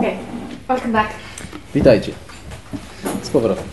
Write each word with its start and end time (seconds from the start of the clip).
Okay, 0.00 0.16
welcome 0.68 0.92
back. 0.92 1.12
Witajcie. 1.74 2.12
Z 3.22 3.30
powrotem. 3.30 3.64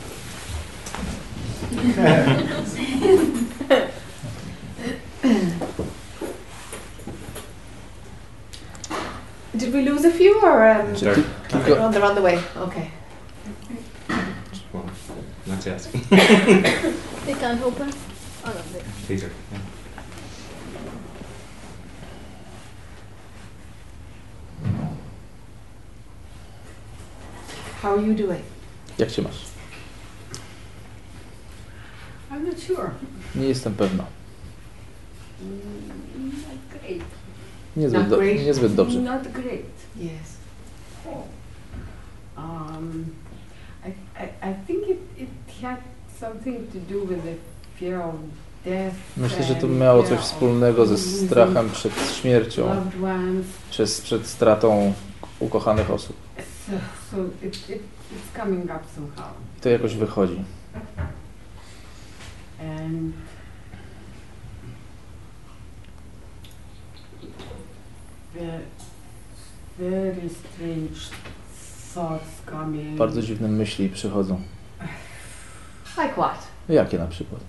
Did 9.55 9.73
we 9.73 9.81
lose 9.81 10.05
a 10.05 10.11
few 10.11 10.39
or 10.41 10.67
um, 10.67 10.95
Czy 10.95 11.05
ki- 11.15 11.23
kilka, 11.47 11.85
oh, 11.85 11.91
they're 11.91 12.05
on 12.05 12.15
the 12.15 12.21
way? 12.21 12.39
Okay. 12.55 12.91
Well, 14.73 14.83
not 15.47 15.67
asking. 15.67 16.01
They 17.25 17.33
can't 17.39 17.61
open. 17.63 17.89
Oh 18.45 18.49
no, 18.53 18.61
they. 18.73 18.83
Peter. 19.07 19.29
Yeah. 19.51 19.59
How 27.87 27.93
are 27.97 28.01
you 28.07 28.13
doing? 28.15 28.41
jak 28.97 29.09
się 29.09 29.21
masz? 29.21 29.45
I'm 32.31 32.45
not 32.45 32.59
sure. 32.67 32.89
Nie 33.35 33.47
jestem 33.47 33.73
pewna. 33.75 34.03
Mm, 35.41 36.31
Not 36.31 36.81
great. 36.81 37.01
Niezbyt, 37.77 38.01
Not 38.01 38.09
do, 38.09 38.17
great. 38.17 38.45
niezbyt 38.45 38.75
dobrze. 38.75 38.99
Not 38.99 39.27
great. 39.27 39.65
Yes. 39.99 40.11
Um, 42.37 43.05
I, 43.85 43.89
I, 44.23 44.51
I 44.51 44.53
think 44.67 44.87
it, 44.89 44.97
it 45.17 45.29
had 45.61 45.77
something 46.19 46.71
to 46.73 46.79
do 46.93 47.05
with 47.05 47.23
the 47.23 47.35
fear 47.79 48.01
of 48.01 48.15
death. 48.65 48.95
Myślę, 49.17 49.43
że 49.43 49.55
to 49.55 49.67
and 49.67 49.79
miało 49.79 50.01
fear 50.03 50.09
coś 50.09 50.19
of 50.19 50.25
wspólnego 50.33 50.85
ze 50.85 50.93
losing 50.93 51.29
strachem 51.29 51.69
przed 51.69 51.93
śmiercią, 52.21 52.65
Loved 52.75 53.03
ones. 53.03 53.45
czy 53.71 53.87
z- 53.87 54.01
przed 54.01 54.27
stratą 54.27 54.93
ukochanych 55.39 55.91
osób. 55.91 56.15
So, 56.67 56.73
so 57.11 57.29
it, 57.41 57.69
it, 57.69 57.81
it's 58.11 58.31
coming 58.33 58.69
up 58.71 58.83
somehow. 58.95 59.31
I 59.57 59.61
to 59.61 59.69
jakoś 59.69 59.95
wychodzi. 59.95 60.43
And 62.59 63.13
the 68.33 68.59
very 69.79 70.29
strange 70.29 70.99
thoughts 71.93 72.41
coming. 72.45 72.97
Bardzo 72.97 73.21
dziwne 73.21 73.47
myśli 73.47 73.89
przychodzą. 73.89 74.41
Like 75.97 76.13
what? 76.13 76.47
Jakie 76.69 76.97
na 76.97 77.07
przykład? 77.07 77.41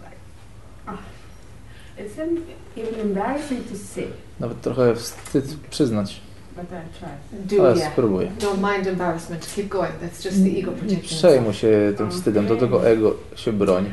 It's 1.98 2.22
an, 2.22 2.28
even 2.76 3.00
embarrassing 3.00 3.68
to 3.70 3.76
say, 3.76 4.06
Nawet 4.40 4.60
trochę 4.60 4.94
wstyd 4.94 5.56
przyznać, 5.70 6.20
but 6.58 6.72
I 6.72 6.98
try. 6.98 7.08
Do 7.32 7.66
ale 7.66 7.76
yeah. 7.76 7.92
spróbuję. 7.92 8.30
Don't 8.38 8.74
mind 8.74 8.86
embarrassment. 8.86 9.54
Keep 9.54 9.68
going. 9.68 9.92
That's 10.00 10.24
just 10.24 10.44
the 10.44 10.58
ego 10.58 10.72
Nie 10.86 10.96
przejmuj 10.96 11.54
się 11.54 11.92
tym 11.96 12.10
wstydem, 12.10 12.46
do 12.46 12.56
tego 12.56 12.88
ego 12.88 13.14
się 13.36 13.52
broni. 13.52 13.90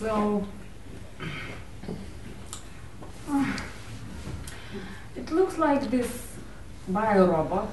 So 0.00 0.40
it 5.20 5.30
looks 5.30 5.56
like 5.58 5.86
this 5.90 6.06
biorobot. 6.88 7.66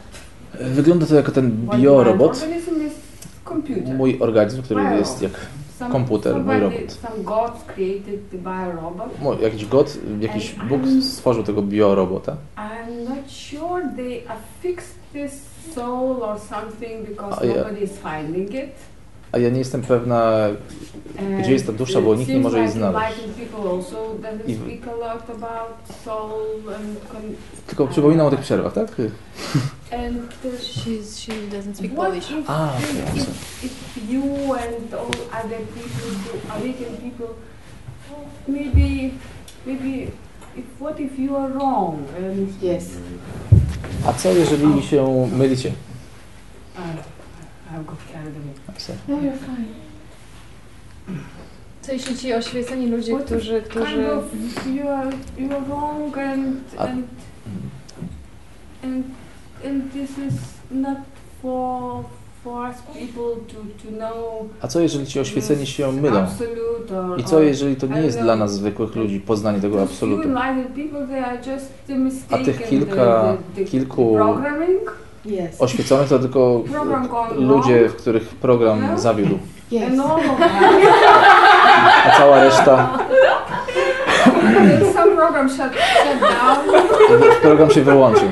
Wygląda 0.62 1.06
to 1.06 1.16
jako 1.16 1.32
ten 1.32 1.52
biorobot, 1.52 2.38
my 2.38 2.44
organism 2.44 2.88
is 2.88 2.94
computer. 3.48 3.96
mój 3.96 4.20
organizm, 4.20 4.62
który 4.62 4.84
jest 4.84 5.22
jak 5.22 5.32
Some- 5.80 5.92
komputer, 5.92 6.36
mój 6.44 6.60
robot. 6.60 6.92
Some 7.02 7.24
gods 7.24 7.64
created 7.64 8.30
the 8.32 8.38
biorobot. 8.38 9.22
jakiś 9.42 9.66
god, 9.66 9.98
jakiś 10.20 10.56
Bóg 10.70 10.82
stworzył 11.02 11.44
tego 11.44 11.62
biorobota. 11.62 12.38
I'm 12.58 13.10
not 13.10 13.32
sure 13.32 13.90
they 13.96 14.22
affixed 14.30 14.96
this 15.14 15.42
soul 15.76 16.24
or 16.24 16.40
something 16.40 17.10
because 17.10 17.42
A 17.42 17.46
ja- 17.46 17.56
nobody 17.56 17.80
is 17.80 17.92
finding 17.92 18.50
it. 18.54 18.72
A 19.32 19.38
ja 19.38 19.50
nie 19.50 19.60
jestem 19.60 19.82
pewna, 19.82 20.32
Gdzie 21.40 21.52
jest 21.52 21.66
ta 21.66 21.70
And 21.72 21.78
dusza, 21.78 22.02
bo 22.02 22.16
nikt 22.16 22.30
nie 22.30 22.40
może 22.40 22.60
jej 22.60 22.70
znaleźć. 22.70 23.18
I- 24.48 24.54
and 24.56 24.66
tylko 27.68 27.88
przypominam 27.88 28.28
o 28.28 28.30
tych 28.30 28.40
przerwach, 28.40 28.74
tak? 28.74 28.88
And 29.96 30.30
She's 30.62 31.20
she 31.20 31.32
doesn't 31.50 31.76
speak 31.76 31.92
What 31.98 32.10
Polish. 32.10 32.32
if, 32.32 32.50
A, 32.50 32.52
okej, 32.52 33.00
if, 33.00 33.12
okay. 33.12 33.68
if 33.68 34.10
you 34.10 34.54
and 34.54 34.94
all 34.94 35.16
other 35.32 35.60
people, 35.76 36.10
awakened 36.56 37.00
people, 37.02 37.36
maybe, 38.48 39.14
maybe, 39.66 40.12
if 40.56 40.66
what 40.80 41.00
if 41.00 41.20
you 41.20 41.36
are 41.36 41.50
wrong 41.50 42.08
and 42.18 42.54
Yes. 42.62 42.98
A 44.06 44.14
co 44.14 44.30
jeżeli 44.30 44.84
się 44.84 45.28
mylicie? 45.32 45.70
I, 45.70 46.82
I've 47.76 47.86
got 47.86 47.98
carried 48.14 48.36
away. 48.38 48.54
No, 49.08 49.16
you're 49.18 49.38
fine. 49.38 49.74
Co 51.82 51.92
jeśli 51.92 52.16
ci 52.18 52.34
oświeceni 52.34 52.88
ludzie, 52.88 53.14
What 53.14 53.22
if 53.32 53.36
którzy, 53.36 53.62
Kind 53.62 53.70
którzy... 53.70 54.12
of, 54.12 54.24
you 54.68 54.90
are, 54.90 55.12
you 55.38 55.52
are 55.52 55.62
wrong 55.62 56.18
and, 56.18 56.58
and, 56.78 57.08
and, 58.84 59.06
and 59.64 59.94
this 59.94 60.10
is 60.10 60.34
not 60.72 60.98
for, 61.42 62.04
for 62.44 62.70
us 62.70 62.76
people 62.94 63.36
to, 63.48 63.58
to 63.84 63.98
know 63.98 64.50
A 64.62 64.68
co 64.68 64.80
jeżeli 64.80 65.08
ci 65.08 65.20
oświeceni 65.20 65.68
się 65.68 65.92
mylą? 65.92 66.26
I 67.18 67.24
co 67.24 67.40
jeżeli 67.42 67.76
to 67.76 67.88
nie 67.88 68.02
jest 68.02 68.20
dla 68.20 68.36
nas 68.36 68.54
zwykłych 68.54 68.96
ludzi 68.96 69.20
poznanie 69.20 69.62
tego 69.62 69.82
absolutu? 69.82 70.24
enlightened 70.24 70.68
people, 70.68 71.08
they 71.08 71.26
are 71.26 71.38
just 71.54 71.74
the 71.88 71.96
mistake 71.96 72.42
A 72.42 72.46
tych 72.46 72.70
kilka- 72.70 72.96
the, 72.96 73.38
the, 73.56 73.62
the 73.64 73.72
kilku-. 73.72 74.18
Oświeconych 75.60 76.10
to 76.10 76.20
tylko 76.20 76.64
ludzie, 77.38 77.90
w 77.90 77.96
których 77.96 78.28
program 78.28 79.00
zawiódł, 79.00 79.36
of 80.00 80.40
us, 80.40 80.50
a 82.06 82.18
cała 82.18 82.44
reszta, 82.44 83.00
program 87.42 87.72
się 87.72 87.82
wyłączył. 87.82 88.30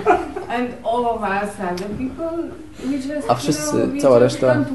And 0.53 0.69
all 0.83 1.05
of 1.05 1.21
us 1.21 1.59
are 1.59 1.75
the 1.75 1.89
people 1.89 2.49
we 2.85 2.97
just, 2.97 3.29
A 3.29 3.35
wszyscy, 3.35 3.87
cała 4.01 4.19
reszta, 4.19 4.65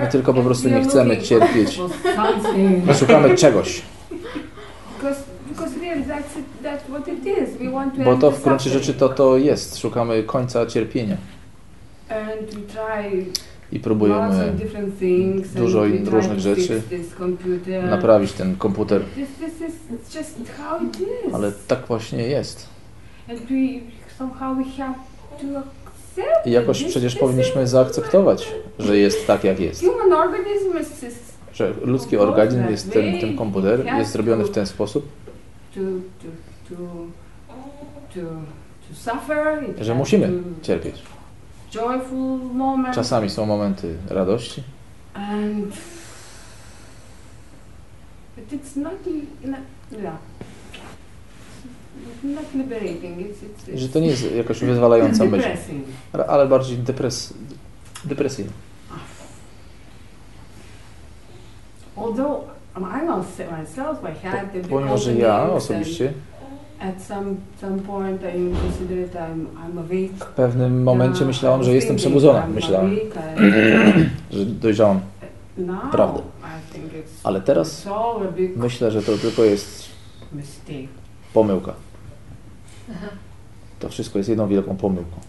My 0.00 0.06
tylko 0.06 0.34
po 0.34 0.42
prostu 0.42 0.68
nie 0.68 0.82
chcemy 0.82 1.18
cierpieć. 1.18 1.80
Szukamy 2.98 3.34
czegoś, 3.36 3.82
bo 8.04 8.16
to 8.16 8.30
w 8.30 8.42
gruncie 8.42 8.70
rzeczy 8.70 8.94
to 8.94 9.08
to 9.08 9.36
jest. 9.36 9.78
Szukamy 9.78 10.22
końca 10.22 10.66
cierpienia. 10.66 11.16
I 13.72 13.80
próbujemy 13.80 14.52
dużo 15.54 15.84
różnych 16.04 16.40
rzeczy 16.40 16.82
naprawić 17.90 18.32
ten 18.32 18.56
komputer, 18.56 19.02
ale 21.32 21.52
tak 21.68 21.86
właśnie 21.86 22.18
jest. 22.18 22.68
I 26.46 26.50
jakoś 26.50 26.84
przecież 26.84 27.16
powinniśmy 27.16 27.66
zaakceptować, 27.66 28.52
że 28.78 28.98
jest 28.98 29.26
tak 29.26 29.44
jak 29.44 29.60
jest. 29.60 29.82
Że 31.52 31.72
ludzki 31.84 32.16
organizm 32.16 32.68
jest 32.70 32.92
ten, 32.92 33.20
ten 33.20 33.36
komputer, 33.36 33.86
jest 33.98 34.12
zrobiony 34.12 34.44
w 34.44 34.50
ten 34.50 34.66
sposób, 34.66 35.08
że 39.80 39.94
musimy 39.94 40.30
cierpieć. 40.62 41.02
Czasami 42.94 43.30
są 43.30 43.46
momenty 43.46 43.94
radości, 44.10 44.62
not, 52.02 52.24
not 52.24 52.34
yeah. 52.34 52.42
It's 52.42 52.54
not 52.54 52.54
liberating. 52.54 53.18
It's, 53.18 53.42
it's, 53.42 53.68
it's 53.68 53.78
że 53.78 53.88
to 53.88 54.00
nie 54.00 54.06
jest 54.06 54.34
jakoś 54.34 54.60
wyzwalająca 54.60 55.24
myśl, 55.24 55.48
ale 56.28 56.46
bardziej 56.46 56.78
depres, 56.78 57.34
depresyjna. 58.04 58.52
Although 61.96 62.44
um, 62.76 62.84
I 62.84 63.06
myself, 63.60 63.98
I 64.02 64.26
had 64.26 64.46
Pomimo, 64.70 64.98
że 64.98 65.14
ja 65.14 65.50
osobiście 65.50 66.12
w 70.18 70.26
pewnym 70.36 70.82
momencie 70.82 71.18
Yeah, 71.18 71.26
myślałam, 71.26 71.64
że 71.64 71.74
jestem 71.74 71.96
przebudzona. 71.96 72.46
Myślałam, 72.46 72.96
że 74.30 74.46
dojrzałam. 74.46 75.00
Prawda. 75.92 76.22
Ale 77.24 77.40
teraz 77.40 77.88
myślę, 78.56 78.90
że 78.90 79.02
to 79.02 79.18
tylko 79.18 79.42
jest 79.42 79.88
pomyłka. 81.34 81.74
Aha. 82.92 83.08
To 83.78 83.88
wszystko 83.88 84.18
jest 84.18 84.28
jedną 84.28 84.48
wielką 84.48 84.76
pomyłką. 84.76 85.20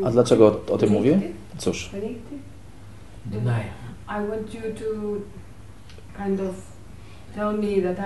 Uh, 0.00 0.06
A 0.06 0.10
dlaczego 0.10 0.46
o, 0.46 0.72
o 0.72 0.78
tym 0.78 0.90
mówię? 0.90 1.20
Cóż, 1.58 1.90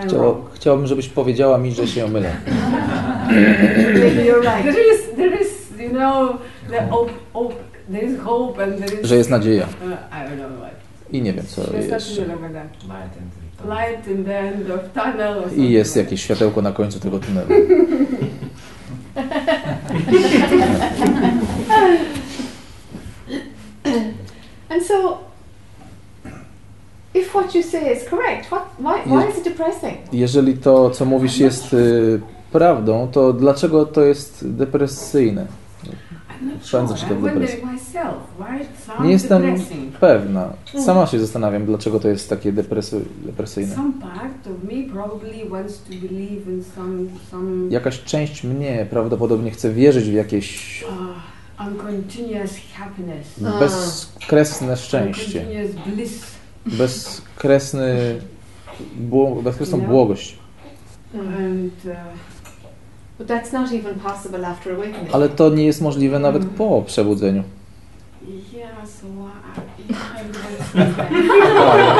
Chciał, 0.09 0.45
chciałbym, 0.55 0.87
żebyś 0.87 1.09
powiedziała 1.09 1.59
mi, 1.59 1.73
że 1.73 1.87
się 1.87 2.09
mylę. 2.09 2.37
Maybe 3.95 4.25
you're 4.25 4.41
right. 4.41 4.63
There 4.63 4.95
is, 4.95 5.17
there 5.17 5.41
is, 5.43 5.71
you 5.79 5.91
know, 5.91 6.39
the 6.71 6.87
hope, 6.89 7.13
hope, 7.33 7.55
there 7.93 8.05
is 8.05 8.21
hope 8.21 8.63
and 8.65 8.79
there 8.79 9.01
is. 9.01 9.07
Że 9.07 9.17
jest 9.17 9.31
nadzieja. 9.31 9.65
Uh, 9.65 9.91
I 9.91 10.31
don't 10.31 10.37
know 10.37 10.61
what. 10.61 10.73
I 11.13 11.23
nie 11.23 11.33
wiem, 11.33 11.47
co 11.47 11.61
jeszcze. 11.77 12.01
something 12.01 12.37
over 12.37 12.51
there. 12.51 12.69
Light 12.89 13.17
and 13.21 13.33
the 13.33 13.49
Light 13.65 14.07
in 14.07 14.25
the 14.25 14.39
end 14.39 14.71
of 14.71 14.81
tunnel 14.95 15.39
or 15.39 15.53
I 15.53 15.73
jest 15.73 15.97
like 15.97 16.05
jakieś 16.05 16.23
światełko 16.23 16.63
na 16.63 16.73
końcu 16.73 17.01
tego 17.01 17.19
tunelu. 17.19 17.49
And 24.71 24.83
so, 24.83 25.19
if 27.15 27.35
what 27.35 27.55
you 27.55 27.63
say 27.63 27.93
is 27.93 28.05
correct, 28.05 28.47
what, 28.47 28.67
why, 28.79 29.03
why 29.07 29.31
is 29.31 29.39
it 29.39 29.45
depressing? 29.45 29.97
Jeżeli 30.13 30.59
to, 30.59 30.91
co 30.91 31.05
mówisz, 31.05 31.39
jest 31.39 31.73
y, 31.75 32.21
prawdą, 32.53 33.09
to 33.13 33.33
dlaczego 33.33 33.87
to 33.87 34.03
jest 34.05 34.51
depresyjne? 34.51 35.47
I 36.43 37.09
wonder 37.15 37.33
depresji. 37.33 37.63
Nie 39.05 39.11
jestem 39.11 39.43
pewna. 40.01 40.53
Sama 40.85 41.07
się 41.07 41.19
zastanawiam, 41.21 41.67
dlaczego 41.67 42.01
to 42.01 42.09
jest 42.09 42.31
takie 42.31 42.53
depresy, 42.53 43.01
depresyjne. 43.27 43.75
Jakaś 47.71 48.03
część 48.05 48.45
mnie 48.45 48.87
prawdopodobnie 48.91 49.51
chce 49.51 49.73
wierzyć 49.73 50.11
w 50.11 50.13
jakieś 50.13 50.83
uh, 50.83 51.69
uncontinuous 51.69 52.53
happiness, 52.75 53.27
A. 53.47 53.59
bezkresne 53.61 54.77
szczęście, 54.77 55.47
bezkresny, 56.67 58.21
bezkresną 59.43 59.81
błogość. 59.81 60.39
And 61.15 61.73
uh, 61.85 61.93
Ale 65.13 65.29
to 65.29 65.51
nie 65.51 65.67
jest 65.67 65.81
możliwe 65.81 66.19
nawet 66.19 66.45
po 66.45 66.83
przebudzeniu. 66.87 67.43
Tak, 70.75 70.97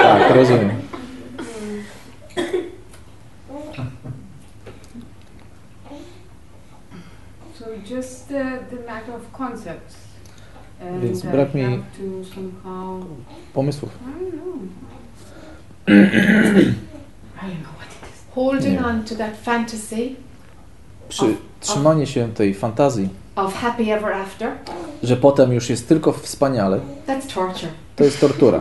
tak, 0.03 0.37
rozumiem. 0.37 0.71
So 7.59 7.67
just 7.85 8.31
uh, 8.31 8.59
the 8.71 8.77
matter 8.87 9.13
of 9.15 9.33
concepts. 9.33 9.97
And 10.81 11.03
Więc 11.03 11.25
I 11.25 11.29
brak 11.29 11.55
mi- 11.55 11.63
have 11.63 11.77
to 11.77 12.25
somehow, 12.35 13.05
Pomysłów. 13.53 13.91
Holding 18.35 18.85
on 18.85 19.05
to 19.05 19.15
that 19.15 19.37
fantasy 19.37 20.17
Przy 21.09 21.37
trzymanie 21.61 22.07
się 22.07 22.33
tej 22.35 22.55
fantazji, 22.55 23.09
after, 24.15 24.53
że 25.03 25.17
potem 25.17 25.53
już 25.53 25.71
jest 25.71 25.89
tylko 25.89 26.13
wspaniale, 26.13 26.81
to 27.97 28.05
jest 28.05 28.21
tortura. 28.21 28.61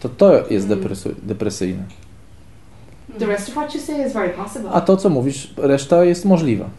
To 0.00 0.08
to 0.08 0.48
jest 0.50 0.68
depresy, 0.68 1.14
depresyjne. 1.22 1.84
A 4.72 4.80
to, 4.80 4.96
co 4.96 5.10
mówisz, 5.10 5.54
reszta 5.56 6.04
jest 6.04 6.24
możliwa. 6.24 6.70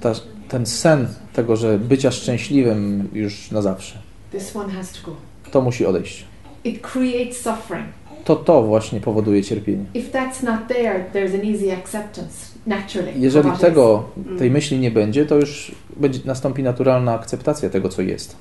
Ta, 0.00 0.12
ten 0.48 0.66
sen 0.66 1.08
tego, 1.32 1.56
że 1.56 1.78
bycia 1.78 2.10
szczęśliwym 2.10 3.08
już 3.12 3.50
na 3.50 3.62
zawsze, 3.62 3.98
This 4.32 4.56
one 4.56 4.72
has 4.72 4.92
to 4.92 5.10
go. 5.10 5.16
To 5.56 5.62
musi 5.62 5.86
odejść. 5.86 6.24
It 6.64 6.80
creates 6.80 7.40
suffering. 7.40 7.86
To 8.24 8.36
to 8.36 8.62
właśnie 8.62 9.00
powoduje 9.00 9.42
cierpienie. 9.42 9.84
If 9.94 10.18
that's 10.18 10.44
not 10.44 10.68
there, 10.68 11.04
there's 11.14 11.34
an 11.34 11.54
easy 11.54 11.72
acceptance, 11.76 12.34
naturally. 12.66 13.12
Jeżeli 13.18 13.50
tego, 13.50 14.04
Mm. 14.26 14.38
tej 14.38 14.50
myśli 14.50 14.78
nie 14.78 14.90
będzie, 14.90 15.26
to 15.26 15.34
już 15.34 15.72
będzie, 15.96 16.20
nastąpi 16.24 16.62
naturalna 16.62 17.14
akceptacja 17.14 17.70
tego, 17.70 17.88
co 17.88 18.02
jest. 18.02 18.30
is. 18.30 18.36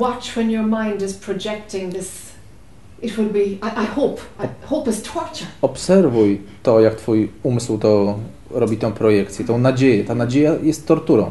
Watch 0.00 0.34
when 0.34 0.50
your 0.50 0.66
mind 0.66 1.02
is 1.02 1.14
projecting 1.14 1.94
this. 1.94 2.10
It 3.02 3.16
will 3.16 3.30
be, 3.30 3.38
I, 3.40 3.84
I 3.84 3.86
hope, 3.94 4.22
I, 4.44 4.66
hope 4.66 4.90
is 4.90 5.02
torture. 5.02 5.46
Obserwuj 5.62 6.40
to, 6.62 6.80
jak 6.80 6.94
twój 6.94 7.28
umysł 7.42 7.78
to 7.78 8.18
robi 8.50 8.76
tą 8.76 8.92
projekcję, 8.92 9.44
tą 9.44 9.58
nadzieję. 9.58 10.04
Ta 10.04 10.14
nadzieja 10.14 10.54
jest 10.62 10.86
torturą. 10.86 11.30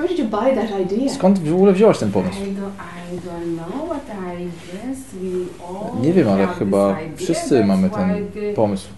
Where 0.00 0.08
did 0.08 0.18
you 0.18 0.24
buy 0.24 0.54
that 0.54 0.80
idea? 0.80 1.08
Skąd 1.14 1.38
w 1.38 1.54
ogóle 1.54 1.72
wziąłaś 1.72 1.98
ten 1.98 2.08
I 2.08 2.12
pomysł? 2.12 2.38
don't, 2.40 2.46
I 2.46 3.16
don't 3.18 3.56
know 3.56 3.88
what 3.88 4.02
I 4.40 4.44
guess 4.44 4.98
we 5.12 5.66
all 5.66 6.00
Nie 6.02 6.12
wiem, 6.12 6.28
ale 6.28 6.46
have 6.46 6.58
chyba 6.58 6.94
this 6.94 7.04
idea. 7.06 7.16
wszyscy 7.16 7.54
That's 7.60 7.66
mamy 7.66 7.88
why 7.88 7.96
ten 7.96 8.26
the- 8.34 8.52
pomysł, 8.54 8.88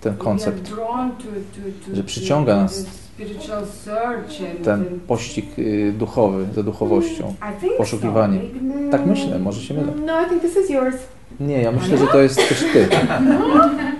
ten 0.00 0.12
we 0.12 0.18
are 0.18 0.24
koncept, 0.24 0.62
drawn 0.74 1.10
to, 1.10 1.24
to, 1.24 1.90
to, 1.90 1.96
że 1.96 2.02
przyciąga 2.02 2.54
to 2.54 2.60
nas 2.62 2.84
the 2.84 2.90
spiritual 2.90 3.66
search 3.84 4.50
and, 4.50 4.64
ten 4.64 4.84
pościg 5.06 5.46
y, 5.58 5.92
duchowy 5.98 6.46
za 6.54 6.62
duchowością. 6.62 7.34
I 7.58 7.60
think 7.60 7.76
poszukiwanie. 7.76 8.38
Maybe- 8.38 8.90
Tak 8.90 9.06
myślę, 9.06 9.38
może 9.38 9.60
się 9.60 9.74
mylę. 9.74 9.92
No, 10.06 10.22
I 10.22 10.28
think 10.28 10.42
this 10.42 10.56
is 10.64 10.70
yours. 10.70 10.96
Nie, 11.40 11.62
ja 11.62 11.72
myślę, 11.72 11.98
że 11.98 12.06
to 12.06 12.20
jest 12.22 12.36
też 12.48 12.64
ty. 12.72 12.88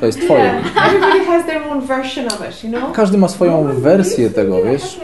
To 0.00 0.06
jest 0.06 0.20
twoje. 0.20 0.42
Yeah. 0.44 0.86
Everybody 0.86 1.24
has 1.24 1.46
their 1.46 1.62
own 1.70 1.80
version 1.80 2.26
of 2.26 2.40
it, 2.50 2.64
you 2.64 2.70
know? 2.70 2.92
Każdy 2.92 3.18
ma 3.18 3.28
swoją 3.28 3.64
wersję 3.80 4.30
tego, 4.30 4.62
wiesz? 4.64 5.00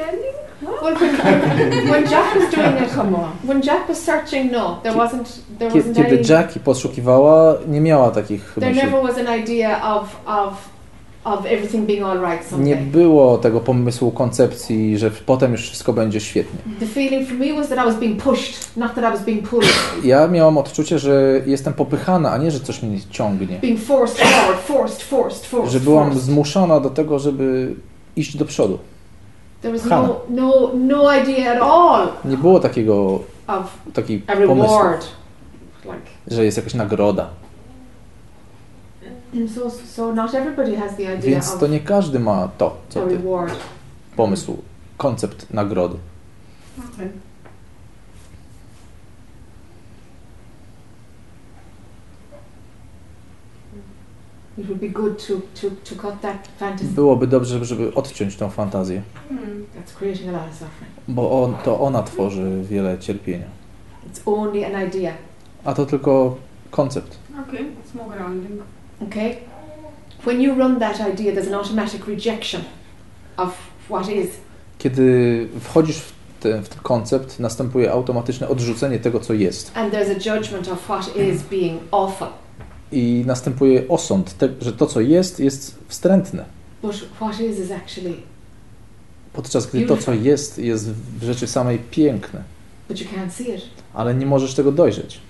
Well, 0.84 0.94
when, 1.00 1.88
when 1.90 2.04
Jack 2.08 2.34
was 2.34 2.54
doing 2.54 2.76
it, 2.84 2.90
Come 2.94 3.14
on. 3.14 3.30
when 3.44 3.62
Jack 3.62 3.88
was 3.88 3.98
searching, 4.04 4.52
no, 4.52 4.78
there 4.82 4.92
wasn't, 4.96 5.40
there 5.58 5.70
wasn't 5.70 5.96
Kiedy 5.96 6.08
any, 6.18 6.24
Jackie 6.28 6.60
poszukiwała, 6.60 7.54
nie 7.68 7.80
miała 7.80 8.10
takich 8.10 8.54
there 8.60 8.72
myśli. 8.74 8.84
never 8.90 9.02
was 9.02 9.18
an 9.18 9.40
idea 9.40 9.82
of, 9.94 10.16
of, 10.26 10.54
of 11.24 11.46
everything 11.46 11.86
being 11.86 12.02
all 12.02 12.18
right 12.20 12.42
Nie 12.42 12.50
someday. 12.50 12.76
było 12.76 13.38
tego 13.38 13.60
pomysłu, 13.60 14.10
koncepcji, 14.10 14.98
że 14.98 15.10
potem 15.10 15.52
już 15.52 15.62
wszystko 15.62 15.92
będzie 15.92 16.20
świetnie. 16.20 16.60
The 16.80 16.86
feeling 16.86 17.28
for 17.28 17.36
me 17.38 17.52
was 17.54 17.68
that 17.68 17.78
I 17.78 17.84
was 17.84 17.94
being 17.96 18.22
pushed, 18.22 18.76
not 18.76 18.94
that 18.94 19.04
I 19.04 19.16
was 19.16 19.22
being 19.24 19.48
pulled. 19.48 19.68
Ja 20.04 20.28
miałam 20.28 20.58
odczucie, 20.58 20.98
że 20.98 21.40
jestem 21.46 21.72
popychana, 21.74 22.30
a 22.32 22.38
nie, 22.38 22.50
że 22.50 22.60
coś 22.60 22.82
mnie 22.82 22.98
ciągnie. 23.10 23.58
being 23.60 23.80
forced 23.80 24.18
forward, 24.18 24.60
forced, 24.66 25.02
forced, 25.02 25.46
forced. 25.46 25.72
Że 25.72 25.80
byłam 25.80 26.06
forced. 26.08 26.22
zmuszona 26.24 26.80
do 26.80 26.90
tego, 26.90 27.18
żeby 27.18 27.74
iść 28.16 28.36
do 28.36 28.44
przodu. 28.44 28.78
There 29.64 29.72
was 29.72 29.86
no, 29.86 30.26
no, 30.28 30.72
no 30.74 31.08
idea 31.08 31.52
at 31.52 31.62
all 31.62 32.08
Nie 32.24 32.36
było 32.36 32.60
takiego, 32.60 33.20
of 33.46 33.78
takiej 33.94 34.22
a 34.26 34.32
pomysłu, 34.32 34.54
reward. 34.54 35.06
Like, 35.84 36.10
że 36.26 36.44
jest 36.44 36.56
jakaś 36.56 36.74
nagroda. 36.74 37.28
so, 39.54 39.70
so 39.70 40.12
not 40.12 40.34
everybody 40.34 40.76
has 40.76 40.96
the 40.96 41.02
idea 41.02 41.30
Więc 41.30 41.54
of 41.54 41.60
to 41.60 41.66
nie 41.66 41.80
każdy 41.80 42.20
ma 42.20 42.48
to, 42.58 42.76
co 42.88 43.06
ty. 43.06 43.16
reward. 43.16 43.54
Pomysł, 44.16 44.56
koncept 44.96 45.50
nagrody. 45.50 45.96
Okay. 46.94 47.08
It 47.08 47.08
would 47.08 47.08
be 47.08 47.12
good 52.94 53.12
to, 53.36 53.72
to, 53.72 53.72
to 53.72 53.72
cut 53.72 53.72
that 53.72 53.72
fantasy 53.72 54.43
Byłoby 56.94 57.26
dobrze, 57.26 57.64
żeby 57.64 57.94
odciąć 57.94 58.36
tą 58.36 58.50
fantazję, 58.50 59.02
Hmm. 59.28 59.64
that's 59.76 59.92
creating 59.98 60.28
a 60.28 60.32
lot 60.32 60.42
of 60.50 60.52
suffering. 60.54 60.92
bo 61.08 61.42
on, 61.42 61.54
to 61.64 61.80
ona 61.80 62.02
tworzy 62.02 62.62
wiele 62.62 62.98
cierpienia. 62.98 63.46
It's 64.12 64.20
only 64.26 64.64
an 64.66 64.88
idea. 64.88 65.12
A 65.64 65.74
to 65.74 65.86
tylko 65.86 66.36
koncept. 66.70 67.16
Okay, 67.48 67.60
it's 67.60 67.94
more 67.94 68.16
grounding. 68.16 68.60
Okay? 69.08 69.36
When 70.26 70.40
you 70.42 70.54
run 70.54 70.78
that 70.80 71.00
idea, 71.00 71.32
there's 71.32 71.48
an 71.48 71.54
automatic 71.54 72.06
rejection 72.06 72.60
of 73.36 73.56
what 73.90 74.08
is. 74.08 74.28
Kiedy 74.78 75.48
wchodzisz 75.60 75.96
w 75.98 76.12
ten, 76.40 76.62
w 76.62 76.68
ten 76.68 76.78
koncept, 76.82 77.40
następuje 77.40 77.92
automatyczne 77.92 78.48
odrzucenie 78.48 78.98
tego, 78.98 79.20
co 79.20 79.34
jest. 79.34 79.72
And 79.74 79.92
there's 79.94 80.10
a 80.10 80.36
judgment 80.36 80.68
of 80.68 80.80
what 80.84 81.16
is 81.16 81.42
being 81.42 81.80
awful. 81.90 82.28
I 82.94 83.24
następuje 83.26 83.88
osąd, 83.88 84.38
te, 84.38 84.48
że 84.60 84.72
to, 84.72 84.86
co 84.86 85.00
jest, 85.00 85.40
jest 85.40 85.78
wstrętne. 85.88 86.44
But 86.82 86.94
what 87.16 87.40
is 87.40 87.58
is 87.58 87.70
actually, 87.70 88.14
Podczas 89.32 89.66
gdy 89.66 89.86
to, 89.86 89.96
co 89.96 90.12
jest, 90.14 90.58
jest 90.58 90.90
w 90.92 91.22
rzeczy 91.24 91.46
samej 91.46 91.78
piękne. 91.78 92.42
but 92.88 93.00
you 93.00 93.06
can't 93.06 93.30
see 93.30 93.50
it. 93.50 93.62
Ale 93.94 94.14
nie 94.14 94.26
możesz 94.26 94.54
tego 94.54 94.72
dojrzeć. 94.72 95.20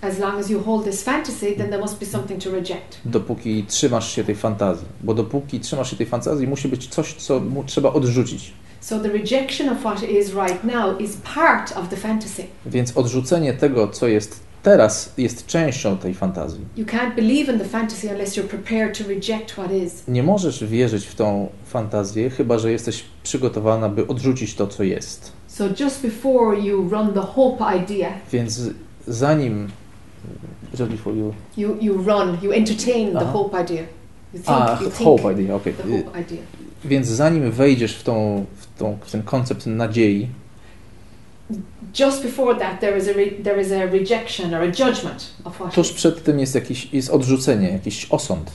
As 0.00 0.18
long 0.18 0.34
as 0.34 0.50
you 0.50 0.60
hold 0.62 0.84
this 0.84 1.02
fantasy, 1.02 1.52
then 1.56 1.68
there 1.68 1.78
must 1.80 1.98
be 1.98 2.06
something 2.06 2.44
to 2.44 2.50
reject. 2.50 2.98
Dopóki 3.04 3.64
trzymasz 3.68 4.12
się 4.12 4.24
tej 4.24 4.34
fantazji. 4.34 4.86
Bo 5.00 5.14
dopóki 5.14 5.60
trzymasz 5.60 5.90
się 5.90 5.96
tej 5.96 6.06
fantazji, 6.06 6.46
musi 6.46 6.68
być 6.68 6.86
coś, 6.88 7.14
co 7.14 7.42
trzeba 7.66 7.92
odrzucić. 7.92 8.52
So 8.80 9.00
the 9.00 9.08
rejection 9.08 9.68
of 9.68 9.80
what 9.80 10.02
is 10.02 10.28
right 10.34 10.64
now 10.64 11.00
is 11.00 11.16
part 11.34 11.76
of 11.76 11.88
the 11.88 11.96
fantasy. 11.96 12.44
Więc 12.66 12.96
odrzucenie 12.96 13.52
tego, 13.54 13.88
co 13.88 14.08
jest 14.08 14.40
teraz, 14.64 15.12
jest 15.18 15.46
częścią 15.46 15.98
tej 15.98 16.14
fantazji. 16.14 16.60
The. 19.58 20.08
Nie 20.08 20.22
możesz 20.22 20.64
wierzyć 20.64 21.06
w 21.06 21.14
tą 21.14 21.48
fantazję, 21.64 22.30
chyba 22.30 22.58
że 22.58 22.72
jesteś 22.72 23.04
przygotowana, 23.22 23.88
by 23.88 24.06
odrzucić 24.06 24.54
to, 24.54 24.66
co 24.66 24.82
jest. 24.82 25.32
So 25.46 25.64
the 27.14 27.20
idea, 27.76 28.12
Więc 28.32 28.60
zanim 29.06 29.68
just 30.78 30.92
before 30.92 31.16
you 31.16 31.34
you, 31.56 31.76
you 31.80 31.94
run, 31.94 32.38
you 32.42 32.52
entertain 32.52 33.12
the 33.12 33.18
Aha. 33.18 33.32
hope 33.32 33.62
idea. 33.62 33.82
You 34.34 34.40
think, 34.40 34.48
a 34.48 34.78
you 34.82 34.90
think 34.90 35.08
hope 35.08 35.32
idea, 35.32 35.54
the 35.58 36.20
idea. 36.20 36.42
Więc 36.84 37.06
zanim 37.06 37.50
wejdziesz 37.50 37.96
w 37.96 38.02
tą, 38.02 38.44
w 38.56 38.78
tą 38.78 38.98
w 39.04 39.10
ten 39.10 39.22
koncept 39.22 39.66
nadziei, 39.66 40.28
Just 42.00 42.22
before 42.22 42.58
that, 42.58 42.80
there 42.80 42.98
is 42.98 43.08
a 43.08 43.12
re- 43.12 43.42
there 43.44 43.60
is 43.60 43.72
a 43.72 43.86
rejection 43.86 44.54
or 44.54 44.62
a 44.62 44.66
judgment 44.66 45.34
of 45.44 45.54
what 45.54 45.74
tuż 45.74 45.92
przed 45.92 46.24
tym 46.24 46.40
jest 46.40 46.54
jakiś 46.54 46.92
jest 46.92 47.10
odrzucenie, 47.10 47.68
jakiś 47.68 48.06
osąd. 48.10 48.50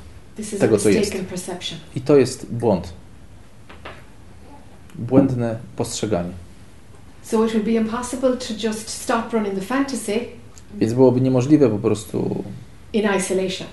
Tego, 0.60 0.78
co 0.78 0.90
jest. 0.90 1.14
perception. 1.30 1.80
I 1.96 2.02
to 2.02 2.18
jest 2.18 2.46
błąd. 2.52 2.94
Błędne 4.96 5.60
postrzeganie. 5.76 6.32
So 7.24 7.46
it 7.46 7.52
would 7.52 7.66
be 7.66 7.72
impossible 7.72 8.38
to 8.38 8.54
just 8.68 8.90
stop 8.90 9.34
running 9.34 9.56
the 9.56 9.62
fantasy 9.62 10.20
Więc 10.76 10.94
byłoby 10.94 11.22
niemożliwe 11.22 11.70
po 11.70 11.78
prostu 11.78 12.44
in 12.94 13.04
isolation. 13.18 13.68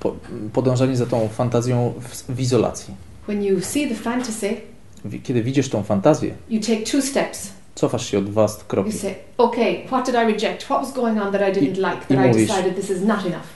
po, 0.00 0.16
podążanie 0.52 0.96
za 0.96 1.06
tą 1.06 1.28
fantazją 1.28 1.94
w, 2.00 2.34
w 2.34 2.40
izolacji. 2.40 2.94
When 3.24 3.44
you 3.44 3.60
see 3.60 3.88
the 3.88 3.94
fantasy, 3.94 4.56
Kiedy 5.22 5.42
widzisz 5.42 5.68
tą 5.68 5.82
fantazję, 5.82 6.34
you 6.50 6.60
take 6.60 6.76
two 6.82 7.02
steps. 7.02 7.52
Cofasz 7.74 8.06
się 8.10 8.18
o 8.18 8.22
dwa 8.22 8.42
You 8.42 8.48
kroki. 8.68 8.92
say, 8.92 9.14
okay, 9.38 9.82
what 9.86 10.06
did 10.06 10.14
I 10.14 10.18
reject? 10.32 10.62
What 10.64 10.82
was 10.82 10.92
going 10.92 11.18
on 11.22 11.32
that 11.32 11.40
I 11.56 11.60
didn't 11.60 11.76
like? 11.76 12.04
i 12.10 12.16
That 12.16 12.26
I 12.26 12.28
mówisz- 12.28 12.46
decided 12.48 12.76
this 12.76 12.90
is 12.90 13.02
not 13.02 13.26
enough. 13.26 13.46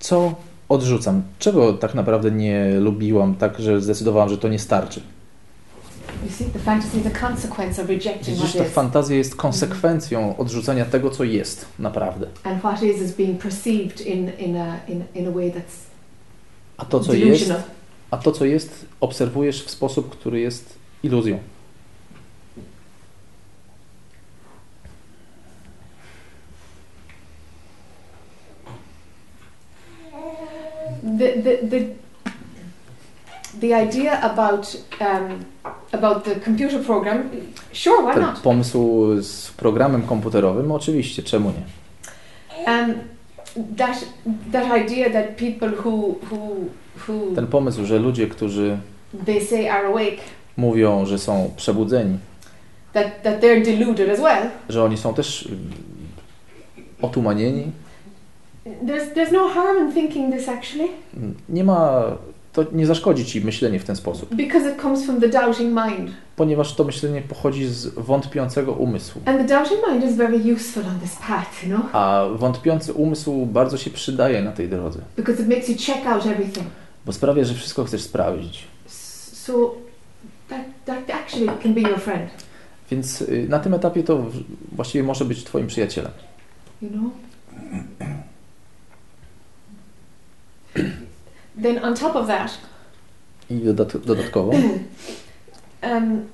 Co 0.00 0.34
odrzucam? 0.68 1.22
Czego 1.38 1.72
tak 1.72 1.94
naprawdę 1.94 2.30
nie 2.30 2.80
lubiłam, 2.80 3.34
tak 3.34 3.60
że 3.60 3.80
zdecydowałam, 3.80 4.28
że 4.28 4.38
to 4.38 4.48
nie 4.48 4.58
starczy? 4.58 5.00
You 6.24 6.30
see, 6.32 6.44
the 6.44 6.58
fantasy 6.58 6.98
is 6.98 7.06
a 7.06 7.10
consequence 7.28 7.82
of 7.82 7.88
rejecting 7.88 8.36
Widzisz, 8.38 8.52
ta 8.52 8.64
fantazja 8.64 9.16
jest 9.16 9.36
konsekwencją 9.36 10.36
odrzucania 10.36 10.84
tego, 10.84 11.10
co 11.10 11.24
jest 11.24 11.66
naprawdę. 11.78 12.26
And 12.44 12.58
what 12.58 12.82
is 12.82 13.00
is 13.02 13.12
being 13.12 13.42
perceived 13.42 14.00
in, 14.00 14.30
in, 14.38 14.56
a, 14.56 14.76
in, 14.88 15.04
in 15.14 15.28
a 15.28 15.30
way 15.30 15.50
that's 15.52 15.86
A 16.76 16.84
to, 16.84 17.00
co 17.00 17.12
jest, 17.14 17.52
a 18.10 18.16
to, 18.16 18.32
co 18.32 18.44
jest, 18.44 18.86
obserwujesz 19.00 19.64
w 19.64 19.70
sposób, 19.70 20.10
który 20.10 20.40
jest 20.40 20.74
iluzją. 21.02 21.38
The, 31.06 31.42
the, 31.42 31.68
the, 31.68 31.86
the 33.60 33.74
idea 33.74 34.20
about, 34.22 34.76
um, 35.00 35.44
about 35.92 36.24
the 36.24 36.34
computer 36.44 36.78
program, 36.84 37.30
sure, 37.72 38.02
why 38.02 38.14
Ten 38.14 38.22
not? 38.22 38.40
pomysł 38.40 39.06
z 39.22 39.50
programem 39.50 40.02
komputerowym, 40.02 40.72
oczywiście, 40.72 41.22
czemu 41.22 41.50
nie? 41.50 41.64
Um, 42.72 42.94
that, 43.76 44.04
that 44.52 44.82
idea 44.84 45.10
that 45.10 45.36
people 45.36 45.68
who, 45.68 46.14
who, 46.30 46.56
who 47.08 47.34
Ten 47.34 47.46
pomysł, 47.46 47.84
że 47.84 47.98
ludzie, 47.98 48.26
którzy 48.26 48.78
they 49.26 49.40
say 49.40 49.70
are 49.72 49.88
awake, 49.88 50.20
mówią, 50.56 51.06
że 51.06 51.18
są 51.18 51.50
przebudzeni, 51.56 52.18
that, 52.92 53.22
that 53.22 53.40
they're 53.40 53.64
deluded 53.64 54.10
as 54.10 54.20
well. 54.20 54.50
że 54.68 54.84
oni 54.84 54.96
są 54.96 55.14
też 55.14 55.46
mm, 55.46 55.70
otumanieni, 57.02 57.70
There's, 58.86 59.14
there's 59.14 59.32
no 59.32 59.48
harm 59.48 59.86
in 59.86 59.92
thinking 59.92 60.34
this 60.34 60.48
actually, 60.48 60.88
mm, 61.16 61.34
nie 61.48 61.64
ma, 61.64 62.02
to 62.52 62.64
nie 62.72 62.86
zaszkodzi 62.86 63.24
ci 63.24 63.40
myślenie 63.40 63.80
w 63.80 63.84
ten 63.84 63.96
sposób, 63.96 64.34
because 64.34 64.70
it 64.72 64.82
comes 64.82 65.04
from 65.04 65.20
the 65.20 65.28
doubting 65.28 65.68
mind. 65.86 66.10
ponieważ 66.36 66.74
to 66.74 66.84
myślenie 66.84 67.22
pochodzi 67.22 67.66
z 67.66 67.86
wątpiącego 67.86 68.72
umysłu. 68.72 69.22
And 69.24 69.38
the 69.38 69.44
doubting 69.54 69.80
mind 69.90 70.04
is 70.04 70.16
very 70.16 70.54
useful 70.54 70.82
on 70.86 71.00
this 71.00 71.16
path, 71.16 71.62
you 71.64 71.68
know, 71.68 71.86
A 71.94 72.24
wątpiący 72.34 72.92
umysł 72.92 73.46
bardzo 73.46 73.76
się 73.78 73.90
przydaje 73.90 74.42
na 74.42 74.52
tej 74.52 74.68
drodze, 74.68 74.98
because 75.16 75.42
it 75.42 75.48
makes 75.48 75.68
you 75.68 75.74
check 75.94 76.06
out 76.06 76.26
everything. 76.26 76.66
bo 77.06 77.12
sprawia, 77.12 77.44
że 77.44 77.54
wszystko 77.54 77.84
chcesz 77.84 78.02
sprawdzić. 78.02 78.64
So 79.32 79.74
that, 80.48 80.60
that 80.84 81.10
actually 81.10 81.52
can 81.62 81.74
be 81.74 81.80
your 81.80 82.00
friend, 82.00 82.30
Więc 82.90 83.22
y, 83.22 83.46
na 83.48 83.58
tym 83.58 83.74
etapie 83.74 84.02
to 84.02 84.24
właściwie 84.72 85.04
może 85.04 85.24
być 85.24 85.44
twoim 85.44 85.66
przyjacielem. 85.66 86.12
you 86.82 86.88
know. 86.88 87.10
Then 91.62 91.84
on 91.84 91.94
top 91.94 92.16
of 92.16 92.26
that, 92.26 92.58
I 93.50 93.54
dodat 93.54 93.96
dodatkowo 93.96 94.52
um, 95.82 96.26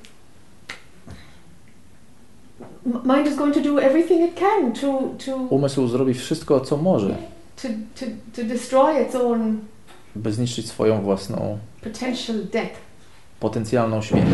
mind 3.04 3.26
is 3.26 3.36
going 3.36 3.54
to 3.54 3.60
do 3.60 3.80
everything 3.80 4.22
it 4.22 4.34
can 4.36 4.72
to 4.72 5.14
to 5.26 5.36
umysł 5.36 5.88
zrobi 5.88 6.14
wszystko, 6.14 6.60
co 6.60 6.76
może, 6.76 7.16
to, 7.62 7.68
to, 7.94 8.06
to 8.36 8.44
destroy 8.44 9.02
its 9.02 9.14
own 9.14 9.56
by 10.16 10.32
zniszczyć 10.32 10.68
swoją 10.68 11.02
własną 11.02 11.58
potential 11.82 12.36
death. 12.52 12.80
potencjalną 13.40 14.02
śmierć. 14.02 14.26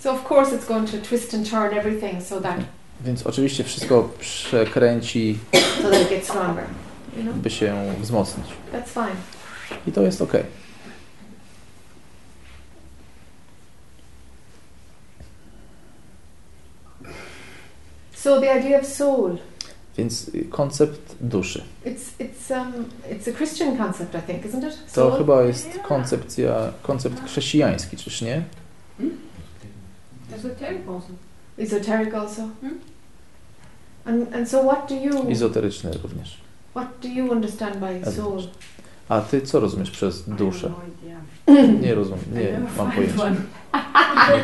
So 0.00 0.12
of 0.12 0.30
course 0.30 0.56
it's 0.56 0.68
going 0.68 0.90
to 0.90 0.98
twist 0.98 1.34
and 1.34 1.50
turn 1.50 1.78
everything 1.78 2.22
so 2.22 2.40
that 2.40 2.56
Więc 3.04 3.26
oczywiście 3.26 3.64
wszystko 3.64 4.08
przekręci, 4.18 5.38
so 5.82 5.90
that 5.90 6.02
it 6.02 6.08
gets 6.10 6.28
stronger. 6.28 6.64
You 7.16 7.22
know, 7.22 7.34
by 7.34 7.50
się 7.50 7.94
wzmocnić. 8.00 8.46
that's 8.72 8.88
fine. 8.94 9.16
I 9.86 9.92
to 9.92 10.02
jest 10.02 10.22
ok. 10.22 10.32
So 18.14 18.40
the 18.40 18.58
idea 18.58 18.78
of 18.80 18.86
soul, 18.86 19.38
Więc 19.98 20.28
y, 20.34 20.44
koncept 20.50 21.16
duszy. 21.20 21.62
it's 21.84 22.12
it's 22.18 22.50
um 22.50 22.84
it's 23.10 23.28
a 23.28 23.32
Christian 23.32 23.76
concept, 23.76 24.14
I 24.14 24.20
think, 24.22 24.44
isn't 24.44 24.64
it? 24.64 24.78
To 24.86 24.92
Soul. 25.10 25.18
chyba 25.18 25.42
jest 25.42 25.78
koncepcja, 25.88 26.72
koncept 26.82 27.24
chrześcijański, 27.24 27.96
czyż 27.96 28.22
nie? 28.22 28.42
Esoteric 30.36 30.88
also. 30.88 31.08
Esoteric 31.58 32.14
also. 32.14 32.42
Hmm? 32.60 32.78
And 34.04 34.34
and 34.34 34.48
so 34.50 34.62
what 34.62 34.88
do 34.88 34.94
you 34.94 35.30
Izoteryczny 35.30 35.90
również. 36.02 36.41
What 36.74 36.88
do 37.02 37.08
you 37.08 37.32
understand 37.32 37.76
by 37.76 38.10
soul? 38.12 38.42
A 39.08 39.20
ty 39.20 39.40
co 39.42 39.60
rozumiesz 39.60 39.90
przez 39.90 40.22
duszę? 40.28 40.72
No. 41.46 41.54
Nie 41.82 41.94
rozumiem, 41.94 42.24
nie 42.32 42.40
never 42.40 42.60
mam 42.78 42.92
pojęcia. 42.92 43.30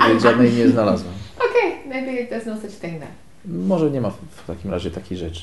Nigdy 0.08 0.20
Żadnej 0.20 0.52
nie 0.52 0.68
znalazłem. 0.68 1.14
Okay, 1.38 1.88
maybe 1.88 2.26
there's 2.37 2.47
no 2.47 2.56
such 2.56 2.80
thing 2.80 3.00
then. 3.00 3.08
Może 3.66 3.90
nie 3.90 4.00
ma 4.00 4.11
w 4.11 4.47
takim 4.47 4.70
razie 4.70 4.90
takiej 4.90 5.18
rzeczy. 5.18 5.42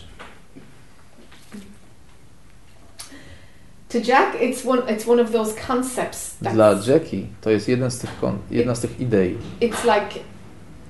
To 3.89 3.97
Jack, 3.97 4.35
it's 4.41 4.65
one 4.69 4.81
it's 4.81 5.07
one 5.07 5.21
of 5.21 5.31
those 5.31 5.55
concepts. 5.67 6.37
Dla 6.41 6.71
Jackie 6.87 7.27
to 7.41 7.49
jest 7.49 7.67
jeden 7.67 7.91
z 7.91 7.99
tych 7.99 8.19
kon- 8.21 8.37
jedna 8.51 8.75
z 8.75 8.79
tych 8.81 8.99
idei. 8.99 9.37
it's 9.61 9.83
like 9.85 10.19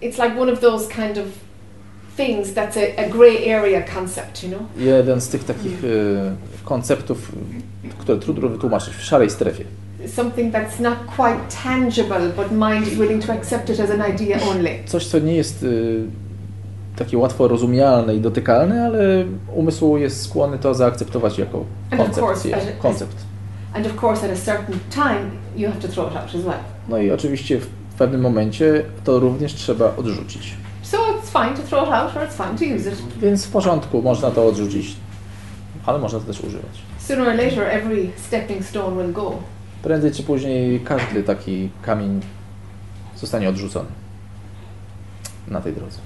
it's 0.01 0.23
like 0.25 0.41
one 0.41 0.53
of 0.53 0.59
those 0.59 0.87
kind 0.89 1.17
of 1.17 1.25
things 2.17 2.53
that's 2.53 2.77
a, 2.77 3.05
a 3.05 3.09
grey 3.09 3.53
area 3.53 3.81
concept, 3.81 4.43
you 4.43 4.49
know. 4.49 4.61
Jeden 4.77 5.21
z 5.21 5.27
tych 5.29 5.43
takich 5.43 5.83
y, 5.83 6.17
konceptów, 6.65 7.31
które 7.97 8.17
trudno 8.19 8.49
wytłumaczyć 8.49 8.93
w 8.93 9.01
szarej 9.03 9.29
strefie. 9.29 9.63
Something 10.07 10.53
that's 10.53 10.79
not 10.81 10.93
quite 11.15 11.39
tangible, 11.63 12.29
but 12.37 12.51
mind 12.51 12.87
is 12.87 12.93
willing 12.99 13.25
to 13.25 13.33
accept 13.33 13.69
it 13.69 13.79
as 13.79 13.89
an 13.91 14.13
idea 14.15 14.37
only. 14.51 14.69
Coś, 14.85 15.07
co 15.07 15.19
nie 15.19 15.35
jest 15.35 15.63
y, 15.63 16.03
takie 16.95 17.17
łatwo 17.17 17.47
rozumialne 17.47 18.15
i 18.15 18.19
dotykalne, 18.21 18.85
ale 18.85 19.25
umysł 19.53 19.97
jest 19.97 20.21
skłonny 20.23 20.59
to 20.59 20.73
zaakceptować 20.73 21.39
jako 21.39 21.65
a- 21.91 21.97
koncept. 22.81 23.15
And 23.73 23.85
of 23.87 24.03
course, 24.03 24.25
at 24.25 24.31
a 24.31 24.35
certain 24.45 24.79
time, 24.89 25.31
you 25.57 25.67
have 25.69 25.81
to 25.81 25.87
throw 25.87 26.11
it 26.11 26.17
out 26.17 26.25
as 26.35 26.41
well. 26.45 26.59
No 26.89 26.97
i 26.97 27.11
oczywiście 27.11 27.59
w 27.59 27.67
pewnym 27.97 28.21
momencie 28.21 28.83
to 29.03 29.19
również 29.19 29.53
trzeba 29.53 29.95
odrzucić 29.97 30.53
fine 31.35 31.53
to 31.55 31.61
throw 31.61 31.83
it 31.83 31.93
out 31.93 32.15
or 32.15 32.23
it's 32.23 32.35
fine 32.35 32.57
to 32.57 32.75
use 32.75 32.89
it. 32.89 33.01
Więc 33.17 33.45
w 33.45 33.51
porządku, 33.51 34.01
można 34.01 34.31
to 34.31 34.47
odrzucić, 34.47 34.95
ale 35.85 35.99
można 35.99 36.19
to 36.19 36.25
też 36.25 36.41
używać. 36.41 36.81
Sooner 36.99 37.27
or 37.27 37.35
later 37.35 37.63
every 37.63 38.09
stepping 38.17 38.65
stone 38.65 39.03
will 39.03 39.13
go. 39.13 39.33
Prędzej 39.83 40.11
czy 40.11 40.23
później 40.23 40.79
każdy 40.79 41.23
taki 41.23 41.69
kamień 41.81 42.21
zostanie 43.15 43.49
odrzucony 43.49 43.89
na 45.47 45.61
tej 45.61 45.73
drodze. 45.73 45.99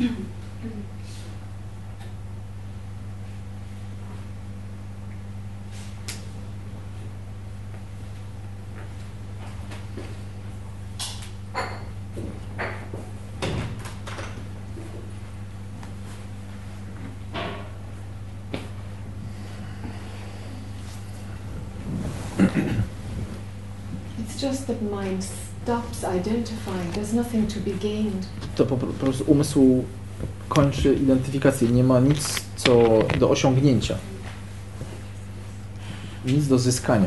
that 24.72 24.82
mind 24.82 25.24
stops 25.24 26.04
identifying. 26.04 26.90
There's 26.92 27.12
nothing 27.12 27.46
to 27.46 27.60
be 27.60 27.72
gained. 27.72 28.26
To 28.56 28.66
po, 28.66 28.76
po 28.76 28.86
prostu 28.86 29.24
umysł 29.26 29.84
kończy 30.48 30.94
identyfikację. 30.94 31.68
Nie 31.68 31.84
ma 31.84 32.00
nic 32.00 32.40
co 32.56 32.72
do 33.18 33.30
osiągnięcia. 33.30 33.98
Nic 36.26 36.48
do 36.48 36.58
zyskania. 36.58 37.06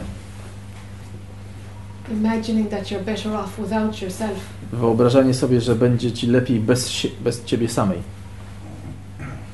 Imagining 2.11 2.69
that 2.69 2.91
you're 2.91 3.03
better 3.03 3.33
off 3.33 3.59
without 3.59 4.01
yourself. 4.01 4.37
Wyobrażanie 4.73 5.33
sobie, 5.33 5.61
że 5.61 5.75
będzie 5.75 6.11
ci 6.11 6.27
lepiej 6.27 6.59
bez, 6.59 7.07
bez 7.21 7.43
ciebie 7.43 7.69
samej. 7.69 7.97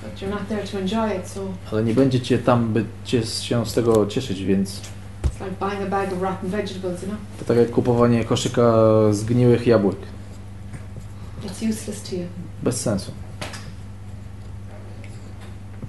But 0.03 0.21
you're 0.21 0.29
not 0.29 0.47
there 0.49 0.67
to 0.67 0.79
enjoy 0.79 1.19
it, 1.19 1.27
so 1.27 1.41
Ale 1.71 1.83
nie 1.83 1.93
będzie 1.93 2.21
cię 2.21 2.37
tam, 2.37 2.73
by 2.73 2.85
cię 3.05 3.23
się 3.23 3.65
z 3.65 3.73
tego 3.73 4.07
cieszyć, 4.07 4.43
więc 4.43 4.81
like 5.41 5.59
buying 5.59 5.83
a 5.83 5.89
bag 5.89 6.13
of 6.13 6.21
rotten 6.21 6.49
vegetables, 6.49 7.01
you 7.01 7.07
know? 7.07 7.19
to 7.39 7.45
tak 7.45 7.57
jak 7.57 7.69
kupowanie 7.71 8.23
koszyka 8.23 8.73
zgniłych 9.11 9.67
jabłek. 9.67 9.97
It's 11.45 11.69
useless 11.69 12.01
to 12.09 12.15
you. 12.15 12.25
Bez 12.63 12.81
sensu. 12.81 13.11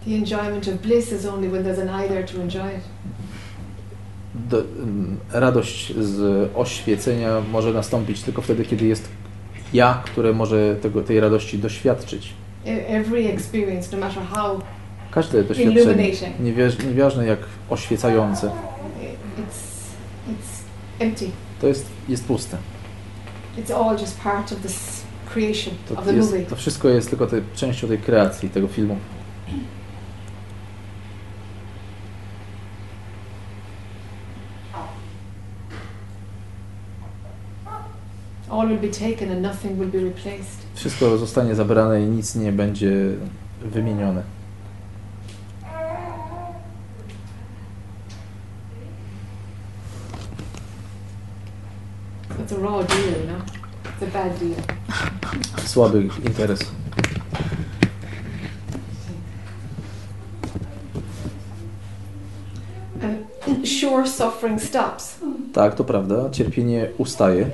The 0.05 0.15
enjoyment 0.15 0.69
of 0.69 0.75
bliss 0.75 1.13
is 1.13 1.27
only 1.27 1.49
when 1.49 1.65
there's 1.65 1.81
an 1.81 2.05
I 2.05 2.09
there 2.09 2.25
to 2.25 2.43
enjoy 2.43 2.69
it. 2.69 2.85
Do, 4.35 4.59
ym, 4.59 5.19
radość 5.33 5.95
z 5.99 6.51
oświecenia 6.55 7.41
może 7.53 7.73
nastąpić 7.73 8.23
tylko 8.23 8.43
wtedy, 8.43 8.65
kiedy 8.65 8.87
jest 8.87 9.09
ja, 9.73 10.03
które 10.05 10.33
może 10.33 10.77
tego, 10.77 11.03
tej 11.03 11.21
radości 11.21 11.59
doświadczyć. 11.59 12.33
E- 12.67 12.87
Every 12.87 13.29
experience, 13.29 13.97
no 13.97 14.07
matter 14.07 14.23
how 14.23 14.61
Każde 15.11 15.45
doświadczenie, 15.45 16.13
nieważne 16.85 17.27
jak 17.27 17.39
oświecające, 17.71 18.51
it's, 19.43 19.95
it's 20.29 20.63
empty. 20.99 21.31
to 21.61 21.67
jest, 21.67 21.87
jest 22.09 22.25
puste. 22.25 22.59
It's 23.59 23.71
all 23.71 23.99
just 23.99 24.21
part 24.21 24.53
of 24.53 24.63
this 24.63 25.03
creation 25.33 25.75
To, 25.89 25.95
of 25.99 26.05
the 26.05 26.13
jest, 26.15 26.33
movie. 26.33 26.47
to 26.47 26.57
wszystko 26.57 26.89
jest 26.89 27.11
tylko 27.11 27.27
te, 27.27 27.41
częścią 27.55 27.89
tej 27.89 27.99
kreacji, 27.99 28.51
tego 28.51 28.69
filmu. 28.69 28.97
All 38.51 38.69
will 38.69 38.79
be 38.79 38.89
taken 38.91 39.31
and 39.31 39.41
nothing 39.41 39.79
will 39.79 39.89
be 39.89 39.99
replaced. 40.05 40.59
Wszystko 40.75 41.19
zostanie 41.19 41.55
zabrane 41.55 42.03
i 42.03 42.07
nic 42.07 42.35
nie 42.35 42.53
będzie 42.53 42.93
wymienione. 43.63 44.23
So 52.29 52.43
it's 52.43 52.53
a 52.53 52.57
raw 52.59 52.83
deal, 52.83 53.21
you 53.21 53.27
know? 53.27 53.43
It's 53.85 54.03
a 54.03 54.07
bad 54.07 54.39
deal. 54.39 54.57
Słaby 55.73 56.09
interes. 56.27 56.61
Sure, 63.65 64.07
suffering 64.07 64.63
stops. 64.63 65.19
Tak, 65.53 65.75
to 65.75 65.85
prawda, 65.85 66.31
cierpienie 66.31 66.89
ustaje. 66.99 67.51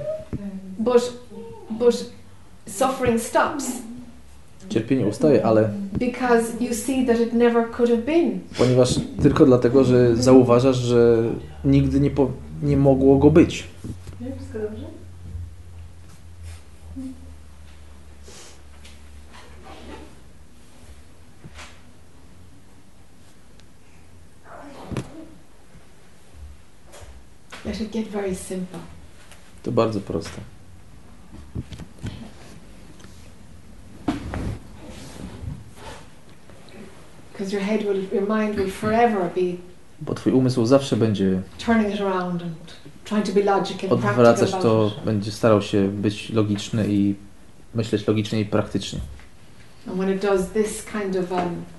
But, 0.78 1.12
but 1.70 2.10
suffering 2.66 3.20
stops 3.20 3.64
Cierpienie 4.68 5.06
ustaje, 5.06 5.44
ale 5.46 5.70
because 5.98 6.44
you 6.60 6.74
see 6.74 7.06
that 7.06 7.20
it 7.20 7.32
never 7.32 7.70
could 7.70 7.90
have 7.90 8.02
been. 8.02 8.40
ponieważ 8.58 9.00
tylko 9.22 9.46
dlatego, 9.46 9.84
że 9.84 10.16
zauważasz, 10.16 10.76
że 10.76 11.22
nigdy 11.64 12.00
nie, 12.00 12.10
po, 12.10 12.30
nie 12.62 12.76
mogło 12.76 13.18
go 13.18 13.30
być. 13.30 13.64
Wszystko 14.36 14.58
dobrze? 14.58 14.97
Let 27.68 27.80
it 27.80 27.92
get 27.92 28.08
very 28.08 28.34
simple. 28.34 28.80
To 29.62 29.72
bardzo 29.72 30.00
proste. 30.00 30.40
Because 37.32 37.52
your 37.52 37.62
head 37.62 37.82
will, 37.82 38.02
your 38.12 38.26
mind 38.26 38.56
will 38.56 38.70
forever 38.70 39.30
be 39.34 39.56
Bo 40.00 40.14
twój 40.14 40.32
umysł 40.32 40.66
zawsze 40.66 40.96
będzie 40.96 41.42
odwracać 43.90 44.50
to, 44.50 44.92
będzie 45.04 45.32
starał 45.32 45.62
się 45.62 45.88
być 45.88 46.30
logiczny 46.30 46.86
i 46.88 47.14
myśleć 47.74 48.06
logicznie 48.06 48.40
i 48.40 48.44
praktycznie. 48.44 49.00
Um, 49.86 50.04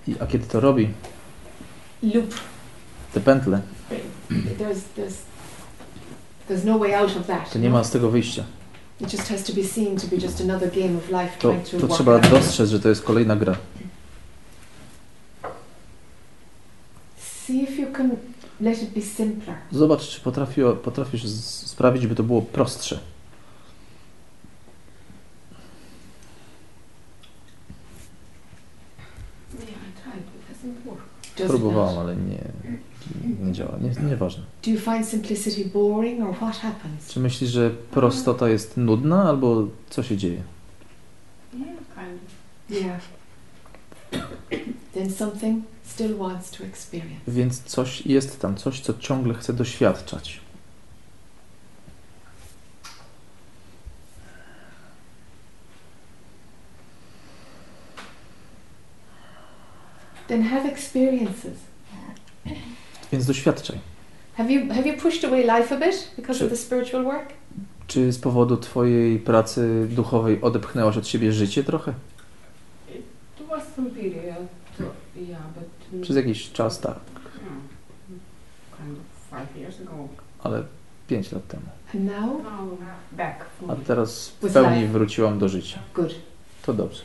I, 0.08 0.16
a 0.20 0.28
kiedy 0.28 0.48
to 0.48 0.60
robi, 0.60 0.90
te 3.14 3.20
pętle, 3.20 3.62
there's, 6.50 6.66
no 6.66 6.78
way 6.78 6.94
out 6.94 7.18
of 7.18 7.28
that. 7.28 7.52
to 7.52 7.60
nie 7.60 7.70
no? 7.70 7.78
ma 7.78 7.84
z 7.84 7.92
tego 7.92 8.10
wyjścia. 8.10 8.44
It 9.02 9.14
just 9.14 9.30
has 9.30 9.44
to 9.44 9.54
be 9.54 9.64
seen 9.64 9.98
to 9.98 10.08
be 10.08 10.18
just 10.18 10.42
another 10.42 10.72
game 10.72 10.98
of 10.98 11.10
life 11.10 11.38
To, 11.40 11.50
trying 11.50 11.68
to 11.68 11.88
to 11.88 11.96
trzeba 11.96 12.20
dostrzec, 12.20 12.70
że 12.70 12.80
to 12.80 12.90
jest 12.90 13.04
kolejna 13.04 13.36
gra. 13.36 13.56
See 17.18 17.64
if 17.64 17.82
you 17.82 17.88
can 17.94 18.12
let 18.62 18.84
it 18.84 18.90
be 18.90 19.02
simpler. 19.02 19.56
Zobacz, 19.72 20.08
czy 20.08 20.22
potrafi, 20.22 20.62
potrafisz 20.84 21.28
sprawić, 21.30 22.08
by 22.08 22.16
to 22.16 22.24
było 22.24 22.42
prostsze. 22.42 23.00
Próbowałam, 31.48 31.98
ale 31.98 32.16
nie, 32.16 32.44
nie 33.40 33.54
działa. 33.54 33.78
Nie, 33.82 34.10
nieważne. 34.10 34.44
Do 34.66 34.72
you 34.72 34.80
find 34.80 35.08
simplicity 35.08 35.70
boring 35.70 36.24
or 36.24 36.36
what 36.36 36.58
happens? 36.58 37.08
Czy 37.08 37.20
myślisz, 37.20 37.50
że 37.50 37.70
prostota 37.70 38.50
jest 38.50 38.78
nudna, 38.78 39.24
albo 39.24 39.68
co 39.90 40.04
się 40.04 40.18
dzieje? 40.18 40.42
Yeah, 41.54 41.68
kind 41.68 42.22
of. 42.24 42.82
Yeah. 42.82 43.02
then 44.94 45.10
something 45.10 45.64
still 45.84 46.18
wants 46.18 46.52
to 46.52 46.64
experience. 46.64 47.22
Więc 47.28 47.64
coś 47.64 48.06
jest 48.06 48.40
tam, 48.42 48.56
coś, 48.56 48.80
co 48.80 48.94
ciągle 48.94 49.34
chce 49.34 49.54
doświadczać. 49.54 50.40
Then 60.28 60.44
have 60.44 60.70
experiences. 60.70 61.58
Więc 63.12 63.26
doświadczaj. 63.26 63.78
Have 64.38 64.52
you 64.52 64.74
have 64.74 64.88
you 64.88 64.98
pushed 65.02 65.26
away 65.26 65.42
life 65.42 65.76
a 65.76 65.80
bit 65.80 66.12
because 66.18 66.34
of 66.34 66.40
Czy- 66.40 66.50
the 66.50 66.58
spiritual 66.58 67.04
work? 67.04 67.30
Czy 67.88 68.12
z 68.12 68.20
powodu 68.20 68.58
Twojej 68.58 69.20
pracy 69.20 69.88
duchowej 69.92 70.42
odepchnęłaś 70.42 70.98
od 70.98 71.08
siebie 71.08 71.32
życie 71.34 71.64
trochę? 71.64 71.94
It 73.40 73.48
was 73.50 73.64
some 73.76 73.90
period, 73.90 74.36
to, 74.78 74.84
yeah, 75.22 75.42
but 75.92 76.02
Przez 76.02 76.16
jakiś 76.16 76.52
czas 76.52 76.80
tak, 76.80 76.96
yeah, 76.96 77.54
kind 78.78 78.98
of 79.00 79.40
five 79.40 79.62
years 79.62 79.82
ago. 79.82 80.08
ale 80.44 80.64
pięć 81.08 81.32
lat 81.32 81.48
temu. 81.48 81.64
And 81.96 82.04
now, 82.06 82.44
Now 82.44 82.78
back. 83.12 83.46
A 83.68 83.76
teraz 83.76 84.30
w 84.30 84.54
pełni 84.54 84.82
life. 84.82 84.94
wróciłam 84.94 85.40
do 85.40 85.50
życia. 85.50 85.80
good. 85.96 86.16
To 86.66 86.74
dobrze. 86.74 87.02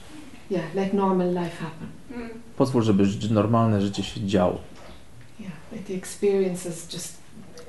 Yeah, 0.51 0.75
let 0.75 0.93
normal 0.95 1.29
life 1.29 1.57
happen. 1.57 1.89
Mm. 2.15 2.29
Pozwól, 2.57 2.83
żeby 2.83 3.05
normalne 3.31 3.81
życie 3.81 4.03
się 4.03 4.27
działo. 4.27 4.59
The 5.87 5.95
experiences 5.95 6.93
just 6.93 7.15
uh, 7.59 7.63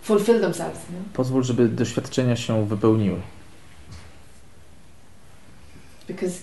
fulfill 0.00 0.40
themselves. 0.40 0.78
Know? 0.86 1.02
Pozwól, 1.12 1.42
żeby 1.42 1.68
doświadczenia 1.68 2.36
się 2.36 2.66
wypełniły. 2.66 3.20
Because 6.08 6.42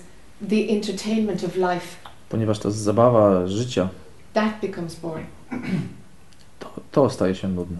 the 0.49 0.69
entertainment 0.69 1.43
of 1.43 1.55
life 1.55 1.87
Ponieważ 2.29 2.59
ta 2.59 2.71
zabawa 2.71 3.47
życia, 3.47 3.89
that 4.33 4.61
becomes 4.61 4.95
boring, 4.95 5.27
to, 6.59 6.69
to 6.91 7.09
staje 7.09 7.35
się 7.35 7.47
nudne. 7.47 7.77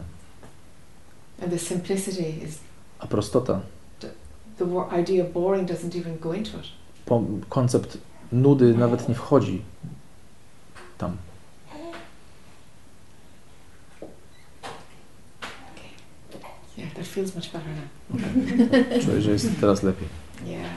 and 1.42 1.52
the 1.52 1.60
simplicity 1.60 2.30
is 2.30 2.60
A 3.00 3.08
prostota, 3.08 3.62
the 4.58 4.66
wo- 4.66 4.90
idea 5.00 5.24
of 5.26 5.32
boring 5.34 5.70
doesn't 5.70 5.96
even 6.00 6.18
go 6.20 6.34
into 6.34 6.58
it. 6.58 6.66
po, 7.06 7.24
koncept 7.50 7.98
nudy 8.32 8.74
nawet 8.74 9.10
nie 9.10 9.16
wchodzi 9.16 9.62
tam. 10.98 11.18
Yeah, 16.80 16.94
that 16.96 17.06
feels 17.06 17.36
much 17.36 17.52
better 17.52 17.70
now. 17.70 19.02
Czuję, 19.06 19.22
że 19.22 19.32
jest 19.32 19.48
teraz 19.62 19.84
lepiej. 19.84 20.08
Yeah, 20.46 20.70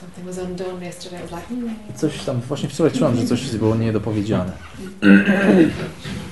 something 0.00 0.26
was 0.26 0.38
undone 0.38 0.86
yesterday. 0.86 1.20
I 1.20 1.22
was 1.22 1.30
like, 1.30 1.46
hmm. 1.48 1.74
Coś 1.96 2.24
tam, 2.24 2.40
właśnie 2.40 2.68
wczoraj 2.68 2.92
czułam, 2.92 3.16
że 3.16 3.26
coś 3.26 3.56
było 3.56 3.76
niedopowiedziane. 3.76 4.52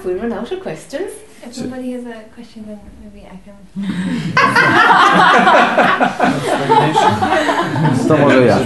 if 0.00 0.06
we 0.06 0.14
run 0.14 0.32
out 0.32 0.50
of 0.50 0.60
questions. 0.62 1.10
If 1.42 1.54
somebody 1.54 1.92
has 1.92 2.04
a 2.06 2.24
question, 2.34 2.64
then 2.66 2.80
maybe 3.02 3.26
I 3.26 3.38
can. 3.44 3.56
To 8.08 8.16
może 8.16 8.44
ja. 8.46 8.58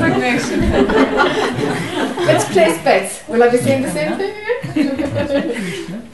Let's 2.27 2.45
place 2.45 2.79
bets. 2.85 3.25
Will 3.29 3.43
I 3.43 3.51
be 3.51 3.59
saying 3.59 3.85
the 3.87 3.93
same 3.93 4.17
thing? 4.17 4.35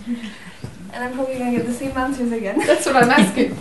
And 0.92 1.04
I'm 1.04 1.12
probably 1.12 1.38
gonna 1.38 1.52
get 1.52 1.66
the 1.66 1.72
same 1.72 1.96
answers 1.96 2.32
again. 2.32 2.58
That's 2.66 2.86
what 2.86 2.96
I'm 2.96 3.10
asking. 3.10 3.54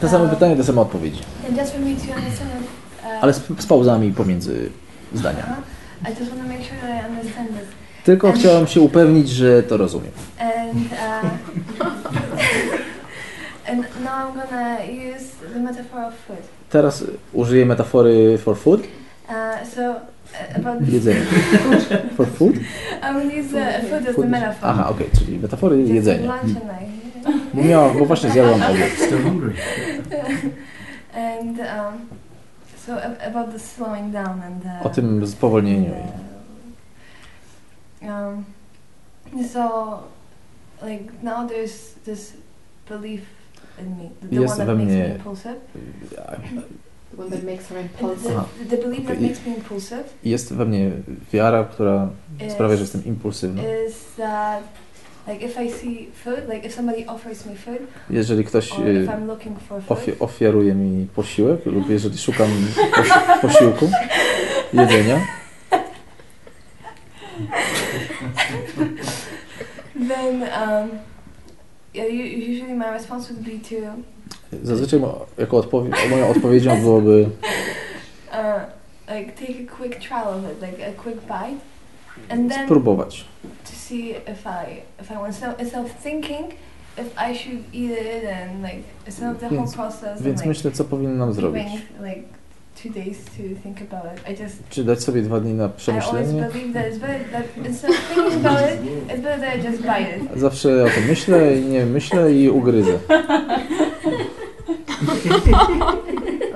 Te 0.00 0.08
same 0.08 0.28
pytania, 0.30 0.56
te 0.56 0.64
same 0.64 0.80
odpowiedzi. 0.80 1.22
And 1.46 1.56
just 1.56 1.72
for 1.74 1.80
me 1.80 1.96
to 1.96 2.12
understand, 2.12 2.64
uh, 3.02 3.22
Ale 3.22 3.32
z, 3.32 3.40
z 3.58 3.66
pauzami 3.66 4.12
pomiędzy 4.12 4.70
zdaniami. 5.12 5.52
uh, 5.52 5.58
I 6.08 6.14
just 6.14 6.30
want 6.30 6.42
to 6.42 6.48
make 6.48 6.62
sure 6.68 6.78
that 6.80 6.90
I 6.90 7.00
understand 7.10 7.48
this. 7.48 7.68
Tylko 8.04 8.32
chciałem 8.32 8.66
się 8.66 8.80
upewnić, 8.80 9.28
że 9.28 9.62
to 9.62 9.76
rozumiem. 9.76 10.12
And 10.38 10.76
uh, 10.92 11.30
and 13.70 13.80
now 14.04 14.12
I'm 14.12 14.34
gonna 14.34 14.76
use 15.16 15.24
the 15.54 15.60
metaphor 15.60 16.00
of 16.00 16.14
food. 16.14 16.38
Teraz 16.70 17.04
użyję 17.32 17.66
metafory 17.66 18.38
for 18.38 18.56
food. 18.58 18.80
Uh, 18.80 19.68
so 19.74 19.90
uh, 19.90 20.56
about 20.56 20.88
Jedzenie. 20.88 21.20
For 22.16 22.26
food? 22.26 22.54
I 23.02 23.14
will 23.14 23.40
use 23.40 23.54
uh, 23.54 23.90
food 23.90 24.08
as 24.08 24.16
the 24.16 24.26
metaphor. 24.28 24.68
Aha, 24.70 24.88
okej, 24.88 25.06
czyli 25.18 25.38
metafory 25.38 25.78
Just 25.80 25.92
jedzenia. 25.94 26.26
lunch 26.32 26.56
and 26.56 26.64
night. 26.64 27.44
Bo, 27.54 27.62
miałam, 27.62 27.98
bo 27.98 28.04
właśnie 28.04 28.30
zjadłam 28.30 28.62
obiad. 28.62 28.90
Still 29.06 29.22
hungry. 29.22 29.52
and 31.14 31.58
um, 31.58 31.98
so 32.86 32.92
about 33.26 33.52
the 33.52 33.58
slowing 33.58 34.12
down 34.12 34.42
and 34.42 34.62
the, 34.62 34.84
O 34.84 34.88
tym 34.88 35.26
spowolnieniu. 35.26 35.94
Um, 38.08 38.44
so, 39.52 40.02
like 40.82 41.12
now 41.22 41.46
there's 41.48 41.94
this 42.04 42.32
belief 42.88 43.20
in 43.78 43.86
me, 43.98 44.10
the, 44.22 44.28
the 44.28 44.40
Jest 44.40 44.58
one 44.58 44.66
that 44.66 44.76
makes 44.78 44.92
me 44.92 45.14
impulsive. 45.14 45.56
The 47.10 47.22
one 47.22 47.30
that 47.30 47.44
makes 47.44 47.68
her 47.68 47.78
And 47.78 47.90
impulsive. 47.90 48.36
Aha. 48.36 48.46
The, 48.58 48.76
the 48.76 48.82
belief 48.82 49.06
that 49.06 49.16
Okay. 49.16 49.22
makes 49.28 49.46
me 49.46 49.54
impulsive 49.54 50.04
Jest 50.24 50.52
we 50.54 50.64
mnie 50.64 50.90
wiara, 51.32 51.64
która 51.64 52.08
is, 52.46 52.52
sprawia, 52.52 52.76
że 52.76 52.82
jestem 52.82 53.04
impulsywny. 53.04 53.62
is 53.86 54.14
that 54.16 54.62
like 55.28 55.46
if 55.46 55.56
I 55.60 55.70
see 55.72 56.10
food, 56.24 56.48
like 56.48 56.66
if 56.66 56.74
somebody 56.74 57.06
offers 57.06 57.46
me 57.46 57.54
food, 57.56 57.78
Jeżeli 58.10 58.44
ktoś 58.44 58.70
y, 58.78 59.04
if 59.04 59.10
I'm 59.10 59.26
looking 59.26 59.58
for 59.58 59.82
food, 59.82 59.98
ofi- 59.98 60.16
ofiaruje 60.20 60.74
mi 60.74 61.06
posiłek 61.06 61.66
lub 61.66 61.90
jeżeli 61.90 62.18
szukam 62.18 62.48
pos- 62.96 63.40
posiłku, 63.42 63.90
jedzenia, 64.72 65.20
then 69.94 70.42
um, 70.42 70.98
yeah, 71.94 72.06
usually 72.06 72.74
my 72.74 72.90
response 72.90 73.30
would 73.30 73.44
be 73.44 73.58
to 73.58 73.76
zazwyczaj 74.62 75.00
jako 75.38 75.56
odpowie- 75.58 76.10
moją 76.10 76.28
odpowiedzią 76.28 76.80
byłoby 76.80 77.22
uh, 78.32 78.60
like 79.16 79.32
take 79.32 79.72
a 79.72 79.76
quick 79.76 79.98
trial 80.00 80.28
of 80.28 80.44
it, 80.44 80.62
like 80.62 80.86
a 80.88 80.92
quick 81.02 81.20
bite, 81.20 81.60
and 82.28 82.52
then 82.52 82.66
spróbować. 82.66 83.24
to 83.64 83.70
see 83.72 84.10
if 84.10 84.46
I 84.46 84.82
if 85.02 85.10
I 85.10 85.14
want. 85.14 85.36
So 85.36 85.46
instead 85.58 85.84
of 85.86 85.92
thinking 86.02 86.46
if 86.98 87.06
I 87.16 87.34
should 87.38 87.58
eat 87.72 87.90
it 87.90 88.24
and 88.24 88.62
like 88.62 88.82
instead 89.06 89.30
of 89.32 89.40
the 89.40 89.48
whole 89.48 89.58
Więc- 89.58 89.74
process 89.74 90.22
Więc 90.22 90.26
and 90.26 90.36
like 90.36 90.48
myślę, 90.48 90.70
co 90.70 90.84
powinnam 90.84 91.32
zrobić. 91.32 91.66
like 92.00 92.22
two 92.82 92.90
days 92.90 93.16
to 93.24 93.62
think 93.62 93.78
about 93.92 94.04
it, 94.18 94.40
I 94.40 94.42
just 94.42 94.68
Czy 94.70 94.84
dać 94.84 95.02
sobie 95.02 95.22
dwa 95.22 95.40
dni 95.40 95.52
na 95.54 95.64
I 95.64 95.66
always 95.66 95.76
przemyślenie? 95.82 96.48
believe 96.52 96.72
that 96.72 96.92
it's 96.92 96.98
better 96.98 97.30
that 97.32 97.66
instead 97.66 97.90
of 97.90 97.96
thinking 97.96 98.46
about 98.46 98.60
it, 98.60 98.80
it's 99.08 99.22
better 99.22 99.40
that 99.40 99.56
I 99.56 99.62
just 99.62 99.82
bite 99.82 100.16
it. 100.16 100.40
Zawsze 100.40 100.84
o 100.84 100.88
tym 100.88 101.04
myślę 101.08 101.56
i 101.56 101.64
nie 101.64 101.86
myślę 101.86 102.32
i 102.32 102.50
ugryzę. 102.50 102.98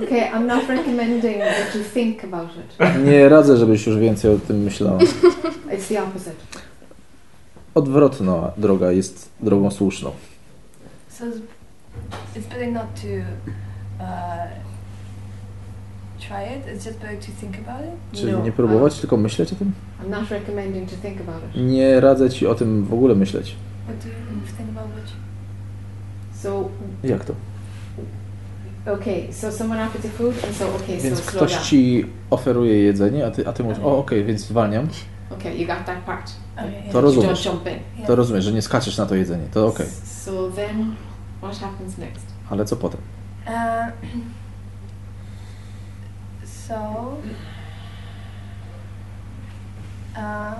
Okay, 0.03 0.31
I'm 0.31 0.47
not 0.47 0.69
recommending 0.69 1.39
that 1.39 1.75
you 1.75 1.83
think 1.95 2.25
about 2.25 2.49
it. 2.57 3.05
Nie 3.05 3.29
radzę, 3.29 3.57
żebyś 3.57 3.87
już 3.87 3.97
więcej 3.97 4.35
o 4.35 4.39
tym 4.39 4.63
myślała. 4.63 4.99
It's 4.99 5.89
the 5.89 6.03
opposite. 6.03 6.33
Odwrotna 7.75 8.53
droga 8.57 8.93
jest 8.93 9.29
drogą 9.41 9.71
słuszną. 9.71 10.11
So 11.09 11.25
it's, 11.25 11.41
it's 12.37 12.49
better 12.49 12.73
not 12.73 12.87
to 12.95 13.09
uh, 14.01 14.68
try 16.29 16.59
it. 16.59 16.67
It's 16.77 16.87
just 16.87 16.99
better 16.99 17.19
to 17.19 17.33
think 17.41 17.55
about 17.69 17.81
it. 17.87 18.19
Czyli 18.21 18.33
No, 18.33 18.43
nie 18.45 18.53
próbować, 18.53 19.01
tylko 19.01 19.17
myśleć 19.17 19.53
o 19.53 19.57
tym? 19.57 19.73
I'm 20.05 20.11
not 20.11 20.31
recommending 20.31 20.91
to 20.91 20.97
think 20.97 21.21
about 21.21 21.43
it. 21.55 21.63
Nie 21.63 22.01
radzę 22.01 22.31
ci 22.31 22.47
o 22.47 22.55
tym 22.55 22.85
w 22.85 22.93
ogóle 22.95 23.15
myśleć. 23.15 23.57
What 23.85 23.99
do 24.05 24.09
you 24.09 24.57
think 24.57 24.71
about 24.79 24.91
which? 24.97 25.13
So, 26.33 26.69
Jak 27.05 27.25
to? 27.25 27.35
okay, 28.93 29.33
so 29.33 29.53
someone 29.53 29.87
offers 29.87 30.05
you 30.05 30.11
food, 30.11 30.45
and 30.45 30.57
so, 30.57 30.65
okay, 30.75 30.99
Więc 30.99 31.19
so 31.19 31.31
slow 31.31 31.37
ktoś 31.37 31.53
down. 31.55 31.65
ci 31.65 32.07
oferuje 32.31 32.83
jedzenie, 32.83 33.27
a 33.27 33.31
ty, 33.31 33.49
a 33.49 33.53
ty 33.53 33.63
mówisz, 33.65 33.79
o 33.79 33.99
okej, 33.99 34.25
więc 34.25 34.41
zwalniam. 34.41 34.89
Okay, 35.31 35.57
you 35.57 35.67
got 35.67 35.85
that 35.87 35.99
part. 36.07 36.31
Okay, 36.57 36.71
yeah. 36.73 36.93
To 36.93 36.99
You 36.99 37.05
rozumiesz. 37.05 37.45
don't 37.45 37.53
jump 37.53 37.67
in. 37.67 37.73
Yeah. 37.97 38.07
To 38.07 38.17
rozumiesz, 38.17 38.45
że 38.45 38.53
nie 38.53 38.63
skaczesz 38.63 38.99
na 38.99 39.07
to 39.07 39.15
jedzenie. 39.15 39.45
To 39.55 39.67
okej. 39.67 39.87
So 40.05 40.51
then, 40.57 40.95
what 41.43 41.59
happens 41.59 41.99
next? 41.99 42.27
Ale 42.51 42.65
co 42.65 42.77
potem? 42.77 43.01
Uh, 43.47 43.53
so, 46.69 46.75
uh, 50.17 50.55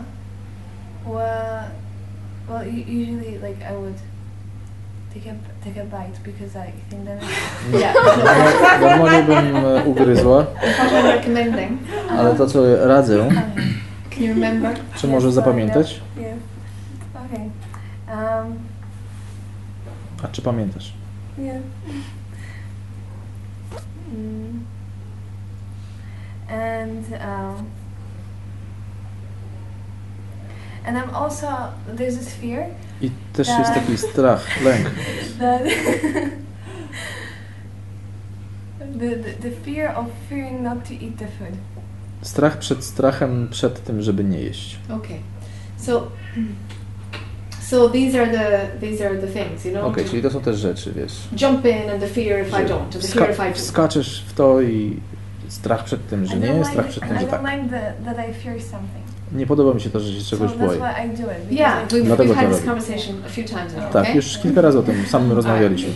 well, 1.07 1.71
well, 2.49 2.67
usually 2.67 3.39
like 3.39 3.63
I 3.63 3.73
would 3.77 3.97
take 5.13 5.27
a 5.27 5.35
take 5.65 5.77
a 5.77 5.85
bite 5.85 6.19
because 6.25 6.57
I 6.57 6.73
think 6.91 7.05
that 7.05 7.23
it's, 7.23 7.81
Yeah. 7.81 7.95
Normalnie- 8.81 9.23
bym 9.27 9.57
e, 9.57 9.85
ugryzła, 9.85 10.47
I'm 10.79 11.05
recommending, 11.05 11.79
ale 12.11 12.35
to 12.37 12.47
co 12.47 12.87
radzę, 12.87 13.29
can 14.11 14.23
you 14.23 14.35
remember? 14.35 14.77
czy 14.97 15.09
może 15.09 15.33
zapamiętać? 15.33 16.01
Yeah. 16.17 16.37
Okay. 17.27 17.51
Um, 18.09 18.59
A 20.23 20.29
czy 20.29 20.43
pamiętasz? 20.43 20.93
yeah. 21.39 21.63
Mm. 24.15 24.65
And 26.49 27.05
um, 27.13 27.71
and 30.87 30.97
I'm 30.99 31.11
also 31.15 31.47
there's 31.97 32.17
this 32.19 32.35
fear 32.35 32.67
I 33.03 33.11
też 33.33 33.49
jest 33.49 33.75
taki 33.75 33.99
strach, 34.11 34.61
lęk. 34.65 34.91
that 35.39 35.63
the, 38.99 39.17
the 39.17 39.33
the 39.33 39.51
fear 39.51 39.89
of 39.97 40.07
fearing 40.29 40.63
not 40.63 40.85
to 40.85 40.95
eat 40.95 41.19
the 41.19 41.27
food. 41.27 41.57
Strach 42.23 42.59
przed 42.59 42.85
strachem, 42.85 43.49
przed 43.51 43.85
tym, 43.85 44.03
żeby 44.03 44.25
nie 44.25 44.41
jeść. 44.41 44.79
Okay, 44.91 45.19
so 45.77 46.11
so 47.61 47.89
these 47.89 48.21
are 48.23 48.33
the 48.33 48.69
these 48.81 49.07
are 49.07 49.21
the 49.21 49.27
things, 49.27 49.65
you 49.65 49.73
know. 49.73 49.85
Okej, 49.85 50.05
czyli 50.05 50.23
to 50.23 50.31
są 50.31 50.41
też 50.41 50.59
rzeczy, 50.59 50.93
wiesz. 50.93 51.29
Jump 51.41 51.65
in 51.65 51.91
and 51.91 52.01
the 52.01 52.09
fear 52.09 52.47
if 52.47 52.63
I 52.63 52.67
don't, 52.67 52.89
the 52.93 53.09
fear 53.09 53.31
if 53.31 53.49
I 53.49 53.53
do. 53.53 53.59
skaczesz 53.59 54.25
w 54.29 54.33
to 54.33 54.63
i 54.63 55.01
strach 55.49 55.85
przed 55.85 56.09
tym, 56.09 56.27
że 56.27 56.37
nie, 56.37 56.65
strach 56.65 56.87
przed 56.89 57.09
tym, 57.09 57.19
że 57.21 57.27
tak. 57.27 57.43
Nie 59.33 59.47
podoba 59.47 59.75
mi 59.75 59.81
się 59.81 59.91
to, 59.91 60.01
że 60.01 60.13
się 60.21 60.25
czegoś 60.25 60.53
boję. 60.53 60.81
Yeah, 61.51 61.89
we've, 61.89 62.03
Dlatego 62.05 62.33
we've 62.33 62.37
had 62.37 62.45
to 62.51 62.57
this 62.57 62.67
robię. 62.67 62.81
conversation 62.81 63.17
a 63.27 63.29
few 63.29 63.45
times 63.45 63.75
now. 63.77 63.93
Tak, 63.93 64.03
okay? 64.03 64.15
już 64.17 64.39
kilka 64.39 64.61
razy 64.61 64.79
o 64.79 64.83
tym 64.83 65.07
samym 65.07 65.33
rozmawialiśmy. 65.33 65.89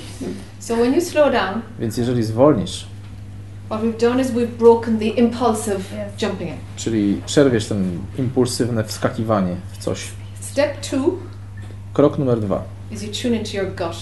So 0.59 0.75
when 0.75 0.95
you 0.95 1.01
slow 1.01 1.33
down, 1.33 1.61
Więc 1.81 1.97
jeżeli 1.97 2.23
zwolnisz, 2.23 2.87
what 3.67 3.83
we've 3.83 4.01
done 4.01 4.23
is 4.23 4.31
we've 4.33 4.47
broken 4.59 4.99
the 4.99 5.05
impulsive 5.05 5.77
Yes. 5.93 6.23
jumping 6.23 6.51
in. 6.51 6.57
czyli 6.77 7.21
przerwiesz 7.27 7.67
ten 7.67 7.99
impulsywne 8.19 8.85
wskakiwanie 8.85 9.57
w 9.73 9.79
coś. 9.79 10.09
Step 10.41 10.81
two 10.91 11.19
Krok 11.93 12.19
numer 12.19 12.41
dwa. 12.41 12.63
is 12.91 13.03
you 13.03 13.09
tune 13.23 13.37
into 13.37 13.57
your 13.57 13.67
gut. 13.67 13.97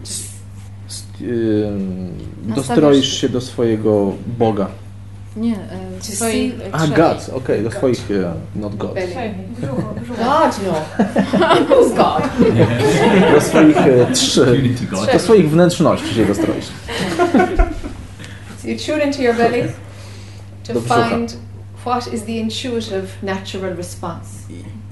Just 0.00 0.24
S- 0.24 0.31
ym, 1.22 2.12
dostroisz 2.56 3.20
się 3.20 3.28
do 3.28 3.40
swojego 3.40 4.12
Boga. 4.38 4.68
Nie, 5.36 5.54
e, 5.54 5.58
To 5.98 6.04
swojej 6.16 6.50
see- 6.52 6.62
e, 6.62 6.74
A, 6.74 6.78
trzeciej. 6.78 6.96
God, 6.96 7.30
okej, 7.34 7.62
do 7.62 7.70
swoich, 7.70 8.10
e, 8.10 8.34
not 8.60 8.76
God. 8.76 8.94
belly. 8.94 9.34
Brzuchu, 9.58 9.82
brzuchu. 9.96 10.14
God, 10.22 10.60
no. 10.66 10.74
Who's 11.76 11.96
God? 11.96 12.22
Do 13.34 13.40
swoich 13.40 13.76
e, 13.76 14.12
trzy, 14.12 14.42
Unity 14.42 14.86
God. 14.86 15.12
do 15.12 15.18
swoich 15.18 15.50
wnętrzności 15.50 16.14
się 16.14 16.26
dostroisz. 16.26 16.66
So 18.62 18.68
you 18.68 18.76
tune 18.78 19.04
into 19.06 19.22
your 19.22 19.34
belly 19.36 19.62
to 20.66 20.72
Do 20.74 20.80
brzucha. 20.80 21.08
find 21.10 21.36
what 21.84 22.12
is 22.14 22.22
the 22.22 22.32
intuitive, 22.32 23.06
natural 23.22 23.76
response. 23.76 24.28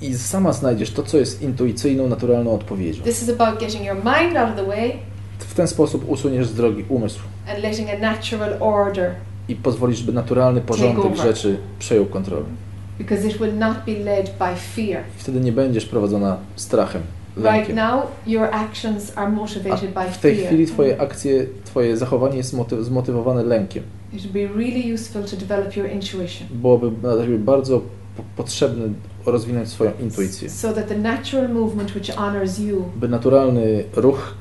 I, 0.02 0.06
I 0.06 0.18
sama 0.18 0.52
znajdziesz 0.52 0.90
to, 0.90 1.02
co 1.02 1.16
jest 1.18 1.42
intuicyjną, 1.42 2.08
naturalną 2.08 2.54
odpowiedzią. 2.54 3.02
This 3.02 3.22
is 3.22 3.28
about 3.40 3.60
getting 3.60 3.84
your 3.84 3.96
mind 3.96 4.36
out 4.36 4.50
of 4.50 4.56
the 4.56 4.66
way 4.66 4.92
W 5.50 5.54
ten 5.54 5.66
sposób 5.68 6.08
usuniesz 6.08 6.46
z 6.46 6.54
drogi 6.54 6.84
umysł 6.88 7.20
and 7.50 7.62
letting 7.62 7.88
a 7.90 7.98
natural 7.98 8.56
order, 8.60 9.10
i 9.48 9.54
pozwolisz, 9.56 10.02
by 10.02 10.12
naturalny 10.12 10.60
porządek 10.60 11.16
rzeczy 11.16 11.58
przejął 11.78 12.06
kontrolę. 12.06 12.44
because 12.98 13.28
it 13.28 13.38
will 13.38 13.54
not 13.58 13.76
be 13.86 13.92
led 13.92 14.34
by 14.38 14.56
fear. 14.74 15.02
I 15.16 15.20
wtedy 15.22 15.40
nie 15.40 15.52
będziesz 15.52 15.86
prowadzona 15.86 16.36
strachem, 16.56 17.02
Right 17.36 17.74
now, 17.74 18.02
your 18.26 18.48
actions 18.52 19.12
are 19.16 19.30
motivated 19.30 19.90
by 19.94 20.00
W 20.12 20.18
tej 20.18 20.34
fear. 20.36 20.46
chwili 20.46 20.66
twoje 20.66 21.00
akcje, 21.00 21.46
twoje 21.64 21.96
zachowanie 21.96 22.36
jest 22.36 22.54
moty- 22.54 22.82
zmotywowane 22.84 23.42
lękiem. 23.44 23.82
It 24.12 24.20
would 24.20 24.32
be 24.32 24.58
really 24.64 24.94
useful 24.94 25.22
to 25.24 25.36
develop 25.36 25.76
your 25.76 25.90
intuition. 25.90 26.48
Byłoby 26.50 26.90
dla 26.90 27.22
ciebie 27.22 27.38
bardzo 27.38 27.80
po- 28.16 28.22
potrzebne 28.36 28.84
rozwinąć 29.26 29.68
swoją 29.68 29.90
intuicję. 30.02 30.50
So 30.50 30.72
that 30.72 30.88
the 30.88 30.98
natural 30.98 31.48
movement 31.48 31.94
which 31.96 32.10
honors 32.16 32.58
you 32.58 32.84
By 32.96 33.08
naturalny 33.08 33.84
ruch, 33.96 34.34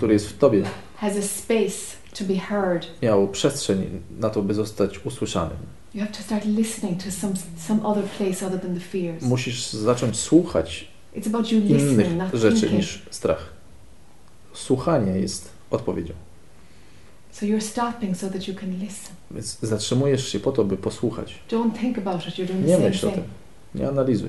k- 0.00 0.06
który 0.06 0.12
jest 0.12 0.28
w 0.28 0.38
tobie, 0.38 0.62
has 0.96 1.16
a 1.16 1.22
space 1.22 1.96
to 2.18 2.24
be 2.24 2.34
heard. 2.34 2.86
miał 3.02 3.28
przestrzeń 3.28 4.00
na 4.18 4.30
to, 4.30 4.42
by 4.42 4.54
zostać 4.54 4.98
usłyszanym. 5.06 5.56
You 5.94 6.00
have 6.00 6.12
to 6.12 6.22
start 6.22 6.44
listening 6.44 7.04
to 7.04 7.10
some 7.10 7.34
some 7.58 7.82
other 7.86 8.04
place 8.04 8.46
other 8.46 8.60
than 8.60 8.74
the 8.74 8.80
fears. 8.80 9.22
Musisz 9.22 9.70
zacząć 9.70 10.16
słuchać 10.16 10.88
It's 11.16 11.26
about 11.28 11.52
you 11.52 11.58
innych 11.60 11.82
listening, 11.82 12.18
not 12.18 12.32
rzeczy 12.34 12.56
thinking. 12.60 12.72
niż 12.80 13.02
strach. 13.10 13.52
Słuchanie 14.54 15.12
jest 15.12 15.48
odpowiedzią. 15.70 16.14
So 17.32 17.46
you're 17.46 17.60
stopping 17.60 18.16
so 18.16 18.30
that 18.30 18.48
you 18.48 18.54
can 18.54 18.70
listen. 18.70 19.14
Więc 19.30 19.58
zatrzymujesz 19.62 20.28
się 20.28 20.40
po 20.40 20.52
to, 20.52 20.64
by 20.64 20.76
posłuchać. 20.76 21.34
Don't 21.50 21.78
think 21.80 21.98
about 21.98 22.26
it. 22.28 22.34
You're 22.34 22.46
doing 22.46 22.60
the 22.62 22.66
Nie 22.68 22.74
same 22.76 22.88
myśl 22.88 23.06
o 23.08 23.10
thing. 23.10 23.24
tym. 23.24 23.80
Nie 23.82 23.88
analizuj. 23.88 24.28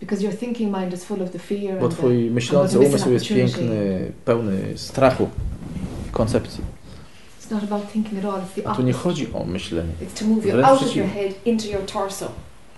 Because 0.00 0.22
your 0.22 0.34
thinking 0.34 0.70
mind 0.70 0.92
is 0.92 1.04
full 1.04 1.22
of 1.22 1.30
the 1.30 1.38
fear 1.38 1.80
Bo 1.80 1.88
twój 1.88 2.30
myślący 2.30 2.78
umysł 2.78 3.10
jest 3.10 3.28
piękny, 3.28 4.12
pełny 4.24 4.78
strachu 4.78 5.28
i 6.08 6.10
koncepcji. 6.10 6.64
It's 7.40 7.50
not 7.50 7.62
about 7.64 7.92
thinking 7.92 8.24
at 8.24 8.24
all. 8.24 8.40
It's 8.40 8.62
the 8.62 8.68
A 8.68 8.74
tu 8.74 8.82
nie 8.82 8.92
chodzi 8.92 9.32
o 9.32 9.44
myślenie. 9.44 9.92
It's 10.02 10.18
to 10.18 10.24
move 10.24 10.46
you 10.46 10.52
Wręcz 10.52 10.66
out 10.68 10.76
of 10.76 10.84
przeciwnie. 10.84 11.02
your 11.02 11.14
head 11.14 11.46
into 11.46 11.68
your 11.68 11.86
torso. 11.86 12.28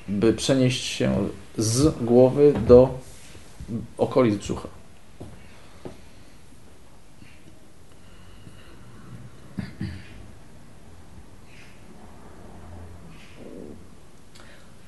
By 0.08 0.32
przenieść 0.32 0.84
się 0.84 1.28
z 1.58 2.04
głowy 2.04 2.54
do 2.66 2.98
okolic 3.98 4.36
brzucha. 4.36 4.68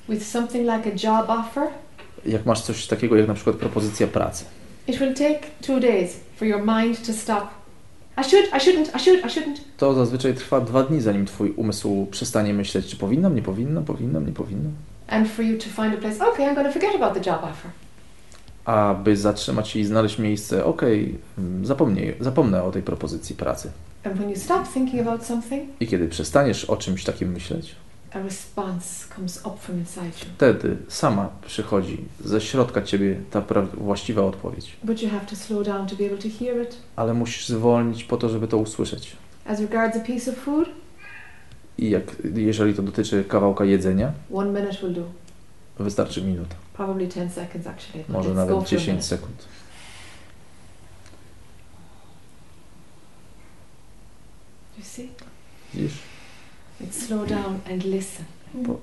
With 0.09 0.27
something 0.27 0.65
like 0.65 0.85
a 0.85 0.91
job 0.91 1.29
offer, 1.29 1.71
Jak 2.25 2.45
masz 2.45 2.61
coś 2.61 2.87
takiego 2.87 3.15
jak 3.15 3.27
na 3.27 3.33
przykład 3.33 3.55
propozycja 3.55 4.07
pracy. 4.07 4.45
it 4.87 4.99
will 4.99 5.13
take 5.13 5.39
two 5.61 5.79
days 5.79 6.19
for 6.35 6.47
your 6.47 6.61
mind 6.65 7.05
to 7.07 7.13
stop. 7.13 7.47
I 8.17 8.23
should, 8.23 8.45
I 8.53 8.59
shouldn't, 8.59 8.95
I 8.95 8.99
should, 8.99 9.25
I 9.25 9.29
shouldn't. 9.29 9.57
To 9.77 9.93
zazwyczaj 9.93 10.33
trwa 10.33 10.61
dwa 10.61 10.83
dni, 10.83 11.01
zanim 11.01 11.25
twój 11.25 11.51
umysł 11.51 12.07
przestanie 12.11 12.53
myśleć, 12.53 12.87
czy 12.87 12.95
powinnam, 12.95 13.35
nie 13.35 13.41
powinnam, 13.41 13.85
powinnam, 13.85 14.25
nie 14.25 14.33
powinnam. 14.33 14.71
And 15.07 15.27
for 15.27 15.45
you 15.45 15.57
to 15.57 15.63
find 15.63 15.93
a 15.93 15.97
place, 15.97 16.27
okay, 16.27 16.45
I'm 16.45 16.63
to 16.63 16.71
forget 16.71 16.95
about 16.95 17.13
the 17.23 17.31
job 17.31 17.43
offer. 17.43 17.71
Aby 18.65 19.17
zatrzymać 19.17 19.69
się 19.69 19.79
i 19.79 19.85
znaleźć 19.85 20.19
miejsce, 20.19 20.65
okej, 20.65 21.15
mm, 21.37 21.65
zapomnij, 21.65 22.13
zapomnę 22.19 22.63
o 22.63 22.71
tej 22.71 22.81
propozycji 22.81 23.35
pracy. 23.35 23.71
And 24.03 24.15
when 24.15 24.29
you 24.29 24.35
stop 24.35 24.67
thinking 24.73 25.07
about 25.07 25.25
something, 25.25 25.63
I 25.79 25.87
kiedy 25.87 26.07
przestaniesz 26.07 26.65
o 26.65 26.77
czymś 26.77 27.03
takim 27.03 27.31
myśleć, 27.31 27.75
a 28.13 28.19
response 28.19 29.07
comes 29.15 29.37
up 29.45 29.57
from 29.59 29.77
inside 29.79 30.05
you. 30.05 30.33
wtedy 30.35 30.77
sama 30.87 31.29
przychodzi 31.47 31.97
ze 32.25 32.41
środka 32.41 32.81
ciebie 32.81 33.15
ta 33.31 33.43
właściwa 33.73 34.21
odpowiedź. 34.25 34.77
But 34.83 35.01
you 35.01 35.09
have 35.09 35.25
to 35.25 35.35
slow 35.35 35.65
down 35.65 35.87
to 35.87 35.95
be 35.95 36.05
able 36.05 36.17
to 36.17 36.27
hear 36.39 36.61
it. 36.63 36.77
Ale 36.95 37.13
musisz 37.13 37.47
zwolnić 37.47 38.03
po 38.03 38.17
to, 38.17 38.29
żeby 38.29 38.47
to 38.47 38.57
usłyszeć. 38.57 39.15
As 39.45 39.59
regards 39.59 39.97
a 39.97 39.99
piece 39.99 40.31
of 40.31 40.37
food, 40.37 40.69
I 41.77 41.89
jak, 41.89 42.03
jeżeli 42.35 42.73
to 42.73 42.81
dotyczy 42.83 43.23
kawałka 43.23 43.65
jedzenia, 43.65 44.11
one 44.33 44.61
minute 44.61 44.77
will 44.81 44.93
do. 44.93 45.03
wystarczy 45.79 46.21
minuta, 46.21 46.55
Probably 46.73 47.07
10 47.07 47.33
seconds 47.33 47.67
actually. 47.67 48.03
może 48.09 48.29
let's 48.29 48.35
nawet 48.35 48.55
for 48.55 48.63
a 48.63 48.65
10 48.69 48.87
minute. 48.87 49.03
sekund. 49.03 49.45
You 54.77 54.83
see? 54.83 55.09
Widzisz? 55.73 55.93
Slow 56.91 57.27
down 57.29 57.59
and 57.71 57.83
listen. 57.85 58.25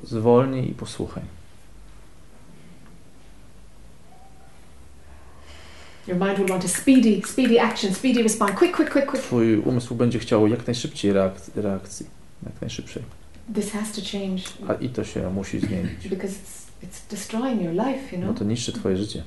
Zwolnij 0.05 0.71
i 0.71 0.75
posłuchaj. 0.75 1.23
Your 6.07 6.17
mind 6.17 6.39
will 6.39 6.47
want 6.49 6.65
a 6.65 6.69
speedy, 6.69 7.23
speedy 7.27 7.59
action, 7.61 7.95
speedy 7.95 8.23
response. 8.23 8.55
Quick, 8.55 8.73
quick, 8.77 8.91
quick, 8.91 9.07
quick. 9.07 9.23
Twój 9.25 9.57
umysł 9.59 9.95
będzie 9.95 10.19
chciał 10.19 10.47
jak 10.47 10.67
najszybciej 10.67 11.13
reak- 11.13 11.51
reakcji, 11.57 12.07
jak 12.47 12.61
najszybszej. 12.61 13.03
This 13.55 13.71
has 13.71 13.93
to 13.93 14.01
change 14.13 14.43
A 14.69 14.75
i 14.75 14.89
to 14.89 15.05
się 15.05 15.31
musi 15.31 15.61
zmienić, 15.61 16.09
because 16.09 16.35
it's 16.35 16.87
it's 16.87 17.11
destroying 17.11 17.63
your 17.63 17.73
life, 17.73 18.17
you 18.17 18.19
bo 18.23 18.25
know. 18.27 18.39
to 18.39 18.45
niszczy 18.45 18.73
twoje 18.73 18.97
życie. 18.97 19.23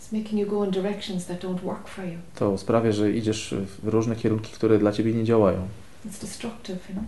It's 0.00 0.18
making 0.18 0.40
you 0.40 0.46
go 0.46 0.64
in 0.64 0.70
directions 0.70 1.26
that 1.26 1.44
don't 1.44 1.60
work 1.60 1.88
for 1.88 2.04
you. 2.04 2.18
To 2.34 2.58
sprawia, 2.58 2.92
że 2.92 3.12
idziesz 3.12 3.54
w 3.82 3.88
różne 3.88 4.16
kierunki, 4.16 4.52
które 4.52 4.78
dla 4.78 4.92
ciebie 4.92 5.12
nie 5.12 5.24
działają 5.24 5.68
It's 6.04 6.18
destructive, 6.20 6.78
you 6.88 6.94
know. 6.94 7.04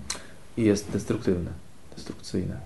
i 0.56 0.62
jest 0.64 0.90
destruktywne, 0.90 1.52
destrukcyjne. 1.96 2.60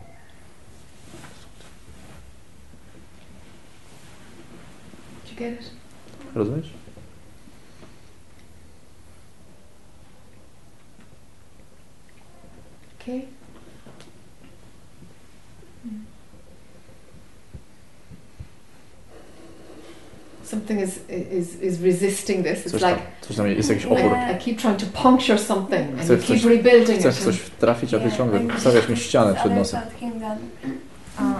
Do 5.25 5.31
you 5.31 5.37
get 5.39 5.61
it? 5.61 5.71
Rozumiesz? 6.35 6.73
Okay. 13.01 13.36
Something 20.47 20.81
is 20.83 20.91
is 21.33 21.63
is 21.63 21.81
resisting 21.81 22.47
this. 22.47 22.67
It's 22.67 22.71
Coś 22.71 22.81
tam, 22.81 22.91
like 22.91 23.03
coś 23.21 23.37
tam 23.37 23.47
jest 23.47 23.69
jakiś 23.69 23.85
opór. 23.87 24.13
I 24.35 24.45
keep 24.45 24.59
trying 24.61 24.79
to 24.81 24.87
puncture 25.03 25.39
something, 25.39 25.81
and 25.81 25.99
you 25.99 26.05
Chcesz 26.05 26.27
keep 26.27 26.41
coś- 26.43 26.45
rebuilding 26.45 26.99
Chcesz 27.01 27.19
it. 27.19 27.25
coś 27.25 27.37
trafić, 27.61 27.95
a 27.95 27.99
ty 28.01 28.13
ciągle 28.17 28.41
I'm 28.41 28.61
stawiasz 28.61 28.89
mi 28.89 28.97
ścianę 28.97 29.35
przed 29.35 29.55
nosem. 29.55 29.81
uh, 29.81 29.87
I'm, 31.21 31.37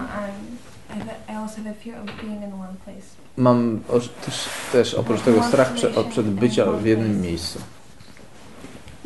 I, 0.89 0.99
have- 0.99 1.33
I 1.33 1.35
also 1.35 1.57
have 1.57 1.69
a 1.69 1.73
fear 1.83 1.97
of 1.99 2.05
being 2.05 2.43
in 2.43 2.53
one 2.53 2.75
place. 2.85 3.07
Mam 3.37 3.79
też, 4.25 4.49
też 4.71 4.93
oprócz 4.93 5.21
tego 5.21 5.43
strach 5.43 5.73
prze, 5.73 5.95
od- 5.95 6.07
przed 6.07 6.25
bycia 6.25 6.65
w 6.71 6.85
jednym 6.85 7.21
miejscu. 7.21 7.59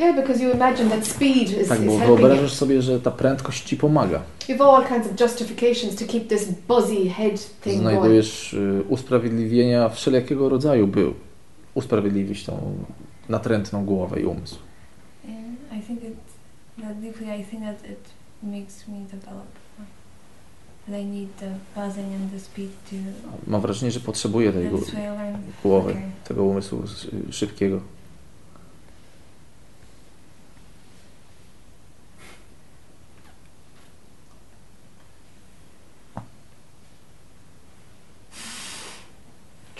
Yeah, 0.01 0.15
because 0.15 0.43
you 0.43 0.51
imagine 0.53 0.89
that 0.89 1.05
speed 1.07 1.49
is, 1.49 1.67
Tak, 1.69 1.79
is 1.79 1.85
bo 1.85 1.93
you. 1.93 1.99
wyobrażasz 1.99 2.53
sobie, 2.53 2.81
że 2.81 2.99
ta 2.99 3.11
prędkość 3.11 3.63
ci 3.63 3.77
pomaga. 3.77 4.21
You've 4.49 4.61
all 4.75 4.85
kinds 4.87 5.07
of 5.07 5.19
justifications 5.21 5.95
to 5.95 6.05
keep 6.05 6.27
this 6.27 6.47
buzzy 6.67 7.09
head 7.09 7.61
thing 7.61 7.83
going. 7.83 7.99
Znajdujesz 7.99 8.53
y, 8.53 8.83
usprawiedliwienia 8.89 9.89
wszelkiego 9.89 10.49
rodzaju, 10.49 10.87
by 10.87 11.13
usprawiedliwić 11.73 12.45
tą 12.45 12.73
natrętną 13.29 13.85
głowę 13.85 14.21
i 14.21 14.25
umysł. 14.25 14.55
And 15.27 15.81
I 15.83 15.87
think 15.87 16.03
it, 16.03 16.13
that 16.81 16.99
deeply, 16.99 17.37
I 17.39 17.43
think 17.43 17.63
that 17.63 17.91
it 17.91 17.99
makes 18.43 18.87
me 18.87 18.95
develop. 19.11 19.45
That 20.87 21.01
I 21.01 21.05
need 21.05 21.29
the 21.39 21.51
buzzing 21.75 22.07
and 22.15 22.31
the 22.31 22.39
speed 22.39 22.69
to. 22.89 22.95
Mam 23.47 23.61
wrażenie, 23.61 23.91
że 23.91 23.99
potrzebuję 23.99 24.51
tej 24.53 24.69
głowy, 25.63 25.91
Okay. 25.91 26.01
tego 26.27 26.43
umysłu 26.43 26.83
szybkiego. 27.31 27.79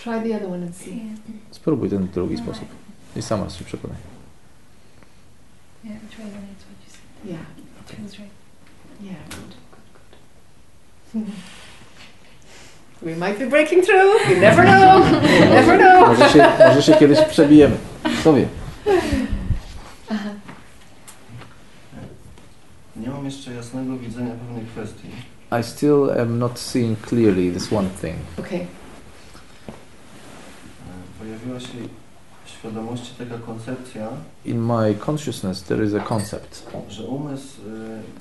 Try 0.02 0.18
the 0.20 0.34
other 0.34 0.48
one 0.48 0.62
and 0.62 0.74
see. 0.76 0.96
Yeah. 0.96 1.16
Spróbuj 1.50 1.90
ten 1.90 2.08
drugi 2.08 2.36
sposób 2.36 2.68
i 3.16 3.22
sama 3.22 3.50
się 3.50 3.64
przekonaj. 3.64 3.96
Yeah, 5.84 5.96
try 6.10 6.24
the 6.24 6.40
next 6.40 6.64
what 6.66 6.78
you 6.86 6.90
said. 6.90 7.30
Yeah, 7.30 7.46
feels 7.86 8.18
right. 8.18 8.30
yeah, 9.00 9.14
good, 9.30 9.54
good, 9.70 9.86
good. 11.14 11.24
we 13.02 13.14
might 13.16 13.38
be 13.38 13.46
breaking 13.46 13.84
through. 13.84 14.30
You 14.30 14.40
never 14.40 14.64
know. 14.64 15.04
You 15.22 15.44
never 15.58 15.78
know. 15.78 16.08
Może 16.08 16.30
się, 16.30 16.48
może 16.68 16.82
się 16.82 16.94
kiedyś 16.94 17.20
przebijemy. 17.34 17.76
Kto 18.20 18.34
wie? 18.34 18.48
Aha. 20.10 20.30
Nie 22.96 23.08
mam 23.08 23.24
jeszcze 23.24 23.54
jasnego 23.54 23.96
widzenia 23.98 24.30
pewnej 24.34 24.66
kwestii. 24.66 25.08
I 25.60 25.62
still 25.62 26.20
am 26.20 26.38
not 26.38 26.58
seeing 26.58 27.06
clearly 27.08 27.52
this 27.52 27.72
one 27.72 27.88
thing. 28.00 28.16
Okay. 28.38 28.66
Pojawiła 31.22 31.60
się 31.60 31.78
w 32.44 32.48
świadomości 32.50 33.14
taka 33.18 33.38
koncepcja, 33.38 34.08
In 34.44 34.62
my 34.62 34.94
consciousness 35.06 35.62
there 35.62 35.84
is 35.84 35.94
a 35.94 36.00
concept 36.00 36.66
że 36.88 37.04
umysł 37.04 37.60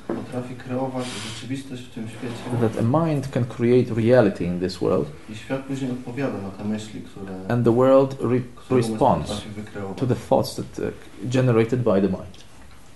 e, 0.09 0.13
potrafi 0.13 0.55
kreować 0.55 1.05
rzeczywistość 1.05 1.83
w 1.83 1.93
tym 1.93 2.07
świecie 2.09 2.35
that 2.61 2.85
a 2.85 3.05
mind 3.05 3.27
can 3.27 3.45
create 3.45 3.95
reality 3.95 4.43
in 4.43 4.59
this 4.59 4.77
world 4.77 5.07
i 5.29 5.35
świat 5.35 5.61
później 5.61 5.91
odpowiada 5.91 6.37
na 6.37 6.49
te 6.49 6.63
myśli, 6.63 7.01
które, 7.01 7.33
and 7.55 7.65
the 7.65 7.75
world 7.75 8.17
re 8.21 8.39
które 8.55 8.79
umysł 8.79 8.91
responds 8.91 9.29
potrafi 9.29 9.49
wykreować. 9.49 9.97
to 9.97 10.07
the 10.07 10.15
thoughts 10.29 10.55
that 10.55 10.79
uh, 10.79 10.85
generated 11.31 11.79
by 11.79 12.01
the 12.01 12.07
mind. 12.07 12.43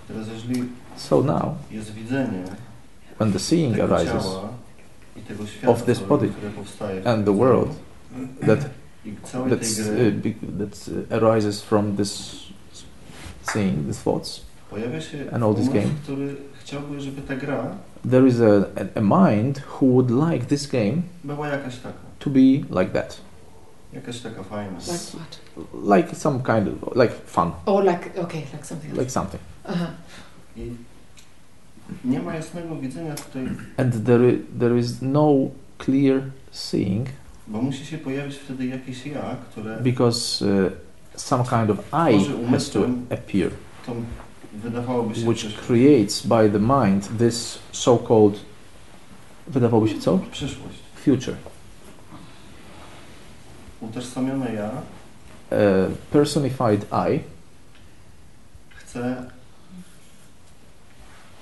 Teraz 0.07 0.27
jeżeli 0.27 0.63
So 0.95 1.21
now, 1.21 1.55
jest 1.71 1.93
widzenie 1.93 2.43
when 3.17 3.33
the 3.33 3.39
seeing 3.39 3.75
tego 3.75 3.95
arises 3.95 4.23
ciała 4.23 4.49
i 5.17 5.21
tego 5.21 5.47
świata, 5.47 5.73
of 5.73 5.83
this 5.83 5.99
body 5.99 6.29
które 6.29 6.49
powstaje 6.49 7.01
w 7.01 7.07
and 7.07 7.25
tym 7.25 7.35
the 7.35 7.39
world 7.39 7.69
that 8.47 8.59
that's, 9.49 9.79
uh, 9.79 10.11
be- 10.23 10.35
that 10.57 10.89
uh, 11.11 11.17
arises 11.17 11.61
from 11.63 11.95
this 11.95 12.35
seeing, 13.53 13.85
these 13.87 13.99
thoughts. 14.03 14.41
and 15.31 15.43
all 15.43 15.53
this 15.53 15.69
game. 15.69 15.89
który 16.03 16.35
chciałby, 16.63 17.01
żeby 17.01 17.21
ta 17.21 17.35
gra 17.35 17.77
There 18.11 18.27
is 18.27 18.41
a, 18.41 18.65
a, 18.75 18.99
a 18.99 19.01
mind 19.01 19.57
who 19.79 19.85
would 19.87 20.11
like 20.11 20.45
this 20.45 20.67
game 20.67 21.01
była 21.23 21.47
jakaś 21.47 21.77
taka. 21.77 21.99
to 22.19 22.29
be 22.29 22.39
like 22.79 22.91
that, 22.93 23.21
Jakaś 23.93 24.19
taka 24.21 24.43
fajna. 24.43 24.77
Like 24.77 25.17
what? 25.17 25.39
like 25.97 26.15
some 26.15 26.39
kind 26.43 26.67
of 26.67 26.95
like 26.95 27.13
fun, 27.25 27.51
Or 27.65 27.83
like 27.83 28.17
okay, 28.17 28.41
like 28.53 28.65
something 28.65 28.89
else. 28.91 28.97
like 28.99 29.11
something. 29.11 29.39
uh-huh. 29.65 29.89
I 30.57 30.71
nie 32.03 32.19
ma 32.19 32.33
jasnego 32.35 32.75
widzenia 32.75 33.15
tutaj, 33.15 33.47
And 33.77 33.93
there, 34.05 34.37
there 34.59 34.77
is 34.79 35.01
no 35.01 35.51
clear 35.77 36.31
seeing 36.51 37.07
bo 37.47 37.61
musi 37.61 37.85
się 37.85 37.97
pojawić 37.97 38.35
wtedy 38.35 38.65
jakieś 38.65 39.05
ja, 39.05 39.35
które 39.51 39.77
because 39.77 40.45
uh, 40.45 40.71
some 41.15 41.43
kind 41.43 41.69
of 41.69 41.77
I 42.11 42.45
has 42.51 42.69
to 42.69 42.79
appear, 43.09 43.51
to 43.85 43.95
wydawałoby 44.53 45.15
się 45.15 45.27
which 45.27 45.55
creates 45.67 46.27
by 46.27 46.49
the 46.49 46.59
mind 46.59 47.17
this 47.19 47.59
so-called, 47.71 48.39
wydawałoby 49.47 49.89
się 49.89 49.99
co? 49.99 50.19
przyszłość. 50.31 50.79
Future. 50.95 51.35
Utożsamione 53.81 54.53
ja 54.53 54.71
Uh, 55.51 55.91
personified 56.11 56.85
I 56.91 57.19
chce 58.75 59.23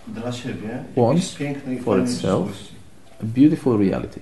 dla 0.07 0.31
siebie 0.31 0.83
Wants 0.97 1.35
pięknej, 1.35 1.79
for 1.81 1.99
itself. 2.03 2.49
a 3.21 3.25
beautiful 3.25 3.77
reality. 3.77 4.19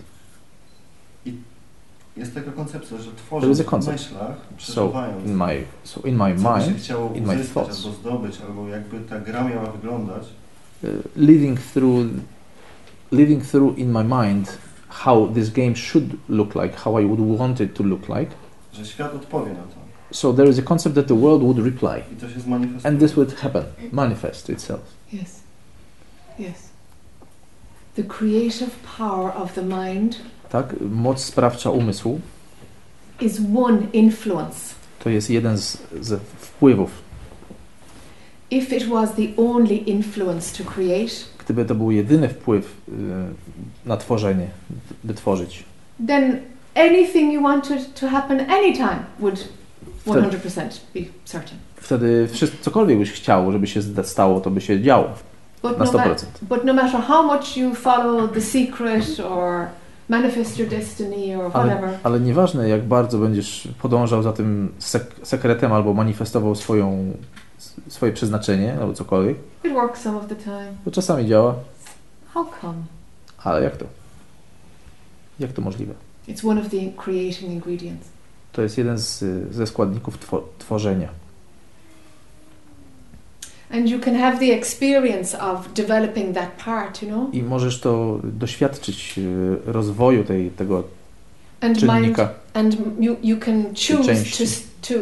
Jest 2.22 2.36
taka 2.36 2.52
koncepcja, 2.52 2.98
że 2.98 3.04
There 3.04 3.16
tworząc 3.18 3.60
is 3.60 3.62
a 3.62 3.64
w 3.64 3.66
concept. 3.74 4.02
myślach, 4.02 4.38
So 4.58 4.58
przeżywając, 4.58 5.26
in 5.26 5.36
my 5.36 5.64
so 5.84 6.02
in 6.02 6.16
my 6.18 6.36
co 6.36 6.42
by 6.54 6.62
się 6.62 6.68
mind, 6.68 6.80
chciało 6.84 7.14
in 7.14 7.26
my 7.26 7.36
thoughts. 7.54 7.86
albo 7.86 7.98
zdobyć, 7.98 8.42
albo 8.48 8.68
jakby 8.68 9.00
ta 9.00 9.20
gra 9.20 9.44
miała 9.44 9.72
wyglądać, 9.72 10.24
uh, 10.84 10.90
living 11.16 11.60
through 11.74 12.08
living 13.12 13.44
through 13.44 13.78
in 13.78 13.92
my 13.92 14.04
mind 14.04 14.58
how 14.90 15.28
this 15.28 15.50
game 15.50 15.76
should 15.76 16.06
look 16.30 16.56
like, 16.56 16.76
how 16.78 17.00
I 17.00 17.06
would 17.06 17.38
want 17.40 17.62
it 17.62 17.74
to 17.74 17.84
look 17.84 18.10
like. 18.10 18.32
że 18.74 18.86
świat 18.86 19.16
odpowie 19.16 19.50
na 19.50 19.56
to. 19.56 19.82
So 20.12 20.34
there 20.34 20.50
is 20.50 20.60
a 20.60 20.62
concept 20.62 20.96
that 20.96 21.08
the 21.08 21.16
world 21.16 21.42
would 21.42 21.58
reply, 21.58 22.04
I 22.12 22.16
to 22.16 22.30
się 22.30 22.88
and 22.88 23.00
this 23.00 23.16
would 23.16 23.34
happen, 23.34 23.64
manifest 23.92 24.50
itself. 24.50 24.82
Yes. 25.14 25.40
Yes. 26.40 26.70
The 27.96 28.04
creative 28.04 28.72
power 28.98 29.36
of 29.36 29.54
the 29.54 29.62
mind 29.62 30.16
Tak, 30.52 30.76
moc 30.92 31.24
sprawcza 31.24 31.70
umysłu 31.70 32.20
is 33.22 33.40
one 33.58 33.78
influence. 33.94 34.76
to 35.04 35.10
jest 35.10 35.30
jeden 35.30 35.58
z, 35.58 35.78
z 36.02 36.22
wpływów. 36.22 36.92
If 38.52 38.76
it 38.76 38.90
was 38.90 39.10
the 39.16 39.28
only 39.38 39.76
influence 39.76 40.64
to 40.64 40.72
create, 40.72 41.12
Gdyby 41.46 41.66
to 41.66 41.76
był 41.76 41.92
jedyny 41.92 42.30
wpływ 42.30 42.66
y, 42.90 42.92
na 43.86 43.98
tworzenie, 43.98 44.48
by 45.04 45.14
tworzyć, 45.14 45.64
then 46.08 46.40
anything 46.76 47.34
you 47.34 47.42
wanted 47.42 47.94
to 47.94 48.08
happen 48.08 48.40
anytime 48.52 49.00
would 49.20 49.48
Wtedy- 50.06 50.28
100% 50.38 50.80
be 50.94 51.00
certain. 51.26 51.58
wtedy 51.76 52.28
wszystko, 52.32 52.58
cokolwiek 52.64 52.98
byś 53.00 53.12
chciał, 53.12 53.52
żeby 53.52 53.68
się 53.68 53.82
stało, 54.04 54.42
to 54.42 54.50
by 54.50 54.62
się 54.62 54.82
działo 54.82 55.10
But 55.62 55.78
na 55.80 55.86
no, 55.86 55.92
ma- 55.92 56.06
100%. 56.06 56.26
but 56.42 56.64
no 56.64 56.74
matter 56.74 57.02
how 57.02 57.24
much 57.24 57.58
you 57.58 57.76
follow 57.76 58.32
the 58.34 58.42
secret 58.42 59.20
or 59.20 59.68
manifest 60.12 60.60
your 60.60 60.70
destiny 60.70 61.38
or 61.38 61.52
Ale- 61.54 61.70
whatever, 61.76 62.00
Ale 62.04 62.20
nieważne, 62.20 62.70
jak 62.70 62.84
bardzo 62.88 63.18
będziesz 63.18 63.68
podążał 63.82 64.24
za 64.24 64.34
tym 64.34 64.72
sek- 64.80 65.14
sekretem 65.26 65.74
albo 65.74 65.94
manifestował 65.94 66.56
swoją, 66.56 67.14
swoje 67.88 68.12
przeznaczenie 68.14 68.78
albo 68.82 68.94
cokolwiek, 68.94 69.38
it 69.64 69.74
works 69.74 70.02
some 70.02 70.18
of 70.18 70.28
the 70.28 70.36
time. 70.36 70.72
to 70.86 70.92
czasami 70.92 71.28
działa, 71.28 71.56
How 72.34 72.46
come? 72.62 72.74
ale 73.44 73.64
jak 73.64 73.78
to? 73.78 73.86
Jak 75.40 75.52
to 75.54 75.62
możliwe? 75.62 75.94
It's 76.28 76.50
one 76.50 76.62
of 76.62 76.70
the 76.70 76.78
creating 76.98 77.52
ingredients. 77.52 78.08
To 78.52 78.62
jest 78.62 78.78
jeden 78.78 78.98
z, 79.00 79.24
ze 79.56 79.68
składników 79.68 80.18
two- 80.20 80.42
tworzenia. 80.60 81.10
And 83.74 83.90
you 83.90 84.00
can 84.00 84.16
have 84.16 84.40
the 84.40 84.52
experience 84.54 85.38
of 85.40 85.74
developing 85.74 86.36
that 86.36 86.50
part, 86.66 87.02
you 87.02 87.08
know? 87.08 87.34
I 87.34 87.44
możesz 87.44 87.80
to 87.80 88.20
doświadczyć 88.24 89.18
y, 89.18 89.58
rozwoju 89.66 90.24
tej, 90.24 90.50
tego 90.50 90.84
And 91.62 91.82
mind 91.82 91.92
czynnika. 91.92 92.30
and 92.54 92.78
you, 93.00 93.16
you 93.24 93.38
can 93.38 93.64
choose 93.64 94.24
to, 94.24 94.44
to, 94.88 95.00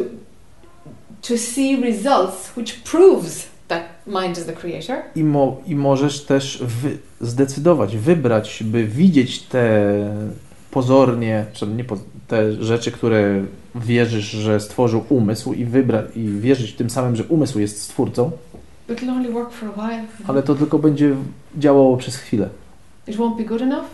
to 1.28 1.38
see 1.38 1.76
results 1.82 2.56
which 2.56 2.74
proves 2.84 3.48
that 3.68 3.82
mind 4.06 4.38
is 4.38 4.44
the 4.44 4.52
creator. 4.52 4.96
I, 5.16 5.24
mo, 5.24 5.56
I 5.66 5.74
możesz 5.74 6.24
też 6.24 6.62
wy, 6.62 6.98
zdecydować, 7.20 7.96
wybrać, 7.96 8.62
by 8.66 8.84
widzieć 8.86 9.42
te 9.42 9.94
pozornie, 10.70 11.44
przepraszam, 11.52 11.76
nie 11.76 11.84
poz, 11.84 11.98
te 12.28 12.52
rzeczy, 12.52 12.92
które 12.92 13.44
wierzysz, 13.74 14.24
że 14.30 14.60
stworzył 14.60 15.04
umysł 15.08 15.52
i 15.52 15.64
wybrać 15.64 16.06
i 16.16 16.28
wierzyć 16.28 16.72
tym 16.72 16.90
samym, 16.90 17.16
że 17.16 17.24
umysł 17.24 17.58
jest 17.58 17.82
stwórcą, 17.82 18.30
it'll 18.92 19.10
only 19.10 19.32
work 19.32 19.50
for 19.52 19.68
a 19.68 19.72
while. 19.88 20.04
ale 20.26 20.42
to 20.42 20.54
tylko 20.54 20.78
będzie 20.78 21.14
działało 21.58 21.96
przez 21.96 22.16
chwilę. 22.16 22.48
It 23.06 23.16
won't 23.16 23.36
be 23.36 23.44
good 23.44 23.62
enough 23.62 23.84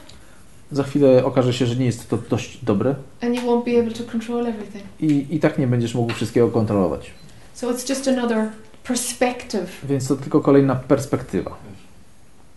Za 0.72 0.82
chwilę 0.82 1.24
okaże 1.24 1.52
się, 1.52 1.66
że 1.66 1.76
nie 1.76 1.86
jest 1.86 2.08
to 2.08 2.18
dość 2.30 2.64
dobre 2.64 2.94
and 3.22 3.34
you 3.36 3.42
won't 3.42 3.64
be 3.64 3.80
able 3.80 3.92
to 3.92 4.04
control 4.12 4.46
everything. 4.46 4.84
i, 5.00 5.26
i 5.30 5.40
tak 5.40 5.58
nie 5.58 5.66
będziesz 5.66 5.94
mógł 5.94 6.12
wszystkiego 6.12 6.48
kontrolować. 6.48 7.10
So 7.54 7.70
it's 7.70 7.90
just 7.90 8.08
another 8.08 8.48
perspective. 8.84 9.66
Więc 9.84 10.08
to 10.08 10.16
tylko 10.16 10.40
kolejna 10.40 10.74
perspektywa. 10.76 11.56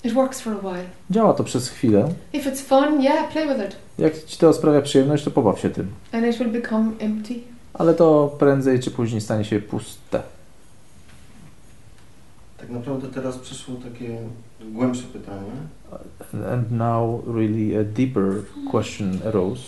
It 0.03 0.13
works 0.13 0.41
for 0.41 0.53
a 0.53 0.57
while. 0.57 0.83
Działa 1.09 1.33
to 1.33 1.43
przez 1.43 1.69
chwilę. 1.69 2.09
If 2.33 2.51
it's 2.51 2.61
fun, 2.61 3.01
yeah, 3.01 3.31
play 3.31 3.47
with 3.47 3.67
it. 3.67 3.75
Jak 3.97 4.23
ci 4.25 4.37
to 4.37 4.53
sprawia 4.53 4.81
przyjemność, 4.81 5.23
to 5.23 5.31
pobaw 5.31 5.59
się 5.59 5.69
tym. 5.69 5.87
And 6.11 6.25
it 6.25 6.37
will 6.37 6.49
become 6.61 6.91
empty. 6.99 7.33
Ale 7.73 7.93
to 7.93 8.35
prędzej 8.39 8.79
czy 8.79 8.91
później 8.91 9.21
stanie 9.21 9.45
się 9.45 9.59
puste. 9.59 10.21
Tak 12.59 12.69
naprawdę 12.69 13.07
teraz 13.07 13.37
przyszło 13.37 13.75
takie 13.75 14.17
głębsze 14.71 15.03
pytanie. 15.03 15.51
And 16.53 16.71
now 16.71 17.27
really 17.27 17.79
a 17.79 17.83
deeper 17.83 18.23
question 18.71 19.19
arose. 19.27 19.63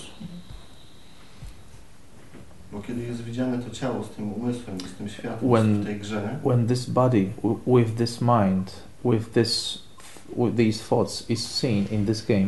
Bo 2.71 2.81
kiedy 2.81 3.01
jest 3.03 3.23
widziane 3.23 3.59
to 3.59 3.69
ciało 3.69 4.03
z 4.03 4.09
tym 4.09 4.33
umysłem, 4.33 4.79
z 4.79 4.93
tym 4.97 5.09
światem 5.09 5.49
When- 5.49 5.81
w 5.81 5.85
tej 5.85 5.99
grze, 5.99 6.39
When 6.45 6.67
this 6.67 6.89
body, 6.89 7.31
w- 7.43 7.77
with 7.77 7.95
this 7.97 8.21
mind, 8.21 8.71
with 9.05 9.29
this, 9.33 9.79
with 10.37 10.55
these 10.57 10.83
thoughts 10.89 11.29
is 11.29 11.47
seen 11.51 11.85
in 11.91 12.05
this 12.05 12.25
game, 12.25 12.47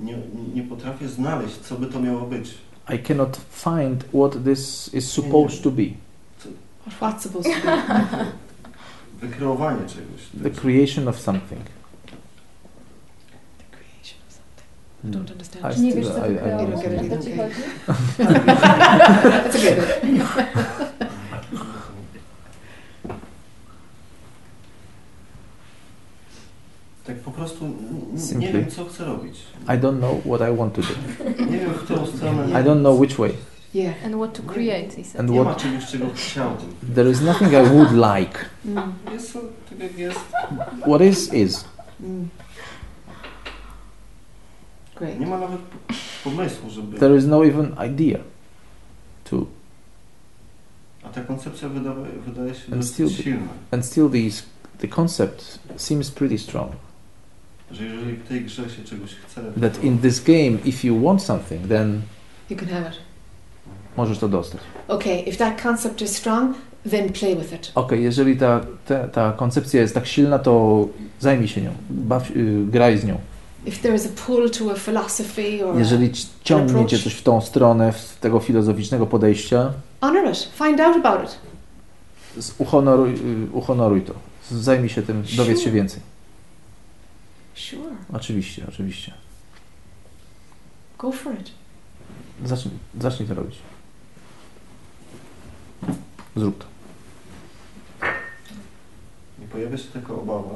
nie, 0.00 0.18
nie 0.54 0.62
potrafię 0.62 1.08
znaleźć, 1.08 1.54
co 1.56 1.74
by 1.76 1.86
to 1.86 2.00
miało 2.00 2.20
być. 2.20 2.54
I 2.94 2.98
cannot 2.98 3.36
find 3.50 4.04
what 4.04 4.44
this 4.44 4.90
is 4.94 5.10
supposed 5.10 5.62
to 5.62 5.70
be. 5.70 5.82
What's 7.00 7.20
supposed 7.22 7.52
to 7.62 7.66
be? 7.66 7.76
Wykreowanie 9.22 9.80
czegoś. 9.88 10.20
The 10.42 10.50
creation 10.60 11.08
of 11.08 11.20
something. 11.20 11.60
the 13.58 13.76
creation 13.76 14.18
of 14.28 14.32
something. 14.32 14.66
I 15.04 15.06
Hmm. 15.06 15.12
don't 15.24 15.32
understand. 15.32 15.78
I 15.78 15.80
Nie 15.80 15.92
still- 15.92 15.96
wiesz, 16.04 16.08
co 16.14 16.26
I- 16.26 16.30
I- 16.30 16.34
wykreować? 16.34 16.84
I 16.84 16.88
don't 16.88 16.92
get 16.92 17.02
it 17.02 17.10
co 17.10 17.24
ci 17.24 17.36
chodzi? 17.36 17.62
That's 19.32 19.56
a. 19.56 20.82
Tak 27.06 27.16
po 27.20 27.30
prostu 27.30 27.64
n- 27.64 27.74
n- 28.12 28.20
Simply. 28.20 28.46
nie 28.46 28.52
wiem, 28.52 28.70
co 28.70 28.84
chcę 28.84 29.04
robić. 29.04 29.34
I 29.64 29.70
don't 29.78 29.98
know 29.98 30.20
what 30.26 30.40
I 30.52 30.56
want 30.56 30.74
to 30.74 30.82
do. 30.82 30.88
Nie 31.50 31.58
wiem, 31.58 31.70
w 31.70 31.78
którą 31.84 32.06
stronę. 32.06 32.48
I 32.50 32.64
don't 32.64 32.80
know 32.80 33.00
which 33.00 33.16
way. 33.18 33.32
Yeah. 33.74 33.94
And 34.04 34.14
what 34.14 34.34
to 34.34 34.42
create, 34.42 34.94
he 34.96 35.04
said. 35.04 35.20
And 35.20 35.30
Nie 35.30 35.38
ma 35.40 35.44
what 35.50 35.62
czegoś, 35.62 35.86
czego 35.86 36.06
chciałbym. 36.14 36.74
there 36.94 37.10
is 37.10 37.20
nothing 37.20 37.52
I 37.52 37.68
would 37.68 37.92
like. 37.92 38.38
Mm. 38.66 38.92
Jest 39.12 39.32
to 39.32 39.38
tak 39.70 39.80
jak 39.80 39.98
jest. 39.98 40.20
What 40.86 41.00
is 41.02 41.32
is. 41.32 41.64
Mm. 42.00 42.28
Great. 44.96 45.20
Nie 45.20 45.26
ma 45.26 45.38
nawet 45.38 45.60
pomysłu, 46.24 46.70
żeby... 46.70 46.98
There 46.98 47.16
is 47.16 47.26
no 47.26 47.44
even 47.46 47.74
idea 47.90 48.18
to 49.24 49.46
A 51.04 51.08
ta 51.08 51.20
koncepcja 51.22 51.68
wydaje, 51.68 52.06
wydaje 52.26 52.54
się 52.54 52.72
And 52.72 52.76
dosyć 52.82 52.94
still- 53.12 53.22
silna. 53.22 53.48
and 53.70 53.86
still 53.86 54.10
these 54.10 54.42
the 54.78 54.88
concept 54.88 55.58
seems 55.76 56.10
pretty 56.10 56.38
strong 56.38 56.72
Że 57.70 57.84
jeżeli 57.84 58.16
w 58.16 58.28
tej 58.28 58.44
grze 58.44 58.70
się 58.70 58.84
czegoś 58.84 59.14
chce, 59.14 59.42
that 59.60 59.80
to 59.80 59.86
in 59.86 59.98
this 59.98 60.20
game 60.24 60.58
if 60.64 60.86
you 60.86 61.00
want 61.04 61.22
something 61.22 61.68
then 61.68 62.02
You 62.50 62.56
can 62.56 62.68
have 62.68 62.88
it. 62.88 62.98
Możesz 63.96 64.18
to 64.18 64.28
dostać. 64.28 64.60
Okay, 64.88 65.18
if 65.20 65.36
that 65.36 65.62
concept 65.62 66.02
is 66.02 66.16
strong, 66.16 66.56
then 66.90 67.12
play 67.12 67.36
with 67.36 67.52
it. 67.52 67.72
Ok, 67.74 67.92
jeżeli 67.92 68.36
ta, 68.36 68.60
ta, 68.86 69.08
ta 69.08 69.32
koncepcja 69.32 69.80
jest 69.80 69.94
tak 69.94 70.06
silna, 70.06 70.38
to 70.38 70.86
zajmij 71.20 71.48
się 71.48 71.62
nią, 71.62 71.70
baw, 71.90 72.30
y, 72.30 72.64
graj 72.66 72.98
z 72.98 73.04
nią. 73.04 73.18
if 73.66 73.82
there 73.82 73.94
is 73.96 74.06
a 74.06 74.26
pull 74.26 74.50
to 74.50 74.70
a 74.70 74.74
philosophy 74.74 75.66
or 75.66 75.78
Jeżeli 75.78 76.12
ci- 76.12 76.26
ciągnie 76.44 76.86
cię 76.86 76.98
coś 76.98 77.14
w 77.14 77.22
tą 77.22 77.40
stronę, 77.40 77.92
w 77.92 78.16
tego 78.20 78.40
filozoficznego 78.40 79.06
podejścia, 79.06 79.72
honor 80.00 80.30
it, 80.30 80.48
find 80.54 80.80
out 80.80 80.96
about 81.06 81.22
it. 81.24 81.38
uhonoruj, 82.58 83.14
y, 83.14 83.50
uhonoruj 83.52 84.02
to. 84.02 84.14
Zajmij 84.50 84.88
się 84.88 85.02
tym, 85.02 85.22
dowiedz 85.36 85.60
się 85.60 85.70
więcej. 85.70 86.00
Sure, 87.54 87.82
Oczywiście, 88.12 88.66
oczywiście. 88.68 89.12
go 90.98 91.12
for 91.12 91.32
it. 91.34 91.50
Zacznij, 92.44 92.74
zacznij 93.00 93.28
to 93.28 93.34
robić. 93.34 93.56
Zrób 96.36 96.58
to. 96.58 96.66
Nie 99.40 99.46
pojawia 99.48 99.78
się 99.78 99.88
taka 99.92 100.14
obawa, 100.14 100.54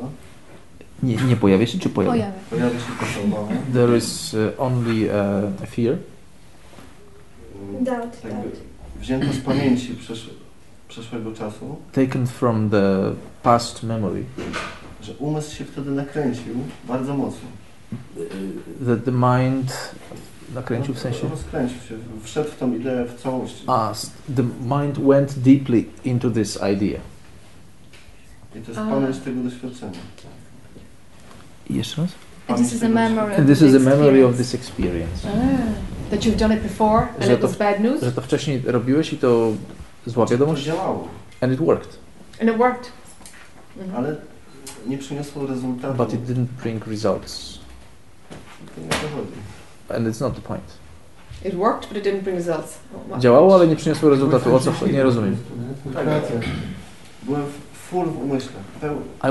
Nie, 1.03 1.17
nie 1.17 1.37
pojawia 1.37 1.67
się, 1.67 1.79
czy 1.79 1.89
pojawia? 1.89 2.13
Pojawia. 2.13 2.39
pojawia 2.51 2.79
się 2.81 2.87
taka 3.01 3.21
obawa, 3.25 3.53
There 3.73 3.97
is 3.99 4.35
uh, 4.35 4.61
only 4.61 5.07
uh, 5.07 5.63
a 5.63 5.67
fear. 5.67 5.97
Doubt, 7.81 8.25
jakby 8.25 8.43
doubt. 8.43 8.61
wzięta 9.01 9.33
z 9.33 9.39
pamięci 9.39 9.95
przesz 9.95 10.31
przeszłego 10.89 11.33
czasu, 11.33 11.77
taken 11.93 12.27
from 12.27 12.71
the 12.71 13.13
past 13.43 13.83
memory 13.83 14.25
że 15.03 15.13
umysł 15.19 15.57
się 15.57 15.65
wtedy 15.65 15.91
nakręcił 15.91 16.55
bardzo 16.89 17.15
mocno. 17.17 17.49
that 18.87 19.05
the 19.05 19.13
mind 19.13 19.73
nakręcił 20.57 20.95
w 20.95 20.99
sensie 20.99 21.29
Rozkręcił 21.29 21.77
się, 21.89 21.95
wszedł 22.23 22.51
w 22.51 22.57
tą 22.57 22.75
ideę 22.75 23.05
w 23.05 23.23
całości. 23.23 23.65
a 23.67 23.93
the 24.37 24.43
mind 24.43 24.99
went 24.99 25.33
deeply 25.39 25.85
into 26.05 26.31
this 26.31 26.57
idea 26.75 27.01
I 28.57 28.61
to 28.61 28.69
jest 28.71 28.79
A. 28.81 28.87
pamięć 28.91 29.19
tego 29.19 29.41
doświadczenia. 29.43 29.93
jeszcze 31.71 32.03
raz 32.03 32.11
And 32.49 32.59
this 32.59 32.73
is 32.73 32.83
a 32.83 32.89
memory 32.89 33.33
of 33.33 33.39
and 33.39 33.49
this 33.49 33.59
the 33.59 33.67
is 33.67 33.75
a 33.75 33.79
memory 33.79 34.25
of 34.27 34.37
this 34.37 34.55
experience 34.55 35.29
Ah, 35.29 36.11
that 36.11 36.21
you've 36.21 36.37
done 36.39 36.55
it 36.57 36.63
before 36.63 36.99
and 37.15 37.25
Że 37.25 37.35
it 37.35 37.41
to- 37.41 37.49
was 37.49 37.57
bad 37.57 37.81
news 37.81 38.03
że 38.03 38.13
to 38.13 38.21
wcześniej 38.23 38.63
robiłeś 38.67 39.13
i 39.13 39.19
to 39.19 39.53
zła 40.07 40.27
To 40.27 40.31
wiadomość 40.33 40.63
działało, 40.65 41.09
and 41.41 41.53
it 41.53 41.59
worked 41.59 41.99
and 42.41 42.51
it 42.51 42.57
worked. 42.57 42.93
Mhm. 43.79 43.97
ale 44.05 44.17
nie 44.87 44.99
przyniosło 44.99 45.47
rezultatu. 45.47 45.95
but 45.95 46.15
it 46.15 46.21
didn't 46.21 46.47
bring 46.63 46.87
results 46.87 47.59
To 48.75 48.81
nie 48.83 48.89
to. 48.89 48.97
And 49.89 50.07
it's 50.09 50.21
not 50.21 50.35
the 50.35 50.41
point 50.41 50.63
It 51.45 51.55
worked, 51.55 51.89
but 51.89 51.97
it 51.99 52.05
didn't 52.05 52.23
bring 52.23 52.37
results. 52.39 52.79
Oh, 53.13 53.19
działało 53.19 53.55
ale 53.55 53.67
nie 53.69 53.77
przyniosło 53.77 54.11
rezultatu 54.11 54.55
o 54.55 54.61
co 54.61 54.73
chodzi? 54.73 54.93
nie 54.93 55.03
rozumiem 55.03 55.37
Tak, 55.95 56.07
byłem 57.23 57.43
full 57.91 58.07
w 58.07 58.19
umyśle. 58.23 58.53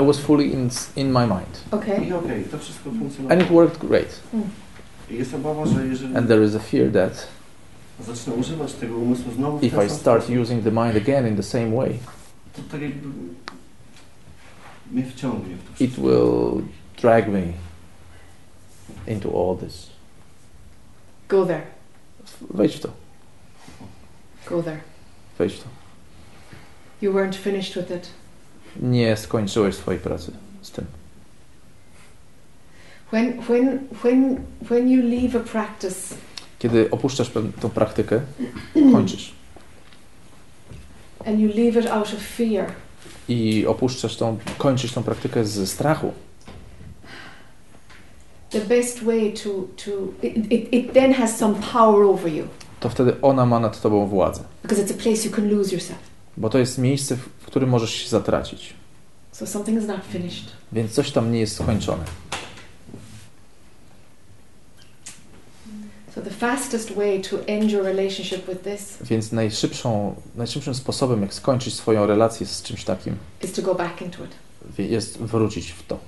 I 0.02 0.06
was 0.06 0.18
fully 0.18 0.44
in, 0.46 0.70
in 0.96 1.12
my 1.12 1.26
mind 1.26 1.64
I 1.72 1.74
okej, 1.74 2.12
Okay. 2.12 2.44
to 2.50 2.58
wszystko 2.58 2.90
and 2.90 2.98
funkcjonowało. 2.98 3.40
it 3.42 3.48
worked 3.50 3.78
great 3.88 4.20
I 5.10 5.14
jest 5.16 5.34
obawa, 5.34 5.66
że 5.66 5.86
jeżeli 5.86 6.16
and 6.16 6.28
there 6.28 6.44
is 6.44 6.54
a 6.54 6.58
fear 6.58 6.92
that 6.92 7.26
zacznę 8.00 8.34
używać 8.34 8.72
tego 8.72 8.96
umysłu 8.96 9.32
znowu 9.32 9.58
if 9.66 9.86
I 9.86 9.90
start 9.90 10.30
using 10.42 10.64
the 10.64 10.70
mind 10.70 10.96
again 10.96 11.28
in 11.28 11.36
the 11.36 11.42
same 11.42 11.70
way 11.76 11.98
to 12.56 12.62
tak 12.72 12.82
jakby 12.82 13.08
mnie 14.92 15.04
wciągnie 15.04 15.54
w 15.56 15.78
to 15.78 15.84
it 15.84 15.90
wszystko. 15.90 16.02
will 16.02 16.62
drag 17.02 17.28
me 17.28 17.42
into 19.06 19.28
all 19.28 19.56
this. 19.68 19.90
Go 21.28 21.46
there. 21.46 21.62
Wejdź 22.50 22.76
w 22.76 22.80
to, 22.80 22.88
Go 24.48 24.62
there. 24.62 24.80
wejdź 25.38 25.52
w 25.54 25.58
to. 25.62 25.68
You 27.02 27.12
weren't 27.12 27.34
finished 27.34 27.74
with 27.76 27.90
it. 27.96 28.08
Nie 28.82 29.16
skończyłeś 29.16 29.74
swojej 29.74 30.00
pracy 30.00 30.32
z 30.62 30.70
tym. 30.70 30.84
When 33.10 33.42
when 33.42 33.78
when 34.02 34.36
when 34.68 34.88
you 34.90 35.02
leave 35.02 35.36
a 35.36 35.40
practice 35.40 36.14
Kiedy 36.58 36.90
opuszczasz 36.90 37.30
tą 37.60 37.70
praktykę, 37.70 38.20
kończysz. 38.92 39.32
and 41.26 41.40
you 41.40 41.48
leave 41.48 41.80
it 41.80 41.86
out 41.86 42.06
of 42.14 42.20
fear, 42.36 42.72
I 43.28 43.66
opuszczasz 43.66 44.16
tą, 44.16 44.38
kończysz 44.58 44.92
tą 44.92 45.02
praktykę 45.02 45.44
z 45.44 45.70
strachu. 45.70 46.12
The 48.60 48.76
best 48.76 49.02
way 49.02 49.32
to 49.32 49.68
to 49.84 49.90
it, 50.22 50.36
it, 50.36 50.68
it 50.72 50.92
then 50.92 51.12
has 51.12 51.38
some 51.38 51.54
power 51.54 52.04
over 52.04 52.32
you 52.32 52.44
To 52.80 52.88
wtedy 52.88 53.12
ona 53.22 53.46
ma 53.46 53.60
nad 53.60 53.80
tobą 53.80 54.06
władzę. 54.06 54.44
because 54.62 54.84
it's 54.84 54.90
a 54.90 55.02
place 55.02 55.24
you 55.28 55.30
can 55.30 55.48
lose 55.48 55.72
yourself. 55.72 55.98
Bo 56.36 56.48
to 56.48 56.58
jest 56.58 56.78
miejsce, 56.78 57.16
w 57.16 57.46
którym 57.46 57.70
możesz 57.70 57.90
się 57.94 58.08
zatracić. 58.08 58.74
So 59.32 59.46
something 59.46 59.78
is 59.82 59.86
not 59.86 60.00
finished. 60.12 60.44
Więc 60.72 60.92
coś 60.92 61.10
tam 61.10 61.32
nie 61.32 61.40
jest 61.40 61.54
skończone. 61.54 62.04
So 66.14 66.22
the 66.22 66.30
fastest 66.30 66.94
way 66.94 67.20
to 67.22 67.36
end 67.46 67.70
your 67.70 67.84
relationship 67.84 68.46
with 68.46 68.62
this 68.62 68.98
Więc 69.00 69.32
najszybszą, 69.32 70.14
najszybszym 70.36 70.74
sposobem, 70.74 71.22
jak 71.22 71.34
skończyć 71.34 71.74
swoją 71.74 72.06
relację 72.06 72.46
z 72.46 72.62
czymś 72.62 72.84
takim, 72.84 73.16
is 73.44 73.52
to 73.52 73.62
go 73.62 73.74
back 73.74 74.02
into 74.02 74.24
it 74.24 74.30
jest 74.78 75.18
wrócić 75.18 75.70
w 75.72 75.86
to. 75.86 75.98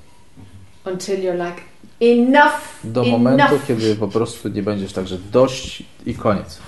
Until 0.84 1.18
you're 1.20 1.48
like 1.48 1.62
enough. 2.00 2.80
Do 2.84 3.00
enough. 3.02 3.12
momentu, 3.12 3.58
kiedy 3.68 3.96
po 3.96 4.08
prostu 4.08 4.48
nie 4.48 4.62
będziesz 4.62 4.92
tak, 4.92 5.08
że 5.08 5.18
dość 5.32 5.82
i 6.06 6.14
koniec. 6.14 6.58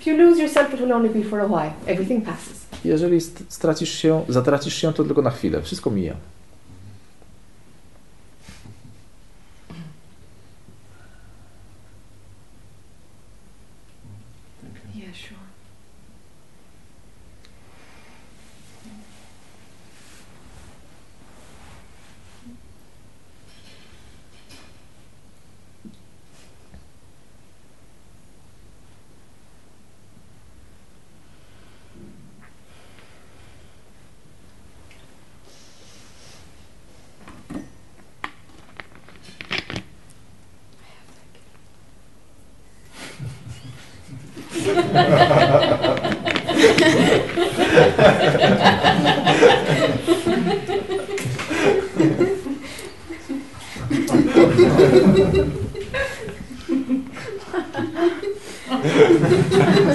If 0.00 0.10
you 0.10 0.16
lose 0.16 0.42
yourself, 0.42 0.74
it 0.74 0.80
will 0.80 0.92
only 0.92 1.08
be 1.10 1.22
for 1.22 1.40
a 1.40 1.46
while. 1.46 1.72
Everything 1.86 2.24
passes. 2.24 2.66
Jeżeli 2.84 3.20
st- 3.20 3.44
stracisz 3.48 3.92
się, 3.98 4.24
zatracisz 4.28 4.74
się, 4.74 4.92
to 4.92 5.04
tylko 5.04 5.22
na 5.22 5.30
chwilę. 5.30 5.62
Wszystko 5.62 5.90
mija. 5.90 6.14
Yeah, 14.94 15.14
sure. 15.14 15.36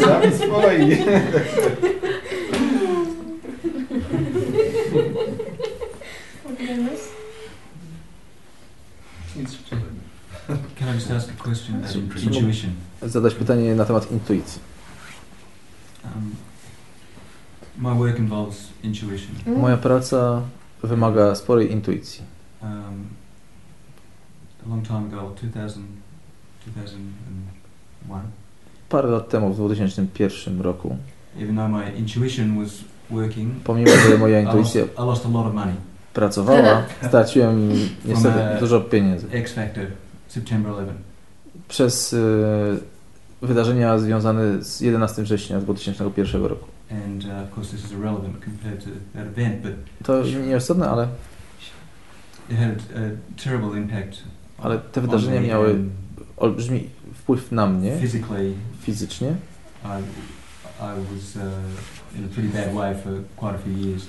Sami 0.02 0.32
swoi. 0.38 0.98
Nic 9.36 9.58
Can 10.80 10.90
I 10.90 10.94
just 10.94 11.12
ask 11.12 11.30
a 11.30 11.34
question 11.44 11.76
about 11.76 11.90
So- 11.92 12.00
intuition? 12.00 12.72
Zadać 13.02 13.36
pytanie 13.36 13.76
na 13.76 13.86
temat 13.86 14.12
intuicji. 14.12 14.62
Um, 16.04 16.36
my 17.78 17.96
work 17.96 18.20
involves 18.20 18.68
intuition. 18.84 19.36
Mm. 19.48 19.60
Moja 19.60 19.75
praca 19.86 20.42
wymaga 20.84 21.36
sporej 21.36 21.72
intuicji. 21.72 22.24
Um, 22.64 22.70
a 24.66 24.70
long 24.70 24.88
time 24.88 25.08
ago, 25.08 25.32
2000, 25.36 25.80
2001, 26.68 27.00
Parę 28.90 29.10
lat 29.10 29.30
temu, 29.30 29.54
w 29.54 29.56
2001 29.56 30.62
roku, 30.62 30.98
even 31.42 31.56
though 31.56 31.70
my 31.70 31.98
intuition 31.98 32.64
was 32.64 32.72
working, 33.12 33.64
pomimo, 33.64 33.92
że 34.10 34.18
moja 34.18 34.40
I 34.42 34.46
lost, 34.46 34.58
intuicja 34.58 34.84
I 35.04 35.08
lost 35.08 35.26
of 35.26 35.32
money. 35.32 35.74
pracowała, 36.14 36.84
straciłem 37.08 37.72
niestety 38.06 38.40
e, 38.40 38.60
dużo 38.60 38.82
pieniędzy. 38.82 39.28
X 39.32 39.54
Factor, 39.54 39.86
September 40.28 40.72
11. 40.72 41.04
Przez 41.68 42.14
y, 42.14 42.18
wydarzenia 43.42 43.98
związane 43.98 44.64
z 44.64 44.82
11 44.82 45.24
września 45.24 45.60
2001 45.60 46.46
roku. 46.46 46.75
And 46.92 47.26
uh, 47.26 47.44
of 47.44 47.52
course, 47.56 47.72
this 47.72 47.86
is 47.86 47.92
irrelevant 47.92 48.42
compared 48.44 48.80
to 48.84 48.90
that 49.16 49.28
event, 49.28 49.62
but 49.64 49.74
To 50.04 50.24
nieistotne, 50.24 50.88
ale, 50.90 51.08
it 52.50 52.58
had 52.58 52.72
a, 52.96 53.42
terrible 53.44 53.78
impact. 53.78 54.24
ale 54.58 54.80
te 54.80 55.00
on 55.02 55.06
wydarzenia 55.08 55.42
me 55.42 55.48
miały 55.48 55.76
olbrzymi 56.38 56.90
wpływ 57.14 57.52
na 57.52 57.68
mnie 57.68 57.98
Physically, 57.98 58.54
fizycznie. 58.82 59.36
I, 59.84 59.88
I 60.80 61.16
was 61.16 61.36
uh, 61.36 61.42
in 62.20 62.26
a 62.26 62.28
pretty 62.34 62.50
bad 62.50 62.74
way 62.74 62.96
for 63.04 63.14
quite 63.36 63.56
a 63.56 63.58
few 63.58 63.74
years. 63.90 64.06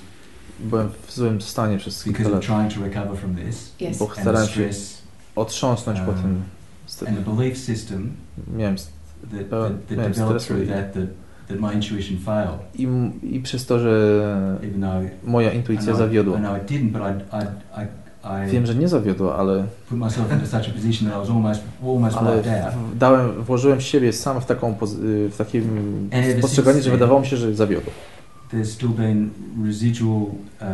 byłem 0.59 0.89
w 1.07 1.11
złym 1.13 1.41
stanie 1.41 1.77
przez 1.77 2.03
kilka 2.03 2.17
because 2.17 2.35
lat, 2.35 2.45
trying 2.45 2.73
to 2.73 2.81
recover 2.81 3.17
from 3.17 3.35
this 3.35 3.73
Yes. 3.79 3.97
bo 3.97 4.05
and 4.05 4.15
the 4.15 4.21
starałem 4.21 4.47
się 4.47 4.53
stress 4.53 5.01
otrząsnąć 5.35 5.99
po 5.99 6.11
Um, 6.11 6.21
tym. 6.21 7.07
and 7.07 7.25
the 7.25 7.35
belief 7.35 7.57
system 7.57 8.11
Miałem 8.57 8.75
that, 8.75 9.49
that, 9.49 9.87
that 9.87 9.97
miałem 10.17 10.39
through 10.39 10.63
i, 10.63 10.67
that, 11.47 11.59
my 11.59 11.73
intuition 11.73 12.17
failed, 12.17 12.59
i, 12.75 12.87
i 13.35 13.39
przez 13.39 13.65
to, 13.65 13.79
że 13.79 14.57
even 14.63 14.81
though 14.81 15.11
moja 15.23 15.51
intuicja 15.51 15.95
zawiodła. 15.95 16.37
know 16.37 16.57
it 16.57 16.71
didn't, 16.71 16.91
but 16.91 17.01
I, 17.01 17.35
I, 17.35 17.83
I, 17.83 17.87
I 18.47 18.51
Wiem, 18.51 18.65
że 18.65 18.75
nie 18.75 18.87
zawiodła, 18.87 19.37
ale, 19.37 19.63
put 19.89 19.99
myself 19.99 20.31
into 20.31 20.45
such 20.45 20.69
a 20.69 20.73
position 20.73 21.09
that 21.09 21.17
I 21.17 21.19
was 21.19 21.29
almost 21.29 21.61
almost 21.83 22.17
ale 22.17 22.43
dałem, 22.95 23.43
włożyłem 23.43 23.81
siebie 23.81 24.13
sam 24.13 24.41
w, 24.41 24.45
taką, 24.45 24.71
y, 24.71 24.75
w 25.29 25.35
takim 25.37 25.63
ever 26.11 26.41
postrzeganie, 26.41 26.81
że 26.81 26.91
wydawało 26.91 27.19
mi 27.19 27.27
się, 27.27 27.37
że 27.37 27.55
zawiodło. 27.55 27.91
Uh. 30.61 30.67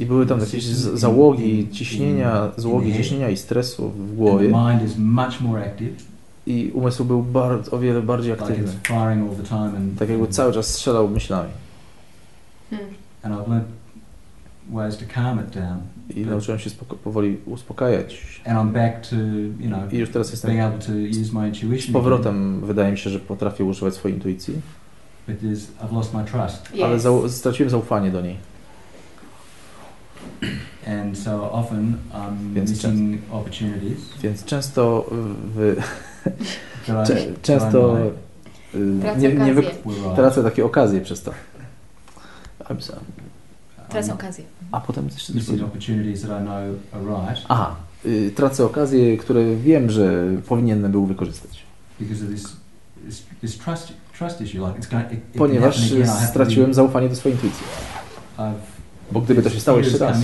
I 0.00 0.06
były 0.06 0.26
tam 0.26 0.40
jakieś 0.40 0.64
załogi, 0.64 1.68
ciśnienia, 1.72 2.52
head. 2.56 2.96
ciśnienia 2.96 3.30
i 3.30 3.36
stresu 3.36 3.90
w 3.90 4.16
głowie. 4.16 4.48
I 6.48 6.70
umysł 6.74 7.04
był 7.04 7.22
bardzo, 7.22 7.70
o 7.70 7.78
wiele 7.78 8.02
bardziej 8.02 8.32
aktywny. 8.32 8.72
Tak 9.98 10.08
jakby 10.08 10.26
cały 10.28 10.52
czas 10.52 10.66
strzelał 10.66 11.08
myślami. 11.08 11.50
Hmm. 12.70 12.86
I 16.16 16.20
nauczyłem 16.20 16.58
się 16.60 16.70
spoko- 16.70 16.96
powoli 16.96 17.36
uspokajać. 17.46 18.40
and 18.46 18.58
I'm 18.58 18.72
back 18.72 19.06
to 19.10 19.16
you 19.60 19.66
know 19.68 19.92
I 19.92 19.96
już 19.98 20.10
teraz 20.10 20.30
jestem 20.30 20.50
z 21.82 21.92
powrotem, 21.92 22.60
wydaje 22.60 22.92
mi 22.92 22.98
się, 22.98 23.10
że 23.10 23.18
potrafię 23.20 23.64
używać 23.64 23.94
swojej 23.94 24.16
intuicji, 24.16 24.54
ale 26.84 26.96
zau- 26.96 27.28
straciłem 27.28 27.70
zaufanie 27.70 28.10
do 28.10 28.20
niej. 28.20 28.36
and 30.86 31.18
so 31.18 31.52
often 31.52 31.96
I'm 32.12 32.54
Więc 32.54 32.70
missing 32.70 33.20
opportunities 33.30 33.98
Więc 34.22 34.44
często 34.44 35.06
w, 35.54 35.76
cze, 37.06 37.16
często 37.42 37.96
y, 38.74 39.00
Tracę 39.00 39.20
nie, 39.20 39.34
nie 39.34 39.54
wy, 39.54 39.62
tracę 40.16 40.42
takie 40.42 40.64
okazje 40.64 41.00
przez 41.00 41.22
to. 41.22 41.32
Tracę 43.88 44.14
okazję. 44.14 44.44
A 44.72 44.80
potem 44.80 45.10
coś 45.10 45.30
opportunities 45.62 46.22
that 46.22 46.30
I 46.30 46.44
know 46.44 46.54
are 46.92 47.32
right 47.32 47.46
Aha, 47.48 47.76
y, 48.06 48.32
tracę 48.36 48.64
okazje, 48.64 49.16
które 49.16 49.56
wiem, 49.56 49.90
że 49.90 50.24
powinienem 50.48 50.92
był 50.92 51.06
wykorzystać. 51.06 51.62
Ponieważ 55.38 55.92
straciłem 56.28 56.74
zaufanie 56.74 57.08
do 57.08 57.16
swojej 57.16 57.36
intuicji. 57.36 57.66
Bo 59.12 59.20
gdyby 59.20 59.42
to 59.42 59.50
się 59.50 59.60
stało 59.60 59.78
jeszcze 59.78 59.98
raz, 59.98 60.18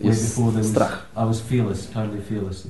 jest 0.00 0.40
strach. 0.62 1.06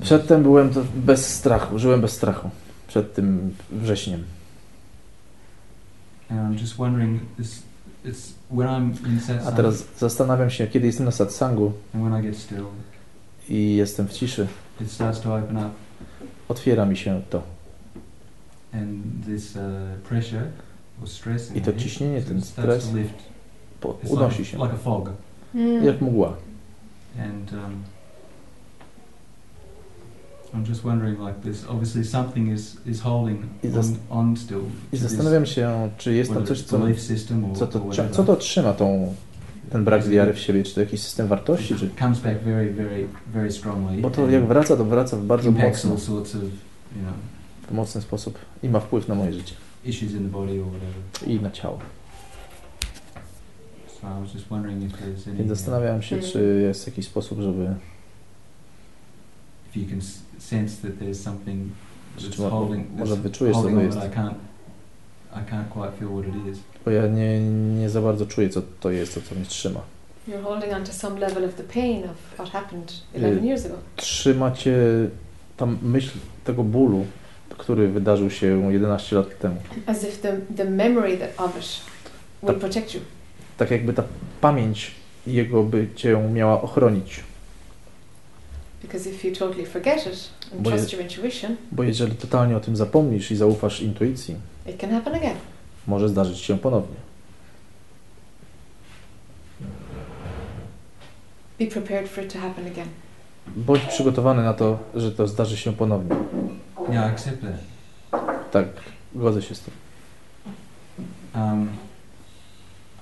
Przedtem 0.01 0.43
byłem 0.43 0.69
to 0.69 0.81
bez 0.95 1.35
strachu, 1.35 1.79
żyłem 1.79 2.01
bez 2.01 2.11
strachu. 2.11 2.49
Przed 2.87 3.13
tym 3.13 3.55
wrześniem. 3.71 4.23
A 9.45 9.51
teraz 9.51 9.83
zastanawiam 9.97 10.49
się, 10.49 10.67
kiedy 10.67 10.87
jestem 10.87 11.05
na 11.05 11.11
satsangu 11.11 11.73
I 13.49 13.75
jestem 13.75 14.07
w 14.07 14.13
ciszy, 14.13 14.47
otwiera 16.47 16.85
mi 16.85 16.97
się 16.97 17.21
to. 17.29 17.41
uh, 19.55 19.61
I 21.55 21.61
to 21.61 21.73
ciśnienie, 21.73 22.21
ten 22.21 22.41
stres 22.41 22.87
unosi 24.09 24.45
się, 24.45 24.57
Hmm. 25.53 25.85
jak 25.85 26.01
mgła. 26.01 26.37
And 27.19 27.53
um, 27.53 27.83
I'm 30.53 30.65
just 30.65 30.83
wondering, 30.83 31.19
like 31.19 31.41
this. 31.41 31.65
Obviously, 31.69 32.03
something 32.03 32.51
is 32.51 32.77
is 32.85 33.01
holding 33.01 33.49
on, 33.63 33.97
on 34.09 34.37
still. 34.37 34.61
I 34.93 34.97
zastanawiam 34.97 35.45
się, 35.45 35.89
czy 35.97 36.13
jest 36.13 36.33
tam 36.33 36.45
coś, 36.45 36.61
co, 36.61 36.79
co, 37.55 37.67
to, 37.67 37.91
co 38.11 38.23
to 38.23 38.35
trzyma 38.35 38.73
tą, 38.73 39.15
ten 39.71 39.83
brak 39.83 40.07
wiary 40.07 40.33
w 40.33 40.39
siebie, 40.39 40.63
czy 40.63 40.75
to 40.75 40.79
jakiś 40.79 41.01
system 41.01 41.27
wartości, 41.27 41.75
czy... 41.75 41.89
Comes 41.99 42.19
back 42.19 42.43
very, 42.43 42.73
very, 42.73 43.07
very 43.33 43.51
strongly. 43.51 44.01
Bo 44.01 44.09
to 44.09 44.29
jak 44.29 44.47
wraca, 44.47 44.77
to 44.77 44.85
wraca 44.85 45.17
w 45.17 45.25
bardzo 45.25 45.51
mocno, 45.51 45.91
all 45.91 45.99
sorts 45.99 46.35
of, 46.35 46.41
you 46.43 47.01
know, 47.01 47.13
w 47.69 47.71
mocny 47.71 48.01
sposób 48.01 48.39
i 48.63 48.69
ma 48.69 48.79
wpływ 48.79 49.07
na 49.07 49.15
moje 49.15 49.33
życie 49.33 49.55
issues 49.85 50.13
in 50.13 50.23
the 50.23 50.29
body 50.29 50.59
or 50.61 50.65
whatever. 50.65 51.01
i 51.27 51.39
na 51.39 51.51
ciało. 51.51 51.79
I 55.45 55.47
zastanawiałem 55.47 56.01
się, 56.01 56.19
czy 56.19 56.59
jest 56.61 56.87
jakiś 56.87 57.05
sposób, 57.05 57.39
żeby 57.39 57.73
if 59.69 59.79
you 59.79 59.85
can 59.89 59.97
s- 59.99 60.19
sense 60.39 60.81
that 60.87 60.99
there's 60.99 61.13
something 61.23 61.71
Czy 62.17 62.29
that's 62.29 62.41
mo- 62.41 62.49
holding, 62.49 62.87
może 62.97 63.15
wyczujesz, 63.15 63.55
co 63.57 63.63
to 63.63 63.69
jest? 63.69 63.97
but 63.97 64.07
I 64.07 64.09
can't, 64.17 64.33
I 65.33 65.51
can't 65.51 65.65
quite 65.69 65.91
feel 65.99 66.09
what 66.09 66.27
it 66.35 66.53
is. 66.53 66.59
Bo 66.85 66.91
ja 66.91 67.07
nie, 67.07 67.39
nie 67.79 67.89
za 67.89 68.01
bardzo 68.01 68.25
czuję, 68.25 68.49
co 68.49 68.61
to 68.79 68.91
jest, 68.91 69.15
to 69.15 69.21
co 69.21 69.35
mnie 69.35 69.45
trzyma. 69.45 69.79
You're 70.27 70.41
holding 70.43 70.73
on 70.73 70.83
to 70.83 70.93
some 70.93 71.19
level 71.19 71.45
of 71.45 71.53
the 71.55 71.63
pain 71.63 72.03
of 72.03 72.17
what 72.33 72.49
happened 72.49 72.93
11 73.13 73.41
Y- 73.43 73.47
years 73.47 73.65
ago. 73.65 73.75
Trzyma 73.95 74.51
cię 74.51 74.77
ta 75.57 75.65
myśl 75.81 76.17
tego 76.43 76.63
bólu, 76.63 77.05
który 77.49 77.87
wydarzył 77.87 78.29
się 78.29 78.71
11 78.73 79.15
lat 79.15 79.39
temu. 79.39 79.55
As 79.85 80.03
if 80.03 80.17
the, 80.21 80.37
the 80.57 80.65
memory 80.65 81.17
that 81.17 81.29
of 81.37 81.57
it 81.57 81.81
would 82.43 82.59
protect 82.59 82.93
you. 82.95 83.01
Tak 83.57 83.71
jakby 83.71 83.93
ta 83.93 84.03
pamięć 84.41 84.91
jego 85.27 85.63
by 85.63 85.87
cię 85.95 86.17
miała 86.33 86.61
ochronić. 86.61 87.23
Because 88.81 89.09
if 89.09 89.27
you 89.27 89.35
totally 89.35 89.65
forget 89.65 89.97
it 90.07 90.29
and 90.53 90.61
Bo 90.61 90.69
trust 90.69 90.91
je- 90.93 90.97
your 90.99 91.07
intuition, 91.11 91.55
Bo 91.71 91.83
jeżeli 91.83 92.15
totalnie 92.15 92.57
o 92.57 92.59
tym 92.59 92.75
zapomnisz 92.75 93.31
i 93.31 93.35
zaufasz 93.35 93.81
intuicji, 93.81 94.35
it 94.69 94.81
can 94.81 94.89
happen 94.91 95.15
again. 95.15 95.35
może 95.87 96.09
zdarzyć 96.09 96.37
się 96.39 96.57
ponownie. 96.57 96.95
Be 101.59 101.67
prepared 101.67 102.09
for 102.09 102.23
it 102.23 102.33
to 102.33 102.39
happen 102.39 102.67
again. 102.67 102.87
Bądź 103.55 103.81
przygotowany 103.85 104.43
na 104.43 104.53
to, 104.53 104.79
że 104.95 105.11
to 105.11 105.27
zdarzy 105.27 105.57
się 105.57 105.73
ponownie. 105.73 106.15
Accept 107.05 107.41
that. 107.41 108.21
Tak, 108.51 108.65
godzę 109.15 109.41
się 109.41 109.55
z 109.55 109.59
tym. 109.61 109.73
Um, 111.35 111.67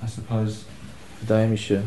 I 0.05 0.09
suppose 0.09 0.55
Wydaje 1.21 1.47
mi 1.47 1.57
się, 1.57 1.81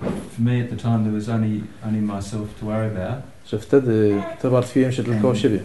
for 0.00 0.40
me 0.44 0.60
at 0.64 0.70
the 0.70 0.76
time 0.76 0.98
there 1.04 1.12
was 1.14 1.28
only 1.28 1.60
only 1.86 2.00
myself 2.00 2.54
to 2.60 2.66
worry 2.66 2.86
about, 2.96 3.22
że 3.46 3.58
wtedy 3.58 4.22
to 4.42 4.50
martwiłem 4.50 4.92
się 4.92 5.04
tylko 5.04 5.28
o 5.28 5.34
siebie. 5.34 5.60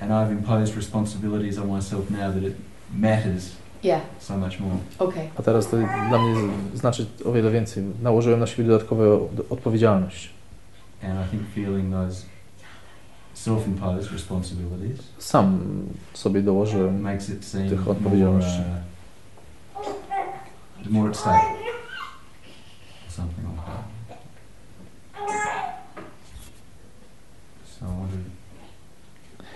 and 0.00 0.10
I've 0.10 0.32
imposed 0.32 0.76
responsibilities 0.76 1.58
on 1.58 1.70
myself 1.76 2.10
now 2.10 2.18
that 2.34 2.42
it 2.42 2.54
matters 2.98 3.52
Yeah, 3.84 4.00
so 4.18 4.36
much 4.36 4.60
more. 4.60 4.76
okay. 4.98 5.28
A 5.38 5.42
teraz 5.42 5.68
to 5.70 5.76
dla 6.08 6.18
mnie 6.18 6.34
znaczy 6.74 7.06
o 7.24 7.32
wiele 7.32 7.50
więcej. 7.50 7.84
Nałożyłem 8.02 8.40
na 8.40 8.46
siebie 8.46 8.68
dodatkową 8.68 9.14
od- 9.14 9.52
odpowiedzialność. 9.52 10.30
And 11.02 11.12
I 11.26 11.30
think 11.30 11.42
feeling 11.54 11.92
those 11.92 12.22
self-imposed 13.34 14.12
responsibilities 14.12 14.98
Sam 15.18 15.58
sobie 16.14 16.42
dołożyłem. 16.42 17.00
makes 17.00 17.30
it 17.30 17.44
seem 17.44 17.68
Tych 17.68 17.78
more, 17.80 17.90
odpowiedzialności. 17.92 18.60
Uh, 20.86 20.92
more 20.92 21.10
at 21.10 21.16
stake. 21.16 21.32
Something 23.08 23.44
like 23.44 23.66
that. 23.66 23.84
So 27.80 27.86
I 27.86 27.88
want 27.88 28.12
to, 28.12 28.18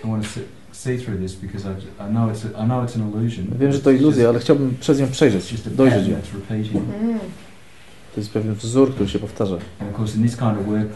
I 0.03 0.07
want 0.07 0.23
to 0.23 0.29
see, 0.29 0.41
see 0.71 0.97
through 0.97 1.17
this 1.17 1.35
because 1.35 1.65
I, 1.65 1.73
I 1.99 2.09
know 2.09 2.29
it's 2.29 2.45
a, 2.45 2.57
I 2.57 2.65
know 2.65 2.83
it's 2.83 2.95
an 2.95 3.13
illusion. 3.13 3.47
Wiem, 3.59 3.71
że 3.71 3.79
to 3.79 3.91
It's 3.91 3.99
iluzja, 3.99 4.29
ale 4.29 4.39
chciałbym 4.39 4.77
przez 4.79 4.99
nią 4.99 5.07
It's 5.07 5.11
przejrzeć, 5.11 5.61
dojrzeć 5.71 6.07
ją. 6.07 6.17
Mm. 6.79 7.19
To 8.15 8.19
jest 8.19 8.31
pewien 8.31 8.53
wzór, 8.53 8.93
który 8.93 9.09
się 9.09 9.19
powtarza. 9.19 9.55
And 9.79 9.91
of 9.91 9.99
course, 9.99 10.17
in 10.17 10.23
this 10.23 10.37
kind 10.37 10.59
of 10.59 10.65
work, 10.65 10.89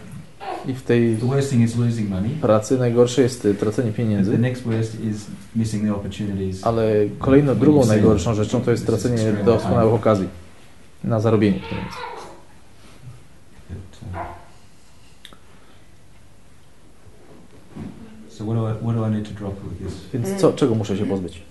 I 0.67 0.73
w 0.73 0.83
tej 0.83 1.17
the 1.17 1.25
worst 1.25 1.49
thing 1.49 1.63
is 1.63 1.75
losing 1.77 2.09
money. 2.09 2.29
pracy 2.29 2.77
najgorsze 2.77 3.21
jest 3.21 3.45
y, 3.45 3.53
tracenie 3.55 3.87
And 3.87 3.95
the 3.95 4.03
pieniędzy, 4.03 4.37
next 4.37 4.63
worst 4.63 5.01
is 5.03 5.25
missing 5.55 5.83
the 5.83 5.93
opportunities. 5.95 6.63
ale 6.67 6.91
kolejną, 7.19 7.55
drugą 7.55 7.85
najgorszą 7.85 8.33
rzeczą 8.33 8.61
to 8.61 8.71
jest 8.71 8.85
tracenie 8.85 9.33
doskonałych 9.45 9.93
okazji 9.93 10.27
na 11.03 11.19
zarobienie 11.19 11.59
pieniędzy. 11.59 11.97
Uh, 14.13 14.21
so 18.29 18.43
what 18.45 18.55
do 18.55 18.69
I 18.69 18.73
what 18.73 18.95
do 18.95 19.03
I 19.05 19.09
need 19.09 19.25
to 19.25 19.33
drop 19.33 19.53
with 19.63 19.79
this? 19.87 19.93
Więc 20.13 20.41
co, 20.41 20.53
czego 20.53 20.75
muszę 20.75 20.97
się 20.97 21.05
pozbyć? 21.05 21.41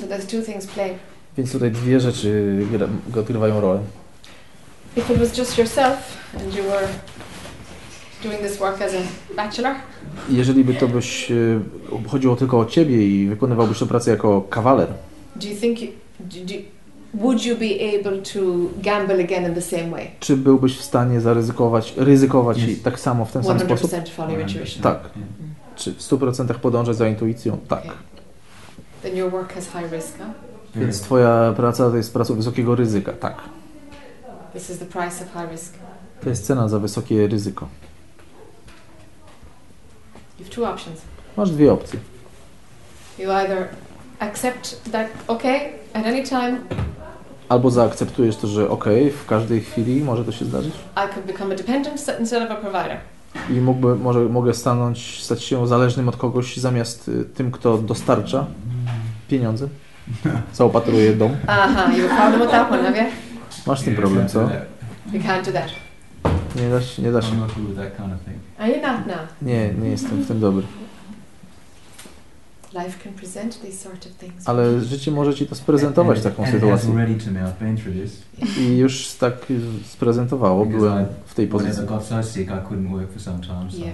so 0.00 0.06
there's 0.06 0.26
two 0.30 0.42
things 0.42 0.66
play. 0.66 0.90
Więc 1.36 1.52
tutaj 1.52 1.70
dwie 1.70 2.00
rzeczy 2.00 2.58
gra, 2.72 2.88
odgrywają 3.20 3.60
rolę. 3.60 3.80
If 4.96 5.12
it 5.14 5.18
was 5.20 5.38
just 5.38 5.58
yourself 5.58 5.96
and 6.34 6.54
you 6.54 6.64
were 6.64 6.88
doing 8.26 8.40
this 8.42 8.58
work 8.58 8.82
as 8.82 8.94
a 8.94 9.34
bachelor, 9.36 9.74
Jeżeli 10.28 10.64
by 10.64 10.74
to 10.74 10.88
byś 10.88 11.30
y, 11.30 11.60
chodziło 12.08 12.36
tylko 12.36 12.58
o 12.58 12.66
ciebie 12.66 13.06
i 13.08 13.26
wykonywałbyś 13.28 13.78
tę 13.78 13.86
pracę 13.86 14.10
jako 14.10 14.40
kawaler, 14.40 14.88
do 15.36 15.48
you 15.48 15.56
think 15.60 15.80
you, 15.82 15.88
do, 16.20 16.36
do, 16.44 16.54
would 17.14 17.44
you 17.44 17.56
be 17.56 17.98
able 18.00 18.22
to 18.22 18.40
gamble 18.82 19.24
again 19.24 19.46
in 19.48 19.54
the 19.54 19.62
same 19.62 19.90
way? 19.90 20.10
Czy 20.20 20.36
byłbyś 20.36 20.78
w 20.78 20.82
stanie 20.82 21.20
zaryzykować, 21.20 21.94
ryzykować 21.96 22.58
i 22.58 22.72
Yes. 22.72 22.82
tak 22.82 23.00
samo 23.00 23.24
w 23.24 23.32
ten 23.32 23.44
sam 23.44 23.60
sposób? 23.60 23.90
100% 23.90 24.08
follow 24.08 24.40
intuition. 24.40 24.82
Tak. 24.82 25.00
Yeah. 25.16 25.28
Czy 25.76 25.92
w 25.92 25.98
100% 25.98 26.54
podążać 26.54 26.96
za 26.96 27.08
intuicją? 27.08 27.58
Tak. 27.68 27.84
Okay. 27.84 27.96
Then 29.02 29.16
your 29.16 29.30
work 29.30 29.52
has 29.52 29.64
high 29.64 29.92
risk, 29.92 30.18
huh? 30.18 30.26
Więc 30.76 31.00
twoja 31.00 31.52
praca 31.56 31.90
to 31.90 31.96
jest 31.96 32.12
praca 32.12 32.34
wysokiego 32.34 32.74
ryzyka. 32.74 33.12
Tak. 33.12 33.36
This 34.52 34.70
is 34.70 34.78
the 34.78 34.86
price 34.86 35.24
of 35.24 35.32
high 35.32 35.52
risk. 35.52 35.74
To 36.20 36.28
jest 36.30 36.46
cena 36.46 36.68
za 36.68 36.78
wysokie 36.78 37.26
ryzyko. 37.26 37.68
You 40.38 40.44
have 40.44 40.54
two 40.54 40.68
options. 40.68 41.00
Masz 41.36 41.50
dwie 41.50 41.72
opcje. 41.72 42.00
You 43.18 43.30
either 43.30 43.68
accept 44.18 44.90
that, 44.92 45.08
okay, 45.28 45.60
at 45.94 46.06
any 46.06 46.22
time 46.22 46.58
Albo 47.48 47.70
zaakceptujesz 47.70 48.36
to, 48.36 48.46
że 48.46 48.70
okej, 48.70 49.10
w 49.10 49.26
każdej 49.26 49.60
chwili 49.60 50.00
może 50.00 50.24
to 50.24 50.32
się 50.32 50.44
zdarzyć. 50.44 50.74
I 50.74 51.14
could 51.14 51.26
become 51.26 51.54
a 51.54 51.58
dependent 51.58 52.20
instead 52.20 52.50
of 52.50 52.50
a 52.50 52.54
provider. 52.60 52.98
I 53.50 53.52
mógłby, 53.52 53.96
może 53.96 54.20
mogę 54.20 54.54
stanąć, 54.54 55.22
stać 55.22 55.42
się 55.42 55.66
zależnym 55.66 56.08
od 56.08 56.16
kogoś 56.16 56.56
zamiast 56.56 57.08
y, 57.08 57.24
tym, 57.24 57.50
kto 57.50 57.78
dostarcza 57.78 58.46
pieniądze. 59.28 59.68
Zaopatruje 60.54 61.12
dom. 61.14 61.36
Aha, 61.46 61.92
you 61.96 62.08
have 62.08 62.22
a 62.22 62.30
problem 62.30 62.40
with 62.40 62.50
that 62.50 62.72
one, 62.72 62.82
have 62.82 62.98
you? 62.98 63.10
Masz 63.66 63.80
z 63.80 63.84
tym 63.84 63.96
problem, 63.96 64.28
co? 64.28 64.40
You 65.12 65.20
can't 65.20 65.44
do 65.46 65.52
that. 65.52 65.85
Nie 66.62 66.70
da 66.70 66.82
się, 66.82 67.02
nie 67.02 67.12
da 67.12 67.22
się. 67.22 67.36
you 68.68 68.82
not 68.82 69.06
now? 69.06 69.16
Nie, 69.42 69.74
nie 69.74 69.88
jestem 69.88 70.22
w 70.22 70.28
tym 70.28 70.40
dobry. 70.40 70.62
Life 72.72 72.98
can 73.04 73.12
present 73.12 73.60
these 73.62 73.78
sort 73.78 74.06
of 74.06 74.12
things. 74.12 74.48
Ale 74.48 74.80
życie 74.80 75.10
może 75.10 75.34
ci 75.34 75.46
to 75.46 75.54
sprezentować 75.54 76.16
And- 76.16 76.24
taką 76.24 76.44
and 76.44 76.52
sytuację. 76.52 76.88
I 78.60 78.76
już 78.76 79.08
tak 79.08 79.34
sprezentowało, 79.84 80.66
byłem 80.66 81.06
w 81.26 81.34
tej 81.34 81.46
pozycji. 81.46 81.82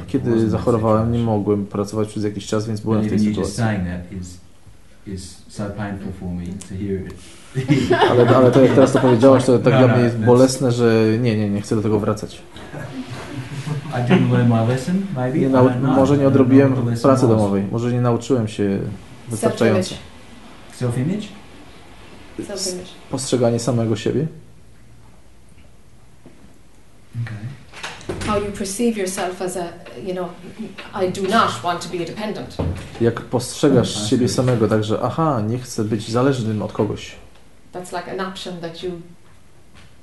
Kiedy 0.07 0.51
zachorowałem, 0.51 1.13
nie 1.13 1.19
mogłem 1.19 1.67
pracować 1.67 2.09
przez 2.09 2.25
jakiś 2.25 2.47
czas, 2.47 2.67
więc 2.67 2.81
byłem 2.81 3.03
w 3.03 3.09
tej 3.09 3.19
sytuacji. 3.19 3.65
Saying 5.07 5.17
that 5.17 5.23
is 5.23 5.23
is 5.23 5.43
so 5.49 5.71
painful 5.71 6.13
for 6.21 6.29
me 6.29 6.47
to 6.47 6.75
hear 6.75 7.07
it. 7.07 7.15
Ale, 8.11 8.37
ale 8.37 8.51
to 8.51 8.63
jak 8.63 8.75
teraz 8.75 8.93
to 8.93 8.99
powiedziałaś, 8.99 9.45
to 9.45 9.59
tak 9.59 9.73
No, 9.73 9.79
dla 9.79 9.89
no, 9.89 9.95
mnie 9.95 10.05
jest 10.05 10.19
bolesne, 10.19 10.73
że 10.73 11.05
nie, 11.21 11.37
nie, 11.37 11.51
nie 11.51 11.61
chcę 11.61 11.77
do 11.77 11.83
tego 11.83 12.01
wracać. 12.01 12.43
I 13.91 13.95
didn't 13.95 14.33
learn 14.33 14.49
my 14.49 14.69
lesson, 14.69 15.07
maybe. 15.17 15.39
Nie 15.39 15.49
może 15.79 16.19
nie 16.19 16.29
odrobiłem 16.29 16.97
pracy 17.03 17.29
domowej, 17.29 17.65
może 17.73 17.93
nie 17.93 18.01
nauczyłem 18.01 18.49
się 18.49 18.79
wystarczająco. 19.29 19.95
Self-image? 20.81 21.27
Self-image. 22.41 22.89
Postrzeganie 23.11 23.59
samego 23.59 23.97
siebie, 23.97 24.27
Okay. 27.23 27.62
How 28.27 28.37
you 28.39 28.53
perceive 28.53 28.97
yourself 28.97 29.43
as 29.43 29.57
a, 29.57 29.69
you 30.07 30.13
know, 30.15 30.29
I 30.95 31.13
do 31.13 31.23
not 31.23 31.63
want 31.63 31.81
to 31.81 31.97
be 31.97 32.03
a 32.05 32.07
dependent. 32.07 32.57
jak 33.01 33.21
postrzegasz 33.21 34.11
siebie 34.11 34.29
samego, 34.29 34.69
także 34.69 34.99
aha, 35.03 35.41
nie 35.49 35.59
chcę 35.59 35.85
być 35.85 36.11
zależnym 36.11 36.63
od 36.63 36.73
kogoś. 36.73 37.17
That's 37.73 37.97
like 37.97 38.13
an 38.13 38.21
option 38.21 38.61
that 38.61 38.83
you 38.83 38.91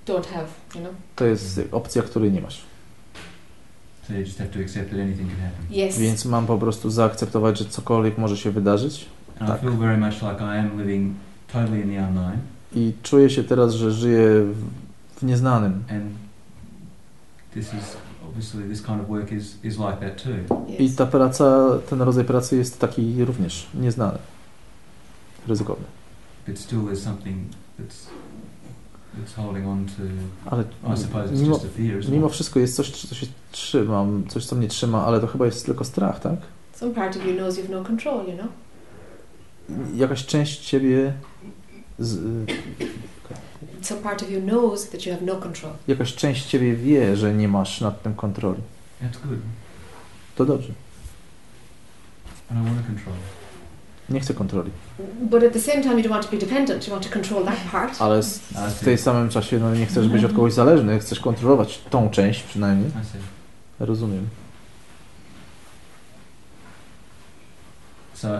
don't 0.08 0.26
have, 0.34 0.46
you 0.76 0.82
know? 0.82 0.94
To 1.16 1.26
jest 1.26 1.62
opcja, 1.72 2.02
której 2.02 2.32
nie 2.32 2.42
masz. 2.42 2.62
So 4.08 4.14
you 4.14 4.20
just 4.20 4.38
have 4.38 4.50
to 4.50 4.60
accept 4.60 4.90
that 4.92 5.00
anything 5.00 5.30
can 5.30 5.40
happen. 5.40 5.88
Yes. 5.88 5.98
Więc 5.98 6.26
mam 6.26 6.46
po 6.48 6.58
prostu 6.58 6.90
zaakceptować, 6.90 7.60
że 7.60 7.66
cokolwiek 7.66 8.18
może 8.18 8.38
się 8.38 8.52
wydarzyć. 8.52 9.06
And 9.40 9.50
Tak. 9.50 9.60
I 9.64 9.66
feel 9.66 9.78
very 9.78 9.98
much 9.98 10.14
like 10.22 10.42
I 10.42 10.60
am 10.60 10.82
living 10.82 11.16
totally 11.54 11.82
in 11.82 11.90
the 11.96 12.04
unknown. 12.08 12.32
I 12.76 12.94
czuję 13.04 13.30
się 13.30 13.44
teraz, 13.44 13.74
że 13.74 13.92
żyję 13.92 14.24
w, 14.44 14.56
w 15.20 15.24
nieznanym. 15.24 15.84
And 15.90 16.04
this 17.54 17.74
is 17.74 17.98
obviously 18.28 18.64
this 18.64 18.82
kind 18.82 19.02
of 19.02 19.10
work 19.10 19.32
is, 19.32 19.58
is 19.64 19.80
like 19.80 20.00
that 20.00 20.18
too. 20.18 20.46
Yes. 20.68 20.80
I 20.80 20.96
ta 20.96 21.06
praca, 21.06 21.80
ten 21.90 22.02
rodzaj 22.02 22.24
pracy 22.26 22.58
jest 22.58 22.80
taki 22.80 23.26
również 23.26 23.68
nieznany, 23.74 24.20
ryzykowny. 25.48 25.86
But 26.48 26.60
still 26.60 26.86
there's 26.86 27.04
something 27.04 27.38
that's 27.80 28.08
that's 29.18 29.34
holding 29.34 29.68
on 29.68 29.86
to 29.86 30.04
Ale 30.52 30.64
I 30.94 30.98
suppose 30.98 31.32
it's 31.32 31.42
mimo, 31.42 31.54
just 31.54 31.66
a 31.66 31.70
fear, 31.70 32.00
isn't 32.00 32.12
mimo 32.12 32.30
wszystko 32.30 32.60
jest 32.60 32.76
coś, 32.76 32.92
co 32.92 33.16
się 33.16 33.28
trzyma, 33.52 34.06
coś, 34.28 34.46
co 34.46 34.56
mnie 34.56 34.68
trzyma, 34.68 35.06
ale 35.06 35.20
to 35.20 35.28
chyba 35.28 35.46
jest 35.46 35.66
tylko 35.66 35.84
strach, 35.84 36.20
tak? 36.20 36.40
Some 36.74 36.94
part 36.94 37.18
of 37.18 37.26
you 37.26 37.34
knows 37.34 37.58
you've 37.58 37.70
no 37.70 37.84
control, 37.84 38.28
you 38.28 38.34
know? 38.38 38.50
Jakaś 39.96 40.26
część 40.26 40.60
ciebie, 40.60 41.14
z, 42.00 42.20
Some 43.82 44.02
part 44.02 44.24
of 44.24 44.32
you 44.32 44.42
knows 44.42 44.90
that 44.90 45.06
you 45.06 45.12
have 45.14 45.26
no 45.26 45.36
control. 45.36 45.74
jakaś 45.88 46.16
część 46.16 46.46
ciebie 46.46 46.76
wie, 46.76 47.16
że 47.18 47.34
nie 47.34 47.48
masz 47.48 47.82
nad 47.82 48.04
tym 48.04 48.16
kontroli. 48.16 48.62
That's 49.02 49.28
good. 49.28 49.40
To 50.36 50.46
dobrze. 50.46 50.74
I 52.52 52.54
don't 52.54 52.64
want 52.64 52.78
to 52.82 52.88
control. 52.88 53.16
Nie 54.10 54.20
chcę 54.20 54.34
kontroli. 54.34 54.72
But 55.22 55.44
at 55.44 55.54
the 55.54 55.60
same 55.60 55.84
time, 55.84 55.96
you 55.96 56.04
don't 56.04 56.10
want 56.10 56.26
to 56.26 56.32
be 56.32 56.38
dependent. 56.38 56.88
You 56.88 56.94
want 56.94 57.08
to 57.08 57.14
control 57.14 57.46
that 57.46 57.58
part. 57.72 58.02
Ale 58.02 58.24
z, 58.24 58.52
I 58.52 58.72
w 58.76 58.80
tej 58.80 58.98
samym 58.98 59.30
czasie 59.30 59.60
no, 59.60 59.76
nie 59.76 59.86
chcesz 59.86 60.08
być 60.08 60.24
od 60.24 60.32
kogoś 60.32 60.54
zależny, 60.54 61.00
chcesz 61.00 61.20
kontrolować 61.20 61.82
tą 61.90 62.10
część 62.10 62.44
przynajmniej. 62.44 62.90
I. 62.90 63.84
Rozumiem. 63.86 64.28
So 68.14 68.40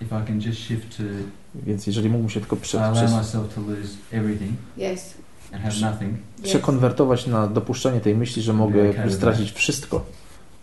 if 0.00 0.22
I 0.22 0.26
can 0.26 0.40
just 0.40 0.60
shift 0.60 0.96
to 0.96 1.02
Więc 1.54 1.86
jeżeli 1.86 2.08
mógłbym 2.08 2.30
się 2.30 2.40
tylko 2.40 2.56
prze, 2.56 2.92
Yes. 4.76 5.14
przekonwertować 6.42 7.26
na 7.26 7.46
dopuszczenie 7.46 8.00
tej 8.00 8.14
myśli, 8.14 8.42
że 8.42 8.52
mogę 8.52 8.90
okay, 8.90 9.10
stracić 9.10 9.52
wszystko 9.52 10.06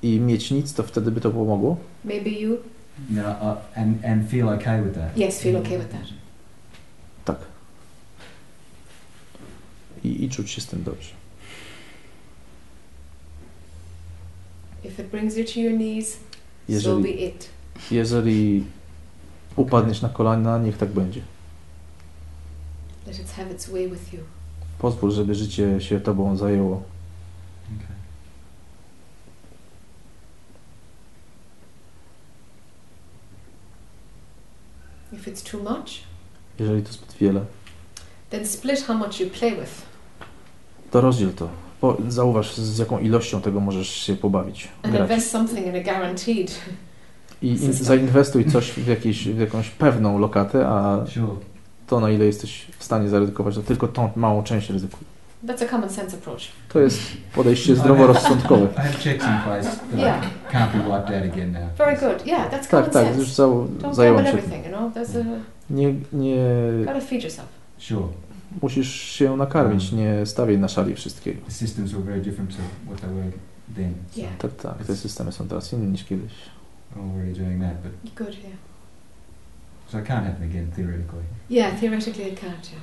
i 0.04 0.20
mieć 0.20 0.52
nic, 0.52 0.74
to 0.74 0.84
wtedy 0.84 1.12
by 1.12 1.22
to 1.22 1.32
pomogło. 1.32 1.78
Maybe 2.06 2.30
you, 2.30 2.58
know, 3.10 3.26
uh, 3.26 3.78
and 3.78 4.06
and 4.06 4.30
feel 4.30 4.50
okay 4.50 4.84
with 4.84 4.96
that. 4.96 5.18
yes, 5.18 5.40
feel 5.42 5.58
okay 5.58 5.78
with 5.78 5.90
that. 5.90 6.02
Tak. 7.26 7.38
I, 10.04 10.24
I 10.24 10.30
czuć 10.30 10.52
się 10.52 10.62
z 10.62 10.66
tym 10.68 10.84
dobrze. 10.84 11.10
If 14.84 15.04
it 15.04 15.10
brings 15.10 15.38
you 15.38 15.46
to 15.46 15.60
your 15.60 15.74
knees, 15.74 16.12
so 16.12 16.18
be 16.68 16.74
Jeżeli, 16.74 17.24
it. 17.24 17.50
jeżeli 17.92 18.64
upadniesz 19.58 20.02
na 20.02 20.10
kolana, 20.10 20.58
niech 20.58 20.78
tak 20.78 20.90
będzie. 20.90 21.22
Pozwól, 24.80 25.12
żeby 25.12 25.36
życie 25.36 25.82
się 25.82 26.00
tobą 26.00 26.38
zajęło. 26.38 26.84
Okay. 27.78 27.96
If 35.20 35.28
it's 35.32 35.42
too 35.52 35.64
much, 35.64 36.04
Jeżeli 36.60 36.84
to 36.84 36.94
zbyt 36.94 37.14
wiele, 37.14 37.46
then 38.30 38.46
split 38.46 38.84
how 38.84 38.98
much 38.98 39.20
you 39.20 39.30
play 39.30 39.52
with 39.56 39.82
to 40.92 41.02
rozdziel 41.02 41.34
to. 41.34 41.50
Po, 41.82 41.98
zauważ, 42.08 42.56
z 42.56 42.78
jaką 42.78 43.00
ilością 43.00 43.42
tego 43.42 43.60
możesz 43.60 43.90
się 43.90 44.16
pobawić. 44.16 44.68
and 44.84 44.94
Grać. 44.94 45.10
invest 45.10 45.32
something 45.32 45.68
in 45.68 45.76
a 45.76 45.80
guaranteed. 45.84 46.60
I 47.42 47.48
in, 47.48 47.74
zainwestuj 47.74 48.46
coś 48.46 48.72
w, 48.72 48.88
jakieś, 48.88 49.28
w 49.30 49.40
jakąś 49.40 49.70
pewną 49.70 50.20
lokatę, 50.20 50.68
a 50.68 51.06
to, 51.88 52.00
na 52.00 52.10
ile 52.10 52.26
jesteś 52.26 52.66
w 52.78 52.84
stanie 52.84 53.10
zaryzykować, 53.10 53.56
to 53.56 53.62
tylko 53.62 53.88
tą 53.88 54.10
małą 54.16 54.44
część 54.44 54.70
ryzykuj. 54.70 55.00
That's 55.46 55.64
a 55.64 55.68
common 55.68 55.90
sense 55.90 56.18
approach. 56.18 56.42
To 56.70 56.80
jest 56.80 57.00
podejście 57.36 57.76
zdroworozsądkowe. 57.76 58.66
I 58.66 58.76
have 58.76 58.94
checks 58.94 59.26
in 59.26 59.38
place 59.46 59.64
that 59.64 60.00
Yeah. 60.00 60.24
I 60.24 60.54
can't 60.54 60.72
be 60.72 60.80
wiped 60.84 61.16
out 61.16 61.34
again 61.34 61.52
now. 61.52 61.62
Very 61.78 61.96
good. 61.98 62.26
Yeah, 62.28 62.52
that's 62.52 62.68
Tak, 62.68 62.70
common 62.70 62.90
tak, 62.90 63.06
sense. 63.06 63.20
już 63.20 63.32
zał, 63.34 63.66
Don't 63.66 63.94
zająłem 63.94 64.26
się 64.26 64.32
everything, 64.32 64.66
you 64.66 64.72
know. 64.72 64.94
There's 64.94 65.18
a 65.22 65.74
Nie, 65.74 65.94
nie 66.14 66.46
gotta 66.86 67.02
feed 67.02 67.24
yourself. 67.24 67.48
Sure. 67.78 68.08
musisz 68.62 68.94
się 68.94 69.38
nakarmić, 69.38 69.92
nie 69.92 70.26
stawiaj 70.26 70.58
na 70.58 70.68
szali 70.68 70.96
wszystkiego. 70.96 71.42
The 71.46 71.52
systems 71.52 71.92
were 71.92 72.04
very 72.04 72.22
different 72.22 72.52
to 72.58 72.64
what 72.86 73.02
they 73.02 73.10
were 73.10 73.32
then. 73.76 73.94
So 74.12 74.22
Yeah. 74.22 74.38
Tak, 74.38 74.52
tak, 74.56 74.86
te 74.88 74.96
systemy 74.96 75.32
są 75.32 75.48
teraz 75.48 75.74
inne 75.74 75.86
niż 75.86 76.04
kiedyś. 76.04 76.32
Already 76.98 77.34
doing 77.34 77.62
that, 77.62 77.84
but 77.84 78.16
Good, 78.16 78.36
yeah. 78.44 78.56
so 79.88 80.00
it 80.00 80.06
can't 80.06 80.26
happen 80.26 80.44
again 80.44 80.72
theoretically. 80.76 81.24
Yeah, 81.50 81.80
theoretically 81.80 82.24
it 82.24 82.40
can't, 82.40 82.72
yeah. 82.72 82.82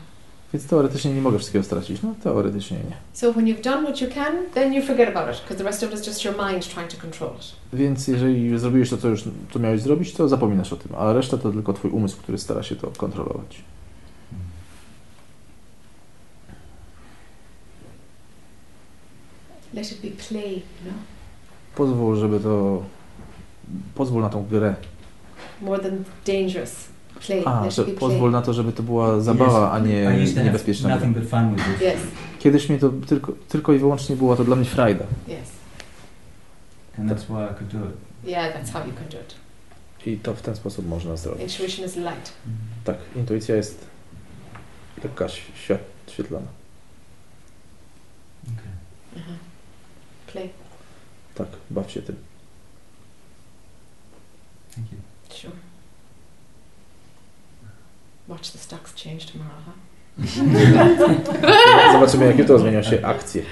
Więc 0.52 0.66
teoretycznie 0.66 1.14
nie 1.14 1.20
mogę 1.20 1.38
wszystkiego 1.38 1.64
stracić. 1.64 2.02
No, 2.02 2.14
teoretycznie 2.22 2.76
nie. 2.76 2.96
So 3.12 3.32
when 3.32 3.46
you've 3.46 3.62
done 3.62 3.82
what 3.82 4.00
you 4.00 4.08
can, 4.14 4.34
then 4.54 4.74
you 4.74 4.82
forget 4.82 5.16
about 5.16 5.34
it, 5.36 5.42
because 5.42 5.58
the 5.58 5.64
rest 5.64 5.82
of 5.82 5.92
it 5.92 6.00
is 6.00 6.06
just 6.06 6.24
your 6.24 6.34
mind 6.50 6.68
trying 6.68 6.90
to 6.90 6.96
control 7.00 7.30
it. 7.36 7.52
Więc 7.72 8.08
jeżeli 8.08 8.58
zrobiłeś 8.58 8.90
to, 8.90 8.96
co 8.96 9.08
już 9.08 9.24
to 9.52 9.58
miałeś 9.58 9.80
zrobić, 9.80 10.12
to 10.12 10.28
zapominasz 10.28 10.72
o 10.72 10.76
tym, 10.76 10.94
a 10.96 11.12
reszta 11.12 11.38
to 11.38 11.50
tylko 11.52 11.72
twój 11.72 11.90
umysł, 11.90 12.16
który 12.16 12.38
stara 12.38 12.62
się 12.62 12.76
to 12.76 12.90
kontrolować. 12.96 13.62
Let 19.74 19.92
it 19.92 20.00
be 20.00 20.10
play, 20.28 20.52
you 20.54 20.90
know, 20.90 20.94
Pozwól, 21.76 22.16
żeby 22.16 22.40
to... 22.40 22.82
Pozwól 23.94 24.22
na 24.22 24.28
tą 24.28 24.46
grę. 24.46 24.74
more 25.62 25.82
than 25.82 26.04
dangerous. 26.26 26.84
Play. 27.26 27.42
A, 27.46 27.70
że 27.70 27.84
pozwól 27.84 28.18
play. 28.20 28.30
na 28.32 28.42
to, 28.42 28.52
żeby 28.52 28.72
to 28.72 28.82
była 28.82 29.20
zabawa, 29.20 29.72
a 29.72 29.78
nie 29.78 30.26
niebezpieczna 30.44 30.88
gra. 30.88 30.96
nothing 30.96 31.18
but 31.18 31.28
fun 31.30 31.54
with 31.54 31.64
this. 31.64 31.82
Yes, 31.82 32.00
Kiedyś 32.38 32.68
mi 32.68 32.78
to 32.78 32.90
tylko, 33.06 33.32
tylko 33.48 33.72
i 33.72 33.78
wyłącznie 33.78 34.16
była 34.16 34.36
to 34.36 34.44
dla 34.44 34.56
mnie 34.56 34.64
frajda. 34.64 35.04
yes. 35.28 35.48
And 36.98 37.10
that's 37.10 37.24
why 37.24 37.44
I 37.52 37.54
could 37.58 37.72
do 37.72 37.78
it. 37.88 37.94
Yeah, 38.24 38.54
that's 38.54 38.70
how 38.72 38.86
you 38.86 38.92
can 38.92 39.08
do 39.10 39.18
it. 39.18 39.34
I 40.06 40.16
to 40.18 40.34
w 40.34 40.42
ten 40.42 40.56
sposób 40.56 40.88
można 40.88 41.16
zrobić. 41.16 41.42
Intuition 41.42 41.86
is 41.86 41.96
light. 41.96 42.32
Tak, 42.84 42.96
intuicja 43.16 43.56
jest 43.56 43.86
lekka, 45.04 45.26
świe- 45.26 45.78
świetlana. 46.08 46.46
Okay. 48.44 49.22
Uh-huh. 49.22 49.36
Play. 50.32 50.50
Tak, 51.34 51.48
baw 51.70 51.90
się 51.90 52.02
tym. 52.02 52.16
Thank 54.74 54.92
you. 54.92 54.98
Sure. 55.30 55.52
Watch 58.26 58.50
the 58.52 58.58
stocks 58.58 58.92
change 58.94 59.26
tomorrow, 59.26 59.62
huh? 59.66 59.74
Zobaczymy, 61.92 62.26
jak 62.26 62.38
jutro 62.38 62.58
zmienią 62.58 62.82
się 62.82 63.06
akcje. 63.06 63.42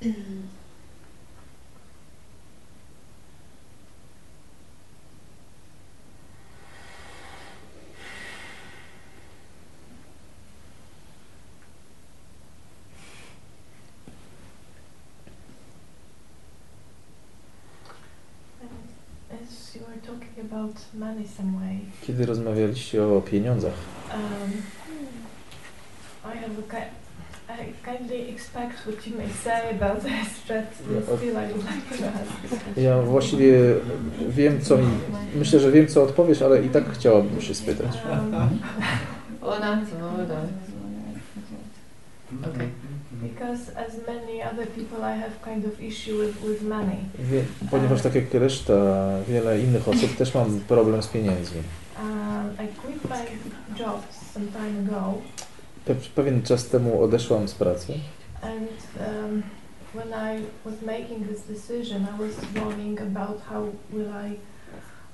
about 20.50 20.76
money 20.94 21.28
some 21.36 21.52
way, 21.60 21.78
Kiedy 22.02 22.26
rozmawialiście 22.26 23.04
o 23.04 23.22
pieniądzach, 23.22 23.74
um, 24.14 24.52
I 26.24 26.38
have 26.38 26.52
a 26.80 27.00
I 27.50 27.72
kindly 27.84 28.30
expect 28.30 28.86
what 28.86 29.06
you 29.06 29.16
may 29.16 29.28
say 29.44 29.70
about 29.80 30.02
this, 30.02 30.28
but 30.48 30.64
No, 31.08 31.16
still 31.16 31.36
I 31.36 31.52
would 31.52 31.64
like 31.64 31.98
to 31.98 32.04
ask. 32.04 32.76
ja 32.76 33.02
właściwie 33.02 33.52
wiem, 34.28 34.60
co 34.60 34.76
mi... 34.76 34.86
Myślę, 35.34 35.60
że 35.60 35.72
wiem, 35.72 35.86
co 35.86 36.02
odpowiesz, 36.02 36.42
ale 36.42 36.62
i 36.62 36.68
tak 36.68 36.92
chciałabym 36.92 37.40
się 37.40 37.54
spytać. 37.54 37.98
Um, 38.10 38.58
Oh, 39.42 39.58
no, 39.60 39.72
oh, 39.72 40.24
no. 40.28 40.36
Okay. 42.50 42.68
Because 43.22 43.62
as 43.76 43.92
many 44.06 44.42
other 44.42 44.66
people, 44.66 44.98
I 45.04 45.16
have 45.16 45.32
kind 45.44 45.64
of 45.64 45.80
issue 45.80 46.18
with, 46.18 46.42
with 46.42 46.62
money. 46.62 46.98
Wie, 47.18 47.44
ponieważ 47.70 48.02
tak 48.02 48.14
jak 48.14 48.34
reszta, 48.34 48.74
wiele 49.28 49.60
innych 49.60 49.88
osób, 49.88 50.16
też 50.16 50.34
mam 50.34 50.60
problem 50.60 51.02
z 51.02 51.08
pieniędzmi. 51.08 51.62
Um, 52.02 52.66
I 52.66 52.68
quit 52.68 53.04
my 53.10 53.26
job 53.84 54.02
some 54.34 54.46
time 54.46 54.88
ago, 54.88 55.14
Pe 55.84 55.94
pewien 55.94 56.42
czas 56.42 56.66
temu 56.66 57.02
odeszłam 57.02 57.48
z 57.48 57.54
pracy 57.54 57.92
and 58.42 58.68
um, 59.00 59.42
when 59.92 60.12
I 60.14 60.42
was 60.64 60.80
making 60.82 61.26
this 61.28 61.42
decision, 61.42 62.08
I 62.12 62.16
was 62.18 62.34
worrying 62.54 62.98
about 63.00 63.40
how 63.40 63.72
will 63.92 64.12
I, 64.12 64.36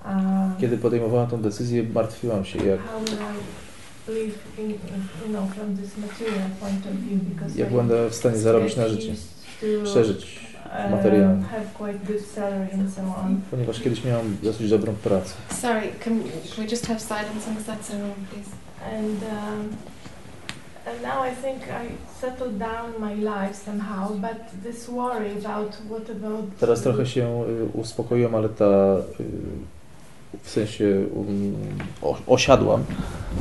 uh, 0.05 0.61
Kiedy 0.61 0.79
podejmowałam 0.79 1.27
tą 1.27 1.43
decyzję, 1.43 1.83
martwiłam 1.83 2.45
się, 2.45 2.67
jak, 2.67 2.81
how 2.81 3.01
will 3.01 3.15
I 3.15 3.66
jak 7.57 7.73
będę 7.73 8.11
w 8.11 8.15
stanie 8.15 8.37
zarobić 8.37 8.77
na 8.77 8.89
życie, 8.89 9.13
used 9.13 9.85
to, 9.85 9.91
przeżyć, 9.91 10.41
um, 10.83 10.91
materialnie. 10.91 11.45
have 11.45 11.67
quite 11.79 12.13
good 12.13 12.27
salary 12.27 12.69
and 12.75 12.95
so 12.95 13.03
on. 13.03 13.41
ponieważ 13.51 13.81
kiedyś 13.81 14.05
miałam 14.05 14.37
dosyć 14.43 14.71
dobrą 14.71 14.93
pracę. 14.95 15.35
Sorry, 15.51 15.89
can, 16.05 16.21
can 16.55 16.65
we 16.65 16.71
just 16.71 16.87
have 16.87 17.01
silence 17.01 17.49
on 17.49 17.65
that 17.65 17.87
ceremony, 17.87 18.15
please? 18.31 18.51
And 18.97 19.23
um, 19.23 19.77
and 20.87 21.03
now 21.03 21.23
I 21.23 21.35
think 21.35 21.63
I 21.63 21.89
settled 22.21 22.59
down 22.59 23.01
my 23.01 23.15
life 23.15 23.55
somehow, 23.65 24.15
but 24.15 24.63
this 24.63 24.89
worry 24.89 25.33
about 25.33 25.77
what 25.89 26.11
about 26.11 26.45
Teraz 26.61 26.83
trochę 26.83 27.07
się 27.07 27.45
y, 27.49 27.79
uspokoiłam, 27.79 28.35
ale 28.35 28.49
ta 28.49 28.97
y, 29.21 29.25
w 30.43 30.51
sensie 30.51 30.85
um, 31.15 31.55
osiadłam, 32.27 32.85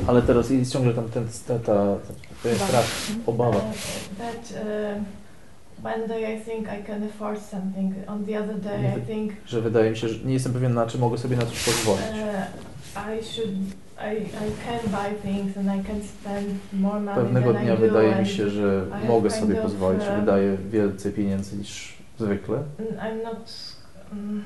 ale 0.08 0.22
teraz 0.22 0.50
jest 0.50 0.74
ciągle 0.74 0.94
tam 0.94 1.10
ten, 1.10 1.28
ta, 1.48 1.60
ta, 1.60 1.96
ten 2.44 2.56
strach, 2.56 2.86
obawa. 3.26 3.60
That 4.18 4.54
uh, 4.54 5.86
one 5.86 6.08
day 6.08 6.36
I 6.36 6.40
think 6.42 6.68
I 6.68 6.84
can 6.88 7.04
afford 7.04 7.42
something, 7.42 7.94
on 8.08 8.26
the 8.26 8.40
other 8.40 8.60
day 8.60 8.98
I 8.98 9.02
think 9.08 9.34
że 9.46 9.62
wydaje 9.62 9.92
mi 9.92 9.98
się, 9.98 10.10
że 10.10 10.26
nie 10.26 10.34
jestem 10.34 10.54
pewien 10.54 10.74
na 10.74 10.86
czy 10.86 10.98
mogę 10.98 11.18
sobie 11.18 11.38
na 11.38 11.46
coś 11.46 11.66
pozwolić. 11.66 12.06
uh, 12.06 13.20
I 13.20 13.24
should 13.24 13.52
I, 13.98 14.18
I 14.24 14.52
can 14.66 14.92
buy 14.92 15.16
things 15.22 15.58
and 15.58 15.68
I 15.68 15.88
can 15.88 16.02
spend 16.04 16.74
more 16.74 17.00
money 17.00 17.24
Pewnego 17.24 17.54
than 17.54 17.64
dnia 17.64 17.74
I 17.74 17.78
wydaje 17.78 18.16
mi 18.16 18.28
się, 18.28 18.50
że 18.50 18.86
I 19.04 19.08
mogę 19.08 19.30
sobie 19.30 19.56
of, 19.56 19.64
pozwolić, 19.64 20.04
uh, 20.04 20.20
wydaję 20.20 20.58
więcej 20.72 21.12
pieniędzy 21.12 21.58
niż 21.58 21.94
zwykle. 22.20 22.58
I'm 22.80 23.24
not. 23.24 23.54
Um, 24.12 24.44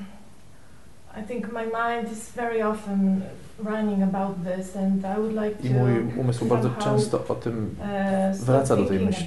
I 1.18 1.22
think 1.22 1.52
my 1.52 1.64
mind 1.66 2.12
is 2.12 2.30
very 2.36 2.62
often 2.62 3.22
running 3.64 4.02
about 4.02 4.44
this, 4.44 4.76
and 4.76 5.04
I 5.04 5.18
would 5.18 5.34
like 5.34 5.62
to. 5.62 5.66
I 5.66 5.70
mój 5.70 5.90
umysł 6.16 6.44
bardzo 6.44 6.70
często 6.70 7.24
o 7.28 7.34
tym 7.34 7.76
uh, 7.80 8.36
wraca 8.36 8.76
do 8.76 8.84
tej 8.84 8.98
myśli. 8.98 9.26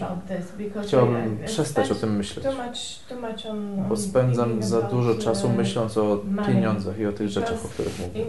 Chciałbym 0.84 1.38
przestać 1.45 1.91
o 1.91 1.95
tym 1.95 2.15
myśleć, 2.15 2.45
bo 3.89 3.97
spędzam 3.97 4.63
za 4.63 4.81
dużo 4.81 5.15
czasu 5.15 5.47
uh, 5.47 5.55
myśląc 5.55 5.97
o 5.97 6.19
pieniądzach 6.47 6.99
i 6.99 7.05
o 7.05 7.11
tych 7.11 7.29
rzeczach, 7.29 7.65
o 7.65 7.67
których 7.67 7.99
mówię. 7.99 8.25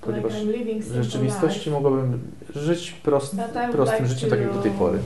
Ponieważ 0.00 0.32
W 0.80 0.94
rzeczywistości 0.94 1.70
mogłem 1.70 2.20
żyć 2.54 2.90
prost, 2.90 3.36
prostym 3.72 4.06
życiem, 4.06 4.30
tak 4.30 4.40
jak 4.40 4.54
do 4.54 4.62
tej 4.62 4.70
pory. 4.70 4.98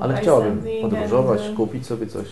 Ale 0.00 0.16
chciałabym 0.16 0.54
something 0.54 0.82
podróżować, 0.82 1.48
uh, 1.48 1.56
kupić 1.56 1.86
sobie 1.86 2.06
coś. 2.06 2.26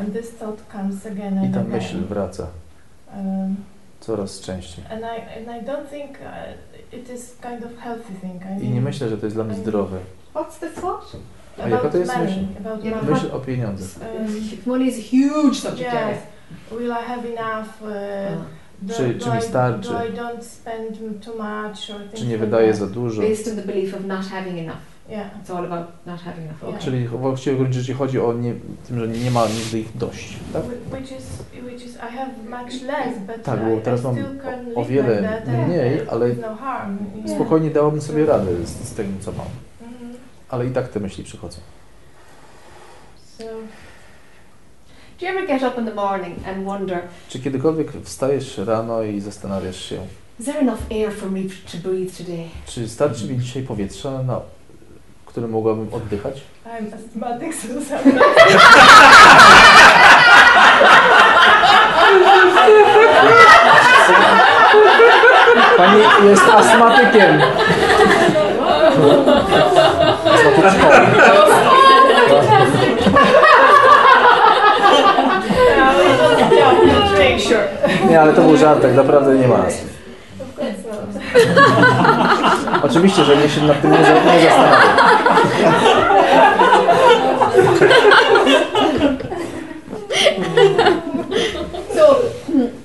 And 0.00 0.12
this 0.12 0.30
thought 0.30 0.58
comes 0.72 1.06
again 1.06 1.38
and 1.38 1.46
I 1.50 1.52
ta 1.54 1.60
again. 1.60 1.72
myśl 1.72 1.96
wraca 2.08 2.46
Um, 3.16 3.56
coraz 4.00 4.40
częściej. 4.40 4.84
And 4.90 5.00
I 5.04 5.38
and 5.38 5.62
I 5.62 5.66
don't 5.66 5.88
think 5.90 6.10
uh, 6.10 6.98
it 6.98 7.10
is 7.10 7.36
kind 7.42 7.64
of 7.64 7.78
healthy 7.78 8.14
thing. 8.20 8.42
I 8.60 8.64
I 8.64 8.68
nie 8.70 8.80
myślę, 8.80 9.08
że 9.08 9.18
to 9.18 9.26
jest 9.26 9.36
dla 9.36 9.44
mnie 9.44 9.54
zdrowe. 9.54 9.98
What's 10.34 10.58
the 10.60 10.70
thought? 10.80 11.16
A 11.64 11.68
jaka 11.68 11.88
to 11.88 11.98
jest 11.98 12.12
money, 12.16 12.26
myśl? 12.26 12.68
About 12.68 12.84
Yeah, 12.84 12.96
money. 13.02 13.14
Myśl 13.14 13.36
o 13.36 13.40
pieniądzach. 13.40 14.02
Um, 14.18 14.26
Money 14.66 14.86
is 14.88 14.98
a 14.98 15.02
huge 15.16 15.54
subject 15.60 15.92
yes. 15.94 16.18
Will 16.70 16.90
I 16.92 17.04
have 17.08 17.22
enough? 17.28 17.82
Uh, 17.82 17.88
do, 18.82 18.94
Czy- 18.94 19.14
do 19.14 19.24
czy 19.24 19.30
mi 19.30 19.38
I, 19.38 19.42
starczy? 19.42 19.88
Do 19.90 20.04
I 20.06 20.12
don't 20.12 20.42
spend 20.44 21.24
too 21.24 21.34
much 21.34 21.90
or 21.90 21.98
things 22.00 22.14
Czy 22.20 22.24
nie 22.26 22.32
like 22.34 22.38
wydaje 22.46 22.68
that? 22.68 22.76
za 22.76 22.86
dużo? 22.86 23.22
Based 23.22 23.48
on 23.48 23.56
the 23.56 23.62
belief 23.72 23.94
of 23.94 24.04
not 24.04 24.26
having 24.26 24.58
enough. 24.58 24.91
Yeah. 25.08 25.26
It's 25.42 25.50
all 25.50 25.64
about 25.64 25.86
not 26.06 26.20
having 26.20 26.44
enough. 26.46 26.64
Okay. 26.64 26.80
Czyli 26.80 27.08
właściwie 27.08 27.56
w 27.56 27.58
gruncie 27.58 27.80
rzeczy 27.80 27.94
chodzi 27.94 28.20
o 28.20 28.32
nie, 28.32 28.54
tym, 28.88 28.98
że 29.00 29.08
nie 29.08 29.30
ma 29.30 29.46
nigdy 29.46 29.78
ich 29.80 29.96
dość. 29.96 30.36
Tak? 30.52 30.62
Wh- 30.62 30.92
Which 30.94 31.12
is 31.12 31.24
which 31.64 31.84
is 31.86 31.94
I 31.96 32.16
have 32.16 32.30
much 32.50 32.82
less, 32.82 33.18
but 33.26 33.42
Tak, 33.44 33.60
bo 33.64 33.80
teraz 33.80 34.00
I 34.00 34.04
mam 34.04 34.16
o, 34.74 34.84
wiele 34.84 35.42
mniej, 35.66 36.00
ale 36.10 36.28
no 36.28 36.56
harm. 36.56 36.98
Yeah. 37.16 37.30
spokojnie 37.30 37.70
dałabym 37.70 38.00
sobie 38.02 38.26
radę 38.26 38.66
z, 38.66 38.88
z 38.88 38.94
tym, 38.94 39.16
co 39.20 39.32
mam. 39.32 39.46
Mhm. 39.82 40.12
Ale 40.48 40.66
i 40.66 40.70
tak 40.70 40.88
te 40.88 41.00
myśli 41.00 41.24
przychodzą. 41.24 41.58
So 43.38 43.44
Do 45.20 45.26
you 45.26 45.32
ever 45.32 45.46
get 45.46 45.62
up 45.62 45.80
in 45.80 45.86
the 45.86 45.94
morning 45.94 46.36
and 46.48 46.64
wonder, 46.64 46.98
Czy 47.28 47.38
kiedykolwiek 47.40 47.92
wstajesz 48.04 48.58
rano 48.58 49.02
i 49.02 49.20
zastanawiasz 49.20 49.84
się, 49.84 49.96
is 50.40 50.46
there 50.46 50.58
enough 50.60 50.80
air 50.90 51.12
for 51.12 51.30
me 51.30 51.40
to 51.72 51.88
breathe 51.88 52.16
today? 52.18 52.44
czy 52.66 52.88
starczy 52.88 53.28
mi 53.28 53.38
dzisiaj 53.38 53.62
powietrza, 53.62 54.22
na 54.22 54.40
którym 55.32 55.50
mogłabym 55.50 55.88
oddychać? 55.92 56.40
I'm 56.66 56.94
asthmatic, 56.94 57.54
so 57.62 57.68
Pani 65.76 66.02
jest 66.24 66.42
astmatykiem. 66.42 67.42
Astmatyczką. 70.34 70.88
Nie, 78.08 78.20
ale 78.20 78.32
to 78.32 78.42
był 78.42 78.56
żart, 78.56 78.82
tak 78.82 78.94
naprawdę 78.94 79.34
nie 79.34 79.48
ma 79.48 79.56
astmy. 79.56 80.01
Oczywiście, 82.88 83.24
że 83.24 83.36
mnie 83.36 83.48
się 83.48 83.60
nad 83.60 83.82
tym 83.82 83.90
nie, 83.92 83.98
nie 83.98 84.04
zastanawiam. 84.04 84.72
So 91.94 92.22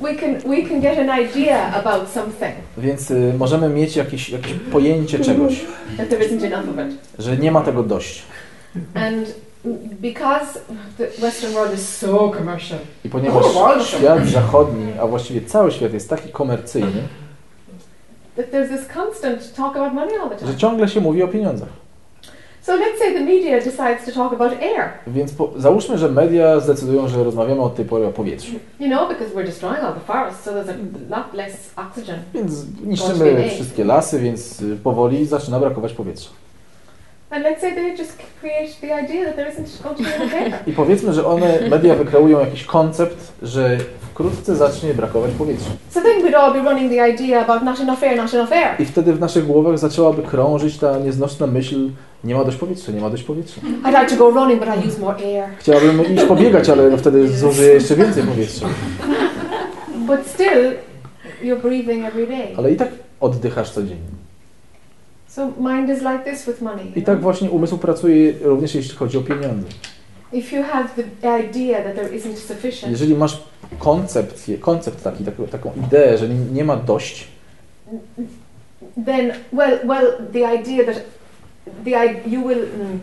we 0.02 0.16
can 0.16 0.40
we 0.50 0.62
can 0.62 0.82
get 0.82 0.98
an 1.00 1.10
idea 1.10 1.72
about 1.74 2.10
something 2.10 2.54
Więc 2.78 3.12
y, 3.12 3.34
możemy 3.38 3.70
mieć 3.70 3.96
jakieś, 3.96 4.30
jakieś 4.30 4.54
pojęcie 4.72 5.20
czegoś, 5.20 5.62
that 5.98 6.10
there 6.10 6.26
isn't 6.28 6.46
enough 6.46 6.70
of 6.70 6.76
it. 6.88 6.98
że 7.20 7.38
nie 7.38 7.52
ma 7.52 7.62
tego 7.62 7.84
dość. 7.84 8.24
And 8.94 9.36
because 10.02 10.60
the 10.98 11.08
Western 11.22 11.54
world 11.54 11.74
is 11.74 11.98
so 11.98 12.32
commercial, 12.38 12.80
I 13.06 13.10
ponieważ 13.10 13.46
świat 13.88 14.26
zachodni, 14.28 14.92
a 15.02 15.08
właściwie 15.08 15.42
cały 15.42 15.72
świat 15.72 15.94
jest 15.94 16.10
taki 16.10 16.30
komercyjny, 16.30 17.02
that 18.38 18.52
there's 18.52 18.70
this 18.70 18.88
constant 18.94 19.56
talk 19.56 19.76
about 19.76 19.94
money 19.94 20.14
all 20.24 20.30
the 20.30 20.40
że 20.40 20.46
time. 20.46 20.58
ciągle 20.58 20.88
się 20.88 21.02
mówi 21.02 21.24
o 21.24 21.28
pieniądzach. 21.28 21.70
So 22.62 22.74
let's 22.76 22.98
say 23.00 23.14
the 23.14 23.20
media 23.20 23.58
decides 23.60 24.06
to 24.06 24.12
talk 24.12 24.34
about 24.34 24.52
air, 24.62 24.90
Więc 25.08 25.32
po, 25.34 25.50
załóżmy, 25.58 25.98
że 25.98 26.10
media 26.10 26.60
zdecydują, 26.60 27.08
że 27.08 27.24
rozmawiamy 27.24 27.62
od 27.62 27.76
tej 27.76 27.86
pory 27.86 28.06
o 28.08 28.12
powietrzu. 28.12 28.52
you 28.80 28.88
know, 28.88 29.10
because 29.10 29.36
we're 29.36 29.46
destroying 29.46 29.84
all 29.84 29.94
the 29.94 30.00
forests, 30.00 30.44
so 30.44 30.52
there's 30.52 30.70
a 30.70 31.18
lot 31.18 31.34
less 31.34 31.74
oxygen. 31.76 32.16
Więc 32.34 32.66
niszczymy 32.86 33.50
wszystkie 33.50 33.86
lasy, 33.86 34.20
więc 34.20 34.62
y, 34.62 34.78
powoli 34.84 35.26
zaczyna 35.26 35.60
brakować 35.60 35.94
powietrza. 35.94 36.30
And 37.30 37.44
let's 37.44 37.60
say 37.62 37.76
they 37.76 37.98
just 37.98 38.18
create 38.40 38.80
the 38.82 39.04
idea 39.04 39.26
that 39.26 39.36
there 39.36 39.52
isn't 39.52 39.98
be 39.98 40.16
enough 40.16 40.34
air. 40.34 40.54
I 40.68 40.72
powiedzmy, 40.72 41.14
że 41.14 41.26
one, 41.26 41.70
media 41.70 41.96
wykreują 41.96 42.40
jakiś 42.40 42.64
koncept, 42.64 43.34
że 43.42 43.78
wkrótce 44.02 44.56
zacznie 44.56 44.94
brakować 44.94 45.32
powietrza. 45.32 45.70
So 45.90 46.02
then 46.02 46.24
we'd 46.24 46.36
all 46.36 46.54
be 46.54 46.70
running 46.70 46.92
the 46.92 47.10
idea 47.10 47.42
about 47.42 47.64
not 47.64 47.80
enough 47.80 48.04
air, 48.04 48.18
not 48.18 48.34
enough 48.34 48.52
air. 48.52 48.82
I 48.82 48.86
wtedy 48.86 49.14
w 49.14 49.20
naszych 49.20 49.46
głowach 49.46 49.80
zaczęłaby 49.80 50.24
krążyć 50.24 50.78
ta 50.78 51.00
nieznośna 51.00 51.48
myśl, 51.48 51.90
nie 52.24 52.36
ma 52.36 52.44
dość 52.44 52.58
powietrza, 52.58 52.92
nie 52.92 53.02
ma 53.02 53.10
dość 53.10 53.24
powietrza. 53.24 53.62
I'd 53.62 54.02
like 54.02 54.06
to 54.06 54.16
go 54.16 54.30
running, 54.30 54.66
but 54.66 54.70
I 54.84 54.88
use 54.88 55.00
more 55.00 55.16
air. 55.18 55.50
Chciałabym 55.60 56.16
iść 56.16 56.24
pobiegać, 56.24 56.70
ale 56.70 56.90
no 56.90 56.98
wtedy 56.98 57.28
zużyję 57.28 57.74
jeszcze 57.74 57.96
więcej 57.96 58.24
powietrza. 58.24 58.68
But 59.96 60.28
still, 60.28 60.74
you're 61.44 61.62
breathing 61.62 62.06
every 62.06 62.28
day. 62.28 62.48
Ale 62.58 62.72
i 62.72 62.76
tak 62.76 62.90
oddychasz 63.20 63.70
codziennie. 63.70 64.27
So 65.38 65.54
mind 65.60 65.90
is 65.90 66.02
like 66.02 66.24
this 66.24 66.48
with 66.48 66.62
money. 66.62 66.92
I 66.96 67.02
tak 67.02 67.22
właśnie 67.22 67.52
umysł 67.52 67.78
pracuje 67.78 68.34
również 68.42 68.76
jeśli 68.76 68.96
chodzi 68.96 69.18
o 69.18 69.22
pieniądze. 69.22 69.68
If 70.34 70.56
you 70.56 70.64
have 70.64 70.90
the 71.22 71.40
idea 71.40 71.84
that 71.84 71.96
there 71.96 72.10
isn't 72.10 72.36
sufficient, 72.36 72.92
Jeżeli 72.92 73.16
masz 73.16 73.44
koncepcję, 73.80 74.58
koncept 74.58 75.04
taki, 75.04 75.24
taką, 75.24 75.48
taką 75.48 75.72
ideę, 75.88 76.18
że 76.18 76.30
nie, 76.30 76.64
ma 76.64 76.76
dość, 76.76 77.28
then 79.06 79.32
well, 79.54 79.80
well, 79.88 80.12
the 80.34 80.56
idea 80.62 80.86
that 80.86 81.04
the 81.86 82.30
you 82.30 82.48
will 82.48 82.64
mm, 82.64 83.00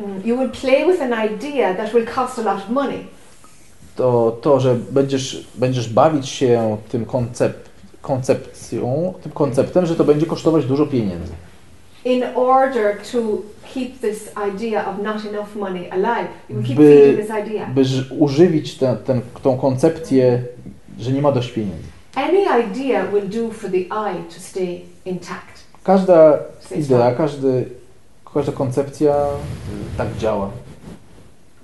mm, 0.00 0.26
you 0.26 0.38
will 0.38 0.50
play 0.50 0.86
with 0.86 1.02
an 1.02 1.30
idea 1.32 1.74
that 1.74 1.92
will 1.94 2.06
cost 2.06 2.38
a 2.38 2.42
lot 2.42 2.62
of 2.62 2.70
money. 2.70 3.06
to 3.96 4.38
to, 4.42 4.60
że 4.60 4.76
będziesz, 4.90 5.46
będziesz 5.54 5.88
bawić 5.88 6.28
się 6.28 6.76
tym 6.88 7.04
koncept, 7.04 7.69
koncepcją, 8.02 9.14
tym 9.22 9.32
konceptem, 9.32 9.86
że 9.86 9.96
to 9.96 10.04
będzie 10.04 10.26
kosztować 10.26 10.64
dużo 10.64 10.86
pieniędzy. 10.86 11.32
In 12.04 12.24
order 12.34 12.96
to 13.12 13.18
keep 13.74 14.00
this 14.00 14.32
idea 14.54 14.86
of 14.90 14.98
not 15.02 15.26
enough 15.34 15.56
money 15.56 15.90
alive, 15.90 16.28
you 16.48 16.56
will 16.56 16.66
keep 16.66 16.76
By- 16.76 16.82
feeding 16.82 17.20
this 17.20 17.30
idea. 17.46 17.66
By 17.66 17.82
używić 18.18 18.78
tę 18.78 18.96
ten, 19.06 19.20
tą 19.42 19.58
koncepcję, 19.58 20.42
że 20.98 21.12
nie 21.12 21.22
ma 21.22 21.32
dość 21.32 21.50
pieniędzy. 21.50 21.84
Any 22.14 22.62
idea 22.70 23.06
will 23.06 23.28
do 23.28 23.54
for 23.54 23.70
the 23.70 23.76
eye 23.76 24.24
to 24.34 24.40
stay 24.40 24.80
intact. 25.04 25.64
Każda 25.84 26.38
idea, 26.76 27.14
każdy, 27.14 27.64
każda 28.34 28.52
koncepcja 28.52 29.14
y, 29.94 29.98
tak 29.98 30.08
działa. 30.18 30.50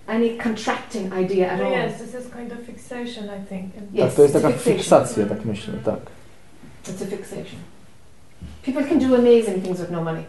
Any 0.06 0.30
contracting 0.42 1.12
idea 1.24 1.52
at 1.52 1.60
all. 1.60 1.72
Yes, 1.72 1.98
this 1.98 2.08
is 2.20 2.30
kind 2.36 2.52
of 2.52 2.58
fixation, 2.66 3.24
I 3.24 3.46
think. 3.48 3.64
Yes, 3.94 4.00
tak, 4.00 4.14
to 4.14 4.22
jest 4.22 4.34
taka 4.34 4.48
fixation. 4.48 4.76
fiksacja, 4.78 5.26
tak 5.26 5.44
myślę, 5.44 5.74
tak. 5.84 5.96
It's 6.88 7.02
a 7.02 7.06
fixation. 7.06 7.60
People 8.62 8.84
can 8.84 8.98
do 8.98 9.14
amazing 9.14 9.62
things 9.64 9.80
with 9.80 9.90
no 9.90 10.04
money. 10.04 10.22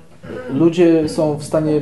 Ludzie 0.53 1.10
są 1.10 1.36
w 1.38 1.43
stanie 1.43 1.82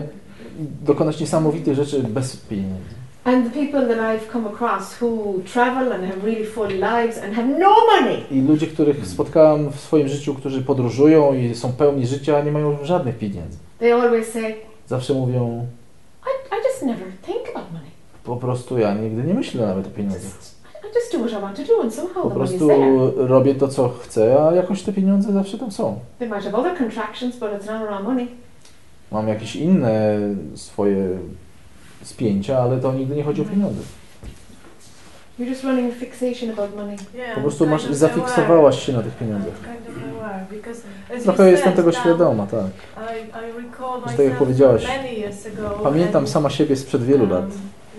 dokonać 0.86 1.20
niesamowitych 1.20 1.76
rzeczy 1.76 2.04
bez 2.04 2.38
pieniędzy. 2.38 2.96
And 3.24 3.54
the 3.54 3.60
people 3.60 3.88
that 3.88 3.98
I've 3.98 4.32
come 4.32 4.50
across 4.50 5.02
who 5.02 5.34
travel 5.54 5.94
and 5.94 6.06
have 6.06 6.24
really 6.26 6.46
full 6.46 6.68
lives 6.70 7.18
and 7.24 7.34
have 7.36 7.48
no 7.60 7.76
money, 7.92 8.24
I 8.32 8.42
ludzie, 8.42 8.68
których 8.68 9.08
spotkałam 9.08 9.72
w 9.72 9.80
swoim 9.80 10.08
życiu, 10.08 10.36
którzy 10.36 10.62
podróżują 10.62 11.34
i 11.34 11.56
są 11.56 11.72
pełni 11.74 12.08
życia, 12.08 12.42
nie 12.44 12.52
mają 12.52 12.78
żadnych 12.86 13.18
pieniędzy. 13.18 13.58
they 13.80 13.94
always 13.94 14.28
say, 14.28 14.56
Zawsze 14.88 15.14
mówią, 15.14 15.66
I, 16.26 16.56
I 16.56 16.68
just 16.72 16.82
never 16.84 17.08
think 17.26 17.50
about 17.56 17.72
money. 17.74 17.90
po 18.24 18.36
prostu 18.38 18.78
ja 18.78 18.94
nigdy 18.94 19.24
nie 19.24 19.34
myślę 19.34 19.68
nawet 19.68 19.88
o 19.88 19.90
pieniądzach. 19.90 20.55
Just, 20.96 21.12
do 21.12 21.20
what 21.20 21.32
I 21.32 21.42
want 21.42 21.58
to 21.58 21.64
do 21.64 21.82
and 21.82 21.94
somehow 21.94 22.24
Po 22.24 22.30
the 22.30 22.36
money's 22.36 22.58
prostu 22.58 22.68
there. 22.68 23.28
robię 23.28 23.56
to, 23.56 23.68
co 23.68 23.90
chcę, 23.90 24.38
a 24.48 24.56
jakoś 24.56 24.84
te 24.84 24.94
pieniądze 24.94 25.34
zawsze 25.34 25.58
tam 25.58 25.72
są. 25.72 26.00
They 26.20 26.30
might 26.30 26.44
have 26.44 26.58
other 26.58 26.78
contractions, 26.78 27.36
but 27.38 27.50
it's 27.50 27.66
not 27.66 27.82
around 27.90 28.06
money. 28.06 28.28
Mam 29.12 29.28
jakieś 29.28 29.56
inne 29.56 30.20
swoje 30.56 31.08
spięcia, 32.04 32.60
ale 32.60 32.78
to 32.78 32.94
nigdy 32.94 33.16
nie 33.16 33.24
chodzi 33.24 33.42
o 33.42 33.46
pieniądze. 33.46 33.82
You're 35.40 35.50
just 35.50 35.64
running 35.64 35.94
a 35.94 35.96
fixation 36.00 36.50
about 36.50 36.76
money. 36.76 36.98
Yeah, 37.16 37.36
Po 37.36 37.42
prostu 37.42 37.68
masz, 37.68 37.86
zafiksowałaś 37.86 38.86
się 38.86 38.94
na 38.94 39.04
tych 39.04 39.14
pieniądzach. 39.18 39.54
Trochę 41.24 41.52
jestem 41.52 41.74
tego 41.74 41.92
świadoma, 41.92 42.48
tak. 42.48 42.66
Że 44.12 44.18
tak 44.18 44.26
jak 44.26 44.38
powiedziałaś. 44.38 44.88
Pamiętam 45.84 46.28
sama 46.28 46.50
siebie 46.50 46.76
sprzed 46.76 47.04
wielu 47.04 47.28
lat. 47.28 47.46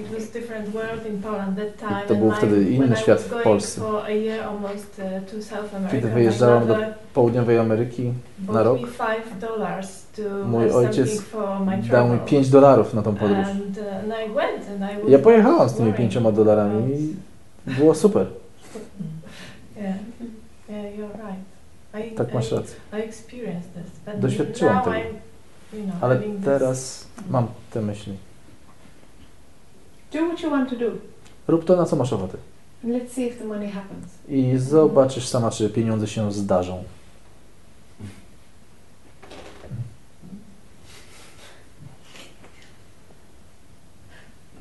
It 0.07 0.15
was 0.15 0.31
different 0.31 0.75
world 0.75 1.07
in 1.07 1.23
Poland 1.23 1.57
that 1.57 1.79
time. 1.79 2.03
to 2.09 2.15
był 2.15 2.33
wtedy 2.33 2.71
inny 2.71 2.95
I 2.95 2.97
świat 2.97 3.21
w 3.21 3.43
Polsce. 3.43 3.81
Uh, 3.85 3.91
Kiedy 5.91 6.09
wyjeżdżałam 6.09 6.67
do 6.67 6.77
Południowej 7.15 7.59
Ameryki, 7.59 8.13
na 8.49 8.63
rok, 8.63 8.79
mój 10.45 10.71
ojciec 10.71 11.23
dał 11.33 11.65
mi 11.65 11.89
travel. 11.89 12.19
5 12.27 12.51
dolarów 12.51 12.95
na 12.95 13.03
tą 13.03 13.15
podróż. 13.15 13.47
Uh, 13.49 15.07
I 15.07 15.09
I 15.09 15.11
Ja 15.13 15.19
pojechałam 15.19 15.69
z 15.69 15.75
tymi 15.75 15.93
worrying 15.93 15.93
5 15.93 16.33
dolarami 16.33 16.95
i 16.95 17.15
było 17.71 17.95
super. 17.95 18.27
I, 22.05 22.15
Tak 22.15 22.35
masz 22.35 22.53
rację. 22.53 22.77
I, 22.93 24.19
I 24.19 24.21
Doświadczyłam 24.21 24.85
tego. 24.85 24.97
Ale 26.01 26.21
teraz 26.45 27.07
mam 27.31 27.47
te 27.71 27.83
myśli. 27.83 28.17
Do 30.13 30.19
what 30.19 30.43
you 30.43 30.51
want 30.51 30.71
to 30.71 30.77
do. 30.77 30.91
Rób 31.49 31.65
to, 31.65 31.77
na 31.77 31.85
co 31.85 31.97
masz 31.97 32.13
ochotę. 32.13 32.39
And 32.85 32.93
let's 32.93 33.13
see 33.13 33.27
if 33.27 33.39
the 33.39 33.45
money 33.45 33.69
happens. 33.71 34.07
I 34.29 34.59
zobaczysz 34.59 35.27
sama, 35.29 35.51
czy 35.51 35.71
pieniądze 35.71 36.07
się 36.07 36.33
zdarzą. 36.33 36.85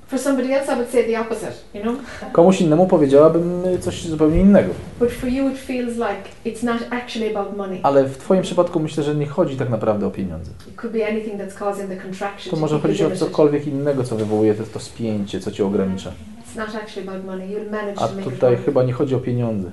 For 0.07 0.19
somebody 0.19 0.53
else, 0.53 0.73
I 0.73 0.75
would 0.75 0.89
say 0.91 1.03
the 1.03 1.19
opposite, 1.19 1.53
you 1.73 1.81
know? 1.81 1.95
Komuś 2.31 2.61
innemu 2.61 2.87
powiedziałabym 2.87 3.63
coś 3.81 4.07
zupełnie 4.07 4.39
innego. 4.39 4.73
But 4.99 5.11
for 5.11 5.29
you, 5.29 5.49
it 5.49 5.57
feels 5.57 5.95
like 5.95 6.29
it's 6.45 6.63
not 6.63 6.81
actually 6.91 7.37
about 7.37 7.57
money. 7.57 7.79
Ale 7.83 8.03
w 8.03 8.17
Twoim 8.17 8.41
przypadku 8.41 8.79
myślę, 8.79 9.03
że 9.03 9.15
nie 9.15 9.25
chodzi 9.25 9.57
tak 9.57 9.69
naprawdę 9.69 10.07
o 10.07 10.11
pieniądze. 10.11 10.51
It 10.69 10.75
could 10.75 10.93
be 10.93 11.07
anything 11.07 11.41
that's 11.41 11.53
causing 11.59 11.89
the 11.89 11.97
contraction. 11.97 12.51
To 12.51 12.57
może 12.57 12.79
chodzić 12.79 13.01
o 13.01 13.11
cokolwiek 13.11 13.67
innego, 13.67 14.03
co 14.03 14.15
wywołuje 14.15 14.53
to, 14.53 14.63
to 14.63 14.79
spięcie, 14.79 15.39
co 15.39 15.51
Cię 15.51 15.65
ogranicza. 15.65 16.09
It's 16.09 16.57
not 16.57 16.83
actually 16.83 17.09
about 17.09 17.25
money. 17.25 17.47
You'll 17.47 17.71
manage 17.71 18.01
A 18.01 18.07
to 18.07 18.15
make 18.15 18.27
it 18.27 18.33
tutaj 18.33 18.57
chyba 18.57 18.83
nie 18.83 18.93
chodzi 18.93 19.15
o 19.15 19.19
pieniądze. 19.19 19.71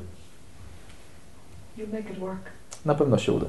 You'll 1.78 1.92
make 1.92 2.10
it 2.10 2.18
work. 2.18 2.42
Na 2.84 2.94
pewno 2.94 3.18
się 3.18 3.32
uda. 3.32 3.46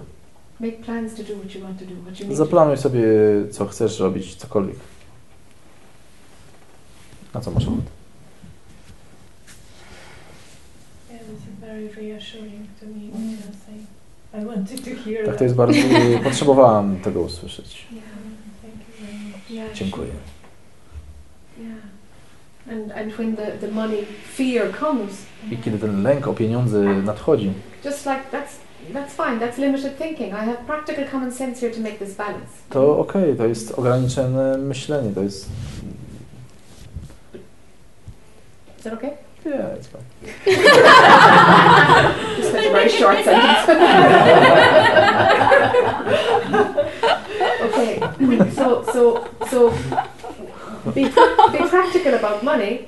Make 0.60 0.78
plans 0.78 1.16
to 1.16 1.24
do 1.24 1.36
what 1.40 1.56
you 1.56 1.62
want 1.62 1.80
to 1.80 1.86
do, 1.86 1.92
what 2.02 2.06
you 2.06 2.10
need 2.10 2.20
to 2.20 2.30
do. 2.30 2.36
Zaplanuj 2.36 2.78
sobie, 2.78 3.04
co 3.52 3.66
chcesz 3.66 4.00
robić, 4.00 4.36
cokolwiek. 4.36 4.76
Na 7.34 7.42
co 7.42 7.52
masz 7.52 7.68
ochotę. 7.68 7.82
Tak, 15.26 15.38
to 15.38 15.44
jest 15.44 15.56
bardzo... 15.56 15.80
Potrzebowałam 16.24 17.00
tego 17.00 17.22
usłyszeć. 17.22 17.88
Dziękuję. 19.74 20.10
I 25.52 25.58
kiedy 25.58 25.80
ten 25.80 26.04
lęk 26.04 26.28
o 26.28 26.34
pieniądze 26.34 26.84
nadchodzi, 26.84 27.54
just 27.86 28.06
like 28.06 28.22
that's 28.32 28.64
that's 28.94 29.14
fine. 29.14 29.40
That's 29.40 29.58
limited 29.58 29.98
thinking. 29.98 30.34
I 30.34 30.46
have 30.46 30.58
practical 30.66 31.06
common 31.12 31.32
sense 31.32 31.62
here 31.62 31.74
to 31.74 31.82
make 31.82 32.00
this 32.00 32.16
balance. 32.16 32.52
to 32.70 33.00
okej, 33.00 33.36
to 33.36 33.46
jest 33.46 33.72
ograniczone 33.72 34.58
myślenie, 34.58 35.12
to 35.16 35.24
jest... 35.24 35.50
Is 38.84 38.92
that 38.92 38.94
okay? 38.96 39.14
Yeah, 39.46 39.76
it's 39.78 39.88
fine. 39.88 40.04
Just 42.36 42.54
a 42.54 42.70
very 42.70 42.90
short 42.90 43.18
sentence. 43.24 43.70
okay, 47.64 48.00
so 48.58 48.84
so 48.92 49.28
so 49.50 49.72
be, 50.92 51.04
be 51.06 51.68
practical 51.70 52.14
about 52.16 52.44
money, 52.44 52.80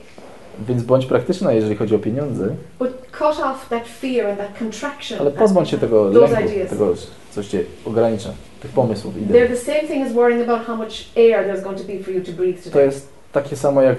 Więc 0.68 0.84
bądź 0.84 1.06
praktyczna, 1.06 1.52
jeżeli 1.54 1.76
chodzi 1.76 1.96
o 1.96 2.00
pieniądze, 2.00 2.56
but 2.80 2.92
cut 3.12 3.40
off 3.40 3.70
that 3.70 3.88
fear 3.88 4.28
and 4.28 4.38
that 4.40 4.58
contraction. 4.60 5.20
Ale 5.20 5.32
pozbądź 5.32 5.70
się 5.70 5.78
tego 5.78 6.12
Those 6.12 6.34
lęku, 6.34 6.50
ideas. 6.50 6.70
tego, 6.70 6.94
coś 7.32 7.48
cię 7.48 7.64
ogranicza, 7.86 8.30
tych 8.62 8.72
pomysłów, 8.72 9.16
They're 9.16 9.22
idei. 9.30 9.48
the 9.50 9.56
same 9.58 9.82
thing 9.88 10.08
as 10.08 10.14
worrying 10.14 10.50
about 10.50 10.68
how 10.68 10.76
much 10.76 10.94
air 11.18 11.46
there's 11.48 11.64
going 11.64 11.78
to 11.82 11.84
be 11.88 12.00
for 12.04 12.14
you 12.14 12.22
to 12.22 12.32
breathe 12.32 12.58
To 12.64 12.70
today. 12.70 12.86
jest 12.86 13.15
takie 13.36 13.56
samo 13.56 13.82
jak 13.82 13.98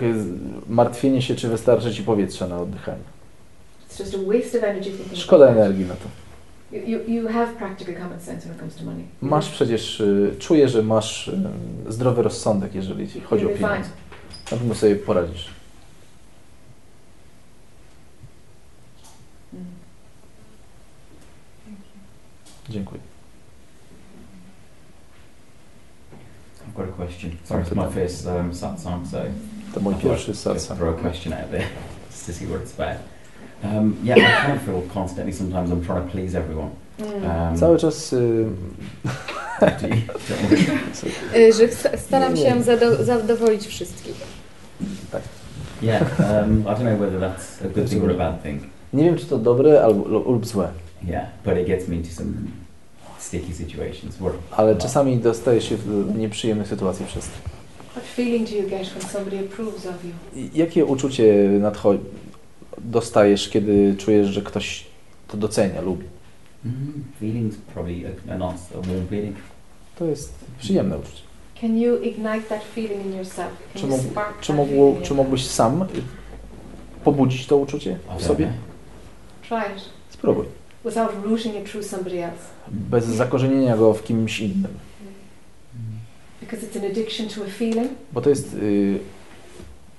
martwienie 0.69 1.23
się, 1.23 1.35
czy 1.35 1.49
wystarczy 1.49 1.95
ci 1.95 2.03
powietrza 2.03 2.49
na 2.49 2.59
oddychanie. 2.59 3.03
Szkoda 5.15 5.49
energii 5.49 5.85
na 5.85 5.95
to. 5.95 6.09
You, 6.73 6.83
you, 6.87 6.99
you 7.09 7.29
have 7.29 7.53
practical 7.59 7.95
common 7.95 8.21
sense 8.21 8.41
when 8.41 8.55
it 8.55 8.61
comes 8.61 8.75
to 8.75 8.85
money. 8.85 9.05
Masz 9.21 9.51
przecież, 9.51 10.01
y, 10.01 10.35
czuję, 10.39 10.69
że 10.69 10.83
masz 10.83 11.29
y, 11.29 11.39
zdrowy 11.89 12.23
rozsądek, 12.23 12.75
jeżeli 12.75 13.21
chodzi 13.21 13.47
o 13.47 13.49
pieniądze. 13.49 13.91
Na 14.45 14.59
pewno 14.59 14.75
sobie 14.75 14.97
poradzisz. 14.97 15.49
Mm. 19.55 19.65
Dziękuję. 22.69 23.16
Got 26.77 26.89
a 26.89 26.93
question. 26.93 27.31
Sorry, 27.45 27.63
it's 27.63 27.75
my 27.75 27.89
first 27.91 28.27
um, 28.27 28.53
satsang, 28.53 29.07
so 29.07 29.19
To 29.75 29.81
mój 29.81 29.93
I 29.95 29.97
thought 29.97 30.03
pierwszy 30.03 30.31
I'd 30.31 30.35
just 30.35 30.47
satsang. 30.47 30.77
throw 30.77 30.91
a 30.91 31.01
question 31.01 31.33
out 31.33 31.51
there 31.51 31.67
just 32.11 32.27
to 32.27 32.33
see 32.33 32.47
what 32.47 32.61
it's 32.63 32.75
about. 32.81 32.97
Um, 33.65 33.97
yeah, 34.05 34.17
I 34.17 34.47
kind 34.47 34.59
of 34.59 34.63
feel 34.63 34.83
constantly 34.95 35.33
sometimes 35.33 35.71
I'm 35.71 35.85
trying 35.85 36.05
to 36.07 36.11
please 36.13 36.39
everyone. 36.39 36.71
Mm. 36.99 37.51
Um, 37.51 37.57
Cały 37.59 37.79
czas 37.79 38.13
y, 38.13 38.17
do 39.81 39.87
you- 39.89 40.03
Y, 41.37 41.53
że 41.53 41.69
staram 41.99 42.37
się 42.37 42.63
zado- 42.63 43.05
zadowolić 43.05 43.67
wszystkich. 43.67 44.15
yeah, 45.83 46.03
um, 46.21 46.61
I 46.63 46.65
don't 46.75 46.85
know 46.85 46.99
whether 47.01 47.21
that's 47.21 47.63
a 47.65 47.69
good 47.69 47.89
thing 47.91 48.05
or 48.05 48.11
a 48.11 48.15
bad 48.15 48.43
thing. 48.43 48.63
nie 48.93 49.05
wiem, 49.05 49.17
czy 49.17 49.27
to 49.27 49.39
dobre 49.39 49.83
albo, 49.85 50.09
lub 50.09 50.47
złe, 50.47 50.69
Yeah, 51.05 51.27
but 51.45 51.57
it 51.59 51.67
gets 51.67 51.89
me 51.89 51.97
into 51.97 52.11
some 52.11 52.33
sticky 53.19 53.55
situations 53.55 54.17
where 54.17 54.35
ale 54.51 54.77
czasami 54.77 55.19
dostaje 55.19 55.61
się 55.61 55.77
w 55.77 56.15
nieprzyjemnych 56.19 56.69
sytuacji 56.69 57.07
przez 57.07 57.25
to. 57.25 57.31
What 57.91 58.05
feeling 58.05 58.51
do 58.51 58.57
you 58.57 58.63
get 58.69 58.89
when 58.89 59.03
somebody 59.11 59.39
approves 59.39 59.87
of 59.87 59.95
you? 60.05 60.11
I 60.43 60.51
Jakie 60.59 60.85
uczucie 60.85 61.49
nadcho- 61.61 61.99
dostajesz, 62.79 63.49
kiedy 63.49 63.95
czujesz, 63.99 64.27
że 64.29 64.43
ktoś 64.43 64.87
to 65.29 65.37
docenia, 65.37 65.81
lubi? 65.81 66.05
mm, 66.65 67.05
feelings 67.21 67.57
probably 67.75 68.03
a, 68.29 68.33
a 68.33 68.35
nice, 68.37 68.65
a 68.75 68.87
warm 68.87 69.07
feeling. 69.11 69.37
To 69.99 70.05
jest 70.05 70.33
przyjemne 70.59 70.99
uczucie. 70.99 71.21
Can 71.61 71.79
you 71.79 71.97
ignite 72.03 72.41
that 72.49 72.65
feeling 72.75 73.07
in 73.07 73.17
yourself? 73.17 73.51
Can 73.73 73.81
Czy, 73.83 73.87
you 73.87 73.93
mógł, 73.97 74.03
spark 74.11 74.41
czy, 74.41 74.47
that 74.47 74.57
mógł, 74.57 74.71
feeling 74.71 74.97
in 74.99 75.03
czy 75.03 75.11
you? 75.11 75.17
mógłbyś 75.17 75.47
sam 75.47 75.87
pobudzić 77.05 77.47
to 77.47 77.57
uczucie 77.57 77.99
w 78.19 78.23
sobie? 78.23 78.53
Try 79.49 79.57
it 79.77 79.83
Spróbuj. 80.11 80.45
Without 80.87 81.11
rooting 81.25 81.55
it 81.57 81.71
through 81.71 81.87
somebody 81.87 82.19
else. 82.25 82.39
Bez 82.69 83.05
zakorzenienia 83.05 83.77
go 83.77 83.95
w 83.95 84.05
kimś 84.05 84.41
innym. 84.41 84.75
Because 86.41 86.67
it's 86.67 86.77
an 86.85 86.91
addiction 86.91 87.29
to 87.29 87.43
a 87.45 87.47
feeling 87.59 87.89
Bo 88.13 88.21
to 88.21 88.31
jest 88.31 88.55
y, 88.55 88.99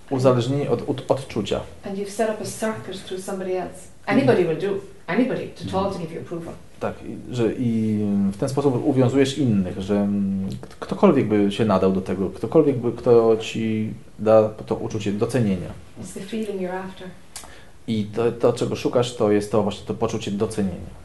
uzależnienie 0.10 0.70
od, 0.70 0.90
od 0.90 1.12
odczucia. 1.12 1.60
and 1.86 1.98
you've 1.98 2.10
set 2.10 2.30
up 2.30 2.42
a 2.42 2.46
circuit 2.46 3.06
through 3.06 3.24
somebody 3.24 3.52
else. 3.62 3.74
Anybody 4.06 4.46
will 4.46 4.58
do. 4.58 4.80
Anybody 5.08 5.48
to 5.48 5.72
talk 5.72 5.94
to 5.94 6.00
give 6.00 6.12
you 6.14 6.22
approval. 6.22 6.54
Tak, 6.80 6.94
i- 7.06 7.36
że 7.36 7.54
i 7.54 7.98
w 8.34 8.38
ten 8.38 8.50
sposób 8.50 8.86
uwiązujesz 8.86 9.38
innych, 9.38 9.82
że 9.82 9.96
mm, 9.96 10.50
ktokolwiek 10.80 11.28
by 11.28 11.52
się 11.52 11.66
nadał 11.66 11.92
do 11.92 12.02
tego, 12.02 12.30
ktokolwiek 12.30 12.78
by, 12.78 12.92
kto 12.92 13.38
ci 13.38 13.94
da 14.20 14.50
to 14.50 14.76
uczucie 14.76 15.12
docenienia. 15.12 15.70
It's 16.04 16.14
the 16.14 16.20
feeling 16.20 16.62
you're 16.62 16.76
after. 16.88 17.08
I 17.88 18.06
to, 18.06 18.32
to, 18.32 18.54
czego 18.54 18.76
szukasz, 18.76 19.16
to 19.16 19.32
jest 19.32 19.52
to 19.52 19.64
właśnie 19.64 19.86
to 19.88 19.94
poczucie 19.94 20.32
docenienia. 20.32 20.98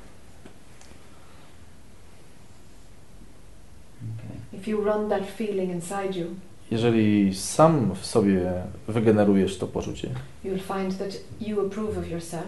Okay. 4.02 4.58
If 4.60 4.70
you 4.70 4.84
run 4.84 5.08
that 5.08 5.26
feeling 5.36 5.70
inside 5.70 6.18
you, 6.18 6.26
Jeżeli 6.70 7.34
sam 7.34 7.94
w 7.94 8.06
sobie 8.06 8.52
wygenerujesz 8.88 9.58
to 9.58 9.66
poczucie, 9.66 10.08
you'll 10.44 10.74
find 10.78 10.98
that 10.98 11.16
you 11.40 11.66
approve 11.66 11.98
of 11.98 12.08
yourself 12.08 12.46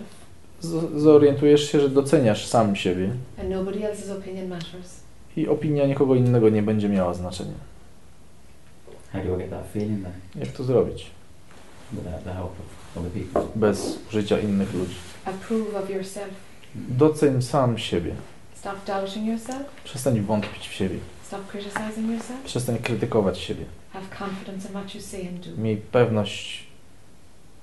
z- 0.60 1.02
zorientujesz 1.02 1.72
się, 1.72 1.80
że 1.80 1.88
doceniasz 1.88 2.46
sam 2.46 2.76
siebie 2.76 3.10
and 3.40 3.50
nobody 3.50 3.78
else's 3.80 4.12
opinion 4.18 4.48
matters. 4.48 5.00
i 5.36 5.48
opinia 5.48 5.86
nikogo 5.86 6.14
innego 6.14 6.48
nie 6.48 6.62
będzie 6.62 6.88
miała 6.88 7.14
znaczenia. 7.14 7.54
How 9.12 9.22
do 9.24 9.34
I 9.36 9.38
get 9.38 9.50
that 9.50 9.70
feeling 9.72 10.02
then 10.02 10.12
Jak 10.42 10.48
to 10.52 10.64
zrobić? 10.64 11.10
without 11.92 12.24
the 12.24 12.32
help 12.32 12.46
of 12.50 12.83
other 12.96 13.10
people? 13.10 13.42
Bez 13.54 13.98
użycia 14.08 14.38
innych 14.38 14.74
ludzi. 14.74 14.94
Approve 15.24 15.82
of 15.82 15.90
yourself. 15.90 16.30
Doceń 16.74 17.42
sam 17.42 17.78
siebie. 17.78 18.14
Stop 18.54 18.84
doubting 18.86 19.26
yourself. 19.26 19.62
Przestań 19.84 20.20
wątpić 20.20 20.68
w 20.68 20.72
siebie. 20.72 20.98
Stop 21.26 21.46
criticizing 21.46 22.10
yourself. 22.10 22.42
Przestań 22.44 22.78
krytykować 22.78 23.38
siebie. 23.38 23.64
Have 23.92 24.04
confidence 24.18 24.68
in 24.68 24.74
what 24.74 24.94
you 24.94 25.00
say 25.00 25.20
and 25.28 25.46
do. 25.46 25.62
Miej 25.62 25.76
pewność 25.76 26.66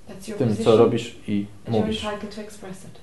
That's 0.09 0.33
w 0.33 0.37
tym, 0.37 0.57
co 0.57 0.77
robisz 0.77 1.15
i 1.27 1.45
and 1.67 1.75
you're 1.75 1.79
mówisz. 1.81 2.05
entitled 2.05 2.35
to 2.35 2.41
express 2.41 2.77
it. 2.85 3.01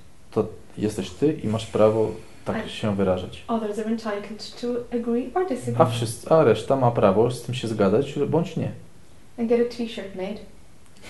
Jesteś 0.77 1.09
ty 1.09 1.33
i 1.33 1.47
masz 1.47 1.65
prawo 1.65 2.11
tak 2.45 2.69
się 2.69 2.95
wyrażać. 2.95 3.43
Others 3.47 3.79
are 3.79 3.87
entitled 3.87 4.61
to 4.61 4.97
agree 4.97 5.33
or 5.33 5.47
disagree. 5.47 5.81
A, 5.81 5.85
wszyscy, 5.85 6.29
a 6.29 6.43
reszta 6.43 6.75
ma 6.75 6.91
prawo 6.91 7.31
z 7.31 7.41
tym 7.41 7.55
się 7.55 7.67
zgadać 7.67 8.19
bądź 8.27 8.57
nie. 8.57 8.71
And 9.39 9.49
get 9.49 9.61
a 9.61 9.77
t-shirt 9.77 10.15
made 10.15 10.39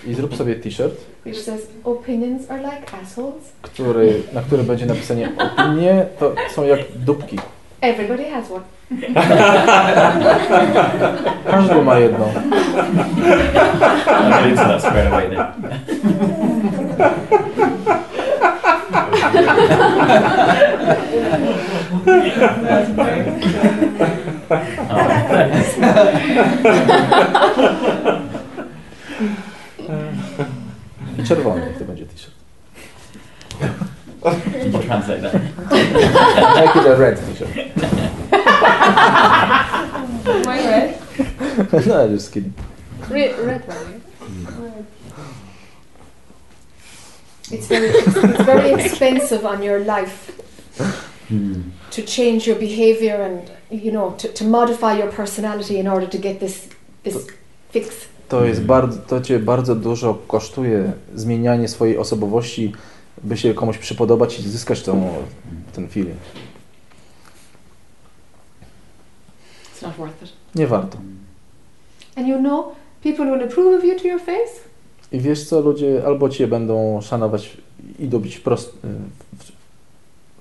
I 0.06 0.14
zrób 0.14 0.36
sobie 0.36 0.54
t-shirt, 0.54 0.94
which 1.26 1.38
says 1.38 1.60
opinions 1.84 2.50
are 2.50 2.62
like 2.62 2.96
assholes. 3.02 3.52
który, 3.62 4.22
na 4.32 4.42
którym 4.42 4.66
będzie 4.66 4.86
napisanie 4.86 5.28
opinie 5.38 6.06
to 6.18 6.34
są 6.54 6.64
jak 6.64 6.80
dupki. 6.96 7.38
Everybody 7.80 8.24
has 8.30 8.50
one. 8.50 8.64
Każdy 11.50 11.82
ma 11.82 11.98
jedną. 11.98 12.24
I'll 14.06 14.30
get 14.30 14.46
into 14.46 14.64
that 14.64 14.80
straight 14.80 15.12
away 15.12 15.30
then. 15.30 15.46
I 31.20 31.24
czerwony, 31.26 31.60
jak 31.60 31.78
to 31.78 31.84
będzie 31.84 32.06
t-shirt. 32.06 32.34
Can 34.62 34.72
you 34.72 34.78
translate 34.78 35.22
that? 35.22 35.42
Make 36.54 36.76
it 36.76 36.86
a 36.86 36.96
red 36.96 37.18
t-shirt. 37.26 37.48
My 40.46 40.58
red? 40.66 40.94
no, 41.86 42.04
I'm 42.04 42.14
just 42.14 42.32
kidding. 42.32 42.52
Red, 43.10 43.38
red 43.46 43.62
one. 43.68 44.00
It's 47.52 47.66
very, 47.66 47.88
it's 47.88 48.44
very 48.44 48.72
expensive 48.84 49.44
on 49.44 49.62
your 49.62 49.84
life 49.84 50.32
Hmm. 51.28 51.60
to 51.92 52.02
change 52.02 52.44
your 52.48 52.56
behavior 52.56 53.14
and 53.14 53.48
you 53.84 53.92
know 53.92 54.10
to, 54.18 54.28
to 54.32 54.44
modify 54.44 54.98
your 54.98 55.12
personality 55.12 55.78
in 55.78 55.86
order 55.86 56.06
to 56.08 56.18
get 56.18 56.40
this 56.40 56.68
this 57.04 57.30
fix. 57.70 58.08
To 58.30 58.44
jest 58.44 58.62
bardzo, 58.64 58.98
to 58.98 59.20
cię 59.20 59.38
bardzo 59.38 59.74
dużo 59.74 60.14
kosztuje 60.14 60.92
zmienianie 61.14 61.68
swojej 61.68 61.98
osobowości, 61.98 62.72
by 63.24 63.36
się 63.36 63.54
komuś 63.54 63.78
przypodobać 63.78 64.38
i 64.38 64.42
zyskać 64.42 64.82
tą, 64.82 65.08
ten 65.72 65.88
feeling. 65.88 66.16
It's 69.74 69.82
not 69.82 69.96
worth 69.96 70.22
it. 70.22 70.32
Nie 70.54 70.66
warto. 70.66 70.98
And 72.16 72.28
you 72.28 72.38
know, 72.38 72.64
people 73.02 73.24
will 73.26 73.44
approve 73.44 73.78
of 73.78 73.84
you 73.84 73.98
to 74.00 74.08
your 74.08 74.20
face, 74.20 74.60
I 75.12 75.20
wiesz 75.20 75.44
co, 75.48 75.60
ludzie 75.60 76.02
albo 76.06 76.28
cię 76.28 76.46
będą 76.46 77.00
szanować 77.00 77.56
i 77.98 78.08
dobić 78.08 78.36
wprost, 78.36 78.72
w- 79.32 79.52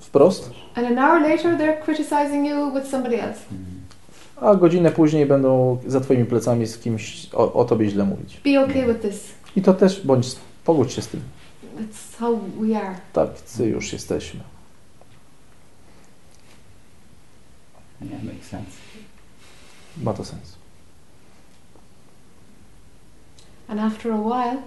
wprost, 0.06 0.50
and 0.76 0.88
an 0.88 0.98
hour 1.00 1.22
later 1.22 1.58
they're 1.58 1.84
criticizing 1.86 2.48
you 2.50 2.72
with 2.74 2.88
somebody 2.92 3.22
else. 3.24 3.40
A 4.42 4.56
godzinę 4.56 4.92
później 4.92 5.26
będą 5.26 5.78
za 5.88 6.00
twoimi 6.00 6.26
plecami 6.26 6.68
z 6.68 6.78
kimś 6.78 7.28
o, 7.34 7.54
o 7.54 7.66
tobie 7.66 7.90
źle 7.90 8.06
mówić. 8.06 8.42
Be 8.44 8.64
okay 8.64 8.94
with 8.94 9.02
this. 9.02 9.24
I 9.56 9.62
to 9.62 9.74
też 9.74 10.06
bądź, 10.06 10.36
pogódź 10.66 10.94
się 10.94 11.02
z 11.02 11.08
tym. 11.08 11.22
That's 11.78 12.18
how 12.20 12.40
we 12.60 12.82
are. 12.82 12.96
Tacy 13.14 13.68
już 13.68 13.94
jesteśmy. 13.94 14.40
Yeah, 18.02 18.24
makes 18.24 18.48
sense. 18.48 18.72
Ma 20.04 20.14
to 20.14 20.26
sens. 20.26 20.56
And 23.68 23.80
after 23.80 24.12
a 24.12 24.18
while, 24.18 24.62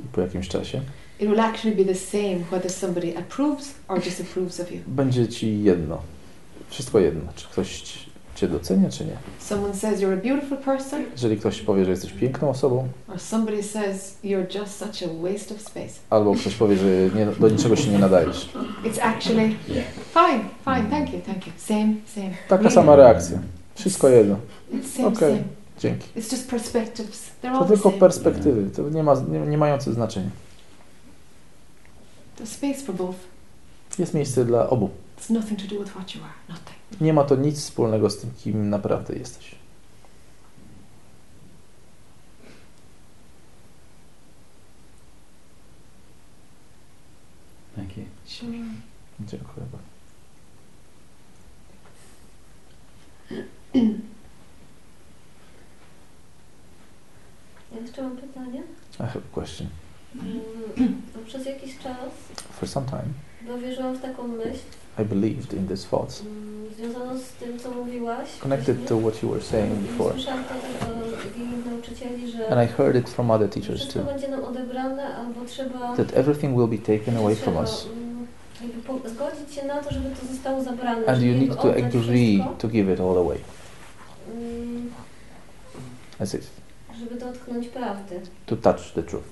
I 0.00 0.02
po 0.12 0.20
jakimś 0.20 0.48
czasie 0.48 0.80
it 1.20 1.28
will 1.28 1.40
actually 1.40 1.76
be 1.76 1.84
the 1.84 1.94
same 2.00 2.38
whether 2.50 2.70
somebody 2.70 3.18
approves 3.18 3.74
or 3.88 4.00
disapproves 4.00 4.60
of 4.60 4.72
you. 4.72 4.78
będzie 4.86 5.28
ci 5.28 5.62
jedno. 5.62 6.02
Wszystko 6.70 6.98
jedno. 7.00 7.32
Czy 7.36 7.46
ktoś 7.48 7.80
ci 7.80 8.03
cię 8.34 8.48
docenia, 8.48 8.90
czy 8.90 9.04
nie. 9.04 9.16
Someone 9.38 9.74
says 9.74 10.00
you're 10.00 10.12
a 10.12 10.16
beautiful 10.16 10.58
person, 10.58 11.04
Jeżeli 11.12 11.36
ktoś 11.36 11.60
powie, 11.60 11.84
że 11.84 11.90
jesteś 11.90 12.12
piękną 12.12 12.50
osobą, 12.50 12.88
or 13.08 13.20
somebody 13.20 13.62
says 13.62 14.16
you're 14.24 14.58
just 14.60 14.78
such 14.78 15.08
a 15.10 15.22
waste 15.22 15.54
of 15.54 15.60
space. 15.60 15.94
albo 16.10 16.34
ktoś 16.34 16.54
powie, 16.54 16.76
że 16.76 16.86
nie, 17.14 17.26
do 17.40 17.48
niczego 17.48 17.76
się 17.76 17.90
nie 17.90 17.98
nadajesz. 17.98 18.48
It's 18.84 19.00
actually 19.02 19.48
fine, 20.14 20.40
fine, 20.64 20.90
thank 20.90 21.12
you, 21.12 21.20
thank 21.26 21.46
you. 21.46 21.52
Same, 21.56 21.94
same. 22.14 22.30
Taka 22.48 22.70
sama 22.70 22.96
reakcja. 22.96 23.38
Wszystko 23.74 24.08
jedno. 24.08 24.36
It's 24.72 24.96
same, 24.96 25.08
Okej. 25.08 25.18
same. 25.30 25.42
Dzięki. 25.78 26.06
It's 26.16 26.32
just 26.32 26.50
perspectives. 26.50 27.30
They're 27.42 27.58
To 27.58 27.64
tylko 27.64 27.90
perspektywy, 27.90 28.70
to 28.70 28.88
nie, 28.90 29.02
ma, 29.02 29.14
nie, 29.32 29.40
nie 29.40 29.58
mające 29.58 29.92
znaczenia. 29.92 30.30
There's 32.38 32.46
space 32.46 32.84
for 32.86 32.94
both. 32.94 33.16
Jest 33.98 34.14
miejsce 34.14 34.44
dla 34.44 34.70
obu. 34.70 34.90
It's 35.24 35.30
nothing 35.30 35.56
to 35.56 35.66
do 35.66 35.78
with 35.78 35.94
what 35.96 36.14
you 36.14 36.20
are. 36.22 36.34
Nothing. 36.48 37.00
Nie 37.00 37.12
ma 37.12 37.24
to 37.24 37.36
nic 37.36 37.58
wspólnego 37.58 38.10
z 38.10 38.18
tym, 38.18 38.30
kim 38.30 38.70
naprawdę 38.70 39.14
jesteś. 39.14 39.54
Thank 47.76 47.96
you. 47.96 48.04
Sure. 48.26 48.52
Dziękuję 49.20 49.66
bardzo. 49.72 49.88
Ja 57.72 57.80
jeszcze 57.80 58.02
mam 58.02 58.16
pytanie. 58.16 58.62
I 58.94 58.96
have 58.96 59.16
a 59.16 59.34
question. 59.34 59.68
Mm, 60.14 61.02
Przez 61.26 61.46
jakiś 61.46 61.78
czas 61.78 62.10
For 62.52 62.68
some 62.68 62.86
time, 62.86 63.08
dowierzyłam 63.46 63.96
w 63.96 64.02
taką 64.02 64.28
myśl 64.28 64.83
I 64.98 65.04
believed 65.04 65.52
in 65.52 65.68
these 65.68 65.86
thoughts, 65.88 66.20
mm, 66.20 67.18
z 67.18 67.28
tym, 67.32 67.58
co 67.58 67.70
mówiłaś. 67.70 68.28
connected 68.40 68.88
to 68.88 68.98
what 69.00 69.22
you 69.22 69.28
were 69.30 69.42
saying 69.42 69.72
before. 69.78 70.12
Słyszałam 70.14 70.44
to 70.44 70.54
od 71.28 71.36
innych 71.36 71.66
nauczycieli, 71.66 72.30
że 72.30 72.48
And 72.48 72.70
I 72.70 72.72
heard 72.72 72.96
it 72.96 73.10
from 73.10 73.30
other 73.30 73.48
teachers 73.50 73.88
too. 73.94 74.02
będzie 74.04 74.28
nam 74.28 74.44
odebrane, 74.44 75.16
albo 75.16 75.44
trzeba, 75.44 75.96
That 75.96 76.16
everything 76.16 76.56
will 76.56 76.68
be 76.68 76.78
taken 76.98 77.16
away 77.16 77.34
from 77.36 77.56
us. 77.56 77.86
mm, 77.86 78.26
jakby 78.62 78.82
po- 78.82 79.08
zgodzić 79.08 79.54
się 79.54 79.66
na 79.66 79.82
to, 79.82 79.90
żeby 79.94 80.10
to 80.20 80.26
zostało 80.32 80.62
zabrane. 80.62 81.06
And 81.06 81.22
you 81.22 81.34
need 81.34 81.56
to 81.56 81.70
agree 81.74 82.44
to 82.58 82.68
give 82.68 82.92
it 82.94 83.00
all 83.00 83.18
away. 83.18 83.38
mm, 84.34 84.90
As 86.18 86.34
if 86.34 86.46
żeby 87.00 87.14
dotknąć 87.20 87.68
prawdy. 87.68 88.20
to 88.46 88.56
touch 88.56 88.92
the 88.94 89.02
truth. 89.02 89.24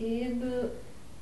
Mm. 0.00 0.10
I 0.12 0.20
jakby 0.20 0.50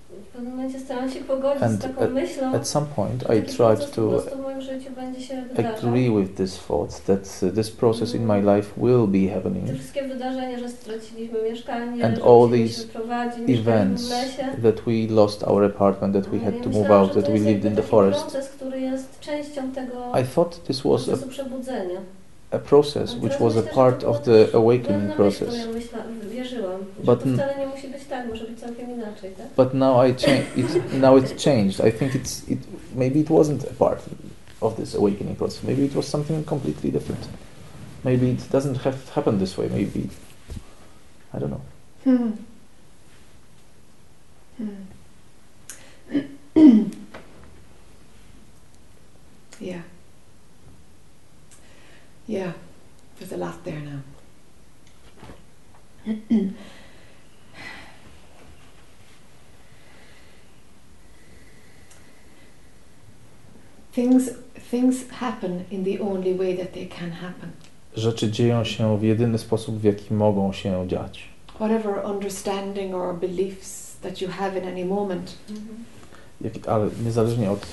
w 0.08 0.26
pewnym 0.32 0.50
momencie 0.52 0.80
starałam 0.80 1.10
się 1.10 1.20
pogodzić 1.20 1.62
And 1.62 1.78
z 1.78 1.82
taką 1.82 2.00
at- 2.04 2.12
myślą, 2.12 2.54
At 2.54 2.68
some 2.68 2.86
point, 2.96 3.22
I 3.22 3.42
tried 3.42 3.90
to 3.90 4.08
prostu 4.08 4.36
w 4.36 4.40
moim 4.42 4.60
życiu 4.60 4.90
będzie 4.96 5.20
się 5.20 5.42
wydarzał. 5.42 5.72
agree 5.76 6.10
with 6.10 6.34
this 6.36 6.58
thought 6.68 7.04
that 7.04 7.40
uh, 7.42 7.54
this 7.54 7.70
process 7.70 8.14
in 8.14 8.26
my 8.26 8.40
life 8.56 8.68
will 8.76 9.06
be 9.06 9.34
happening. 9.34 9.78
wszystkie 9.78 10.08
wydarzenia, 10.08 10.58
że 10.58 10.68
straciliśmy 10.68 11.42
mieszkanie, 11.42 12.04
And 12.06 12.18
all 12.18 12.50
these 12.50 12.84
Events 13.48 14.10
that 14.62 14.80
we 14.86 15.14
lost 15.14 15.42
our 15.44 15.64
apartment, 15.64 16.14
that 16.14 16.26
we 16.28 16.38
had 16.38 16.54
to 16.62 16.70
move 16.70 16.90
out, 16.90 17.14
that 17.14 17.28
we 17.28 17.38
lived 17.38 17.64
in 17.64 17.76
the 17.76 17.82
forest. 17.82 18.22
proces, 18.22 18.48
który 18.48 18.80
jest 18.80 19.20
częścią 19.20 19.72
tego 19.72 20.12
I 20.20 20.24
thought 20.34 20.64
this 20.64 20.82
was 20.82 21.08
a. 21.08 21.12
a 22.50 22.58
process 22.58 23.14
which 23.16 23.38
was 23.38 23.56
a 23.56 23.62
part 23.62 24.02
of 24.04 24.24
the 24.24 24.50
awakening 24.56 25.12
process. 25.12 25.66
But? 27.04 27.24
But 29.56 29.74
now 29.74 29.98
I 30.00 30.12
change. 30.12 30.46
It 30.56 30.92
now 30.94 31.16
it's 31.16 31.32
changed. 31.32 31.80
I 31.80 31.90
think 31.90 32.14
it's 32.14 32.48
it. 32.48 32.58
Maybe 32.94 33.20
it 33.20 33.30
wasn't 33.30 33.64
a 33.64 33.74
part 33.74 34.00
of 34.62 34.76
this 34.76 34.94
awakening 34.94 35.36
process. 35.36 35.62
Maybe 35.64 35.84
it 35.84 35.94
was 35.94 36.06
something 36.06 36.44
completely 36.44 36.90
different. 36.90 37.26
Maybe 38.04 38.30
it 38.30 38.50
doesn't 38.50 38.76
have 38.76 39.08
happen 39.10 39.38
this 39.38 39.58
way. 39.58 39.68
Maybe 39.68 40.10
I 41.34 41.38
don't 41.38 41.50
know. 41.50 41.62
Hmm. 42.04 42.30
Hmm. 44.56 44.84
yeah. 49.60 49.82
Yeah. 52.28 52.52
There's 53.18 53.32
a 53.32 53.36
lot 53.36 53.64
there 53.64 53.80
now. 53.80 54.00
things 63.92 64.30
things 64.70 65.08
happen 65.10 65.64
in 65.70 65.84
the 65.84 65.98
only 66.00 66.34
way 66.34 66.56
that 66.56 66.72
they 66.72 66.86
can 66.86 67.10
happen. 67.10 67.50
Rzeczy 67.96 68.30
dzieją 68.30 68.64
się 68.64 68.98
w 68.98 69.02
jedyny 69.02 69.38
sposób, 69.38 69.78
w 69.78 69.84
jaki 69.84 70.14
mogą 70.14 70.52
się 70.52 70.88
dziać. 70.88 71.28
Whatever 71.54 72.04
understanding 72.04 72.94
or 72.94 73.14
beliefs 73.14 73.96
that 74.02 74.20
you 74.20 74.28
have 74.28 74.58
in 74.58 74.68
any 74.68 74.84
moment, 74.84 75.38
Jak, 76.40 76.68
ale 76.68 76.88
niezależnie 77.04 77.50
od 77.50 77.66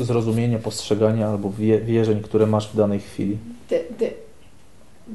zrozumienia, 0.00 0.58
postrzegania 0.58 1.28
albo 1.28 1.50
wie, 1.50 1.80
wierzeń, 1.80 2.22
które 2.22 2.46
masz 2.46 2.72
w 2.72 2.76
danej 2.76 3.00
chwili, 3.00 3.38
the, 3.68 3.78
the, 3.98 4.10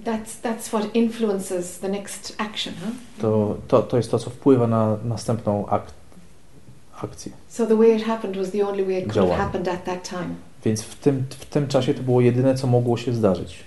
that's 0.05 0.41
that's 0.43 0.67
what 0.67 0.95
influences 0.95 1.79
the 1.79 1.89
next 1.89 2.35
action, 2.37 2.73
huh? 2.85 2.93
to, 3.21 3.57
to, 3.67 3.81
to 3.81 3.97
jest 3.97 4.11
to, 4.11 4.19
co 4.19 4.29
wpływa 4.29 4.67
na 4.67 4.97
następną 5.05 5.65
ak- 5.65 5.91
akcję. 7.01 7.31
So 7.49 7.65
the 7.65 7.75
way 7.75 7.95
it 7.97 8.03
happened 8.03 8.37
was 8.37 8.51
the 8.51 8.67
only 8.67 8.85
way 8.85 8.99
it 8.99 9.13
could 9.13 9.29
have 9.29 9.37
happened 9.43 9.67
at 9.67 9.83
that 9.83 10.09
time. 10.09 10.35
Więc 10.65 10.81
w 10.81 10.95
tym, 10.95 11.25
w 11.29 11.45
tym 11.45 11.67
czasie 11.67 11.93
to 11.93 12.03
było 12.03 12.21
jedyne, 12.21 12.55
co 12.55 12.67
mogło 12.67 12.97
się 12.97 13.13
zdarzyć. 13.13 13.63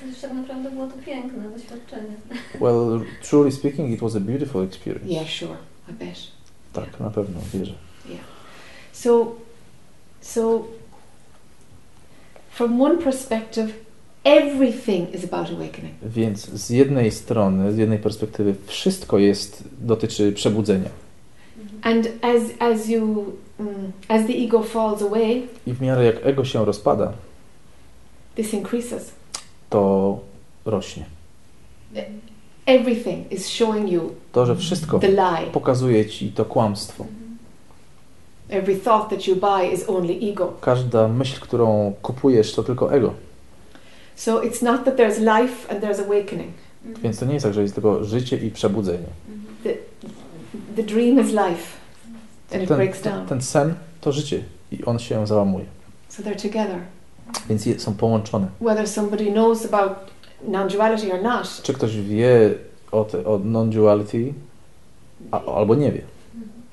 Chociaż 0.00 0.20
tak 0.20 0.32
naprawdę 0.32 0.70
było 0.70 0.86
to 0.86 0.94
piękne 1.06 1.50
doświadczenie. 1.50 2.14
Well, 2.60 3.00
truly 3.22 3.52
speaking, 3.52 3.90
it 3.90 4.00
was 4.00 4.16
a 4.16 4.20
beautiful 4.20 4.62
experience. 4.64 5.06
Yeah, 5.12 5.28
sure, 5.28 5.56
I 5.88 5.92
bet. 5.92 6.16
Tak, 6.72 7.00
na 7.00 7.10
pewno, 7.10 7.40
wierzę. 7.54 7.74
So, 8.92 9.32
so 10.22 10.64
from 12.50 12.80
one 12.82 12.98
perspective, 12.98 13.72
everything 14.24 15.14
is 15.14 15.24
about 15.24 15.50
awakening. 15.50 15.94
Więc 16.02 16.40
z 16.50 16.70
jednej 16.70 17.10
strony, 17.10 17.72
z 17.72 17.76
jednej 17.76 17.98
perspektywy, 17.98 18.54
wszystko 18.66 19.18
jest, 19.18 19.64
dotyczy 19.80 20.32
przebudzenia. 20.32 20.90
And 21.82 22.08
as 22.22 22.42
as 22.58 22.88
you 22.88 23.24
mm, 23.60 23.92
as 24.08 24.26
the 24.26 24.32
ego 24.32 24.62
falls 24.62 25.02
away, 25.02 25.42
I 25.66 25.72
w 25.72 25.80
miarę 25.80 26.04
jak 26.04 26.26
ego 26.26 26.44
się 26.44 26.64
rozpada, 26.64 27.12
this 28.36 28.54
increases. 28.54 29.12
to 29.70 30.20
rośnie. 30.64 31.04
Everything 32.66 33.32
is 33.32 33.48
showing 33.48 33.92
you 33.92 34.10
To, 34.32 34.46
że 34.46 34.56
wszystko 34.56 34.98
the 34.98 35.08
lie. 35.08 35.50
pokazuje 35.52 36.06
ci 36.06 36.32
to 36.32 36.44
kłamstwo. 36.44 37.06
Every 38.52 38.76
thought 38.80 39.10
that 39.10 39.26
you 39.26 39.36
buy 39.36 39.74
is 39.74 39.88
only 39.88 40.30
ego. 40.30 40.52
Każda 40.60 41.08
myśl, 41.08 41.40
którą 41.40 41.92
kupujesz, 42.02 42.54
to 42.54 42.62
tylko 42.62 42.94
ego. 42.94 43.14
So 44.16 44.40
it's 44.40 44.62
not 44.62 44.84
that 44.84 44.96
there's 44.96 45.18
life 45.18 45.72
and 45.72 45.80
there's 45.84 46.00
awakening. 46.00 46.52
Więc 47.02 47.18
to 47.18 47.26
nie 47.26 47.34
jest 47.34 47.44
tak, 47.44 47.54
że 47.54 47.62
jest 47.62 47.74
tylko 47.74 48.04
życie 48.04 48.36
i 48.36 48.50
przebudzenie. 48.50 49.06
The 50.76 50.82
dream 50.82 51.20
is 51.20 51.26
life, 51.30 51.78
and 52.52 52.62
it 52.62 52.68
Ten, 52.68 52.76
breaks 52.76 53.02
down. 53.02 53.26
ten 53.26 53.42
sen 53.42 53.74
to 54.00 54.12
życie 54.12 54.42
i 54.72 54.84
on 54.84 54.98
się 54.98 55.26
załamuje. 55.26 55.64
So 56.08 56.22
they're 56.22 56.42
together. 56.42 56.78
Więc 57.48 57.66
je, 57.66 57.80
są 57.80 57.94
połączone. 57.94 58.46
Whether 58.60 58.88
somebody 58.88 59.32
knows 59.32 59.66
about 59.74 59.92
non-duality 60.48 61.12
or 61.12 61.22
not, 61.22 61.60
Czy 61.62 61.72
ktoś 61.72 61.96
wie 61.96 62.54
o, 62.92 63.04
te, 63.04 63.26
o 63.26 63.38
non-duality, 63.44 64.32
a, 65.30 65.44
albo 65.44 65.74
nie 65.74 65.92
wie, 65.92 66.02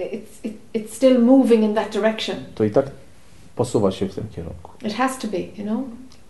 it's 0.06 0.46
it, 0.46 0.54
it's 0.74 0.94
still 0.96 1.20
moving 1.22 1.64
in 1.64 1.74
that 1.76 1.94
direction. 1.94 2.36
to 2.56 2.64
i 2.64 2.72
tak 2.72 2.86
posuwa 3.56 3.92
się 3.92 4.08
w 4.10 4.16
tym 4.16 4.24
kierunku. 4.36 4.72
It 4.88 4.94
has 4.94 5.18
to 5.20 5.28
be, 5.28 5.38
you 5.40 5.64
know, 5.64 5.80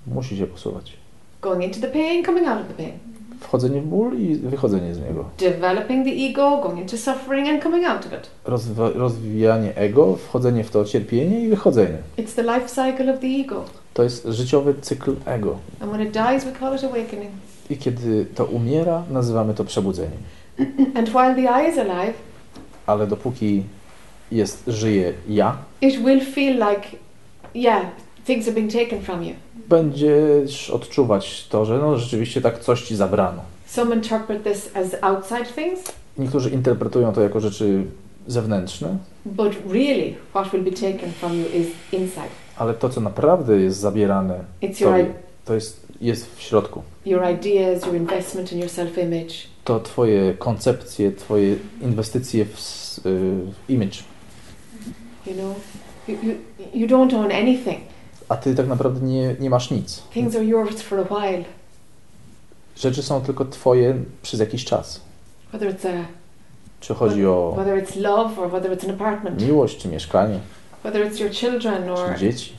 Musi 0.07 0.37
się 0.37 0.47
posuwać. 0.47 0.93
going 1.41 1.63
into 1.63 1.79
the 1.79 1.87
pain, 1.87 2.25
coming 2.25 2.47
out 2.47 2.61
of 2.61 2.67
the 2.67 2.73
pain, 2.73 2.91
Wchodzenie 3.39 3.81
w 3.81 3.85
ból 3.85 4.19
i 4.19 4.35
wychodzenie 4.35 4.95
z 4.95 4.99
niego. 4.99 5.25
developing 5.37 6.05
the 6.05 6.11
ego, 6.11 6.57
going 6.63 6.79
into 6.79 6.97
suffering 6.97 7.47
and 7.49 7.63
coming 7.63 7.85
out 7.85 8.05
of 8.05 8.13
it. 8.13 8.29
Rozwa- 8.45 8.91
rozwijanie 8.95 9.75
ego, 9.75 10.15
wchodzenie 10.15 10.63
w 10.63 10.71
to 10.71 10.85
cierpienie 10.85 11.41
i 11.41 11.47
wychodzenie. 11.47 11.97
It's 12.17 12.35
the 12.35 12.43
life 12.43 12.67
cycle 12.67 13.13
of 13.13 13.19
the 13.19 13.27
ego, 13.27 13.63
To 13.93 14.03
jest 14.03 14.25
życiowy 14.27 14.73
cykl 14.81 15.15
ego. 15.25 15.57
and 15.79 15.91
when 15.91 16.07
it 16.07 16.11
dies, 16.13 16.45
we 16.45 16.59
call 16.59 16.75
it 16.75 16.83
awakening. 16.83 17.29
I 17.69 17.77
kiedy 17.77 18.25
to 18.35 18.45
umiera, 18.45 19.03
nazywamy 19.11 19.53
to 19.53 19.63
przebudzeniem. 19.65 20.17
And 20.95 21.09
while 21.09 21.35
the 21.35 21.41
I 21.63 21.71
is 21.71 21.77
alive, 21.77 22.13
Ale 22.89 23.07
dopóki 23.07 23.63
jest, 24.31 24.63
żyje 24.67 25.13
ja, 25.29 25.57
it 25.81 25.95
will 26.03 26.21
feel 26.21 26.53
like, 26.53 26.87
yeah, 27.55 27.81
things 28.25 28.47
are 28.47 28.55
being 28.55 28.71
taken 28.73 29.01
from 29.01 29.23
you. 29.23 29.33
będziesz 29.69 30.69
odczuwać 30.69 31.47
to, 31.49 31.65
że 31.65 31.77
no 31.77 31.97
rzeczywiście 31.97 32.41
tak 32.41 32.59
coś 32.59 32.81
ci 32.81 32.95
zabrano. 32.95 33.41
Some 33.65 33.95
interpret 33.95 34.43
this 34.43 34.69
as 34.75 34.95
outside 35.03 35.45
things. 35.55 35.79
Niektórzy 36.17 36.49
interpretują 36.49 37.13
to 37.13 37.21
jako 37.21 37.39
rzeczy 37.39 37.83
zewnętrzne, 38.27 38.97
but 39.25 39.53
really 39.71 40.13
what 40.31 40.51
will 40.51 40.63
be 40.63 40.71
taken 40.71 41.11
from 41.19 41.33
you 41.33 41.45
is 41.61 41.67
inside. 41.91 42.29
ale 42.57 42.73
to, 42.73 42.89
co 42.89 43.01
naprawdę 43.01 43.59
jest 43.59 43.77
zabierane, 43.79 44.39
It's 44.61 44.81
your, 44.81 44.91
to, 44.93 44.99
i- 44.99 45.05
to 45.49 45.55
jest, 45.55 45.87
jest 46.01 46.35
w 46.35 46.41
środku. 46.41 46.83
your 47.05 47.21
ideas, 47.31 47.85
your 47.85 47.95
investment 47.95 48.51
in 48.51 48.59
your 48.59 48.69
self-image. 48.69 49.33
To 49.63 49.79
twoje 49.79 50.33
koncepcje, 50.33 51.11
twoje 51.11 51.55
inwestycje 51.81 52.45
w, 52.45 52.49
y, 52.49 53.09
w 53.67 53.69
image. 53.69 53.97
You 55.27 55.33
know, 55.33 55.55
you, 56.07 56.15
you, 56.23 56.35
you 56.73 56.87
don't 56.87 57.15
own 57.15 57.31
anything. 57.31 57.79
A 58.29 58.37
ty 58.37 58.55
tak 58.55 58.67
naprawdę 58.67 59.07
nie, 59.07 59.35
nie 59.39 59.49
masz 59.49 59.71
nic. 59.71 60.03
Things 60.13 60.35
are 60.35 60.45
yours 60.45 60.81
for 60.81 60.99
a 60.99 61.03
while. 61.03 61.43
Rzeczy 62.77 63.03
są 63.03 63.21
tylko 63.21 63.45
twoje 63.45 63.95
przez 64.21 64.39
jakiś 64.39 64.65
czas. 64.65 65.01
Whether 65.49 65.75
it's 65.75 65.87
a 65.87 66.05
Czy 66.79 66.93
chodzi 66.93 67.25
o 67.25 67.53
whether 67.55 67.83
it's 67.83 67.99
love 67.99 68.41
or 68.41 68.49
whether 68.49 68.77
it's 68.77 68.89
an 68.89 68.95
apartment, 68.95 69.41
miłość, 69.41 69.77
czy 69.77 69.87
mieszkanie, 69.87 70.39
whether 70.83 71.11
it's 71.11 71.21
your 71.21 71.31
children 71.31 71.89
or 71.89 72.13
czy 72.13 72.19
dzieci. 72.19 72.53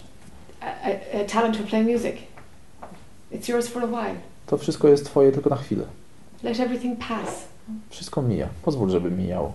a, 0.61 0.67
a, 0.67 1.21
a 1.21 1.25
talent 1.25 1.59
to 1.59 1.65
play 1.65 1.83
music. 1.83 2.30
It's 3.33 3.49
yours 3.49 3.69
for 3.69 3.83
a 3.83 3.87
while. 3.87 4.21
To 4.47 4.59
wszystko 4.59 4.89
jest 4.89 5.05
twoje 5.05 5.33
tylko 5.33 5.51
na 5.51 5.57
chwilę. 5.57 5.85
Let 6.43 6.61
everything 6.61 6.99
pass. 6.99 7.45
Wszystko 7.91 8.23
mija. 8.23 8.49
Pozwól, 8.63 8.91
żeby 8.91 9.11
mijało. 9.11 9.53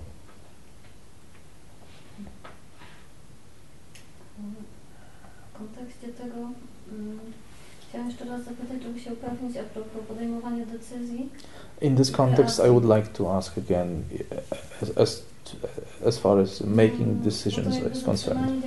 W 5.54 5.58
kontekście 5.58 6.08
tego 6.08 6.36
chciałam 7.90 8.10
jeszcze 8.10 8.26
raz 8.26 8.44
zapytać, 8.44 8.84
żeby 8.84 9.00
się 9.00 9.14
upewnić 9.14 9.58
a 9.58 9.64
propos 9.64 10.02
podejmowania 10.08 10.66
decyzji. 10.66 11.30
In 11.82 11.96
this 11.96 12.12
context, 12.12 12.60
I 12.60 12.70
would 12.70 12.84
like 12.84 13.08
to 13.08 13.38
ask 13.38 13.58
again, 13.58 14.04
as, 14.82 14.98
as, 14.98 15.24
Uh, 15.46 15.68
as 16.08 16.18
far 16.18 16.40
as 16.40 16.62
making 16.62 17.22
decisions 17.22 17.78
is 17.78 18.04
concerned. 18.04 18.64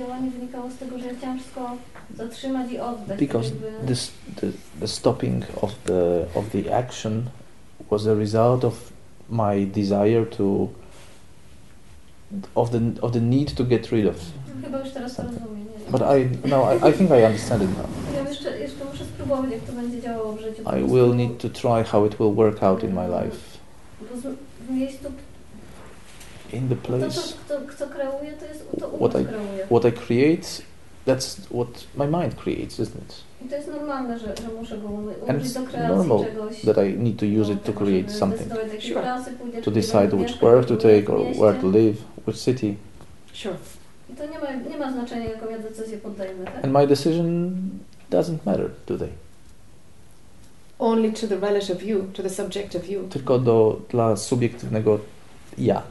Because 3.17 3.51
this, 3.83 4.11
the, 4.37 4.53
the 4.79 4.87
stopping 4.87 5.43
of 5.61 5.75
the, 5.83 6.27
of 6.35 6.51
the 6.51 6.69
action 6.69 7.31
was 7.89 8.05
a 8.05 8.15
result 8.15 8.63
of 8.63 8.91
my 9.29 9.65
desire 9.65 10.25
to, 10.25 10.69
of 12.55 12.71
the, 12.71 12.97
of 13.01 13.11
the 13.11 13.19
need 13.21 13.49
to 13.49 13.63
get 13.63 13.91
rid 13.91 14.05
of. 14.05 14.21
Nie? 14.61 15.91
But 15.91 16.01
I, 16.01 16.29
no, 16.45 16.63
I, 16.63 16.89
I 16.89 16.91
think 16.91 17.11
I 17.11 17.23
understand 17.23 17.63
it 17.63 17.69
now. 17.69 17.89
I 20.65 20.81
will 20.83 21.13
need 21.13 21.39
to 21.39 21.49
try 21.49 21.83
how 21.83 22.05
it 22.05 22.19
will 22.19 22.33
work 22.33 22.61
out 22.63 22.83
in 22.83 22.93
my 22.93 23.05
life. 23.07 23.57
In 26.53 26.69
the 26.69 26.75
to, 26.75 26.81
place, 26.87 27.09
co, 27.11 27.21
kto, 27.45 27.61
kto 27.67 27.87
kreuje, 27.87 28.33
to 28.33 28.45
jest 28.45 28.65
to 28.79 28.87
What 28.89 29.21
I- 29.21 29.25
kreuje. 29.25 29.65
what 29.71 29.85
I 29.85 29.91
create, 29.91 30.47
that's 31.05 31.37
what 31.51 31.67
my 31.97 32.07
mind 32.21 32.35
creates, 32.35 32.79
isn't 32.79 32.97
it? 33.01 33.15
I 33.45 33.49
to 33.49 33.55
jest 33.55 33.67
normalne, 33.67 34.19
że, 34.19 34.25
że 34.25 34.53
muszę 34.59 34.77
go 34.77 34.87
użyć 34.89 35.53
do 35.53 35.59
it's 35.59 35.67
kreacji 35.67 35.95
normal 35.97 36.25
czegoś. 36.25 36.61
that 36.61 36.77
I 36.77 36.93
need 36.99 37.19
to 37.19 37.25
use 37.25 37.49
no, 37.49 37.55
it 37.55 37.63
to 37.63 37.65
tego, 37.71 37.79
create 37.85 38.07
żeby 38.09 38.19
something. 38.19 38.49
do 38.49 38.81
Sure. 38.81 39.01
pracy 39.01 39.31
pójdę, 39.31 39.61
To 39.61 39.71
decide 39.71 40.09
which 40.17 40.41
work 40.41 40.65
to 40.67 40.75
take 40.77 41.09
or 41.13 41.19
where 41.35 41.61
to 41.61 41.67
live, 41.67 41.97
which 42.27 42.37
city. 42.39 42.75
Sure. 43.33 43.55
I 44.09 44.15
to 44.15 44.23
nie 44.25 44.39
ma, 44.39 44.69
nie 44.69 44.77
ma 44.77 44.91
znaczenia, 44.91 45.29
jaką 45.29 45.49
ja 45.49 45.59
decyzję 45.59 45.97
podejmę, 45.97 46.45
tak? 46.45 46.63
And 46.65 46.73
my 46.73 46.87
decision 46.87 47.51
doesn't 48.11 48.37
matter 48.45 48.69
today. 48.85 49.09
Only 50.79 51.11
to 51.11 51.27
the 51.27 51.35
relative 51.39 51.83
you, 51.83 52.03
to 52.13 52.23
the 52.23 52.29
subjective 52.29 52.89
you. 52.89 53.07
Tylko 53.09 53.39
do, 53.39 53.81
dla 53.89 54.15
subiektywnego 54.15 54.99
ja. 55.57 55.81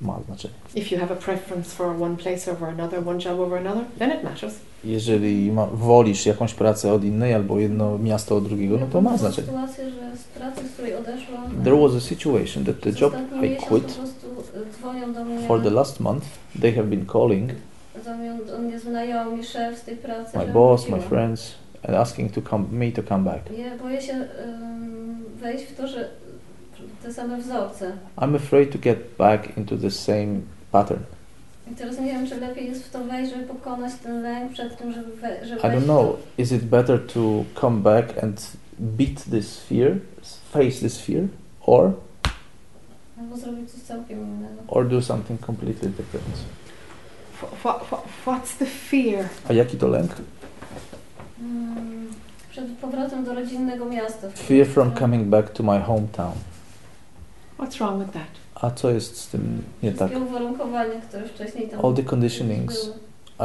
Ma 0.00 0.20
znaczenie. 0.26 0.54
If 0.74 0.94
you 0.94 1.00
have 1.00 1.14
a 1.14 1.16
preference 1.16 1.74
for 1.74 2.02
one 2.02 2.16
place 2.16 2.52
over 2.52 2.68
another, 2.68 3.08
one 3.08 3.20
job 3.20 3.40
over 3.40 3.58
another, 3.58 3.84
then 3.98 4.10
it 4.10 4.24
matters. 4.24 4.54
Jeżeli 4.84 5.52
ma, 5.52 5.66
wolisz 5.66 6.26
jakąś 6.26 6.54
pracę 6.54 6.92
od 6.92 7.04
innej 7.04 7.34
albo 7.34 7.58
jedno 7.58 7.98
miasto 7.98 8.36
od 8.36 8.44
drugiego, 8.48 8.76
no 8.80 8.86
to 8.86 9.00
ma 9.00 9.10
Była 9.10 9.18
znaczenie. 9.18 9.46
sytuacja, 9.46 9.84
że 9.84 10.16
z 10.16 10.24
pracy, 10.24 10.68
z 10.68 10.72
której 10.72 10.94
odeszłam, 10.94 11.64
There 11.64 11.76
was 11.76 11.94
a 11.94 12.00
situation 12.00 12.64
that 12.64 12.80
the 12.80 12.90
przez 12.90 13.00
job 13.00 13.14
I 13.42 13.56
quit 13.56 13.98
y, 15.44 15.46
for 15.46 15.62
the 15.62 15.70
last 15.70 16.00
month, 16.00 16.24
they 16.60 16.72
have 16.72 16.86
been 16.88 17.06
calling 17.06 17.50
szef 19.42 19.78
z 19.78 19.82
tej 19.82 19.96
pracy, 19.96 20.38
my 20.38 20.46
boss, 20.46 20.88
my 20.88 21.00
friends, 21.00 21.54
and 21.82 21.96
asking 21.96 22.32
to 22.32 22.42
come, 22.42 22.64
me 22.72 22.92
to 22.92 23.02
come 23.02 23.24
back. 23.24 23.50
Ja 23.58 23.76
boję 23.76 24.02
się 24.02 24.12
ym, 24.12 25.24
wejść 25.40 25.64
w 25.64 25.76
to, 25.76 25.88
że 25.88 26.08
te 27.02 27.12
same 27.12 27.36
wzorce. 27.40 27.92
I'm 28.20 28.34
afraid 28.36 28.72
to 28.72 28.78
get 28.78 29.16
back 29.18 29.56
into 29.56 29.76
the 29.76 29.90
same 29.90 30.40
pattern. 30.72 31.00
I 31.72 31.74
teraz 31.74 31.98
nie 32.00 32.06
wiem, 32.12 32.26
czy 32.26 32.40
lepiej 32.40 32.66
jest 32.68 32.84
w 32.84 32.90
to 32.90 33.04
wejść, 33.04 33.32
żeby 33.32 33.44
pokonać 33.44 33.92
ten 34.02 34.22
lęk 34.22 34.52
przed 34.52 34.78
tym, 34.78 34.92
żeby, 34.92 35.16
we, 35.16 35.46
żeby 35.46 35.60
I 35.60 35.62
wejść 35.62 35.76
don't 35.76 35.84
know. 35.84 36.16
Is 36.38 36.52
it 36.52 36.64
better 36.64 37.06
to 37.06 37.44
come 37.60 37.80
back 37.80 38.22
and 38.22 38.52
beat 38.78 39.24
this 39.30 39.60
fear, 39.60 39.96
face 40.52 40.80
this 40.80 41.00
fear, 41.00 41.24
or 41.66 41.92
Albo 43.20 43.36
zrobić 43.36 43.70
coś 43.70 43.80
całkiem 43.82 44.18
innego. 44.18 44.62
or 44.68 44.88
do 44.88 45.02
something 45.02 45.40
completely 45.46 45.88
different? 45.88 46.26
What, 47.64 47.82
what, 47.90 48.04
what's 48.26 48.56
the 48.58 48.66
fear? 48.66 49.28
A 49.50 49.52
jaki 49.52 49.76
to 49.76 49.88
lęk? 49.88 50.10
Mm, 51.40 52.06
przed 52.50 52.64
powrotem 52.80 53.24
do 53.24 53.34
rodzinnego 53.34 53.84
miasta. 53.84 54.28
Fear 54.34 54.66
from 54.66 54.92
coming 54.94 55.24
back 55.30 55.50
to 55.50 55.62
my 55.62 55.78
hometown. 55.78 56.32
What's 57.58 57.78
wrong 57.78 58.02
with 58.04 58.12
that? 58.12 58.28
A 58.54 58.70
co 58.70 58.90
jest 58.90 59.16
z 59.16 59.28
tym 59.28 59.62
nie 59.82 59.92
tak? 59.92 60.08
Wszystkie 60.10 60.26
uwarunkowania, 60.28 61.00
które 61.00 61.28
wcześniej 61.28 61.68
tam 61.68 61.86
All 61.86 61.94
the 61.94 62.02
conditionings 62.02 62.90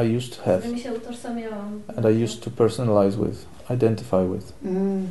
I 0.06 0.18
used 0.18 0.30
to 0.30 0.36
z 0.36 0.46
have 0.46 0.58
którymi 0.60 0.80
się 0.80 0.94
utożsamiałam. 0.94 1.82
and 1.98 2.06
I 2.06 2.24
used 2.24 2.44
to 2.44 2.52
personalize 2.52 3.18
with, 3.18 3.46
identify 3.70 4.30
with. 4.34 4.54
Mm. 4.66 5.08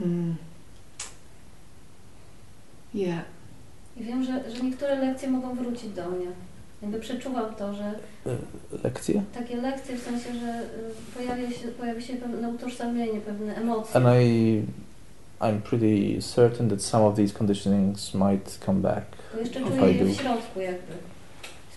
Mm. 0.00 0.36
Yeah. 2.94 3.20
I 3.96 4.04
wiem, 4.04 4.24
że, 4.24 4.50
że 4.50 4.62
niektóre 4.62 4.94
lekcje 4.98 5.30
mogą 5.30 5.54
wrócić 5.54 5.90
do 5.90 6.08
mnie. 6.10 6.26
Jakby 6.82 7.00
przeczuwam 7.00 7.54
to, 7.54 7.74
że 7.74 7.84
E, 8.26 8.36
Lekcje? 8.84 9.22
takie 9.34 9.56
lekcje 9.56 9.96
w 9.96 10.02
sensie, 10.02 10.34
że 10.40 10.60
y, 10.62 11.14
pojawia 11.14 11.50
się, 11.50 11.68
pojawi 11.68 12.02
się 12.02 12.14
pewne 12.16 12.48
utożsamienie, 12.48 13.20
pewne 13.20 13.54
emocje. 13.56 13.96
And 13.96 14.06
I, 14.22 14.62
I'm 15.40 15.60
pretty 15.62 16.20
certain 16.22 16.68
that 16.68 16.82
some 16.82 17.04
of 17.04 17.16
these 17.16 17.34
conditionings 17.34 18.14
might 18.14 18.58
come 18.66 18.80
back. 18.80 19.04
If 19.42 19.82
I 19.82 19.94
do. 19.94 20.04
w 20.04 20.14
środku 20.14 20.60
jakby. 20.60 20.92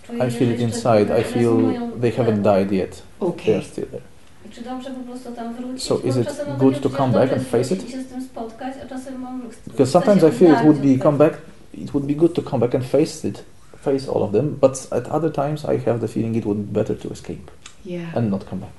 Czuję 0.06 0.26
I 0.26 0.30
feel 0.30 0.50
it 0.50 0.60
inside. 0.60 1.20
I 1.20 1.24
feel 1.24 1.56
they 2.00 2.12
haven't 2.12 2.42
died 2.42 2.72
yet. 2.72 3.02
They 3.20 3.28
Okay. 3.28 3.54
are 3.54 3.64
still 3.64 3.86
there. 3.86 4.02
I 4.46 4.48
czy 4.50 4.62
dobrze 4.62 4.90
po 4.90 5.00
prostu 5.00 5.32
tam 5.32 5.54
wrócić? 5.54 5.82
So 5.82 5.98
is 5.98 6.16
it 6.16 6.28
good 6.58 6.80
to 6.80 6.90
come 6.90 7.12
back 7.12 7.32
and 7.32 7.42
face 7.42 7.74
it? 7.74 7.88
i 7.88 7.90
się 7.90 8.02
z 8.02 8.06
tym 8.06 8.22
spotkać, 8.22 8.74
a 8.84 8.88
czasem 8.88 9.20
mam 9.20 9.42
Because 9.66 9.90
sometimes 9.92 10.24
I 10.24 10.38
feel 10.38 10.52
it 10.52 10.62
would 10.62 10.78
be 10.78 10.98
come 11.02 11.18
back. 11.18 11.38
It 11.74 11.90
would 11.94 12.06
be 12.06 12.14
good 12.14 12.34
to 12.34 12.42
come 12.42 12.60
back 12.60 12.74
and 12.74 12.84
face 12.84 13.28
it, 13.28 13.44
face 13.84 14.08
all 14.08 14.22
of 14.22 14.32
them. 14.32 14.56
But 14.60 14.88
at 14.90 15.08
other 15.08 15.32
times, 15.32 15.64
I 15.64 15.78
have 15.86 15.98
the 16.00 16.08
feeling 16.08 16.36
it 16.36 16.44
would 16.46 16.58
be 16.58 16.72
better 16.80 16.98
to 16.98 17.08
escape 17.12 17.50
Yeah. 17.84 18.16
and 18.16 18.30
not 18.30 18.44
come 18.50 18.60
back. 18.60 18.72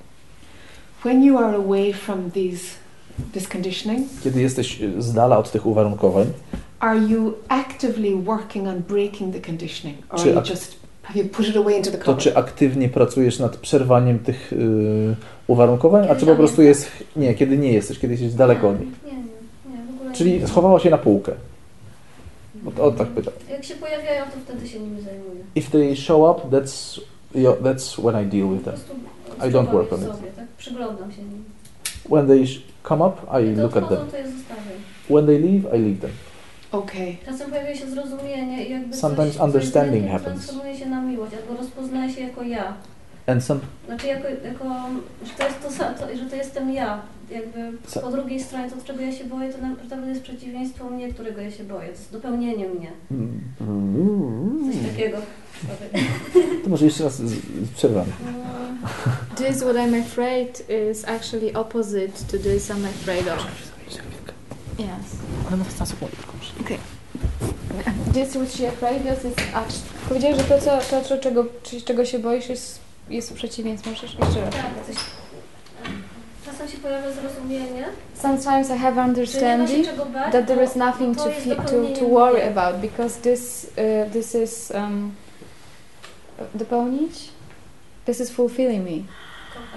When 1.03 1.24
you 1.24 1.38
are 1.38 1.56
away 1.56 1.94
from 1.94 2.32
these, 2.32 2.64
this 3.34 3.48
conditioning, 3.48 4.07
Kiedy 4.23 4.41
jesteś 4.41 4.80
z 4.99 5.14
dala 5.14 5.38
od 5.38 5.52
tych 5.52 5.65
uwarunkowań, 5.65 6.26
are 6.80 6.99
you 6.99 7.34
actively 7.48 8.15
working 8.15 8.68
on 8.68 8.80
breaking 8.80 9.34
the 9.35 9.41
conditioning, 9.41 9.98
or 10.10 10.19
Czy 10.19 10.23
are 10.38 10.41
you 10.41 10.49
just 10.49 10.76
have 11.03 11.19
you 11.19 11.30
put 11.30 11.48
it 11.48 11.57
away 11.57 11.77
into 11.77 11.91
the 11.91 11.98
to 11.98 12.03
cupboard? 12.03 12.22
czy 12.23 12.35
aktywnie 12.38 12.89
pracujesz 12.89 13.39
nad 13.39 13.57
przerwaniem 13.57 14.19
tych 14.19 14.53
y, 14.53 15.15
uwarunkowań, 15.48 16.07
a 16.10 16.15
czy 16.15 16.26
po 16.26 16.35
prostu 16.35 16.61
jest 16.61 16.88
nie, 17.15 17.34
kiedy 17.34 17.57
nie 17.57 17.73
jesteś, 17.73 17.99
kiedy 17.99 18.14
jesteś 18.14 18.34
daleko 18.34 18.69
od 18.69 18.80
nich? 18.80 18.89
Nie, 19.06 19.11
nie, 19.11 19.18
nie, 19.77 19.91
w 19.91 19.95
ogóle 19.95 20.14
Czyli 20.14 20.39
nie. 20.39 20.48
schowała 20.48 20.80
się 20.80 20.89
na 20.89 20.98
półkę. 20.98 21.31
O, 22.80 22.84
o 22.84 22.91
tak 22.91 23.07
pytam. 23.07 23.34
Jak 23.52 23.64
się 23.64 23.76
pojawiają, 23.76 24.23
to 24.26 24.31
wtedy 24.45 24.68
się 24.68 24.80
nimi 24.80 25.02
zajmuję. 25.02 25.41
If 25.56 25.72
they 25.72 25.95
show 25.95 26.38
up, 26.38 26.57
that's 26.57 27.02
yeah, 27.35 27.56
that's 27.61 28.02
when 28.02 28.23
I 28.26 28.30
deal 28.30 28.49
with 28.49 28.64
Po 28.65 28.72
them. 28.72 28.80
prostu 28.80 29.48
I 29.49 29.52
don't 29.52 29.72
work 29.72 29.93
on 29.93 29.99
it. 29.99 30.07
sobie, 30.07 30.31
tak? 30.35 30.48
Przyglądam 30.57 31.11
się 31.11 31.22
nim. 31.22 31.43
When 32.10 32.28
they 32.28 32.48
sh- 32.48 32.61
come 32.90 33.06
up, 33.07 33.15
I 33.41 33.45
Jak 33.45 33.56
to 33.56 33.61
look 33.61 33.78
at 33.78 33.84
odchodzą, 33.84 34.02
them. 34.02 34.11
to 34.11 34.18
je 34.18 34.23
zostawiam. 34.28 34.78
When 35.10 35.26
they 35.26 35.40
leave, 35.40 35.76
I 35.78 35.80
leave 35.82 35.99
them. 36.02 36.11
Okay. 36.72 37.15
Czasem 37.26 37.49
pojawia 37.49 37.76
się 37.76 37.88
zrozumienie 37.88 38.65
i 38.65 38.72
jakby 38.72 38.95
Sometimes 38.98 39.34
coś, 39.34 39.41
understanding 39.45 40.03
coś 40.03 40.11
happens. 40.11 40.45
transformuje 40.45 40.78
się 40.78 40.86
na 40.90 41.02
miłość, 41.02 41.34
albo 41.34 41.61
rozpoznaje 41.61 42.14
się 42.14 42.22
jako 42.22 42.44
ja. 42.44 42.73
And 43.32 43.44
some 43.44 43.60
Znaczy 43.88 44.08
jako, 44.08 44.28
jako 44.30 44.66
że 45.26 45.32
to 45.38 45.44
jest 45.44 45.62
to, 45.80 46.06
to, 46.06 46.18
że 46.18 46.26
to 46.26 46.36
jestem 46.36 46.74
ja. 46.74 47.02
Jakby 47.32 47.78
po 48.02 48.12
drugiej 48.12 48.40
stronie 48.40 48.70
to, 48.70 48.76
czego 48.86 49.02
ja 49.02 49.12
się 49.12 49.24
boję, 49.24 49.53
to 49.53 49.62
naprawdę 49.62 50.10
jest 50.10 50.22
przeciwieństwo 50.22 50.90
mnie, 50.90 51.14
którego 51.14 51.41
ja 51.41 51.52
się 51.52 51.64
boję. 51.64 51.86
To 51.86 51.91
jest 51.91 52.12
dopełnienie 52.12 52.66
mnie. 52.68 52.91
Coś 54.74 54.91
takiego. 54.91 55.18
to 56.64 56.70
może 56.70 56.86
jeszcze 56.86 57.03
raz 57.03 57.22
przerwamy. 57.76 58.12
Mm, 58.28 58.78
This 59.36 59.64
what 59.64 59.76
I'm 59.76 60.02
afraid 60.02 60.64
is 60.91 61.08
actually 61.08 61.53
opposite 61.53 62.12
to 62.32 62.38
this 62.38 62.70
I'm 62.70 62.86
afraid 62.86 63.28
of. 63.28 63.45
Yes. 64.80 65.18
Ale 65.48 65.58
na 65.58 65.66
tylko 65.66 66.34
muszę. 66.38 66.78
This 68.14 68.36
which 68.36 68.52
she 68.52 68.68
afraid 68.68 69.08
of 69.08 69.26
is 69.26 69.34
act. 69.53 69.82
Powiedziałeś, 70.10 70.38
że 70.38 70.44
to, 70.44 70.60
co, 70.60 70.99
to, 71.10 71.18
czego, 71.18 71.45
czego 71.86 72.06
się 72.06 72.20
boisz, 72.20 72.49
jest, 72.49 72.80
jest 73.12 73.34
przeciwieństwem. 73.34 73.94
Możesz 73.94 74.16
jeszcze 74.20 74.42
raz. 74.42 74.54
Tak, 74.54 74.86
coś. 74.88 74.96
Czasem 76.46 76.68
się 76.68 76.78
pojawia 76.78 77.12
zrozumienie, 77.12 77.86
Sometimes 78.14 78.70
I 78.70 78.78
have 78.78 78.96
że 78.96 79.02
nie 79.02 79.02
ma 79.02 79.06
się 79.06 79.10
understanding 79.10 79.88
bać, 80.14 80.32
that 80.32 80.48
there 80.48 80.64
is 80.64 80.76
nothing 80.76 81.18
to, 81.18 81.24
to 81.24 82.00
to, 82.00 82.10
worry 82.10 82.44
about 82.44 82.82
because 82.82 83.22
this 83.22 83.72
uh, 83.78 84.12
this 84.14 84.36
is 84.36 84.72
um, 84.72 85.12
dopełnić. 86.56 87.30
This 88.06 88.20
is 88.20 88.32
fulfilling 88.32 88.86
me. 88.86 89.04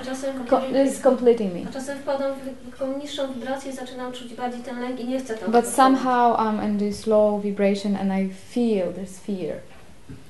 A 0.00 0.04
czasem, 0.04 0.46
Co- 0.50 0.60
this 0.60 0.92
is 0.94 1.02
completing 1.02 1.54
me. 1.54 1.60
a 1.68 1.72
czasem 1.72 1.98
wpadam 1.98 2.32
w 2.34 2.70
taką 2.70 2.98
niższą 2.98 3.32
wibrację 3.32 3.72
i 3.72 3.74
zaczynam 3.74 4.12
czuć 4.12 4.34
bardziej 4.34 4.60
ten 4.60 4.80
lęk 4.80 5.00
i 5.00 5.08
nie 5.08 5.20
chcę 5.20 5.34
tam. 5.34 5.52
But 5.52 5.66
somehow 5.66 6.38
I'm 6.38 6.68
in 6.68 6.78
this 6.78 7.06
low 7.06 7.42
vibration 7.42 7.96
and 7.96 8.12
I 8.12 8.34
feel 8.54 8.92
this 8.92 9.18
fear 9.18 9.56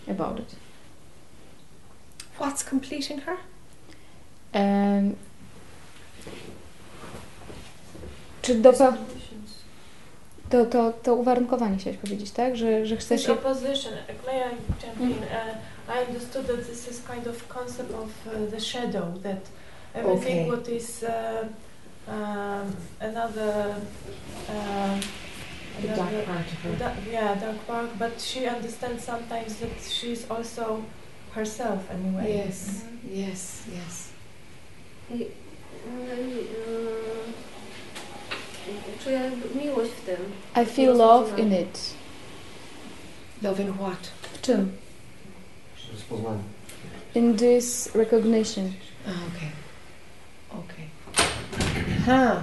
about 0.09 0.39
it. 0.39 0.64
What's 2.39 2.63
completing 2.71 3.21
her? 3.21 3.37
Um, 4.55 5.15
czy 8.43 8.55
dope... 8.55 8.93
to, 10.51 10.67
to, 10.67 10.93
to 10.93 11.15
uwarunkowanie 11.15 11.77
chciałeś 11.79 11.99
powiedzieć, 11.99 12.31
tak? 12.31 12.57
Że, 12.57 12.87
że 12.87 12.97
chcesz 12.97 13.29
opposition, 13.29 13.93
uh, 13.93 14.27
may 14.27 14.39
I 14.41 14.51
jump 14.87 15.01
in? 15.01 15.23
Uh, 15.23 15.27
I 15.89 16.09
understood 16.09 16.47
that 16.47 16.67
this 16.67 16.89
is 16.89 17.01
kind 17.07 17.27
of 17.27 17.49
concept 17.49 17.91
of 17.95 18.09
uh, 18.27 18.51
the 18.51 18.61
shadow, 18.61 19.19
that 19.23 19.49
everything 19.95 20.39
Okay. 20.41 20.51
what 20.51 20.69
is 20.69 21.03
uh, 21.05 21.09
um, 22.09 22.73
another, 23.01 23.75
uh, 24.49 25.01
The 25.83 25.89
dark 25.89 26.25
part 26.27 26.47
of 26.47 26.59
her. 26.63 26.77
da- 26.79 27.11
yeah, 27.13 27.35
dark 27.41 27.67
part, 27.67 27.99
but 27.99 28.21
she 28.21 28.47
understands 28.47 29.05
sometimes 29.05 29.55
that 29.57 29.81
she's 29.91 30.31
also 30.31 30.83
herself 31.35 31.91
anyway. 31.91 32.45
Yes, 32.47 32.85
yes, 33.11 33.63
yes. 33.69 34.09
I, 35.11 35.27
czuję 39.05 39.17
jakby 39.17 39.61
miłość 39.61 39.91
w 39.91 40.01
tym. 40.01 40.17
I 40.63 40.67
feel 40.67 40.97
love 40.97 41.39
in 41.39 41.53
it. 41.53 41.95
Love 43.43 43.63
in 43.63 43.73
what? 43.73 44.11
W 44.33 44.41
czym? 44.41 44.73
Rozpoznanie. 45.93 46.43
In 47.15 47.37
this 47.37 47.95
recognition. 47.95 48.73
Ah, 49.07 49.11
okay. 49.11 49.51
Okay. 50.61 50.87
Huh. 52.07 52.43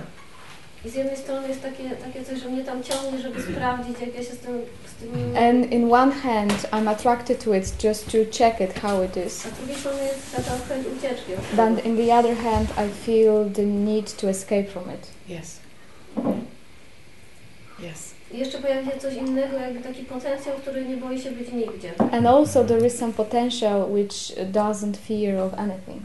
I 0.86 0.90
z 0.90 0.96
jednej 0.96 1.18
strony 1.18 1.48
jest 1.48 1.62
takie, 1.62 1.90
takie 1.90 2.26
coś, 2.26 2.40
że 2.40 2.50
mnie 2.50 2.64
tam 2.64 2.84
ciągnie, 2.84 3.20
żeby 3.22 3.42
sprawdzić, 3.42 4.00
jak 4.02 4.16
ja 4.16 4.24
się 4.24 4.34
z 4.34 4.38
tym... 4.38 4.62
Z 4.86 4.94
tym 5.02 5.38
And 5.38 5.72
in 5.72 5.94
one 5.94 6.12
hand, 6.12 6.68
I'm 6.72 6.90
attracted 6.90 7.44
to 7.44 7.54
it 7.54 7.84
just 7.84 8.06
to 8.06 8.18
check 8.38 8.62
it 8.62 8.80
how 8.80 9.04
it 9.04 9.18
is. 9.28 9.46
a 9.46 9.50
z 9.50 9.58
drugiej 9.58 9.76
strony 9.76 10.04
jest 10.04 10.36
taka 10.36 10.52
chęć 10.68 10.88
ucieczki. 10.98 11.32
But 11.54 11.86
in 11.86 11.98
the 11.98 12.16
other 12.16 12.38
hand, 12.38 12.70
I 12.70 13.06
feel 13.06 13.52
the 13.56 13.66
need 13.66 14.16
to 14.18 14.30
escape 14.30 14.64
from 14.64 14.84
it. 14.84 15.08
Yes. 15.30 15.60
Yes. 17.80 18.14
I 18.32 18.40
jeszcze 18.40 18.58
pojawia 18.58 18.92
się 18.92 19.00
coś 19.00 19.14
innego, 19.14 19.58
jakby 19.58 19.80
taki 19.80 20.04
potencjał, 20.04 20.56
który 20.58 20.86
nie 20.86 20.98
boi 20.98 21.22
się 21.22 21.32
być 21.32 21.52
nigdzie. 21.52 21.94
And 22.12 22.28
also, 22.28 22.64
there 22.64 22.88
is 22.88 22.98
some 22.98 23.14
potential 23.14 23.92
which 23.92 24.14
doesn't 24.52 24.98
fear 24.98 25.40
of 25.40 25.54
anything. 25.54 26.02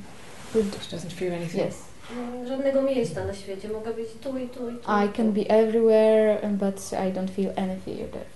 She 0.53 0.97
doesn't 0.97 1.13
fear 1.13 1.33
anything. 1.33 1.67
Yes. 1.67 1.86
Mm, 2.13 2.47
Żadnego 2.49 2.83
miejsca 2.83 3.25
na 3.25 3.35
świecie. 3.35 3.69
Mogę 3.69 3.95
być 3.95 4.09
tu 4.23 4.39
i 4.39 4.49
tu 4.49 4.71
i 4.71 4.75
tu. 4.75 4.81
I 5.07 5.09
can 5.17 5.33
be 5.33 5.41
everywhere, 5.49 6.51
but 6.53 6.93
I 6.93 7.13
don't 7.13 7.31
feel 7.31 7.53
any 7.57 7.81
fear 7.81 8.11
there. 8.11 8.27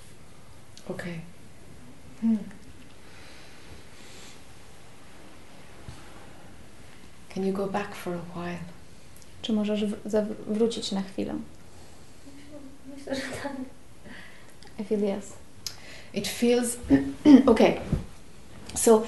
Okay. 0.89 1.21
Hmm. 2.21 2.39
Can 7.35 7.47
you 7.47 7.53
go 7.53 7.67
back 7.67 7.95
for 7.95 8.15
a 8.15 8.39
while? 8.41 8.59
Czy 9.43 9.53
możesz 9.53 9.85
wrócić 10.47 10.93
na 10.93 11.03
chwilę? 11.03 11.35
Myślę, 12.97 13.15
że 13.15 13.23
tak. 13.43 13.53
I 14.79 14.85
feel 14.85 15.05
yes. 15.05 15.33
It 16.15 16.29
feels 16.29 16.77
okay. 17.47 17.81
So, 18.75 19.03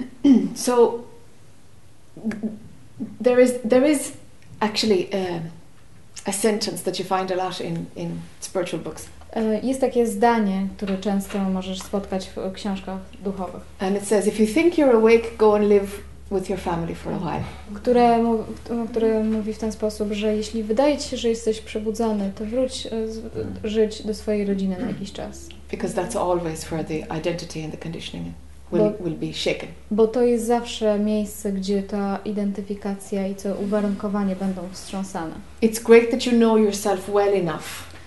so 0.54 1.04
there 3.24 3.42
is 3.42 3.52
there 3.70 3.90
is 3.90 4.12
actually 4.60 5.08
um, 5.12 5.40
a 6.26 6.32
sentence 6.32 6.82
that 6.84 6.98
you 6.98 7.04
find 7.04 7.30
a 7.30 7.36
lot 7.36 7.60
in 7.60 7.86
in 7.96 8.20
spiritual 8.40 8.82
books, 8.82 9.06
E, 9.36 9.60
Jest 9.62 9.80
takie 9.80 10.06
zdanie, 10.06 10.66
które 10.76 10.98
często 10.98 11.38
możesz 11.38 11.82
spotkać 11.82 12.30
w 12.36 12.52
książkach 12.52 12.98
duchowych, 13.24 13.62
and 13.78 13.96
it 13.96 14.08
says, 14.08 14.26
"If 14.26 14.42
you 14.42 14.54
think 14.54 14.74
you're 14.74 14.96
awake, 14.96 15.36
go 15.38 15.56
and 15.56 15.64
live 15.68 16.00
with 16.32 16.50
your 16.50 16.58
family 16.60 16.94
for 16.94 17.12
a 17.12 17.18
while." 17.18 17.42
które, 17.74 18.24
które 18.90 19.24
mówi 19.24 19.52
w 19.54 19.58
ten 19.58 19.72
sposób, 19.72 20.12
że 20.12 20.36
jeśli 20.36 20.62
wydaje 20.62 20.98
ci 20.98 21.08
się, 21.08 21.16
że 21.16 21.28
jesteś 21.28 21.60
przebudzony, 21.60 22.32
to 22.38 22.44
wróć 22.46 22.86
e, 22.86 23.68
żyć 23.68 24.02
do 24.02 24.14
swojej 24.14 24.46
rodziny 24.46 24.76
na 24.80 24.86
jakiś 24.88 25.12
czas. 25.12 25.48
because 25.70 25.94
that's 26.02 26.16
always 26.32 26.64
where 26.64 26.84
the 26.84 26.98
identity 27.18 27.64
and 27.64 27.72
the 27.72 27.78
conditioning 27.78 28.26
will, 28.72 28.80
Bo- 28.98 29.04
will 29.04 29.14
be 29.28 29.32
shaken. 29.34 29.68
Bo 29.90 30.06
to 30.06 30.22
jest 30.22 30.46
zawsze 30.46 30.98
miejsce, 30.98 31.52
gdzie 31.52 31.82
ta 31.82 32.18
identyfikacja 32.24 33.26
i 33.26 33.34
to 33.34 33.54
uwarunkowanie 33.54 34.36
będą 34.36 34.62
wstrząsane. 34.72 35.34
It's 35.62 35.82
great 35.82 36.10
that 36.10 36.26
you 36.26 36.32
know 36.32 36.58
yourself 36.58 37.08
well 37.08 37.34
enough 37.34 37.64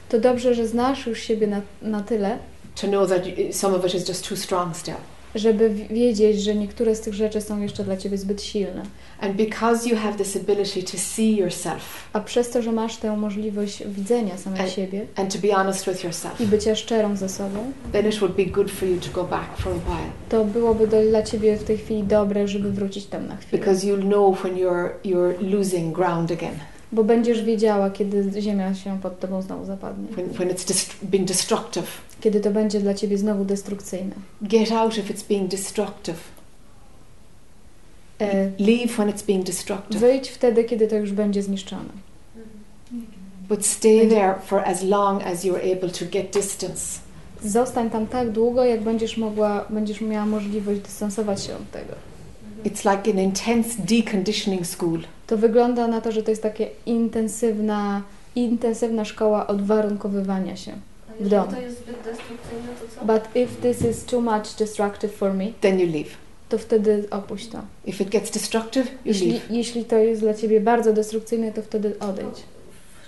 To 0.09 0.19
dobrze, 0.19 0.53
że 0.55 0.67
znasz 0.67 1.07
już 1.07 1.19
siebie 1.23 1.47
na, 1.47 1.61
na 1.81 2.01
tyle, 2.01 2.37
to 2.81 2.87
know 2.87 3.09
that 3.09 3.21
some 3.51 3.75
of 3.77 3.85
it 3.85 3.93
is 3.95 4.09
just 4.09 4.29
too 4.29 4.35
strong 4.37 4.77
still. 4.77 4.95
Żeby 5.35 5.69
wiedzieć, 5.69 6.43
że 6.43 6.55
niektóre 6.55 6.95
z 6.95 7.01
tych 7.01 7.13
rzeczy 7.13 7.41
są 7.41 7.61
jeszcze 7.61 7.83
dla 7.83 7.97
ciebie 7.97 8.17
zbyt 8.17 8.41
silne. 8.43 8.83
And 9.21 9.35
because 9.35 9.89
you 9.89 9.95
have 9.97 10.17
this 10.17 10.35
ability 10.35 10.83
to 10.83 10.97
see 10.97 11.35
yourself 11.37 11.81
A 12.13 12.19
przez 12.19 12.49
to, 12.49 12.61
że 12.61 12.71
masz 12.71 12.97
tę 12.97 13.17
możliwość 13.17 13.83
widzenia 13.87 14.37
samej 14.37 14.61
And- 14.61 14.69
siebie 14.71 15.05
and 15.15 15.33
to 15.33 15.47
be 15.47 15.53
honest 15.53 15.85
with 15.87 16.03
yourself, 16.03 16.41
i 16.41 16.45
bycia 16.45 16.75
szczerą 16.75 17.15
ze 17.15 17.29
sobą, 17.29 17.71
then 17.91 18.07
it 18.09 18.19
would 18.19 18.35
be 18.35 18.45
good 18.45 18.71
for 18.71 18.87
you 18.89 18.99
to 18.99 19.11
go 19.13 19.23
back 19.23 19.57
for 19.57 19.71
a 19.71 19.75
while 19.75 20.11
to 20.29 20.45
byłoby 20.45 20.87
dla 20.87 21.23
ciebie 21.23 21.57
w 21.57 21.63
tej 21.63 21.77
chwili 21.77 22.03
dobre, 22.03 22.47
żeby 22.47 22.71
wrócić 22.71 23.05
tam 23.05 23.27
na 23.27 23.35
chwilę. 23.37 23.59
because 23.59 23.87
you'll 23.87 24.01
know 24.07 24.41
when 24.43 24.55
you're 24.55 24.89
you're 25.05 25.33
losing 25.57 25.95
ground 25.95 26.31
again, 26.31 26.55
Bo 26.93 27.03
będziesz 27.03 27.43
wiedziała, 27.43 27.89
kiedy 27.89 28.41
ziemia 28.41 28.73
się 28.75 28.99
pod 29.01 29.19
tobą 29.19 29.41
znowu 29.41 29.65
zapadnie. 29.65 30.07
when, 30.15 30.29
when 30.29 30.49
it's 30.49 30.93
being 31.03 31.27
destructive. 31.27 31.87
Kiedy 32.21 32.39
to 32.39 32.51
będzie 32.51 32.79
dla 32.79 32.93
ciebie 32.93 33.17
znowu 33.17 33.45
destrukcyjne. 33.45 34.15
Get 34.41 34.71
out 34.71 34.97
if 34.97 35.13
it's 35.13 35.27
being 35.27 35.51
destructive. 35.51 36.17
E, 38.19 38.51
Leave 38.59 38.87
when 38.87 39.09
it's 39.09 39.25
being 39.25 39.45
destructive, 39.45 39.99
wyjdź 39.99 40.29
wtedy, 40.29 40.63
kiedy 40.63 40.87
to 40.87 40.95
już 40.95 41.11
będzie 41.11 41.43
zniszczone. 41.43 41.89
but 43.49 43.65
stay 43.65 44.07
there 44.07 44.35
for 44.45 44.59
as 44.65 44.83
long 44.83 45.23
as 45.23 45.43
you're 45.45 45.71
able 45.77 45.89
to 45.89 46.05
get 46.05 46.31
distance. 46.31 46.99
Zostań 47.43 47.89
tam 47.89 48.07
tak 48.07 48.31
długo, 48.31 48.65
jak 48.65 48.81
będziesz 48.81 49.17
mogła, 49.17 49.65
będziesz 49.69 50.01
miała 50.01 50.25
możliwość 50.25 50.79
dystansować 50.79 51.43
się 51.43 51.55
od 51.55 51.71
tego. 51.71 51.93
It's 52.65 52.97
like 52.97 53.11
an 53.11 53.19
intense 53.19 53.69
deconditioning 53.83 54.67
school. 54.67 54.99
To 55.27 55.37
wygląda 55.37 55.87
na 55.87 56.01
to, 56.01 56.11
że 56.11 56.23
to 56.23 56.31
jest 56.31 56.43
takie 56.43 56.67
intensywna, 56.85 58.01
intensywna 58.35 59.05
szkoła 59.05 59.47
odwarunkowywania 59.47 60.55
się. 60.55 60.71
Jeżeli 61.23 61.41
domu. 61.41 61.51
to 61.51 61.61
jest 61.61 61.77
zbyt 61.77 61.95
destrukcyjne, 61.97 62.67
to 62.81 62.99
co? 62.99 63.05
But 63.05 63.35
if 63.35 63.55
this 63.61 63.81
is 63.97 64.05
too 64.05 64.21
much 64.21 64.55
destructive 64.57 65.13
for 65.13 65.33
me, 65.33 65.45
Then 65.61 65.79
you 65.79 65.85
leave. 65.87 66.09
to 66.49 66.57
wtedy 66.57 67.03
opuść 67.11 67.47
to. 67.47 67.57
If 67.85 68.03
it 68.03 68.09
gets 68.09 68.31
destructive, 68.31 68.85
you 68.91 68.97
Jeśli, 69.05 69.31
leave. 69.31 69.51
jeśli 69.51 69.85
to 69.85 69.97
jest 69.97 70.21
dla 70.21 70.33
ciebie 70.33 70.61
bardzo 70.61 70.93
destrukcyjne, 70.93 71.51
to 71.51 71.61
wtedy 71.61 71.99
odejdź. 71.99 72.43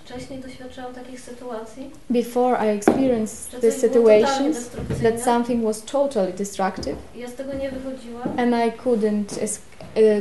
Wcześniej 0.04 0.38
doświadczałam 0.38 0.94
takich 0.94 1.20
sytuacji, 1.20 1.90
Before 2.10 2.66
I 2.66 2.76
experienced 2.78 3.50
że 3.52 3.58
these 3.60 3.78
situations, 3.88 4.70
that 5.02 5.22
something 5.22 5.64
was 5.64 5.82
totally 5.82 6.32
destructive 6.32 6.96
i 7.16 7.20
ja 7.20 7.28
z 7.28 7.34
tego 7.34 7.52
nie 7.54 7.70
wychodziłam. 7.70 8.22
and 8.38 8.54
I 8.54 8.78
couldn't 8.88 9.24
es- 9.42 9.58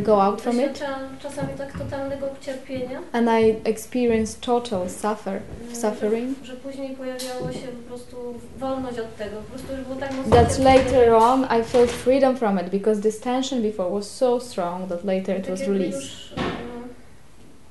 go 0.03 0.21
out 0.21 0.41
from 0.41 0.59
it 0.59 0.83
czasami 1.21 1.53
tak 1.57 1.77
totalnego 1.77 2.27
cierpienia, 2.41 2.99
and 3.11 3.29
I 3.29 3.55
experienced 3.63 4.41
total 4.41 4.89
suffer, 4.89 5.41
suffering. 5.73 6.37
że 6.43 6.53
później 6.53 6.95
pojawiało 6.95 7.51
się 7.51 7.67
po 7.67 7.87
prostu 7.87 8.17
wolność 8.57 8.99
od 8.99 9.15
tego. 9.17 9.37
Po 9.37 9.43
prostu 9.43 9.67
było 9.87 9.95
tak 9.99 10.11
mocno 10.17 10.35
That 10.35 10.59
later 10.59 11.13
on 11.13 11.43
I 11.59 11.63
felt 11.63 11.91
freedom 11.91 12.35
from 12.35 12.59
it 12.59 12.69
because 12.69 13.01
this 13.01 13.19
tension 13.19 13.61
before 13.61 13.89
was 13.89 14.11
so 14.11 14.39
strong 14.39 14.89
that 14.89 15.03
later 15.03 15.39
it 15.39 15.49
was 15.49 15.59
released. 15.61 16.01
Już, 16.01 16.33
mm, 16.37 16.83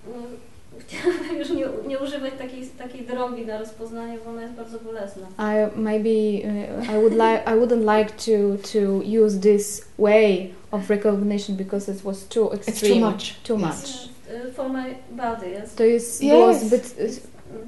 mm, 0.07 0.37
chciałabym 0.87 1.39
już 1.39 1.51
nie, 1.51 1.67
nie 1.89 1.99
używać 1.99 2.33
takiej, 2.39 2.67
takiej 2.67 3.07
drogi 3.07 3.47
na 3.47 3.59
rozpoznanie, 3.59 4.19
bo 4.25 4.31
ona 4.31 4.43
jest 4.43 4.55
bardzo 4.55 4.79
bolesna. 4.79 5.27
I 5.39 5.79
maybe 5.81 6.09
uh, 6.09 6.91
I 6.91 7.01
would 7.01 7.13
like 7.13 7.43
I 7.47 7.55
wouldn't 7.55 7.99
like 7.99 8.11
to 8.11 8.69
to 8.73 9.03
use 9.25 9.41
this 9.41 9.85
way 9.99 10.51
of 10.73 10.91
recognition 10.91 11.57
because 11.57 11.93
it 11.93 12.05
was 12.05 12.25
too 12.29 12.53
extreme. 12.53 12.77
It's 12.77 13.01
too 13.01 13.11
much. 13.11 13.35
too 13.45 13.57
Yes. 13.59 13.63
much. 13.63 14.13
for 14.57 14.69
my 14.69 14.95
body, 15.11 15.51
jest. 15.51 15.77
To 15.77 15.85
jest 15.85 16.21
było 16.25 16.51
Yes. 16.51 16.63
zbyt, 16.65 16.95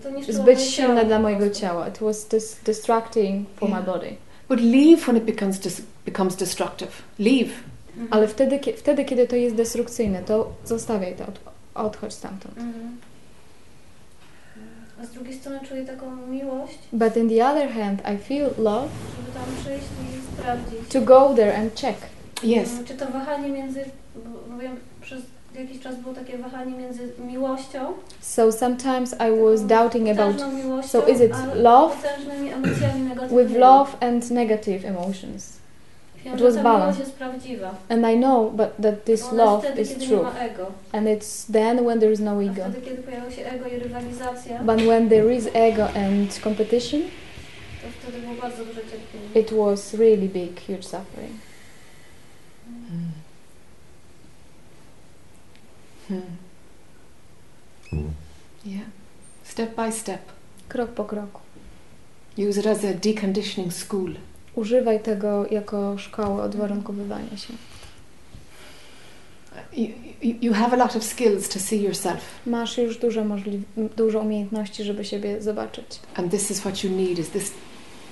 To 0.02 0.10
niszczyło 0.10 0.38
zbyt 0.38 0.54
moje 0.56 0.66
silne 0.70 0.94
ciało 0.94 1.04
dla 1.06 1.16
po 1.16 1.22
mojego 1.22 1.44
prostu. 1.44 1.60
ciała. 1.60 1.88
It 1.88 1.98
was 1.98 2.24
dis 2.28 2.56
distracting 2.64 3.48
for 3.56 3.68
my 3.68 3.74
Yeah. 3.74 3.86
body. 3.86 4.16
But 4.48 4.60
leave 4.60 5.02
when 5.02 5.16
it 5.16 5.24
becomes 5.24 5.56
dis- 5.58 5.82
becomes 6.06 6.36
destructive. 6.36 6.90
Leave. 7.18 7.50
Mhm. 7.96 8.08
Ale 8.10 8.28
wtedy, 8.28 8.58
kie- 8.58 8.76
wtedy, 8.76 9.04
kiedy 9.04 9.26
to 9.26 9.36
jest 9.36 9.56
destrukcyjne, 9.56 10.22
to 10.22 10.52
zostawiaj 10.64 11.14
to, 11.16 11.24
od, 11.26 11.38
odchodź 11.74 12.12
stamtąd. 12.14 12.58
Mhm. 12.58 12.96
A 15.02 15.06
z 15.06 15.10
drugiej 15.10 15.34
strony 15.34 15.60
czuję 15.68 15.84
taką 15.84 16.16
miłość, 16.26 16.78
But 16.92 17.16
on 17.16 17.28
the 17.28 17.46
other 17.50 17.68
hand, 17.70 18.00
I 18.14 18.18
feel 18.28 18.50
love 18.58 18.88
żeby 19.16 19.32
tam 19.34 19.44
przyjść 19.64 19.84
i 19.84 20.36
sprawdzić. 20.36 20.88
to 20.92 21.00
go 21.00 21.34
there 21.36 21.56
and 21.58 21.74
check. 21.80 21.98
Yes. 22.44 22.72
Mm, 22.72 22.84
Czy 22.84 22.94
to 22.94 23.06
wahanie 23.06 23.48
między, 23.48 23.80
wiem, 24.60 24.76
przez 25.00 25.20
jakiś 25.58 25.80
czas 25.80 25.96
było 25.96 26.14
takie 26.14 26.38
wahanie 26.38 26.72
między 26.76 27.12
miłością, 27.26 27.92
So 28.20 28.52
sometimes 28.52 29.12
I 29.14 29.40
was 29.50 29.66
doubting 29.66 30.08
about 30.18 30.36
so 30.86 31.06
is 31.06 31.20
it 31.20 31.32
love 31.54 31.94
potężnymi 31.96 32.48
emocjami 32.52 33.00
negatywnymi. 33.00 33.48
with 33.48 33.58
love 33.58 33.90
and 34.00 34.30
negative 34.30 34.84
emotions. 34.84 35.52
It 36.34 36.40
was 36.40 36.54
ta 36.54 36.62
balance. 36.62 36.84
miłość 36.86 36.98
jest 36.98 37.12
prawdziwa. 37.12 37.74
And 37.88 38.06
I 38.12 38.16
know 38.16 38.52
but 38.52 38.68
that 38.82 39.04
this 39.04 39.32
love 39.32 39.80
is 39.80 39.94
true. 39.94 40.16
nie 40.16 40.22
ma 40.22 40.38
ego. 40.38 40.66
And 40.92 41.06
it's 41.08 41.52
then 41.52 41.84
when 41.86 42.00
there 42.00 42.12
is 42.12 42.20
no 42.20 42.42
ego. 42.42 42.52
wtedy, 42.52 42.80
kiedy 42.80 43.02
pojawia 43.02 43.30
się 43.30 43.46
ego 43.46 43.66
i 43.68 43.78
rywalizacja, 43.78 44.58
But 44.62 44.76
when 44.76 45.08
there 45.08 45.34
is 45.34 45.48
ego 45.54 45.84
and 45.84 46.40
competition, 46.44 47.00
to 47.82 47.88
wtedy 48.02 48.18
było 48.26 48.34
bardzo 48.42 48.64
duże 48.64 48.80
cierpienie. 48.80 49.40
it 49.40 49.52
was 49.52 49.94
really 49.94 50.28
big, 50.28 50.60
huge 50.60 50.82
suffering. 50.82 51.32
Hmm. 56.08 56.36
Yeah. 58.64 58.86
Step 59.44 59.76
by 59.76 59.92
step. 59.92 60.20
Krok 60.68 60.90
po 60.90 61.04
kroku. 61.04 61.40
Use 62.38 62.60
it 62.60 62.66
as 62.66 62.84
a 62.84 62.94
deconditioning 62.94 63.72
school. 63.72 64.14
Używaj 64.54 65.00
tego 65.00 65.46
jako 65.50 65.98
szkoły 65.98 66.42
odwarunkowywania 66.42 67.36
się. 67.36 67.54
You, 69.76 69.88
you, 70.40 70.52
have 70.52 70.72
a 70.72 70.76
lot 70.76 70.96
of 70.96 71.04
skills 71.04 71.48
to 71.48 71.58
see 71.58 71.82
yourself, 71.82 72.20
Masz 72.46 72.78
już 72.78 72.98
dużo, 72.98 73.24
dużo 73.96 74.20
umiejętności, 74.20 74.84
żeby 74.84 75.04
siebie 75.04 75.42
zobaczyć. 75.42 76.00
and 76.14 76.30
this 76.30 76.50
is 76.50 76.60
what 76.60 76.84
you 76.84 76.90
need: 76.90 77.18
is 77.18 77.30
this 77.30 77.52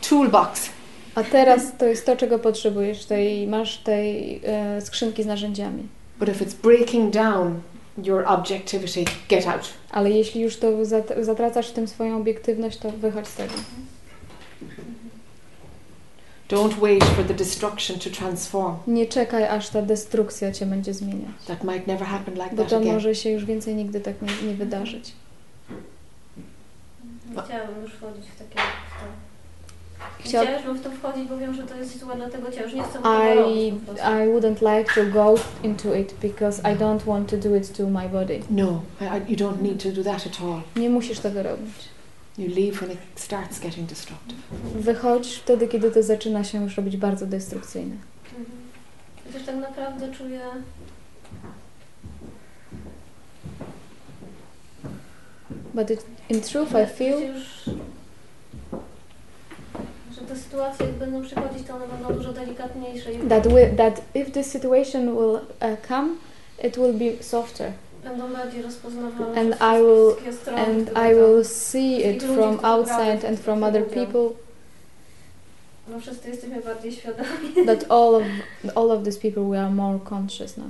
toolbox. 0.09 0.70
A 1.14 1.23
teraz 1.23 1.77
to 1.78 1.86
jest 1.86 2.06
to, 2.06 2.16
czego 2.16 2.39
potrzebujesz. 2.39 3.05
Tej, 3.05 3.47
masz 3.47 3.78
tej 3.78 4.40
e, 4.44 4.81
skrzynki 4.81 5.23
z 5.23 5.27
narzędziami. 5.27 5.89
But 6.19 6.28
if 6.28 6.44
it's 6.44 6.55
breaking 6.62 7.14
down 7.14 7.60
your 7.98 8.24
objectivity, 8.27 9.05
get 9.28 9.47
out. 9.48 9.69
Ale 9.90 10.10
jeśli 10.10 10.40
już 10.40 10.56
to 10.56 10.66
zat- 10.85 11.23
zatracasz 11.24 11.69
w 11.69 11.73
tym 11.73 11.89
swoją 11.89 12.16
obiektywność, 12.16 12.78
to 12.78 12.90
wychodź 12.90 13.28
z 13.28 13.35
tego. 13.35 13.55
Don't 16.48 16.74
wait 16.81 17.05
for 17.05 17.24
the 17.24 17.35
destruction 17.35 17.98
to 17.98 18.10
transform. 18.10 18.74
Nie 18.86 19.06
czekaj, 19.06 19.44
aż 19.44 19.69
ta 19.69 19.82
destrukcja 19.82 20.52
cię 20.52 20.66
będzie 20.66 20.94
zmieniać. 20.94 21.31
That 21.47 21.64
might 21.64 21.86
never 21.86 22.06
happen 22.09 22.35
like 22.35 22.51
Bo 22.51 22.56
that 22.62 22.69
to 22.70 22.77
again. 22.77 22.93
może 22.94 23.14
się 23.14 23.31
już 23.31 23.44
więcej 23.44 23.74
nigdy 23.74 24.01
tak 24.01 24.23
nie, 24.23 24.48
nie 24.48 24.55
wydarzyć. 24.55 25.12
Nie 27.36 27.43
chciałabym 27.43 27.82
już 27.82 27.93
wchodzić 27.93 28.24
w 28.27 28.39
takie... 28.39 28.60
Chciał- 30.24 30.47
chciałabym 30.47 30.77
w 30.78 30.82
to 30.82 30.90
wchodzić, 30.90 31.28
bo 31.28 31.39
wiem, 31.39 31.55
że 31.55 31.62
to 31.62 31.77
jest 31.77 31.99
złe 32.01 32.16
dla 32.16 32.31
tego 32.31 32.51
ciała. 32.51 32.62
Już 32.62 32.74
nie 32.74 32.82
chcę 32.82 32.93
tego 32.93 33.32
I, 33.32 33.36
robić 33.36 33.74
po 33.86 33.93
prostu. 33.93 34.05
I 34.12 34.28
wouldn't 34.28 34.78
like 34.78 34.94
to 34.94 35.07
go 35.12 35.35
into 35.62 35.94
it 35.94 36.15
because 36.23 36.62
I 36.62 36.77
don't 36.77 37.01
want 37.07 37.31
to 37.31 37.36
do 37.36 37.57
it 37.57 37.77
to 37.77 37.86
my 37.86 38.09
body. 38.09 38.40
No, 38.51 38.82
I, 39.01 39.05
I- 39.05 39.32
you 39.32 39.36
don't 39.49 39.62
need 39.62 39.82
to 39.82 39.93
do 39.93 40.05
that 40.05 40.27
at 40.27 40.40
all. 40.43 40.61
Nie 40.77 40.90
musisz 40.90 41.19
tego 41.19 41.43
robić. 41.43 41.74
You 42.39 42.49
leave 42.49 42.73
when 42.78 42.90
it 42.93 42.99
starts 43.16 43.61
getting 43.61 43.89
destructive. 43.89 44.39
Wychodź 44.74 45.35
wtedy, 45.36 45.69
kiedy 45.69 45.90
to 45.90 46.03
zaczyna 46.03 46.44
się 46.44 46.62
już 46.65 46.77
robić 46.77 46.97
bardzo 46.97 47.27
destrukcyjne. 47.27 47.97
Mhm. 48.39 48.47
Chociaż 49.27 49.43
tak 49.47 49.57
naprawdę 49.57 50.12
czuję... 50.12 50.40
But 55.74 55.90
it, 55.90 56.05
in 56.28 56.40
truth 56.40 56.70
I 56.74 56.86
feel 56.86 57.20
Już, 57.20 57.70
te 60.27 60.36
sytuacje 60.36 60.86
jak 60.86 60.94
będą 60.94 61.23
przychodzić, 61.23 61.66
to 61.69 61.74
one 61.74 61.86
będą 61.89 62.15
dużo 62.15 62.32
delikatniejsze 62.32 63.11
that, 63.28 63.47
wi- 63.49 63.77
that 63.77 64.03
if 64.15 64.31
this 64.31 64.47
situation 64.51 65.16
will 65.16 65.35
uh, 65.35 65.89
come, 65.89 66.09
it 66.65 66.77
will 66.78 66.93
be 66.94 67.23
softer. 67.23 67.73
będą 68.05 68.32
bardziej 68.32 68.62
rozpoznawalne 68.62 69.40
And 69.40 69.55
I 69.55 69.82
will 69.82 70.15
and 70.57 70.90
I 71.11 71.15
will 71.15 71.44
see 71.44 72.07
it 72.07 72.23
from 72.23 72.65
outside 72.65 73.24
and 73.28 73.39
from 73.40 73.62
other 73.65 73.86
people 73.90 74.28
No 75.89 76.01
wszyscy 76.01 76.31
jesteśmy 76.31 76.61
bardziej 76.61 76.93
świadomi. 76.93 77.55
that 77.66 77.85
all 77.90 78.15
of 78.15 78.23
all 78.77 78.90
of 78.90 79.05
these 79.05 79.20
people 79.20 79.43
we 79.51 79.61
are 79.61 79.70
more 79.70 79.99
conscious 80.09 80.57
now. 80.57 80.66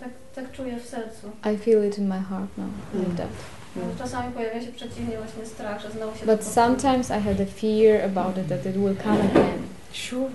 Tak, 0.00 0.08
tak 0.34 0.52
czuję 0.52 0.76
w 0.80 0.86
sercu. 0.86 1.26
I 1.54 1.56
feel 1.58 1.84
it 1.88 1.98
in 1.98 2.08
my 2.08 2.18
heart 2.20 2.48
now, 2.58 2.66
like 2.94 3.08
Mm. 3.10 3.16
that. 3.16 3.28
No, 3.76 3.82
Czasami 3.98 4.32
pojawia 4.32 4.60
się 4.62 4.72
przeciwnie 4.72 5.16
właśnie 5.16 5.46
strach, 5.46 5.82
że 5.82 5.90
znowu 5.90 6.18
się 6.18 6.26
But 6.26 6.26
to 6.26 6.36
powtórzy. 6.36 6.54
sometimes 6.54 7.10
I 7.10 7.20
had 7.20 7.40
a 7.40 7.46
fear 7.46 8.04
about 8.04 8.38
it 8.38 8.48
that 8.48 8.66
it 8.66 8.76
will 8.76 8.96
come 8.96 9.20
again. 9.30 9.62
Sure. 9.92 10.30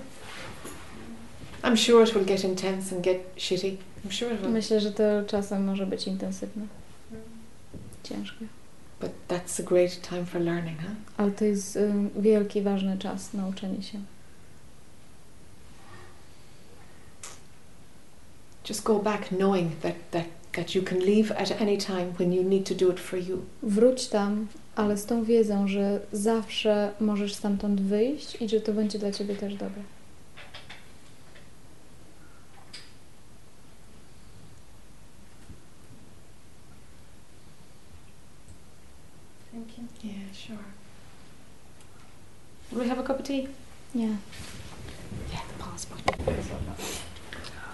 I'm 1.62 1.76
sure 1.76 2.04
it 2.04 2.14
will 2.14 2.24
get 2.24 2.44
intense 2.44 2.94
and 2.94 3.04
get 3.04 3.16
shitty. 3.36 3.76
I'm 4.04 4.10
sure 4.10 4.34
it 4.34 4.40
will. 4.40 4.50
Myślę, 4.50 4.80
że 4.80 4.92
to 4.92 5.02
czasem 5.26 5.64
może 5.64 5.86
być 5.86 6.06
intensywne, 6.06 6.66
mm. 7.12 7.22
ciężkie. 8.02 8.46
But 9.00 9.10
that's 9.28 9.60
a 9.60 9.62
great 9.62 10.00
time 10.00 10.26
for 10.26 10.40
learning, 10.40 10.78
huh? 10.78 10.96
Ale 11.16 11.30
to 11.30 11.44
jest 11.44 11.76
y, 11.76 11.92
wielki, 12.16 12.62
ważny 12.62 12.98
czas 12.98 13.34
na 13.34 13.46
uczenie 13.46 13.82
się. 13.82 13.98
Just 18.68 18.82
go 18.82 18.98
back 18.98 19.28
knowing 19.28 19.80
that, 19.80 19.94
that, 20.10 20.24
that 20.58 20.74
you 20.74 20.82
can 20.82 20.98
leave 20.98 21.30
at 21.32 21.60
any 21.60 21.76
time 21.76 22.14
when 22.18 22.32
you 22.32 22.42
need 22.42 22.66
to 22.66 22.74
do 22.74 22.90
it 22.90 23.00
for 23.00 23.16
you. 23.16 23.44
Wróć 23.62 24.08
tam, 24.08 24.46
ale 24.76 24.96
z 24.96 25.06
tą 25.06 25.24
wiedzą, 25.24 25.68
że 25.68 26.00
zawsze 26.12 26.92
możesz 27.00 27.34
stamtąd 27.34 27.80
wyjść 27.80 28.42
i 28.42 28.48
że 28.48 28.60
to 28.60 28.72
będzie 28.72 28.98
dla 28.98 29.12
Ciebie 29.12 29.36
też 29.36 29.54
dobre. 29.54 29.82
Thank 39.52 39.78
you. 39.78 39.84
Yeah, 40.04 40.34
sure. 40.46 40.64
Do 42.72 42.78
we 42.78 42.88
have 42.88 43.00
a 43.00 43.02
cup 43.02 43.20
of 43.20 43.26
tea? 43.26 43.46
Nie. 43.94 44.06
Yeah, 44.06 45.42
the 45.48 45.64
pause 45.64 45.86
button. 45.86 46.34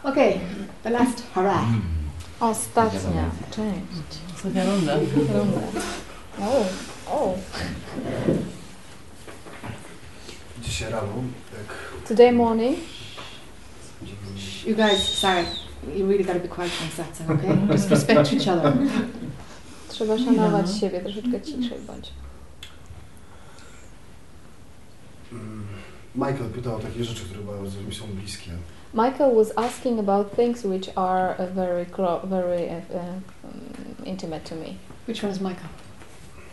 Okay, 0.05 0.41
the 0.83 0.91
last 0.91 1.23
hurrah. 1.35 1.65
Mm. 1.65 1.94
Ostatnia 2.51 3.31
część. 3.51 4.21
Ostatnia 4.37 4.65
runda. 4.65 4.97
Runda. 5.35 5.61
O, 6.41 6.65
o. 7.07 7.35
Dzisiaj 10.63 10.91
rano, 10.91 11.13
jak 11.53 12.09
Today 12.09 12.33
morning, 12.33 12.79
You 14.67 14.75
guys, 14.77 15.03
sorry, 15.03 15.45
you 15.97 16.07
really 16.07 16.25
got 16.25 16.35
to 16.35 16.41
be 16.41 16.49
quiet 16.49 16.73
when 16.73 16.89
it's 16.89 16.97
that 16.97 17.31
okay? 17.31 17.57
Just 17.77 17.91
respect 17.91 18.33
each 18.33 18.49
other. 18.49 18.73
trzeba 19.89 20.19
szanować 20.19 20.79
siebie, 20.81 21.01
troszeczkę 21.01 21.41
ciszej 21.41 21.79
bądź. 21.87 22.13
mm, 25.33 25.67
Michael 26.15 26.51
pytał 26.55 26.77
o 26.77 26.79
takie 26.79 27.05
rzeczy, 27.05 27.25
które 27.25 27.41
bardzo 27.41 27.81
mi 27.83 27.95
są 27.95 28.05
bliskie. 28.07 28.51
Michael 28.95 29.33
was 29.33 29.51
asking 29.57 29.99
about 29.99 30.37
things 30.37 30.63
which 30.63 30.89
are 30.97 31.31
uh, 31.31 31.47
very, 31.47 31.85
clo- 31.85 32.21
very 32.25 32.71
uh, 32.71 32.81
uh, 32.95 32.99
um, 33.43 33.97
intimate 34.05 34.45
to 34.45 34.55
me. 34.55 34.79
Which 35.07 35.21
one 35.21 35.33
is 35.33 35.41
Michael? 35.41 35.69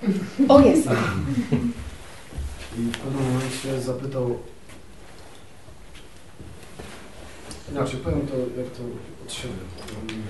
oh, 0.49 0.57
yes. 0.59 0.87
I 0.87 2.81
w 2.81 2.97
pewnym 2.97 3.33
momencie 3.33 3.81
zapytał... 3.81 4.39
Inaczej, 7.71 7.99
powiem 7.99 8.27
to, 8.27 8.37
jak 8.61 8.71
to 8.71 8.83
od 9.25 9.33
siebie. 9.33 9.53
Mm. 10.09 10.23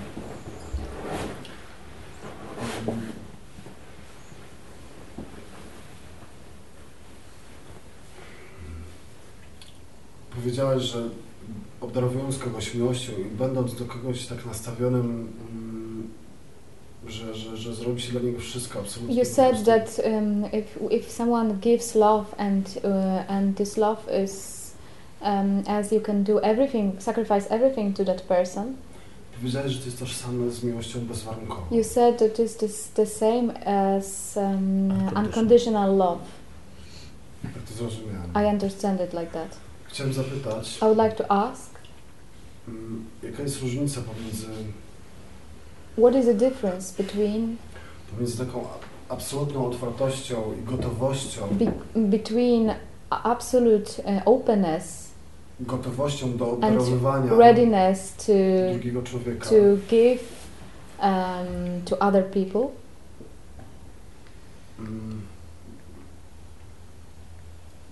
Mm. 2.88 3.12
Powiedziałeś, 10.30 10.82
że 10.82 11.08
obdarowując 11.82 12.38
kogoś 12.38 12.74
miłością 12.74 13.12
i 13.12 13.24
będąc 13.24 13.74
do 13.74 13.84
kogoś 13.84 14.26
tak 14.26 14.46
nastawionym, 14.46 15.32
mm, 15.50 16.10
że, 17.06 17.34
że, 17.34 17.56
że 17.56 17.74
zrobi 17.74 18.02
się 18.02 18.12
dla 18.12 18.20
niego 18.20 18.40
wszystko 18.40 18.78
absolutnie. 18.78 19.16
You 19.16 19.24
said 19.24 19.64
that 19.64 20.00
um, 20.04 20.44
if 20.44 20.94
if 20.94 21.10
someone 21.10 21.54
gives 21.54 21.94
love 21.94 22.24
and 22.38 22.80
uh, 22.84 23.30
and 23.30 23.56
this 23.56 23.76
love 23.76 23.98
is 24.24 24.62
um, 25.20 25.62
as 25.66 25.92
you 25.92 26.00
can 26.00 26.24
do 26.24 26.42
everything, 26.42 27.02
sacrifice 27.02 27.50
everything 27.50 27.96
to 27.96 28.04
that 28.04 28.22
person. 28.22 28.74
Powiedziałeś, 29.36 29.72
że 29.72 29.78
to 29.78 29.84
jest 29.84 29.98
tożsame 29.98 30.50
z 30.50 30.64
miłością 30.64 31.00
bezwarunkową. 31.00 31.76
You 31.76 31.84
said 31.84 32.18
that 32.18 32.36
this, 32.36 32.88
the 32.94 33.06
same 33.06 33.66
as 33.66 34.36
um, 34.36 34.92
Unconditional. 35.16 35.96
love. 35.96 36.20
Tak 37.42 37.62
to 37.62 37.74
zrozumiałem. 37.74 38.30
I 38.34 38.54
understand 38.54 39.00
it 39.00 39.12
like 39.12 39.26
that. 39.32 39.56
Chciałem 39.88 40.12
zapytać, 40.12 40.76
I 40.76 40.80
would 40.80 40.98
like 40.98 41.16
to 41.16 41.32
ask, 41.32 41.71
jaka 43.22 43.42
jest 43.42 43.62
różnica 43.62 44.00
pomiędzy, 44.00 44.46
what 45.98 46.14
is 46.14 46.26
the 46.26 46.34
difference 46.34 47.02
between 47.02 47.56
pomiędzy 48.10 48.46
taką 48.46 48.64
absolutną 49.08 49.66
otwartością 49.66 50.42
i 50.62 50.64
gotowością, 50.64 51.48
be, 51.50 51.72
between 51.96 52.74
absolute 53.10 54.02
uh, 54.02 54.22
openness, 54.24 55.10
gotowością 55.60 56.36
do 56.36 56.50
obdarowywania 56.50 57.34
readiness 57.34 58.16
to 58.16 58.32
drugiego 58.72 59.02
człowieka, 59.02 59.48
to 59.48 59.54
give 59.90 60.22
um, 61.02 61.82
to 61.84 61.98
other 61.98 62.30
people, 62.30 62.68
Mm. 64.78 65.31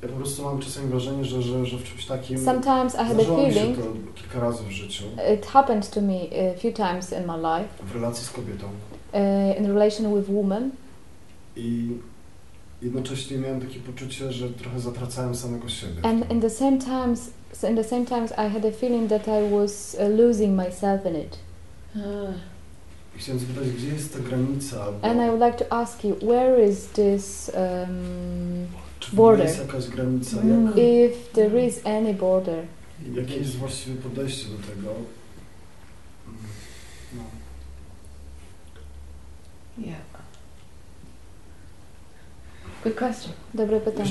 Ja 0.02 0.08
po 0.08 0.16
prostu 0.16 0.42
mam 0.44 0.58
czasami 0.60 0.88
wrażenie, 0.88 1.24
że, 1.24 1.42
że, 1.42 1.66
że 1.66 1.78
w 1.78 1.84
czymś 1.84 2.06
takim 2.06 2.38
Sometimes 2.44 2.94
I 2.94 2.98
had 2.98 3.10
a 3.10 3.14
mi 3.14 3.24
się 3.24 3.36
feeling. 3.52 3.76
to 3.76 3.82
kilka 4.14 4.40
razy 4.40 4.64
w 4.64 4.70
życiu, 4.70 5.04
It 5.34 5.46
happened 5.46 5.90
to 5.90 6.00
me 6.00 6.14
a 6.14 6.58
few 6.58 6.72
times 6.72 7.12
in 7.12 7.26
my 7.26 7.36
life 7.36 7.68
w 7.86 7.94
relacji 7.94 8.24
z 8.26 8.30
kobietą 8.30 8.66
uh, 9.12 9.58
in 9.60 9.66
relation 9.66 10.14
with 10.16 10.30
women, 10.30 10.70
i 11.56 11.88
jednocześnie 12.82 13.38
miałem 13.38 13.60
takie 13.60 13.80
poczucie, 13.80 14.32
że 14.32 14.50
trochę 14.50 14.80
zatracałem 14.80 15.34
samego 15.34 15.68
siebie. 15.68 16.00
and 16.02 16.30
in 16.30 16.40
the 16.40 16.50
same 16.50 16.78
times, 16.78 17.30
in 17.70 17.76
the 17.76 17.84
same 17.84 18.06
times, 18.06 18.30
I 18.32 18.48
had 18.48 18.64
a 18.64 18.72
feeling 18.72 19.08
that 19.08 19.28
I 19.28 19.50
was 19.50 19.96
uh, 20.00 20.18
losing 20.18 20.56
myself 20.56 21.06
in 21.06 21.16
it. 21.16 21.38
I 23.16 23.18
chciałem 23.18 23.38
zapytać, 23.40 23.70
gdzie 23.70 23.88
jest 23.88 24.12
ta 24.12 24.18
granica, 24.18 24.82
albo 24.84 25.08
And 25.08 25.20
I 25.20 25.26
would 25.30 25.40
like 25.52 25.64
to 25.64 25.72
ask 25.76 26.04
you, 26.04 26.16
where 26.22 26.68
is 26.68 26.86
this? 26.86 27.50
Um, 27.54 28.66
border. 29.12 29.46
jest 29.46 29.58
jakaś 29.58 29.88
granica, 29.88 30.40
Mm. 30.40 30.66
jak, 30.66 30.76
if 30.76 31.16
there 31.32 31.66
is 31.66 31.86
any 31.86 32.14
border, 32.14 32.64
jakie 33.14 33.36
jest 33.36 33.56
właściwie 33.56 33.96
podejście 33.96 34.46
do 34.48 34.56
tego? 34.58 34.90
Mm, 34.90 36.38
No. 37.14 37.22
Yeah. 39.86 40.00
Good 42.84 42.94
question. 42.98 43.32
dobre 43.54 43.80
pytanie. 43.80 44.10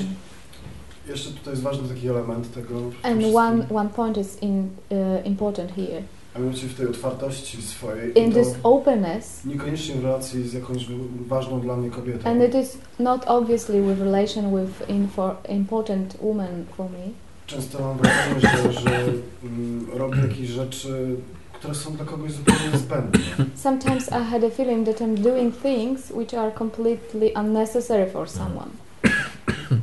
Jeszcze 1.08 1.30
tutaj 1.30 1.52
jest 1.52 1.62
ważny 1.62 1.88
taki 1.88 2.08
element 2.08 2.54
tego 2.54 2.76
And 2.78 2.92
wszystkim, 3.18 3.36
one 3.36 3.66
one 3.74 3.88
point 3.90 4.16
is 4.18 4.42
in, 4.42 4.70
uh, 4.90 5.26
important 5.26 5.72
here. 5.72 6.02
A 6.34 6.38
mianowicie 6.38 6.66
w 6.66 6.74
tej 6.74 6.86
otwartości 6.86 7.62
swojej 7.62 8.18
In 8.18 8.32
this 8.32 8.48
openness, 8.62 9.44
niekoniecznie 9.44 9.94
w 9.94 10.04
relacji 10.04 10.48
z 10.48 10.52
jakąś 10.52 10.86
ważną 11.26 11.60
dla 11.60 11.76
mnie 11.76 11.90
kobietą. 11.90 12.30
and 12.30 12.42
it 12.42 12.54
is 12.54 12.78
not 12.98 13.24
obviously 13.26 13.82
with 13.82 14.00
relation 14.02 14.56
with 14.56 14.88
important 15.48 16.16
woman 16.22 16.64
for 16.76 16.86
me. 16.90 16.98
Często 17.46 17.78
mam 17.80 17.96
wrażenie, 17.98 18.40
że, 18.40 18.72
że 18.72 19.04
mm, 19.44 19.86
robię 19.94 20.18
jakieś 20.22 20.48
rzeczy, 20.48 21.16
które 21.52 21.74
są 21.74 21.92
dla 21.92 22.04
kogoś 22.04 22.32
zupełnie 22.32 22.68
niezbędne. 22.72 23.20
Sometimes 23.56 24.08
I 24.08 24.24
had 24.30 24.44
a 24.44 24.50
feeling 24.50 24.86
that 24.86 25.00
I'm 25.00 25.14
doing 25.14 25.56
things 25.62 26.10
which 26.10 26.34
are 26.34 26.52
completely 26.58 27.32
unnecessary 27.36 28.10
for 28.10 28.30
someone. 28.30 28.68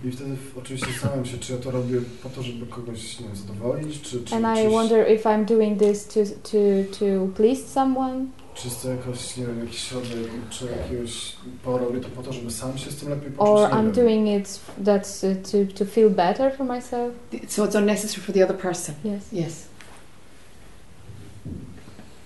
I 0.06 0.12
wtedy 0.12 0.36
oczywiście 0.60 0.88
zastanawiam 0.92 1.26
się, 1.26 1.38
czy 1.38 1.54
ja 1.54 1.60
to 1.60 1.72
robię 1.72 2.02
po 2.24 2.30
to, 2.30 2.44
żeby 2.44 2.66
kogoś 2.66 3.20
nie 3.20 3.28
wiem, 3.28 3.36
zadowolić, 3.36 4.02
czy, 4.02 4.24
czy, 4.24 4.36
And 4.36 4.58
czy, 4.58 4.64
I 4.64 4.70
wonder 4.70 5.12
if 5.12 5.30
I'm 5.30 5.46
doing 5.46 5.80
this 5.80 6.08
to 6.08 6.20
to 6.44 6.58
to 7.00 7.06
please 7.36 7.62
someone, 7.68 8.26
czy 8.56 8.68
jest 8.68 8.82
to 8.82 8.90
jakoś, 8.90 9.38
nie 9.38 9.46
wiem, 9.46 9.60
jakiś 9.60 9.80
środek, 9.80 10.12
czy 10.50 10.66
jakiegoś, 10.66 11.36
bo 11.66 11.78
robię 11.78 12.00
to 12.00 12.10
po 12.10 12.24
to, 12.24 12.34
żeby 12.34 12.52
sam 12.52 12.78
się 12.78 12.92
z 12.92 12.96
tym 12.96 13.10
lepiej 13.10 13.32
poczuć, 13.32 13.64
or 13.64 13.70
I'm 13.70 13.84
wiem. 13.84 13.92
doing 13.92 14.28
it 14.42 14.60
that's 14.84 15.32
uh, 15.32 15.52
to 15.52 15.74
to 15.78 15.86
feel 15.86 16.10
better 16.10 16.58
for 16.58 16.66
myself. 16.66 17.14
So 17.48 17.66
it's 17.66 17.78
unnecessary 17.78 18.22
for 18.22 18.34
the 18.36 18.44
other 18.44 18.58
person. 18.58 18.96
Yes. 19.04 19.34
Yes. 19.34 19.68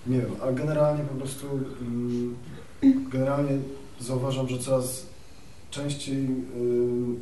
Nie 0.06 0.18
wiem, 0.18 0.30
ale 0.42 0.52
generalnie 0.52 1.04
po 1.04 1.14
prostu, 1.14 1.46
mm, 1.80 2.36
generalnie 3.12 3.50
zauważam, 4.00 4.48
że 4.48 4.58
coraz 4.58 5.06
częściej 5.72 6.26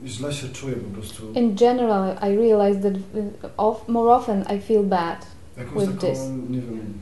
y, 0.05 0.09
źle 0.09 0.32
się 0.32 0.48
czuję 0.48 0.77
po 0.77 0.94
prostu. 0.94 1.32
In 1.32 1.55
general, 1.55 2.16
I 2.16 2.36
realize 2.36 2.81
that 2.81 2.94
uh, 2.94 3.51
of, 3.56 3.89
more 3.89 4.14
often 4.14 4.44
I 4.56 4.60
feel 4.60 4.82
bad. 4.82 5.27
Jakąś 5.56 5.86
with 5.86 6.01
taką, 6.01 6.12
this. 6.12 6.20
nie 6.51 6.60
wiem... 6.60 6.94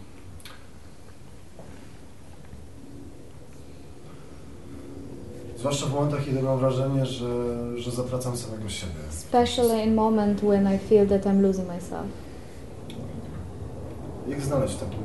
Zwłaszcza 5.58 5.86
w 5.86 5.94
momentach, 5.94 6.24
kiedy 6.24 6.42
mam 6.42 6.58
wrażenie, 6.58 7.06
że, 7.06 7.28
że 7.78 7.90
zatracam 7.90 8.36
samego 8.36 8.68
siebie. 8.68 8.92
Especially 9.08 9.84
in 9.84 9.94
moment 9.94 10.40
when 10.40 10.74
I 10.74 10.78
feel 10.78 11.08
that 11.08 11.26
I'm 11.26 11.40
losing 11.40 11.68
myself. 11.68 12.06
Jak 14.28 14.40
znaleźć 14.40 14.76
taką 14.76 14.96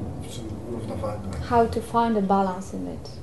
równowagę? 0.72 1.38
How 1.50 1.68
to 1.68 1.82
find 1.82 2.18
a 2.18 2.22
balance 2.22 2.78
in 2.78 2.84
it. 2.94 3.23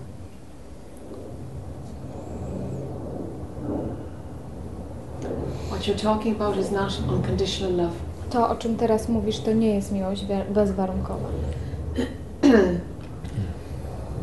What 5.70 5.86
you're 5.86 6.02
talking 6.02 6.34
about 6.34 6.56
is 6.56 6.70
not 6.70 7.00
unconditional 7.08 7.72
love. 7.72 7.94
To, 8.30 8.48
o 8.48 8.56
czym 8.56 8.76
teraz 8.76 9.08
mówisz, 9.08 9.40
to 9.40 9.52
nie 9.52 9.74
jest 9.74 9.92
miłość 9.92 10.24
bezwarunkowa. 10.54 11.28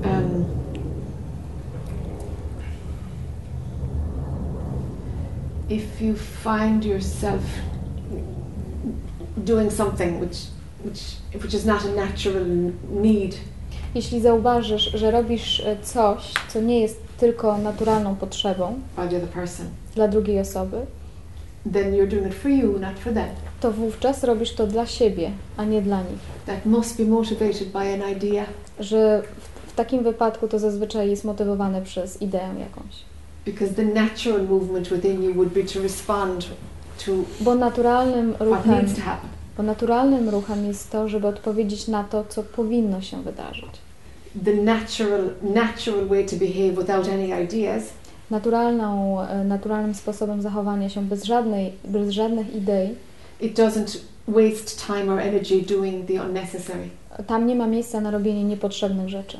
um, 0.05 0.45
if 5.69 6.05
you 6.05 6.15
find 6.15 6.85
yourself 6.85 7.41
doing 9.37 9.73
something 9.73 10.19
which, 10.21 10.37
which, 10.85 11.17
which 11.43 11.53
is 11.53 11.65
not 11.65 11.85
a 11.85 11.95
natural 11.95 12.45
need, 13.01 13.35
Jeśli 13.95 14.21
zauważysz, 14.21 14.91
że 14.93 15.11
robisz 15.11 15.59
e, 15.59 15.77
coś, 15.83 16.33
co 16.49 16.61
nie 16.61 16.79
jest 16.79 17.06
tylko 17.17 17.57
naturalną 17.57 18.15
potrzebą 18.15 18.79
dla 19.95 20.07
drugiej 20.07 20.39
osoby, 20.39 20.77
then 21.73 21.93
you're 21.93 22.07
doing 22.07 22.27
it 22.27 22.33
for 22.33 22.51
you, 22.51 22.79
not 22.79 22.99
for 22.99 23.13
them. 23.13 23.29
to 23.61 23.71
wówczas 23.71 24.23
robisz 24.23 24.53
to 24.53 24.67
dla 24.67 24.85
siebie, 24.85 25.31
a 25.57 25.65
nie 25.65 25.81
dla 25.81 26.01
nich. 26.01 26.19
That 26.45 26.65
must 26.65 26.97
be 26.97 27.05
motivated 27.05 27.67
by 27.67 27.79
an 27.79 28.11
idea. 28.17 28.45
Że 28.79 29.21
w, 29.21 29.71
w 29.71 29.75
takim 29.75 30.03
wypadku 30.03 30.47
to 30.47 30.59
zazwyczaj 30.59 31.09
jest 31.09 31.23
motywowane 31.23 31.81
przez 31.81 32.21
ideę 32.21 32.49
jakąś. 32.59 32.95
Because 33.45 33.73
the 33.73 33.85
natural 33.85 34.47
movement 34.47 34.89
within 34.89 35.23
you 35.23 35.33
would 35.33 35.53
be 35.53 35.63
to 35.63 35.81
respond 35.81 36.45
to 37.05 37.11
Bo 37.39 37.55
naturalnym 37.55 38.35
ruchem, 38.39 38.85
bo 39.57 39.63
naturalnym 39.63 40.29
ruchem 40.29 40.65
jest 40.65 40.91
to, 40.91 41.07
żeby 41.07 41.27
odpowiedzieć 41.27 41.87
na 41.87 42.03
to, 42.03 42.23
co 42.29 42.43
powinno 42.43 43.01
się 43.01 43.23
wydarzyć. 43.23 43.86
The 44.45 44.53
natural, 44.53 45.21
natural 45.41 46.07
way 46.07 46.25
to 46.25 46.35
behave 46.35 46.71
without 46.77 47.07
any 47.07 47.43
ideas 47.43 47.83
Naturalną, 48.31 49.21
e, 49.21 49.43
naturalnym 49.43 49.95
sposobem 49.95 50.41
zachowania 50.41 50.89
się 50.89 51.01
bez, 51.01 51.23
żadnej, 51.23 51.73
bez 51.85 52.09
żadnych 52.09 52.55
idei, 52.55 52.95
it 53.41 53.57
doesn't 53.59 53.97
waste 54.27 54.87
time 54.87 55.13
or 55.13 55.19
energy 55.19 55.61
doing 55.61 56.07
the 56.07 56.23
unnecessary. 56.23 56.89
tam 57.27 57.47
nie 57.47 57.55
ma 57.55 57.67
miejsca 57.67 58.01
na 58.01 58.11
robienie 58.11 58.43
niepotrzebnych 58.43 59.09
rzeczy. 59.09 59.37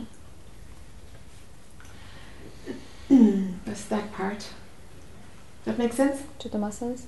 That's 3.68 3.88
that 3.90 4.04
part. 4.18 4.46
That 5.66 5.78
makes 5.78 5.96
sense? 5.98 6.18
Czy 6.40 6.50
to 6.50 6.58
ma 6.60 6.72
sens? 6.72 7.02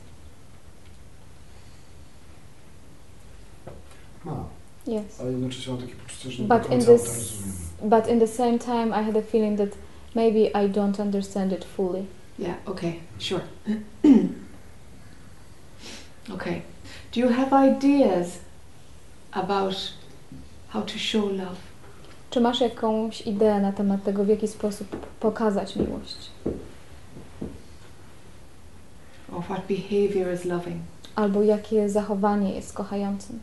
Ma, 4.25 4.45
Yes. 4.87 5.21
ale 5.21 5.31
jednocześnie 5.31 5.73
mam 5.73 5.81
takie 5.81 5.95
poczucie, 5.95 6.31
że 6.31 6.43
nie 6.43 6.47
But 6.49 6.57
do 6.57 6.63
in 6.63 6.69
końca 6.69 6.85
to 6.85 6.93
this, 6.97 7.07
rozumiem. 7.07 7.68
But 7.83 8.07
in 8.07 8.19
the 8.19 8.27
same 8.27 8.59
time, 8.59 8.93
I 8.93 9.01
had 9.01 9.15
a 9.15 9.21
feeling 9.21 9.55
that 9.57 9.75
maybe 10.15 10.53
I 10.55 10.67
don't 10.67 10.99
understand 10.99 11.53
it 11.53 11.63
fully. 11.63 12.07
Yeah, 12.37 12.55
okay, 12.67 13.01
sure. 13.17 13.43
okay. 16.31 16.63
Do 17.11 17.19
you 17.19 17.29
have 17.29 17.51
ideas 17.53 18.39
about 19.33 19.93
how 20.69 20.81
to 20.81 20.97
show 20.97 21.25
love? 21.25 21.57
Czy 22.29 22.41
masz 22.41 22.61
jakąś 22.61 23.21
ideę 23.21 23.61
na 23.61 23.71
temat 23.71 24.03
tego, 24.03 24.23
w 24.23 24.27
jaki 24.27 24.47
sposób 24.47 25.05
pokazać 25.19 25.75
miłość? 25.75 26.29
Or 29.31 29.43
what 29.43 29.67
behavior 29.67 30.33
is 30.33 30.45
loving? 30.45 30.81
Albo 31.15 31.43
jakie 31.43 31.89
zachowanie 31.89 32.53
jest 32.53 32.73
kochającym? 32.73 33.39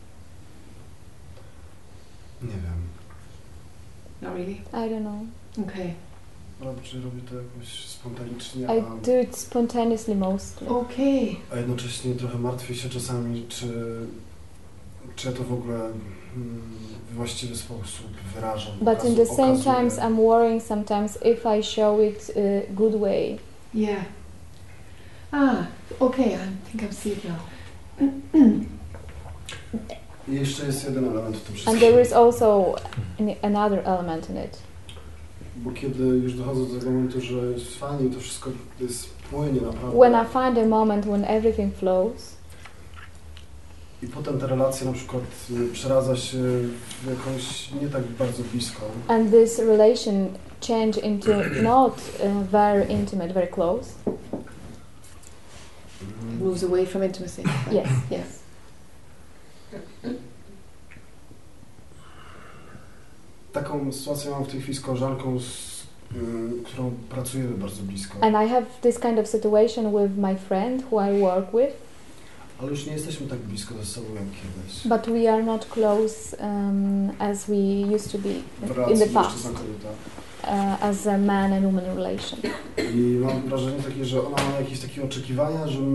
Nie 2.41 2.49
wiem, 2.49 2.76
Not 4.21 4.33
really? 4.35 4.61
I 4.73 4.89
don't 4.89 5.01
know. 5.01 5.25
Okay. 5.67 5.93
ale 6.61 6.73
czy 6.83 7.01
robię 7.01 7.21
to 7.29 7.35
jakoś 7.35 7.85
spontanicznie, 7.85 8.63
I 8.63 8.79
a, 8.79 9.05
do 9.05 9.21
it 9.21 9.37
spontaneously 9.37 10.15
mostly. 10.15 10.67
Okay. 10.69 11.35
a 11.53 11.57
jednocześnie 11.57 12.15
trochę 12.15 12.37
martwię 12.37 12.75
się 12.75 12.89
czasami, 12.89 13.45
czy 13.49 13.67
czy 15.15 15.27
ja 15.27 15.33
to 15.33 15.43
w 15.43 15.53
ogóle 15.53 15.75
mm, 15.75 16.61
w 17.11 17.15
właściwy 17.15 17.55
sposób 17.55 18.07
wyrażam. 18.35 18.73
But 18.81 19.05
in 19.05 19.15
the 19.15 19.25
same 19.25 19.53
okazuję. 19.53 19.75
times, 19.75 19.97
I'm 19.99 20.15
worrying 20.15 20.63
sometimes 20.63 21.19
if 21.25 21.57
I 21.59 21.63
show 21.63 21.99
it 21.99 22.31
uh, 22.35 22.75
good 22.75 22.95
way. 22.95 23.39
Yeah. 23.73 24.05
Ah, 25.31 25.67
okay, 25.99 26.25
I 26.25 26.71
think 26.71 26.83
I've 26.83 26.93
seen 26.93 27.13
it 27.13 27.23
now. 27.23 27.39
I 30.29 30.35
jeszcze 30.35 30.65
jest 30.65 30.83
jeden 30.83 31.05
element 31.05 31.37
w 31.37 31.41
tym 31.41 31.73
And 31.73 31.79
there 31.79 32.01
is 32.01 32.13
also 32.13 32.75
another 33.41 33.79
element 33.85 34.29
in 34.29 34.37
it. 34.37 34.57
Bo 35.55 35.71
kiedy 35.71 36.03
już 36.03 36.33
dochodzę 36.33 36.65
do 36.65 36.79
tego 36.79 36.91
momentu, 36.91 37.21
że 37.21 37.35
jest 37.35 37.77
fajnie, 37.77 38.09
to 38.09 38.19
wszystko 38.19 38.49
jest 38.79 39.09
płynie 39.31 39.61
naprawdę. 39.61 39.97
When 39.99 40.13
I 40.13 40.25
find 40.25 40.57
a 40.65 40.69
moment 40.69 41.05
when 41.05 41.25
everything 41.25 41.75
flows, 41.75 42.37
I 44.03 44.07
potem 44.07 44.39
ta 44.39 44.47
relacja 44.47 44.85
na 44.87 44.93
przykład 44.93 45.23
przeradza 45.73 46.15
się 46.15 46.37
w 47.03 47.07
jakąś 47.09 47.71
nie 47.81 47.87
tak 47.87 48.03
bardzo 48.03 48.43
bliską. 48.53 48.81
and 49.07 49.31
this 49.31 49.59
relation 49.59 50.27
change 50.67 50.99
into 50.99 51.31
not 51.63 51.93
uh, 51.93 52.43
very 52.51 52.85
intimate, 52.85 53.33
very 53.33 53.47
close. 53.47 53.89
It 56.01 56.41
moves 56.41 56.63
away 56.63 56.85
from 56.85 57.03
intimacy. 57.03 57.43
Yes. 57.71 57.87
Yes. 58.11 58.46
Taką 63.53 63.93
sytuację 63.93 64.31
mam 64.31 64.43
w 64.45 64.47
tej 64.47 64.61
chwili 64.61 64.77
z 64.77 64.81
koleżanką, 64.81 65.39
z 65.39 65.77
y, 66.15 66.63
którą 66.65 66.91
pracujemy 67.09 67.57
bardzo 67.57 67.83
blisko. 67.83 68.17
And 68.21 68.35
I 68.45 68.49
have 68.49 68.65
this 68.81 68.99
kind 68.99 69.19
of 69.19 69.27
situation 69.27 69.91
with 69.91 70.17
my 70.17 70.35
friend 70.35 70.83
who 70.91 71.01
I 71.11 71.21
work 71.21 71.45
with, 71.51 71.87
Ale 72.61 72.69
już 72.69 72.85
nie 72.85 72.93
jesteśmy 72.93 73.27
tak 73.27 73.39
blisko 73.39 73.73
ze 73.75 73.85
sobą 73.85 74.07
jak 74.13 74.23
kiedyś. 74.23 74.87
but 74.87 75.15
we 75.15 75.33
are 75.33 75.43
not 75.43 75.65
close 75.65 76.37
um, 76.37 77.11
as 77.19 77.45
we 77.45 77.95
used 77.95 78.11
to 78.11 78.17
be 78.17 78.29
W 78.61 78.91
in 78.91 78.99
the 78.99 79.07
past, 79.07 79.45
uh, 80.43 80.83
as 80.83 81.07
a 81.07 81.17
man 81.17 81.53
and 81.53 81.65
woman 81.65 81.85
relation. 81.95 82.39
I 82.93 82.97
mam 82.97 83.41
wrażenie 83.41 83.83
takie, 83.83 84.05
że 84.05 84.27
ona 84.27 84.35
ma 84.35 84.59
jakieś 84.59 84.79
takie 84.79 85.03
oczekiwania, 85.03 85.67
żebym 85.67 85.93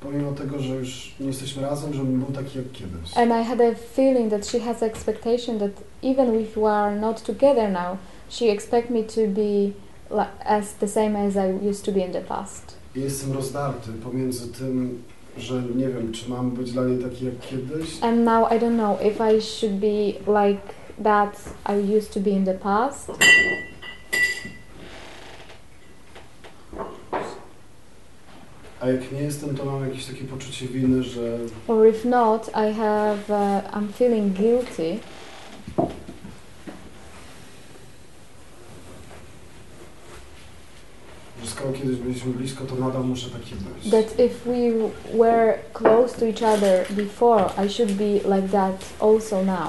pomimo 0.00 0.32
tego, 0.32 0.58
że 0.58 0.74
już 0.74 1.14
nie 1.20 1.26
jesteśmy 1.26 1.62
razem, 1.62 1.92
żebym 1.94 2.20
był 2.20 2.32
taki 2.32 2.58
jak 2.58 2.72
kiedyś. 2.72 3.16
And 3.16 3.30
I 3.30 3.44
had 3.48 3.60
a 3.60 3.74
feeling 3.94 4.30
that 4.30 4.46
she 4.46 4.60
has 4.60 4.82
expectation 4.82 5.58
that 5.58 5.70
even 6.02 6.40
if 6.40 6.60
we 6.60 6.70
are 6.72 6.96
not 6.96 7.22
together 7.22 7.72
now, 7.72 7.96
she 8.28 8.44
expect 8.44 8.90
me 8.90 9.02
to 9.02 9.20
be 9.26 9.72
as 10.44 10.74
the 10.74 10.88
same 10.88 11.26
as 11.26 11.36
I 11.36 11.68
used 11.68 11.84
to 11.84 11.92
be 11.92 12.00
in 12.00 12.12
the 12.12 12.20
past. 12.20 12.78
I 12.96 13.00
jestem 13.00 13.32
rozdarty 13.32 13.92
pomiędzy 14.04 14.48
tym, 14.48 15.02
że 15.38 15.62
nie 15.76 15.88
wiem, 15.88 16.12
czy 16.12 16.30
mam 16.30 16.50
być 16.50 16.72
dla 16.72 16.84
niej 16.84 16.98
taki 16.98 17.24
jak 17.24 17.40
kiedyś, 17.40 18.02
And 18.02 18.24
now 18.24 18.52
I 18.52 18.54
don't 18.54 18.76
know 18.76 18.98
if 19.02 19.36
I 19.36 19.40
should 19.42 19.74
be 19.74 20.06
like 20.42 20.60
that 21.02 21.54
I 21.68 21.96
used 21.96 22.14
to 22.14 22.20
be 22.20 22.30
in 22.30 22.44
the 22.44 22.54
past, 22.54 23.10
a 28.80 28.88
jak 28.88 29.12
nie 29.12 29.22
jestem, 29.22 29.56
to 29.56 29.64
mam 29.64 29.88
jakieś 29.88 30.06
takie 30.06 30.24
poczucie 30.24 30.66
winy, 30.66 31.02
że 31.02 31.38
or 31.68 31.88
if 31.88 32.08
not, 32.08 32.48
I 32.48 32.74
have 32.74 33.18
uh, 33.28 33.74
I'm 33.74 33.92
feeling 33.92 34.32
guilty 34.32 34.98
że 41.42 41.50
skoro 41.50 41.72
kiedyś 41.72 41.96
byliśmy 41.96 42.32
blisko, 42.32 42.64
to 42.64 42.74
nadal 42.74 43.04
muszę 43.04 43.30
taki 43.30 43.54
być. 43.54 43.90
that 43.90 44.20
if 44.20 44.34
we 44.46 44.90
were 45.18 45.58
close 45.72 46.18
to 46.18 46.26
each 46.26 46.42
other 46.42 46.86
before, 46.90 47.44
I 47.66 47.68
should 47.68 47.92
be 47.92 48.36
like 48.36 48.48
that 48.48 48.84
also 49.00 49.44
now. 49.44 49.68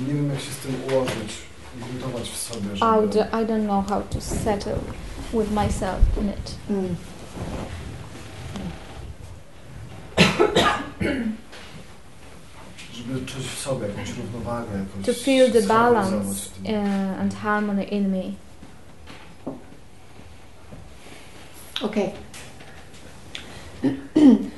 Nie 0.00 0.14
wiem, 0.14 0.30
jak 0.30 0.40
się 0.40 0.50
z 0.50 0.56
tym 0.56 0.74
ułożyć, 0.90 1.32
gruntować 1.78 2.30
w 2.30 2.36
sobie, 2.36 2.74
I, 2.74 2.78
żeby... 2.78 3.08
d- 3.08 3.28
I 3.32 3.46
don't 3.46 3.64
know 3.64 3.86
how 3.88 4.02
to 4.10 4.20
settle 4.20 4.76
with 5.32 5.50
myself 5.50 6.00
in 6.20 6.28
it. 6.28 6.54
Mm. 6.70 6.96
żeby 12.92 13.26
czuć 13.26 13.46
w 13.46 13.58
sobie 13.58 13.86
jakąś 13.86 14.08
równowagę, 14.16 14.68
jakąś... 14.78 15.06
To 15.06 15.24
feel 15.24 15.52
the 15.52 15.62
balance 15.62 16.50
uh, 16.64 17.20
and 17.20 17.34
harmony 17.34 17.84
in 17.84 18.10
me. 18.10 18.22
Okay. 21.82 22.10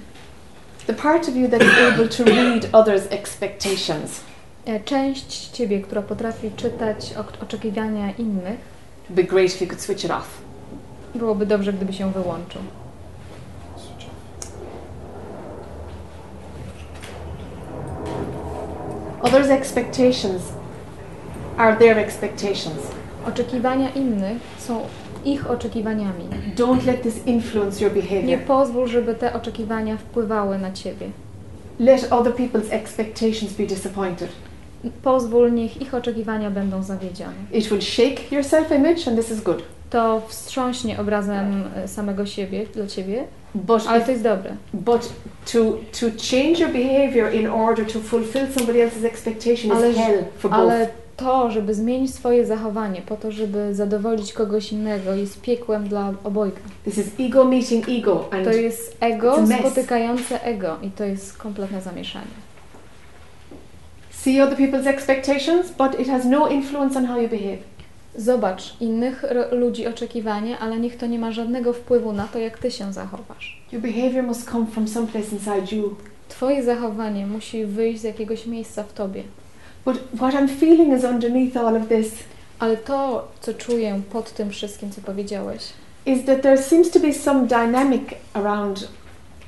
the 0.87 0.95
part 0.95 1.29
of 1.29 1.37
you 1.37 1.49
that 1.49 1.63
is 1.63 1.79
able 1.93 2.09
to 2.09 2.25
read 2.25 2.69
others' 2.73 3.07
expectations 3.11 4.21
Część 4.85 5.49
ciebie, 5.51 5.81
która 5.81 6.03
potrafi 6.03 6.51
czytać 6.51 7.15
oczekiwania 7.43 8.11
innych, 8.13 8.59
be 9.11 9.25
great 9.25 9.47
if 9.55 9.65
you 9.65 9.69
could 9.71 9.81
switch 9.83 10.05
it 10.05 10.11
off. 10.11 10.41
byłoby 11.15 11.47
dobrze, 11.47 11.73
gdyby 11.73 11.93
się 11.93 12.13
wyłączył. 12.13 12.63
Others' 19.23 19.51
expectations 19.51 20.43
are 21.57 21.77
their 21.77 21.99
expectations. 21.99 22.79
Oczekiwania 23.29 23.91
innych 23.91 24.39
są 24.59 24.81
ich 25.25 25.51
oczekiwaniami. 25.51 26.25
Don't 26.57 26.87
let 26.87 27.03
this 27.03 27.27
influence 27.27 27.85
your 27.85 27.95
Nie 27.95 28.03
behavior. 28.03 28.41
pozwól, 28.41 28.87
żeby 28.89 29.15
te 29.15 29.33
oczekiwania 29.33 29.97
wpływały 29.97 30.59
na 30.59 30.73
ciebie. 30.73 31.07
Let 31.79 32.13
other 32.13 32.33
people's 32.35 32.71
expectations 32.73 33.53
be 33.53 33.67
disappointed. 33.67 34.29
Pozwól, 35.03 35.53
niech 35.53 35.81
ich 35.83 35.95
oczekiwania 35.95 36.51
będą 36.51 36.83
zawiedzione. 36.83 37.35
It 37.53 37.69
will 37.71 37.81
shake 37.83 38.21
your 38.31 38.45
self 38.45 38.71
image, 38.73 39.09
and 39.09 39.17
this 39.19 39.31
is 39.31 39.41
good. 39.41 39.63
To 39.91 40.23
wstrząśnie 40.29 41.01
obrazem 41.01 41.65
e, 41.77 41.89
samego 41.89 42.27
siebie 42.27 42.67
dla 42.75 42.87
ciebie, 42.87 43.25
But, 43.55 43.87
ale 43.89 44.01
to 44.01 44.11
jest 44.11 44.23
dobre. 44.23 44.57
but 44.75 45.13
to, 45.53 45.59
to 46.01 46.07
change 46.31 46.61
your 46.61 46.73
behavior 46.73 47.35
in 47.35 47.47
order 47.47 47.87
to 47.93 48.01
fulfill 48.01 48.47
somebody 48.59 48.79
else's 48.83 49.05
expectation 49.05 49.73
Ale- 49.77 49.91
is 49.91 49.97
hell 49.97 50.25
for 50.39 50.51
both. 50.51 50.61
Ale 50.61 50.89
to, 51.17 51.51
żeby 51.51 51.75
zmienić 51.75 52.15
swoje 52.15 52.47
zachowanie 52.47 53.03
po 53.03 53.17
to, 53.17 53.33
żeby 53.33 53.75
zadowolić 53.75 54.33
kogoś 54.33 54.73
innego, 54.73 55.15
jest 55.15 55.41
piekłem 55.41 55.89
dla 55.89 56.13
obojga. 56.25 56.59
This 56.85 56.99
is 56.99 57.07
ego 57.21 57.45
meeting 57.45 57.89
ego, 57.89 58.29
and 58.31 58.45
To 58.45 58.51
jest 58.53 58.97
ego 59.01 59.37
spotykające 59.59 60.43
ego 60.43 60.77
i 60.83 60.91
to 60.91 61.05
jest 61.05 61.37
kompletne 61.39 61.81
zamieszanie. 61.81 62.46
See 64.27 64.41
other 64.41 64.57
people's 64.57 64.87
expectations, 64.87 65.71
but 65.71 66.01
it 66.01 66.09
has 66.09 66.25
no 66.25 66.51
influence 66.51 66.97
on 66.99 67.05
how 67.05 67.21
you 67.21 67.29
behave. 67.29 67.59
Zobacz 68.17 68.77
innych 68.81 69.25
ludzi 69.53 69.87
oczekiwania, 69.87 70.59
ale 70.59 70.81
niech 70.81 70.97
to 70.97 71.07
nie 71.07 71.19
ma 71.19 71.33
żadnego 71.33 71.73
wpływu 71.73 72.13
na 72.13 72.29
to, 72.29 72.39
jak 72.39 72.59
ty 72.59 72.71
się 72.71 72.93
zachowasz. 72.93 73.63
Your 73.73 73.83
behavior 73.83 74.23
must 74.23 74.51
come 74.51 74.67
from 74.67 74.89
someplace 74.89 75.33
inside 75.33 75.77
you. 75.77 75.97
Twoje 76.29 76.65
zachowanie 76.65 77.27
musi 77.27 77.67
wyjść 77.67 78.01
z 78.01 78.05
jakiegoś 78.05 78.47
miejsca 78.47 78.83
w 78.83 78.93
tobie. 78.93 79.23
But 79.85 79.97
what 80.17 80.35
I'm 80.35 80.49
feeling 80.49 80.99
is 80.99 81.05
underneath 81.05 81.57
all 81.57 81.77
of 81.77 81.89
this 81.89 82.13
Ale 82.59 82.77
to, 82.77 83.29
co 83.41 83.55
czuję 83.55 84.01
pod 84.13 84.33
tym 84.33 84.51
wszystkim, 84.51 84.91
co 84.91 85.01
powiedziałeś, 85.01 85.63
is 86.07 86.25
that 86.25 86.43
there 86.43 86.59
seems 86.59 86.91
to 86.91 87.01
be 87.01 87.13
some 87.13 87.47
dynamic 87.47 88.03
around 88.35 88.89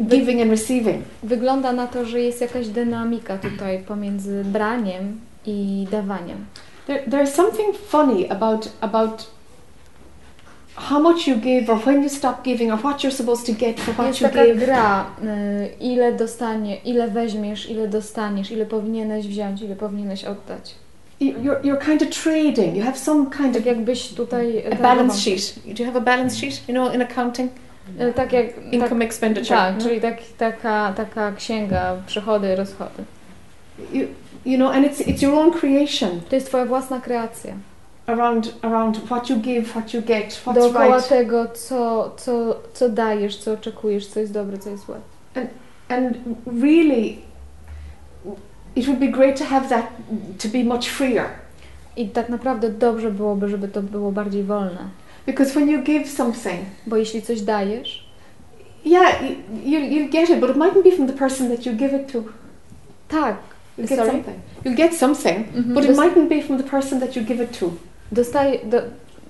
giving 0.00 0.40
and 0.42 0.50
receiving. 0.50 1.02
wygląda 1.22 1.72
na 1.72 1.86
to, 1.86 2.04
że 2.04 2.20
jest 2.20 2.40
jakaś 2.40 2.68
dynamika 2.68 3.38
tutaj 3.38 3.78
pomiędzy 3.78 4.44
braniem 4.44 5.20
i 5.46 5.86
dawaniem. 5.90 6.46
There, 6.86 7.02
there's 7.06 7.26
something 7.34 7.76
funny 7.88 8.30
about 8.30 8.68
about 8.80 9.30
how 10.74 11.00
much 11.00 11.26
you 11.26 11.36
give, 11.36 11.70
or 11.70 11.78
when 11.86 12.02
you 12.02 12.08
stop 12.08 12.42
giving, 12.44 12.72
or 12.72 12.78
what 12.78 13.04
you're 13.04 13.10
supposed 13.16 13.46
to 13.46 13.52
get 13.52 13.80
for 13.80 13.94
what 13.94 14.06
Jest 14.06 14.20
you 14.20 14.28
taka 14.28 14.46
give. 14.46 14.56
gra, 14.66 15.06
y, 15.22 15.68
ile 15.80 16.12
dostanie, 16.12 16.76
ile 16.76 17.08
weźmiesz, 17.08 17.70
ile 17.70 17.88
dostaniesz, 17.88 18.50
ile 18.50 18.66
powinieneś 18.66 19.26
wziąć, 19.28 19.62
ile 19.62 19.76
powinieneś 19.76 20.24
oddać. 20.24 20.74
You- 21.20 21.34
You're, 21.42 21.60
you're 21.62 21.84
kind 21.84 22.02
of 22.02 22.08
trading. 22.22 22.76
You 22.76 22.82
have 22.84 22.96
some 22.98 23.26
kind 23.30 23.52
Tak 23.54 23.60
of 23.62 23.66
jakbyś 23.66 24.08
tutaj... 24.08 24.64
a 24.72 24.76
balance 24.76 25.18
sheet. 25.20 25.54
Do 25.66 25.82
you 25.84 25.86
have 25.92 25.98
a 25.98 26.00
balance 26.04 26.36
sheet? 26.36 26.68
You 26.68 26.74
know, 26.74 26.94
in 26.94 27.02
accounting, 27.02 27.50
Y, 27.50 27.54
Tak 28.16 28.32
jak... 28.32 28.46
income 28.72 28.88
tak, 28.88 29.02
expenditure. 29.02 29.56
tak, 29.58 29.74
no? 29.78 29.82
czyli 29.82 30.00
tak, 30.00 30.16
taka, 30.38 30.92
taka 30.96 31.32
księga, 31.32 31.96
przychody, 32.06 32.56
rozchody. 32.56 33.04
you, 33.92 34.06
you 34.46 34.56
know, 34.56 34.72
and 34.72 34.86
it's 34.86 35.00
it's 35.00 35.22
your 35.22 35.34
own 35.34 35.52
creation 35.52 36.20
To 36.28 36.34
jest 36.36 36.46
twoja 36.48 36.66
własna 36.66 37.00
kreacja. 37.00 37.54
around 38.06 38.54
around 38.62 38.98
what 39.06 39.30
you 39.30 39.36
give, 39.36 39.70
what 39.70 39.94
you 39.94 40.02
get, 40.02 40.40
what's 40.44 40.54
Dookoła 40.54 40.96
right. 40.96 41.08
tego, 41.08 41.48
co, 41.48 42.10
co, 42.16 42.60
co 42.74 42.88
dajesz, 42.88 43.36
co 43.36 43.52
oczekujesz, 43.52 44.06
co 44.06 44.20
jest 44.20 44.32
dobre, 44.32 44.58
co 44.58 44.70
jest 44.70 44.86
złe. 44.86 44.96
And 45.88 46.16
really, 46.62 47.18
it 48.76 48.86
would 48.86 49.00
be 49.00 49.08
great 49.08 49.38
to 49.38 49.44
have 49.44 49.68
that 49.68 49.86
to 50.42 50.48
be 50.48 50.64
much 50.64 50.84
freer. 50.88 51.24
I 51.96 52.08
tak 52.08 52.28
naprawdę 52.28 52.70
dobrze 52.70 53.10
byłoby, 53.10 53.48
żeby 53.48 53.68
to 53.68 53.82
było 53.82 54.12
bardziej 54.12 54.44
wolne. 54.44 54.88
Because 55.28 55.54
when 55.54 55.68
you 55.68 55.82
give 55.82 56.08
something, 56.10 56.60
Bo 56.86 56.96
jeśli 56.96 57.22
coś 57.22 57.40
dajesz, 57.40 58.04
yeah, 58.84 59.22
you, 59.64 59.78
you, 59.80 60.08
get 60.10 60.30
it, 60.30 60.40
but 60.40 60.50
it 60.50 60.56
mightn't 60.56 60.82
be 60.84 60.90
from 60.92 61.06
the 61.06 61.12
person 61.12 61.48
that 61.48 61.66
you 61.66 61.72
give 61.72 61.96
it 61.96 62.12
to. 62.12 62.22
tak, 63.08 63.36
You'll 63.78 63.88
get 63.88 63.98
Sorry? 63.98 64.10
something. 64.10 64.36
You'll 64.64 64.76
get 64.76 64.94
something, 64.94 65.38
Mhm. 65.54 65.74
but 65.74 65.84
it 65.84 65.90
Dost- 65.90 66.00
mightn't 66.00 66.28
be 66.28 66.42
from 66.42 66.58
the 66.58 66.64
person 66.70 67.00
that 67.00 67.16
you 67.16 67.22
give 67.24 67.44
it 67.44 67.58
to. 67.58 67.70
dostaje, 68.12 68.58
do, 68.64 68.78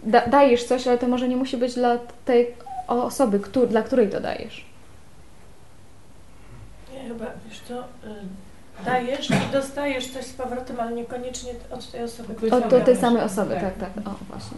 da, 0.04 0.26
dajesz 0.26 0.64
coś, 0.64 0.86
ale 0.86 0.98
to 0.98 1.08
może 1.08 1.28
nie 1.28 1.36
musi 1.36 1.56
być 1.56 1.74
dla 1.74 1.98
tej 2.24 2.46
osoby, 2.88 3.40
któ, 3.40 3.66
dla 3.66 3.82
której 3.82 4.08
to 4.08 4.20
dajesz. 4.20 4.64
Nie, 6.94 7.08
chyba, 7.08 7.26
wiesz 7.48 7.60
co, 7.68 7.78
y, 7.80 8.84
dajesz 8.84 9.30
i 9.30 9.52
dostajesz 9.52 10.06
coś 10.10 10.24
z 10.24 10.32
powrotem, 10.32 10.80
ale 10.80 10.92
niekoniecznie 10.92 11.52
od 11.70 11.90
tej 11.90 12.02
osoby, 12.02 12.34
która 12.34 12.56
Od 12.56 12.68
do 12.68 12.80
tej 12.80 12.96
samej 12.96 13.22
osoby, 13.22 13.54
tak, 13.54 13.78
tak. 13.78 13.90
O, 14.06 14.10
właśnie. 14.30 14.56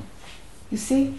You 0.73 0.79
see? 0.79 1.11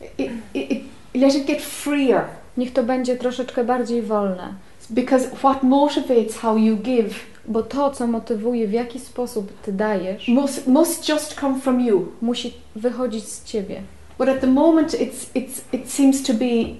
It, 0.00 0.30
it, 0.54 0.70
it, 0.70 0.82
let 1.14 1.34
it 1.34 1.46
get 1.46 1.62
freer. 1.62 2.24
Niech 2.56 2.72
to 2.72 2.82
będzie 2.82 3.16
troszeczkę 3.16 3.64
bardziej 3.64 4.02
wolne. 4.02 4.54
Because 4.90 5.28
what 5.36 5.62
motivates 5.62 6.36
how 6.36 6.56
you 6.56 6.76
give 6.76 7.30
Bo 7.48 7.62
to, 7.62 7.90
co 7.90 8.06
motywuje, 8.06 8.66
w 8.68 8.72
jaki 8.72 9.00
sposób 9.00 9.52
ty 9.62 9.72
dajesz, 9.72 10.28
must, 10.28 10.66
must 10.66 11.08
just 11.08 11.40
come 11.40 11.60
from 11.60 11.80
you. 11.80 12.08
musi 12.22 12.54
wychodzić 12.76 13.24
z 13.28 13.44
ciebie. 13.44 13.82
But 14.18 14.28
at 14.28 14.40
the 14.40 14.46
moment, 14.46 14.92
it's, 14.92 15.26
it's, 15.34 15.60
it 15.72 15.90
seems 15.90 16.22
to 16.22 16.34
be 16.34 16.74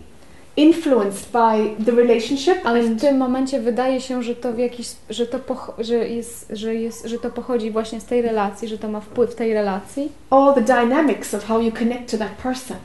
influenced 0.57 1.29
by 1.33 1.85
the 1.85 1.93
relationship 1.93 2.55
Ale 2.65 2.83
w 2.83 3.01
tym 3.01 3.17
momencie 3.17 3.61
wydaje 3.61 4.01
się, 4.01 4.23
że 4.23 4.35
to 4.37 4.53
w 4.53 4.59
jakiś, 4.59 4.89
że 5.11 5.27
to, 5.27 5.39
poch- 5.39 5.73
że 5.79 6.09
jest, 6.09 6.47
że 6.51 6.75
jest, 6.75 7.07
że 7.07 7.19
to 7.19 7.31
pochodzi 7.31 7.71
właśnie 7.71 8.01
z 8.01 8.05
tej 8.05 8.23
relacji, 8.23 8.69
że 8.69 8.79
to 8.79 8.89
ma 8.89 9.01
wpływ 9.01 9.35
tej 9.35 9.55
relacji, 9.55 10.13
all 10.31 10.55
the 10.55 10.61
dynamics 10.63 11.35
of 11.35 11.45
how 11.45 11.61
you 11.61 11.73
connect 11.73 12.11
to 12.11 12.19
that 12.19 12.33
person. 12.43 12.77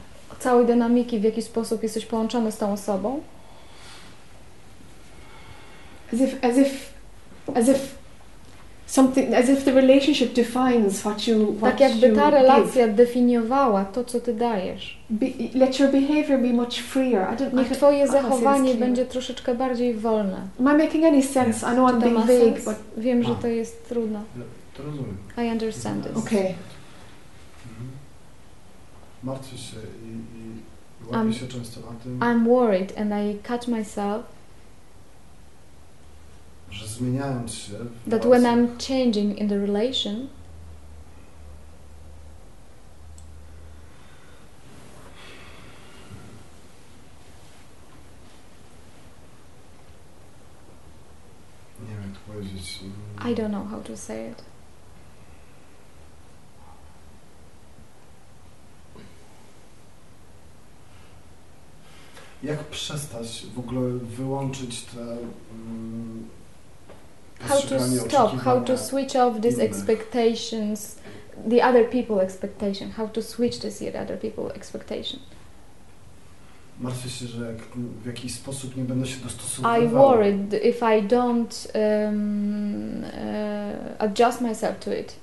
Całej 0.46 0.66
dynamiki, 0.66 1.20
w 1.20 1.24
jaki 1.24 1.42
sposób 1.42 1.84
jesteś 1.84 2.06
połączony 2.06 2.52
z 2.52 2.58
tą 2.58 2.74
osobą, 2.74 3.20
As 6.14 6.22
if, 6.22 6.38
as 6.42 6.58
if, 6.58 6.70
as 7.56 7.68
if 7.70 7.80
something, 8.86 9.34
as 9.34 9.50
if 9.50 9.64
the 9.66 9.72
relationship 9.72 10.34
defines 10.34 11.02
what 11.02 11.28
you, 11.28 11.54
what 11.54 11.72
tak 11.72 11.80
jakby 11.80 12.10
ta 12.16 12.26
give. 12.26 12.34
relacja 12.34 12.88
definiowała 12.88 13.86
to, 13.86 14.04
co 14.04 14.20
ty 14.20 14.34
dajesz. 14.34 14.98
Be, 15.10 15.26
let 15.56 15.80
your 15.80 15.92
behavior 15.92 16.42
be 16.42 16.54
much 16.54 16.80
freer. 16.82 17.28
I 17.34 17.38
don't, 17.38 17.54
Niech 17.54 17.72
twoje 17.72 17.98
I 18.00 18.02
this 18.02 18.12
zachowanie 18.12 18.76
będzie 18.76 19.06
troszeczkę 19.06 19.56
bardziej 19.56 19.94
wolne. 19.94 20.48
Am 20.60 20.76
I 20.76 20.84
making 20.84 21.06
any 21.06 21.24
sense? 21.24 21.72
I 21.72 21.76
know 21.76 21.92
I'm 21.92 22.02
being 22.02 22.18
vague, 22.20 22.66
but 22.66 22.76
Wiem, 23.04 23.24
że 23.24 23.36
to 23.36 23.48
jest 23.48 23.90
trudno. 23.90 24.20
To 24.78 24.84
rozumiem. 24.84 25.18
I 25.38 25.52
understand 25.52 26.04
this. 26.04 26.18
okay. 26.18 26.40
Mhm. 26.40 26.56
Martwię 29.24 29.58
się 29.58 29.78
i 30.06 30.35
łapię 31.08 31.18
Um, 31.18 31.34
się 31.34 31.48
często 31.48 31.80
na 31.80 32.00
tym, 32.04 32.20
I'm 32.20 32.46
worried 32.48 32.98
and 32.98 33.12
I 33.12 33.40
catch 33.44 33.68
myself 33.68 34.26
że 36.72 36.88
zmieniając 36.88 37.54
się 37.54 37.74
w 38.06 38.10
that 38.10 38.26
when 38.26 38.44
relacjach, 38.44 38.56
I'm 38.56 38.88
changing 38.88 39.38
in 39.40 39.50
the 39.50 39.58
relation, 39.58 40.28
nie 51.80 51.96
wiem 51.96 52.02
jak 52.02 52.12
to 52.14 52.34
powiedzieć, 52.34 52.80
I 53.32 53.36
don't 53.36 53.50
know 53.50 53.68
how 53.70 53.80
to 53.82 53.98
say 53.98 54.32
it. 54.32 54.55
Jak 62.44 62.64
przestać 62.64 63.46
w 63.56 63.60
ogóle 63.60 63.90
wyłączyć 63.92 64.82
te 64.82 65.02
mm, 65.02 66.30
How 67.40 67.62
to 67.62 67.80
stop, 67.80 68.40
how 68.40 68.62
to 68.62 68.78
switch 68.78 69.16
off 69.16 69.42
these 69.42 69.58
innych. 69.58 69.72
expectations, 69.72 70.96
the 71.50 71.62
other 71.62 71.90
people 71.90 72.22
expectation, 72.22 72.92
how 72.92 73.08
to 73.08 73.22
switch 73.22 73.60
this 73.60 73.80
the 73.80 74.02
other 74.02 74.18
people 74.18 74.56
expectation. 74.56 75.20
Martwię 76.80 77.10
się, 77.10 77.28
że 77.28 77.46
jak 77.46 77.58
w 78.04 78.06
jakiś 78.06 78.34
sposób 78.34 78.78
nie 78.78 78.84
będę 78.84 79.08
się 79.08 79.18
I 79.20 79.24
dostosowywał 79.24 79.90
worried 79.90 80.54
if 80.54 80.98
I 80.98 81.04
don't 81.08 81.68
um, 82.06 83.04
uh, 83.04 84.02
adjust 84.04 84.42
myself 84.42 84.80
to 84.80 84.94
it, 84.94 85.16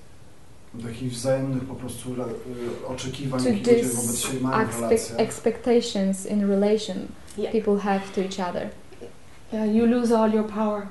do 0.75 0.89
jakichś 0.89 1.15
wzajemnych 1.15 1.65
po 1.65 1.75
prostu 1.75 2.15
re, 2.15 2.25
y, 2.25 2.87
oczekiwań, 2.87 3.43
to 3.43 3.49
jakie 3.49 3.59
ludzie 3.61 3.89
wobec 3.89 4.11
these 4.11 4.29
siebie 4.29 4.41
mają 4.41 4.59
w 4.67 4.69
expect, 4.69 4.91
relacjach. 4.91 5.21
expectations 5.21 6.27
in 6.27 6.49
relation 6.51 6.97
Yeah. 7.39 7.53
people 7.53 7.79
have 7.79 8.01
to 8.15 8.21
each 8.21 8.41
other. 8.51 8.69
Yeah, 9.53 9.75
you 9.75 9.87
lose 9.87 10.19
all 10.19 10.35
your 10.35 10.47
power. 10.47 10.87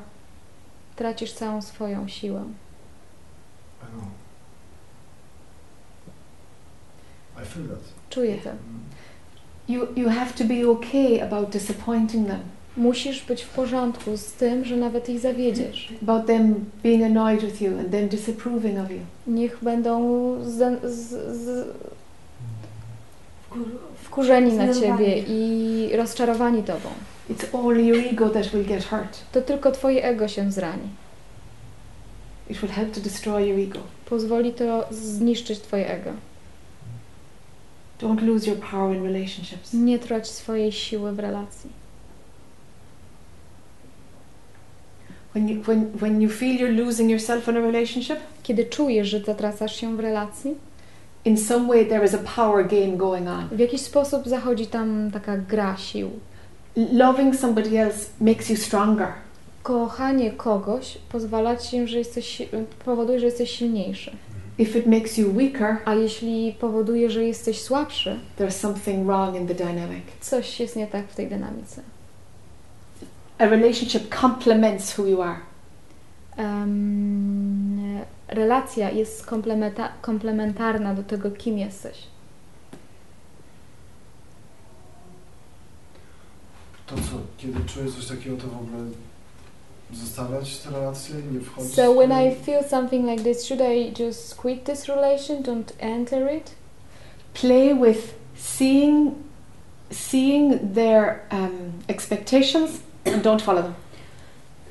Tracisz 0.96 1.34
całą 1.34 1.62
swoją 1.62 2.08
siłę. 2.08 2.44
I 3.82 3.86
know. 3.94 4.08
I 7.44 7.46
feel 7.46 7.68
that. 7.68 7.80
Czuję 8.10 8.38
to. 8.38 8.50
Mm. 8.50 8.58
You, 9.68 9.88
you 9.96 10.10
have 10.10 10.34
to 10.34 10.44
be 10.44 10.68
okay 10.70 11.22
about 11.22 11.50
disappointing 11.50 12.28
them, 12.28 12.40
Musisz 12.78 13.24
być 13.26 13.44
w 13.44 13.50
porządku 13.50 14.18
z 14.18 14.34
tym, 14.34 14.66
że 14.66 14.78
nawet 14.78 15.10
ich 15.10 15.20
zawiedziesz. 15.20 15.94
about 16.02 16.26
them 16.26 16.66
being 16.84 17.04
annoyed 17.04 17.46
with 17.46 17.62
you 17.62 17.80
and 17.80 17.92
them 17.92 18.08
disapproving 18.08 18.80
of 18.80 18.92
you. 18.92 19.00
Niech 19.28 19.58
będą 19.62 20.02
z, 20.44 20.84
z, 20.84 21.10
z, 21.38 21.68
wkurzeni 24.04 24.54
na 24.54 24.74
ciebie 24.74 25.24
i 25.28 25.90
rozczarowani 25.96 26.64
tobą. 26.64 26.90
It's 27.30 27.46
only 27.54 27.84
your 27.84 27.98
ego 27.98 28.30
that 28.30 28.48
will 28.48 28.66
get 28.66 28.86
hurt. 28.86 29.20
To 29.32 29.42
tylko 29.42 29.72
twoje 29.72 30.04
ego 30.04 30.28
się 30.28 30.52
zrani. 30.52 30.88
It 32.50 32.58
will 32.58 32.72
help 32.72 32.94
to 32.94 33.02
destroy 33.02 33.48
your 33.48 33.60
ego. 33.60 33.80
Pozwoli 34.06 34.54
to 34.54 34.88
zniszczyć 34.92 35.60
twoje 35.60 35.90
ego. 35.90 36.12
Don't 38.02 38.22
lose 38.22 38.50
your 38.50 38.60
power 38.60 38.98
in 38.98 39.04
relationships. 39.04 39.74
Nie 39.74 40.00
trać 40.00 40.30
swojej 40.30 40.72
siły 40.72 41.12
w 41.12 41.20
relacji. 41.20 41.81
When 45.36 45.50
you, 45.50 45.62
when, 45.68 45.86
when 46.02 46.22
you 46.22 46.30
feel 46.30 46.56
you're 46.62 46.86
losing 46.86 47.10
yourself 47.12 47.48
in 47.48 47.58
a 47.58 47.60
relationship, 47.60 48.18
Kiedy 48.44 48.66
czujesz, 48.66 49.08
że 49.08 49.20
zatracasz 49.20 49.76
się 49.76 49.98
w 49.98 50.00
relacji, 50.00 50.56
in 51.26 51.38
some 51.38 51.68
way 51.68 51.86
there 51.86 52.06
is 52.06 52.14
a 52.14 52.18
power 52.36 52.68
game 52.68 52.98
going 52.98 53.28
on. 53.28 53.48
w 53.52 53.60
jakiś 53.60 53.82
sposób 53.82 54.28
zachodzi 54.28 54.68
tam 54.68 55.12
taka 55.14 55.38
gra 55.38 55.78
sił. 55.78 56.10
Loving 56.94 57.36
somebody 57.36 57.80
else 57.80 58.06
makes 58.22 58.50
you 58.50 58.56
stronger. 58.56 59.08
Kochanie 59.64 60.32
kogoś 60.32 60.98
pozwala 61.12 61.56
ci, 61.56 61.88
że 61.88 61.98
jesteś, 61.98 62.42
powoduje, 62.86 63.20
że 63.20 63.26
jesteś 63.26 63.52
silniejszy. 63.52 64.12
If 64.58 64.80
it 64.80 64.86
makes 64.86 65.18
you 65.18 65.34
weaker, 65.36 65.78
A 65.86 65.94
jeśli 65.96 66.56
powoduje, 66.60 67.10
że 67.10 67.24
jesteś 67.24 67.62
słabszy, 67.62 68.20
there's 68.40 68.52
something 68.52 69.06
wrong 69.06 69.36
in 69.36 69.48
the 69.48 69.56
dynamic. 69.56 70.04
coś 70.22 70.60
jest 70.60 70.76
nie 70.76 70.88
tak 70.88 71.08
w 71.08 71.16
tej 71.16 71.28
dynamice. 71.28 71.82
A 73.42 73.46
relationship 73.48 74.10
complements 74.22 74.98
who 75.00 75.08
you 75.08 75.22
are. 75.22 75.40
Em, 76.38 78.00
relacja 78.28 78.90
jest 78.90 79.26
komplementa- 79.26 79.90
komplementarna 80.02 80.94
do 80.96 81.04
tego, 81.04 81.32
kim 81.32 81.58
jesteś. 81.58 81.98
To 86.88 86.96
co, 86.96 87.02
kiedy 87.38 87.60
czuję 87.66 87.92
coś 87.92 88.06
takiego, 88.06 88.38
to 88.38 88.48
w 88.48 88.58
ogóle 88.58 88.84
zostawiać 89.94 90.58
te 90.58 90.70
relacje 90.72 91.16
nie 91.32 91.40
wchodzić 91.40 91.74
So 91.76 91.94
when? 91.94 92.12
I 92.12 92.36
feel 92.46 92.64
something 92.70 93.10
like 93.10 93.24
this, 93.24 93.46
should 93.48 93.62
I 93.62 94.04
just 94.04 94.36
quit 94.36 94.64
this 94.64 94.88
relation, 94.88 95.44
don't 95.44 95.74
enter 95.80 96.34
it? 96.38 96.52
Play 97.34 97.76
with 97.76 98.14
seeing, 98.36 99.12
seeing 99.92 100.74
their 100.74 101.20
um, 101.32 101.72
expectations 101.88 102.70
and 102.72 102.91
don't 103.06 103.42
follow 103.42 103.64
them. 103.64 103.74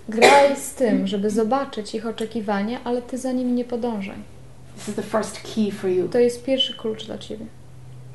Graj 0.08 0.56
z 0.56 0.74
tym, 0.74 1.06
żeby 1.06 1.30
zobaczyć 1.30 1.94
ich 1.94 2.06
oczekiwania, 2.06 2.78
ale 2.84 3.02
ty 3.02 3.18
za 3.18 3.32
nimi 3.32 3.52
nie 3.52 3.64
podążaj. 3.64 4.16
This 4.76 4.88
is 4.88 4.94
the 4.94 5.02
first 5.02 5.40
key 5.54 5.70
for 5.72 5.90
you. 5.90 6.08
To 6.08 6.18
jest 6.18 6.44
pierwszy 6.44 6.74
klucz 6.74 7.06
dla 7.06 7.18
ciebie. 7.18 7.46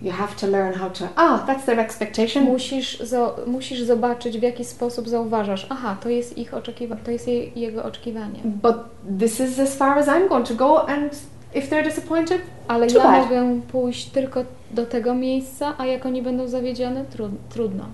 You 0.02 0.12
have 0.12 0.32
to 0.42 0.48
learn 0.48 0.80
how 0.80 0.90
to. 0.90 1.08
Ah, 1.16 1.46
that's 1.48 1.66
their 1.66 1.80
expectation. 1.80 2.44
Musisz, 2.44 3.00
zo- 3.00 3.48
musisz 3.48 3.82
zobaczyć, 3.82 4.38
w 4.40 4.42
jaki 4.42 4.66
sposób 4.66 5.10
zauważasz. 5.10 5.68
Aha, 5.70 5.98
to 6.04 6.10
jest 6.10 6.38
ich 6.38 6.54
oczekiwanie, 6.54 7.02
to 7.06 7.12
jest 7.12 7.28
jej, 7.28 7.52
jego 7.56 7.84
oczekiwanie. 7.84 8.40
But 8.44 8.76
this 9.20 9.40
is 9.40 9.60
as 9.60 9.76
far 9.76 9.98
as 10.00 10.08
I'm 10.08 10.30
going 10.30 10.48
to 10.48 10.56
go, 10.56 10.90
and 10.90 11.14
if 11.56 11.68
they're 11.76 11.84
disappointed, 11.84 12.42
Ale 12.68 12.88
ja 12.88 13.04
bad. 13.04 13.24
mogę 13.24 13.62
pójść 13.72 14.06
tylko 14.06 14.44
do 14.72 14.86
tego 14.86 15.14
miejsca, 15.14 15.74
a 15.78 15.86
jak 15.86 16.06
oni 16.06 16.22
będą 16.22 16.48
zawiedzione, 16.48 17.06
trud, 17.06 17.32
trudno. 17.50 17.86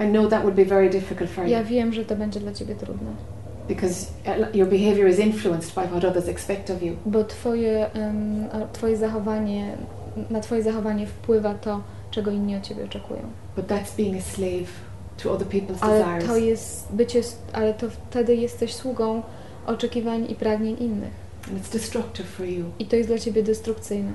I 0.00 0.06
know 0.06 0.28
that 0.28 0.42
would 0.42 0.54
be 0.56 0.64
very 0.64 0.90
difficult 0.90 1.30
for 1.30 1.44
you 1.44 1.50
Ja 1.50 1.64
wiem, 1.64 1.92
że 1.92 2.04
to 2.04 2.16
będzie 2.16 2.40
dla 2.40 2.52
ciebie 2.52 2.74
trudne, 2.74 3.10
because 3.68 4.06
uh, 4.26 4.54
your 4.56 4.68
behavior 4.68 5.08
is 5.08 5.18
influenced 5.18 5.74
by 5.74 5.88
what 5.88 6.04
others 6.04 6.28
expect 6.28 6.70
of 6.70 6.82
you. 6.82 6.96
bo 7.06 7.24
twoje, 7.24 7.90
a 8.52 8.66
twoje 8.72 8.96
zachowanie, 8.96 9.76
na 10.30 10.40
twoje 10.40 10.62
zachowanie 10.62 11.06
wpływa 11.06 11.54
to, 11.54 11.80
czego 12.10 12.30
inni 12.30 12.56
od 12.56 12.62
ciebie 12.62 12.84
oczekują. 12.84 13.22
But 13.56 13.66
that's 13.66 13.96
being 13.96 14.16
a 14.16 14.22
slave 14.22 14.68
to 15.22 15.32
other 15.32 15.48
people's 15.48 15.78
Ale 15.80 15.98
desires. 15.98 16.26
to 16.26 16.36
jest 16.36 16.92
bycie, 16.92 17.20
ale 17.52 17.74
to 17.74 17.90
wtedy 17.90 18.36
jesteś 18.36 18.74
sługą 18.74 19.22
oczekiwań 19.66 20.26
i 20.30 20.34
pragnień 20.34 20.76
innych. 20.80 21.12
And 21.48 21.58
it's 21.58 21.72
destructive 21.72 22.26
for 22.28 22.46
you. 22.46 22.64
I 22.78 22.86
to 22.86 22.96
jest 22.96 23.08
dla 23.08 23.18
ciebie 23.18 23.42
destrukcyjne. 23.42 24.12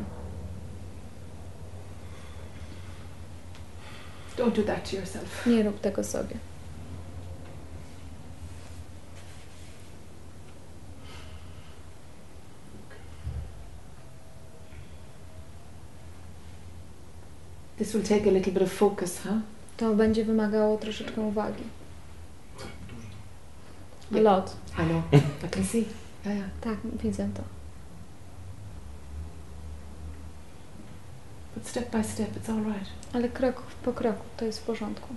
Don't 4.38 4.56
do 4.56 4.64
that 4.64 4.90
to 4.90 4.96
yourself. 4.96 5.46
Nie 5.46 5.64
rób 5.64 5.80
tego 5.80 6.04
sobie. 6.04 6.36
This 17.78 17.94
will 17.94 18.04
take 18.04 18.26
a 18.26 18.32
little 18.32 18.54
bit 18.54 18.62
of 18.64 18.72
focus, 18.72 19.20
huh? 19.24 19.42
To 19.78 19.94
będzie 19.96 20.26
wymagało 20.26 20.78
troszeczkę 20.78 21.22
uwagi. 21.22 21.64
A 24.12 24.16
Yeah. 24.16 24.24
lot. 24.24 24.56
I 24.80 24.84
know. 24.86 25.04
I 25.46 25.48
can 25.50 25.64
see. 25.64 25.86
Yeah, 26.26 26.38
yeah. 26.38 26.50
Tak, 26.62 26.78
widzę 27.04 27.30
to. 27.34 27.55
But 31.56 31.68
step 31.68 31.92
by 31.92 32.04
step, 32.04 32.36
it's 32.38 32.50
all 32.50 32.64
right. 32.64 32.88
Ale 33.14 33.30
krok 33.30 33.62
po 33.84 33.94
kroku 33.94 34.24
to 34.38 34.46
jest 34.46 34.60
w 34.60 34.64
porządku. 34.64 35.08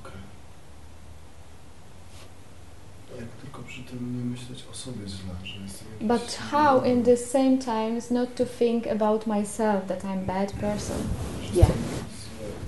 Okej. 0.00 0.20
Jak 3.20 3.28
tylko 3.28 3.62
przy 3.62 3.82
tym 3.82 4.18
nie 4.18 4.24
myśleć 4.24 4.64
o 4.72 4.74
sobie 4.74 5.08
źle, 5.08 5.34
że 5.44 5.60
jestem. 5.62 5.88
But 6.00 6.34
how 6.50 6.84
in 6.84 7.04
the 7.04 7.16
same 7.16 7.58
times 7.58 8.10
not 8.10 8.34
to 8.34 8.44
think 8.46 8.86
about 8.86 9.26
myself 9.26 9.86
that 9.88 10.04
I'm 10.04 10.24
bad 10.26 10.52
person. 10.52 10.96
Yeah. 11.54 11.70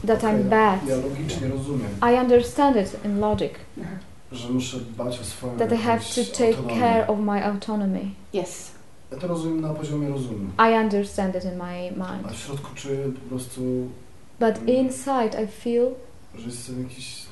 That 0.07 0.23
I'm 0.23 0.43
bad. 0.43 0.87
Ja 0.87 0.97
logicznie 0.97 1.49
rozumiem, 1.49 1.91
I 2.03 2.15
understand 2.15 2.77
it 2.77 3.05
in 3.05 3.21
logic. 3.21 3.53
Mhm. 3.79 4.10
Że 4.33 4.49
muszę 4.49 4.77
dbać 4.81 5.21
o 5.21 5.25
swoją 5.25 5.57
That 5.59 5.73
I 5.73 5.77
have 5.77 6.01
to 6.01 6.33
take 6.33 6.49
autonomię. 6.57 6.81
care 6.81 7.11
of 7.11 7.19
my 7.19 7.45
autonomy. 7.45 8.11
Yes. 8.35 8.71
Ja 9.13 9.19
to 9.19 9.27
rozumiem 9.27 9.61
na 9.61 9.75
poziomie 9.75 10.09
rozumu. 10.09 10.51
I 10.71 10.85
understand 10.85 11.35
it 11.37 11.45
in 11.45 11.57
my 11.59 11.91
mind. 11.91 12.33
w 12.33 12.37
środku 12.37 12.75
czuję 12.75 13.13
po 13.13 13.29
prostu, 13.29 13.61
But 14.41 14.57
mm, 14.59 14.69
inside 14.69 15.45
I 15.45 15.47
feel 15.47 15.91
że 16.35 16.47
jestem 16.47 16.83
jakiś... 16.83 17.23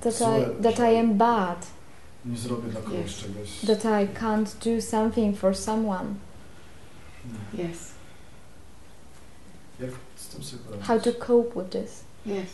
that 0.00 0.14
Złe, 0.14 0.46
I 0.60 0.62
that 0.62 0.78
I 0.78 0.96
am 0.96 1.14
bad. 1.14 1.66
Nie 2.24 2.36
zrobię 2.36 2.68
dla 2.70 2.80
kogoś 2.80 2.98
Yes. 3.06 3.14
czegoś. 3.16 3.60
That 3.60 3.84
I 3.84 4.18
can't 4.18 4.74
do 4.76 4.82
something 4.82 5.38
for 5.38 5.56
someone. 5.56 6.14
Nie. 7.54 7.64
Yes. 7.64 7.78
Jak 9.80 9.90
z 10.16 10.28
tym 10.28 10.42
sobie 10.44 10.62
poradzić? 10.62 10.86
How 10.86 11.00
to 11.00 11.12
cope 11.26 11.62
with 11.62 11.72
this. 11.72 12.04
Yes. 12.26 12.50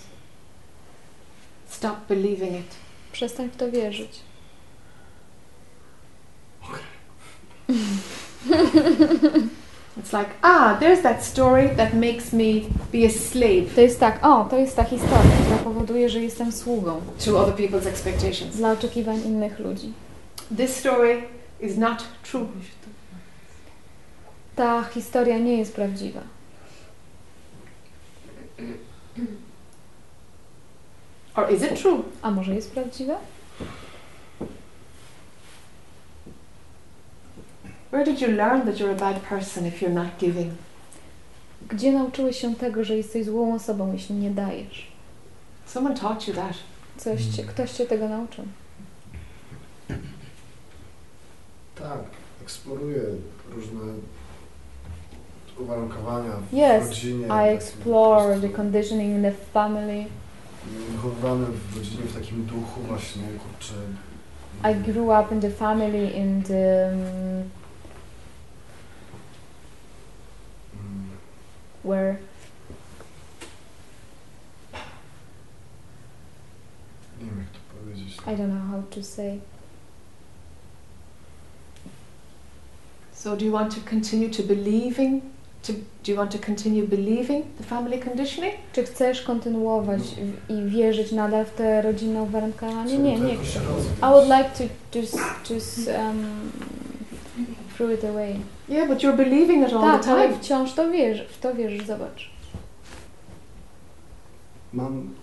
Stop 1.69 1.97
believing 2.09 2.53
it. 2.61 2.75
Przestań 3.21 3.51
w 3.51 3.57
to 3.57 3.71
wierzyć. 3.71 4.21
It's 9.99 10.13
like, 10.13 10.31
ah, 10.43 10.79
there's 10.81 11.03
that 11.03 11.25
story 11.25 11.69
that 11.77 11.95
makes 11.95 12.33
me 12.33 12.63
be 12.93 13.07
a 13.07 13.11
slave 13.11 13.75
To 13.75 13.81
jest 13.81 14.01
tak, 14.01 14.27
o, 14.27 14.45
to 14.45 14.59
jest 14.59 14.77
ta 14.77 14.85
historia, 14.85 15.33
która 15.45 15.57
powoduje, 15.59 16.09
że 16.09 16.21
jestem 16.21 16.53
sługą 16.53 17.01
to 17.25 17.41
other 17.41 17.55
people's 17.55 17.87
expectations. 17.89 18.57
dla 18.57 18.73
oczekiwań 18.73 19.21
innych 19.21 19.59
ludzi. 19.59 19.93
This 20.57 20.77
story 20.77 21.23
is 21.61 21.77
not 21.77 22.05
true. 22.31 22.47
Ta 24.57 24.85
historia 24.85 25.39
nie 25.39 25.59
jest 25.59 25.75
prawdziwa. 25.75 26.21
Or 31.37 31.53
is 31.53 31.63
it 31.63 31.83
true? 31.83 32.03
A 32.23 32.31
może 32.31 32.55
jest 32.55 32.71
prawdziwa? 32.71 33.19
Where 37.91 38.05
did 38.05 38.21
you 38.21 38.29
learn 38.29 38.67
that 38.67 38.81
you're 38.81 38.93
a 38.93 38.95
bad 38.95 39.17
person 39.23 39.67
if 39.67 39.87
you're 39.87 39.95
not 39.95 40.09
giving? 40.19 40.53
Gdzie 41.69 41.93
nauczyłeś 41.93 42.41
się 42.41 42.55
tego, 42.55 42.85
że 42.85 42.97
jesteś 42.97 43.25
złą 43.25 43.55
osobą, 43.55 43.93
jeśli 43.93 44.15
nie 44.15 44.31
dajesz? 44.31 44.87
Someone 45.67 45.97
taught 45.97 46.29
you 46.29 46.35
that. 46.35 46.55
Coś 46.97 47.25
cię, 47.25 47.45
ktoś 47.45 47.71
cię 47.71 47.87
tego 47.87 48.09
nauczył. 48.09 48.45
Tak, 51.75 51.99
eksploruję 52.43 53.03
różne 53.51 53.81
uwarunkowania 55.59 56.31
w 56.31 56.55
Yes, 56.55 56.89
rodzinie. 56.89 57.27
I 57.27 57.29
takie 57.29 57.51
explore 57.51 58.41
the 58.41 58.49
conditioning 58.49 59.17
in 59.17 59.23
the 59.23 59.33
family. 59.33 60.07
Wychowywany 60.67 61.47
w 61.47 61.77
rodzinie 61.77 62.03
w 62.03 62.15
takim 62.15 62.47
duchu 62.47 62.81
właśnie, 62.81 63.23
kurczę. 63.23 63.75
I 64.65 64.75
grew 64.75 65.09
up 65.09 65.35
in 65.35 65.41
the 65.41 65.51
family 65.51 66.11
in 66.11 66.43
the 66.43 66.93
um, 66.93 67.51
where 71.85 72.17
Nie 77.21 77.27
wiem 77.27 77.39
jak 77.39 77.49
to 77.49 77.59
powiedzieć. 77.75 78.17
I 78.17 78.37
don't 78.37 78.51
know 78.51 78.71
how 78.71 78.83
to 78.91 79.03
say. 79.03 79.41
So 83.13 83.37
do 83.37 83.45
you 83.45 83.53
want 83.53 83.75
to 83.75 83.91
continue 83.91 84.31
to 84.31 84.43
believing? 84.43 85.23
To, 85.67 85.73
do 85.73 86.13
you 86.13 86.17
want 86.17 86.31
to 86.33 86.39
continue 86.47 86.87
believing 86.87 87.45
the 87.59 87.65
family 87.65 87.99
conditioning? 87.99 88.55
Czy 88.73 88.85
chcesz 88.85 89.23
kontynuować 89.23 90.01
w, 90.01 90.51
i 90.51 90.71
wierzyć 90.71 91.13
nadal 91.13 91.45
w 91.45 91.51
te 91.51 91.83
rodzinne 91.83 92.23
uwarunkowania? 92.23 92.85
Chcę 92.85 92.99
Nie, 92.99 93.21
nie. 93.21 93.35
I 93.35 93.39
would 94.03 94.29
like 94.29 94.51
to 94.59 94.65
just 94.99 95.19
just 95.51 95.89
um, 95.99 96.25
throw 97.77 97.91
it 97.93 98.05
away. 98.05 98.37
Yeah, 98.69 98.89
but 98.89 98.99
you're 99.03 99.17
believing 99.17 99.69
it 99.69 99.73
all 99.75 99.81
Tak, 99.83 100.05
the 100.05 100.11
ale 100.11 100.29
time. 100.29 100.39
wciąż 100.41 100.73
to 100.73 100.91
wierzysz, 100.91 101.27
w 101.29 101.41
to 101.41 101.55
wierzysz, 101.55 101.87
zobacz. 101.87 102.31
Mam, 104.73 105.15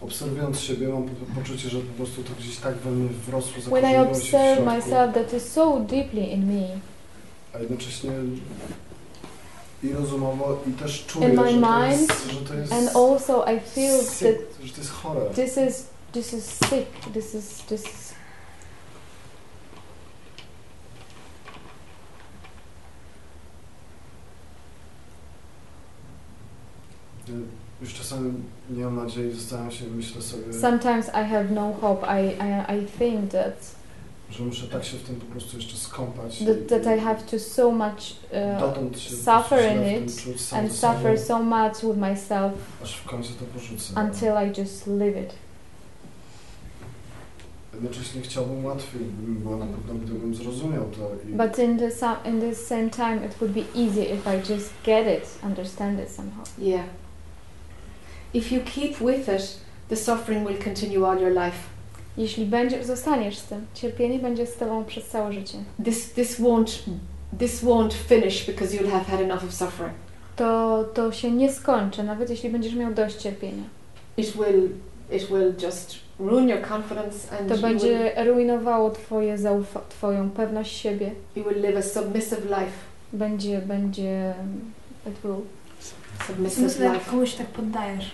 obserwując 0.00 0.60
siebie, 0.60 0.88
mam 0.88 1.02
po- 1.04 1.40
poczucie, 1.40 1.68
że 1.68 1.78
po 1.80 1.92
prostu 1.96 2.22
to 2.22 2.30
gdzieś 2.40 2.56
tak 2.56 2.74
we 2.74 2.90
mnie 2.90 3.08
wrosło, 3.26 3.52
When 3.62 3.84
I 3.84 3.86
zakorzeniło 3.86 4.04
się 4.04 4.10
w 4.14 4.16
observe 4.24 4.66
myself, 4.76 5.14
that 5.14 5.34
is 5.34 5.52
so 5.52 5.80
deeply 5.80 6.20
in 6.26 6.46
me. 6.46 6.68
a 7.54 7.58
jednocześnie 7.58 8.10
i 9.82 9.92
rozumowo, 9.92 10.58
i 10.66 10.72
też 10.72 11.04
czuję, 11.06 11.28
In 11.28 11.36
my 11.36 11.50
że, 11.52 11.60
to 11.60 11.80
mind, 11.80 12.00
jest, 12.00 12.30
że 12.30 12.40
to 12.40 12.54
jest 12.54 12.72
And 12.72 12.88
also 12.96 13.44
I 13.44 13.60
feel 13.60 13.98
that 13.98 14.14
sick, 14.14 14.64
że 14.64 14.72
to 14.72 14.80
jest 14.80 14.90
chore. 14.90 15.20
this 15.34 15.56
is 15.56 15.86
this 16.12 16.32
is 16.32 16.44
sick. 16.44 17.12
This 17.14 17.34
is 17.34 17.62
this 17.68 17.82
is 17.82 18.10
Już 27.80 27.94
czasami 27.94 28.32
nie 28.70 28.84
mam 28.84 28.96
nadziei, 28.96 29.32
zastanawiam 29.32 29.70
się, 29.70 29.84
myślę 29.96 30.22
sobie, 30.22 30.52
sometimes 30.52 31.08
I 31.08 31.28
have 31.30 31.44
no 31.50 31.72
hope. 31.80 32.06
I 32.06 32.26
I, 32.26 32.78
I 32.82 32.86
think 32.98 33.30
that 33.30 33.79
że 34.30 34.44
muszę 34.44 34.66
tak 34.66 34.84
się 34.84 34.96
w 34.96 35.02
tym 35.02 35.16
po 35.16 35.26
prostu 35.26 35.56
jeszcze 35.56 35.76
skąpać. 35.76 36.38
that, 36.38 36.68
that 36.68 36.98
I 36.98 37.00
have 37.00 37.22
to 37.22 37.38
so 37.38 37.70
much 37.70 38.16
uh, 38.32 38.96
suffer 38.98 39.76
in 39.76 40.04
it 40.04 40.24
and 40.52 40.72
suffer 40.72 41.20
so 41.20 41.38
much 41.38 41.74
with 41.74 41.96
myself 41.96 42.52
aż 42.82 42.96
w 42.96 43.04
końcu 43.04 43.32
to 43.32 43.44
porzucę. 43.44 44.00
until 44.00 44.32
I 44.48 44.60
just 44.60 44.86
live 44.86 45.16
it. 45.16 45.34
Jednocześnie 47.74 48.22
chciałbym 48.22 48.64
łatwiej, 48.64 49.00
bym 49.00 49.34
było 49.34 49.56
na 49.56 49.66
pewno, 49.66 49.94
gdybym 49.94 50.34
zrozumiał 50.34 50.84
to 50.84 51.10
i 51.28 51.32
But 51.32 51.58
in 51.58 51.78
the 51.78 51.90
some 51.90 52.16
in 52.24 52.40
the 52.40 52.54
same 52.54 52.90
time, 52.90 53.26
it 53.26 53.38
would 53.40 53.54
be 53.54 53.64
easier 53.74 54.14
if 54.14 54.36
I 54.36 54.52
just 54.52 54.70
get 54.84 55.06
it, 55.06 55.38
understand 55.44 56.00
it 56.00 56.10
somehow. 56.10 56.42
Yeah. 56.58 56.84
If 58.34 58.54
you 58.54 58.60
keep 58.64 59.00
with 59.00 59.28
it, 59.28 59.60
the 59.88 59.96
suffering 59.96 60.44
will 60.46 60.62
continue 60.64 61.04
all 61.04 61.20
your 61.20 61.34
life. 61.34 61.58
Jeśli 62.16 62.46
będziesz, 62.46 62.84
zostaniesz 62.86 63.38
z 63.38 63.44
tym, 63.44 63.66
cierpienie 63.74 64.18
będzie 64.18 64.46
z 64.46 64.56
tobą 64.56 64.84
przez 64.84 65.06
całe 65.08 65.32
życie. 65.32 65.58
This 65.84 66.12
this 66.12 66.40
won't 66.40 66.78
this 67.38 67.64
won't 67.64 67.92
finish 67.92 68.46
because 68.46 68.76
you'll 68.76 68.90
have 68.90 69.04
had 69.04 69.20
enough 69.20 69.44
of 69.44 69.54
suffering. 69.54 69.94
To, 70.36 70.84
to 70.94 71.12
się 71.12 71.30
nie 71.30 71.52
skończy, 71.52 72.02
nawet 72.02 72.30
jeśli 72.30 72.50
będziesz 72.50 72.74
miał 72.74 72.94
dość 72.94 73.16
cierpienia. 73.16 73.62
It 74.16 74.26
will 74.32 74.68
it 75.12 75.26
will 75.28 75.54
just 75.62 75.94
ruin 76.18 76.48
your 76.48 76.60
confidence 76.68 77.36
and 77.38 77.48
To 77.48 77.54
you 77.54 77.60
will, 77.60 77.60
będzie 77.62 78.24
rujnowało 78.24 78.90
twoje 78.90 79.36
zaufa- 79.38 79.80
twoją 79.88 80.30
pewność 80.30 80.76
siebie. 80.76 81.10
you 81.36 81.44
will 81.44 81.60
live 81.62 81.76
a 81.76 81.82
submissive 81.82 82.44
life. 82.44 82.72
Będzie, 83.12 83.58
będzie, 83.58 84.34
it 85.06 85.14
will 85.24 85.34
submissive 86.26 86.62
Myślę, 86.66 86.84
jak 86.84 86.94
life. 86.94 87.10
komuś 87.10 87.34
tak 87.34 87.46
poddajesz. 87.46 88.10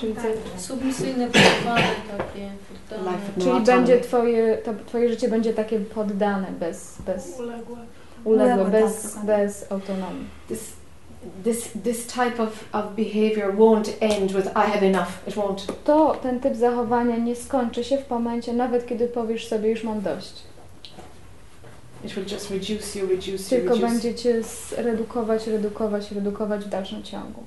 Czyli, 0.00 0.14
co, 0.14 0.60
Submisyjne 0.62 1.26
poddane 1.26 1.82
takie, 2.18 2.50
poddane. 2.90 3.18
Czyli 3.38 3.60
będzie 3.60 4.00
twoje, 4.00 4.58
to, 4.58 4.72
twoje 4.86 5.08
życie 5.08 5.28
będzie 5.28 5.54
takie 5.54 5.80
poddane, 5.80 6.46
bez, 6.60 6.98
bez 7.06 7.38
Uległe. 7.38 7.76
uległe, 8.24 8.64
bez, 8.64 9.14
tak, 9.14 9.24
bez 9.24 9.72
autonomii. 9.72 10.24
This, 10.48 10.72
this, 11.44 11.68
this 11.84 12.06
type 12.06 12.42
of, 12.42 12.64
of 12.72 12.84
behavior 12.96 13.56
won't 13.56 13.90
end 14.00 14.32
with 14.32 14.46
I 14.46 14.70
have 14.70 14.86
enough. 14.86 15.28
It 15.28 15.34
won't. 15.34 15.72
To 15.84 16.18
ten 16.22 16.40
typ 16.40 16.56
zachowania 16.56 17.16
nie 17.16 17.36
skończy 17.36 17.84
się 17.84 17.98
w 17.98 18.10
momencie, 18.10 18.52
nawet 18.52 18.86
kiedy 18.86 19.08
powiesz 19.08 19.48
sobie 19.48 19.70
już 19.70 19.84
mam 19.84 20.00
dość. 20.00 20.32
It 22.04 22.14
will 22.14 22.24
just 22.32 22.50
reduce 22.50 22.98
you, 22.98 23.06
reduce 23.06 23.30
you, 23.32 23.48
Tylko 23.48 23.74
reduce. 23.74 23.92
będzie 23.92 24.14
cię 24.14 24.42
redukować, 24.76 25.46
redukować, 25.46 26.12
redukować 26.12 26.64
w 26.64 26.68
dalszym 26.68 27.02
ciągu. 27.02 27.42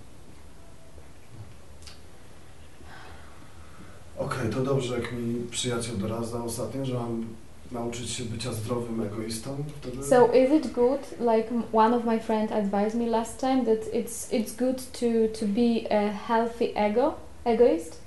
Okej, 4.25 4.49
to 4.49 4.61
dobrze, 4.61 4.99
jak 4.99 5.11
mi 5.13 5.47
przyjaciel 5.51 5.97
doradza 5.97 6.43
ostatnio, 6.43 6.85
że 6.85 6.93
mam 6.93 7.25
nauczyć 7.71 8.09
się 8.09 8.23
bycia 8.23 8.53
zdrowym 8.53 9.01
egoistą. 9.01 9.63
Wtedy... 9.81 10.03
So 10.03 10.27
is 10.33 10.51
it 10.51 10.71
good, 10.71 11.01
like 11.19 11.49
one 11.73 11.95
of 11.95 12.05
my 12.05 12.19
friends 12.19 12.51
advised 12.51 12.95
me 12.95 13.05
last 13.05 13.39
time, 13.39 13.65
that 13.65 13.93
it's 13.93 14.33
it's 14.33 14.55
good 14.57 14.77
to 14.91 15.39
to 15.39 15.45
be 15.45 15.97
a 15.97 16.11
healthy 16.11 16.75
ego, 16.75 17.13
egoist? 17.45 18.01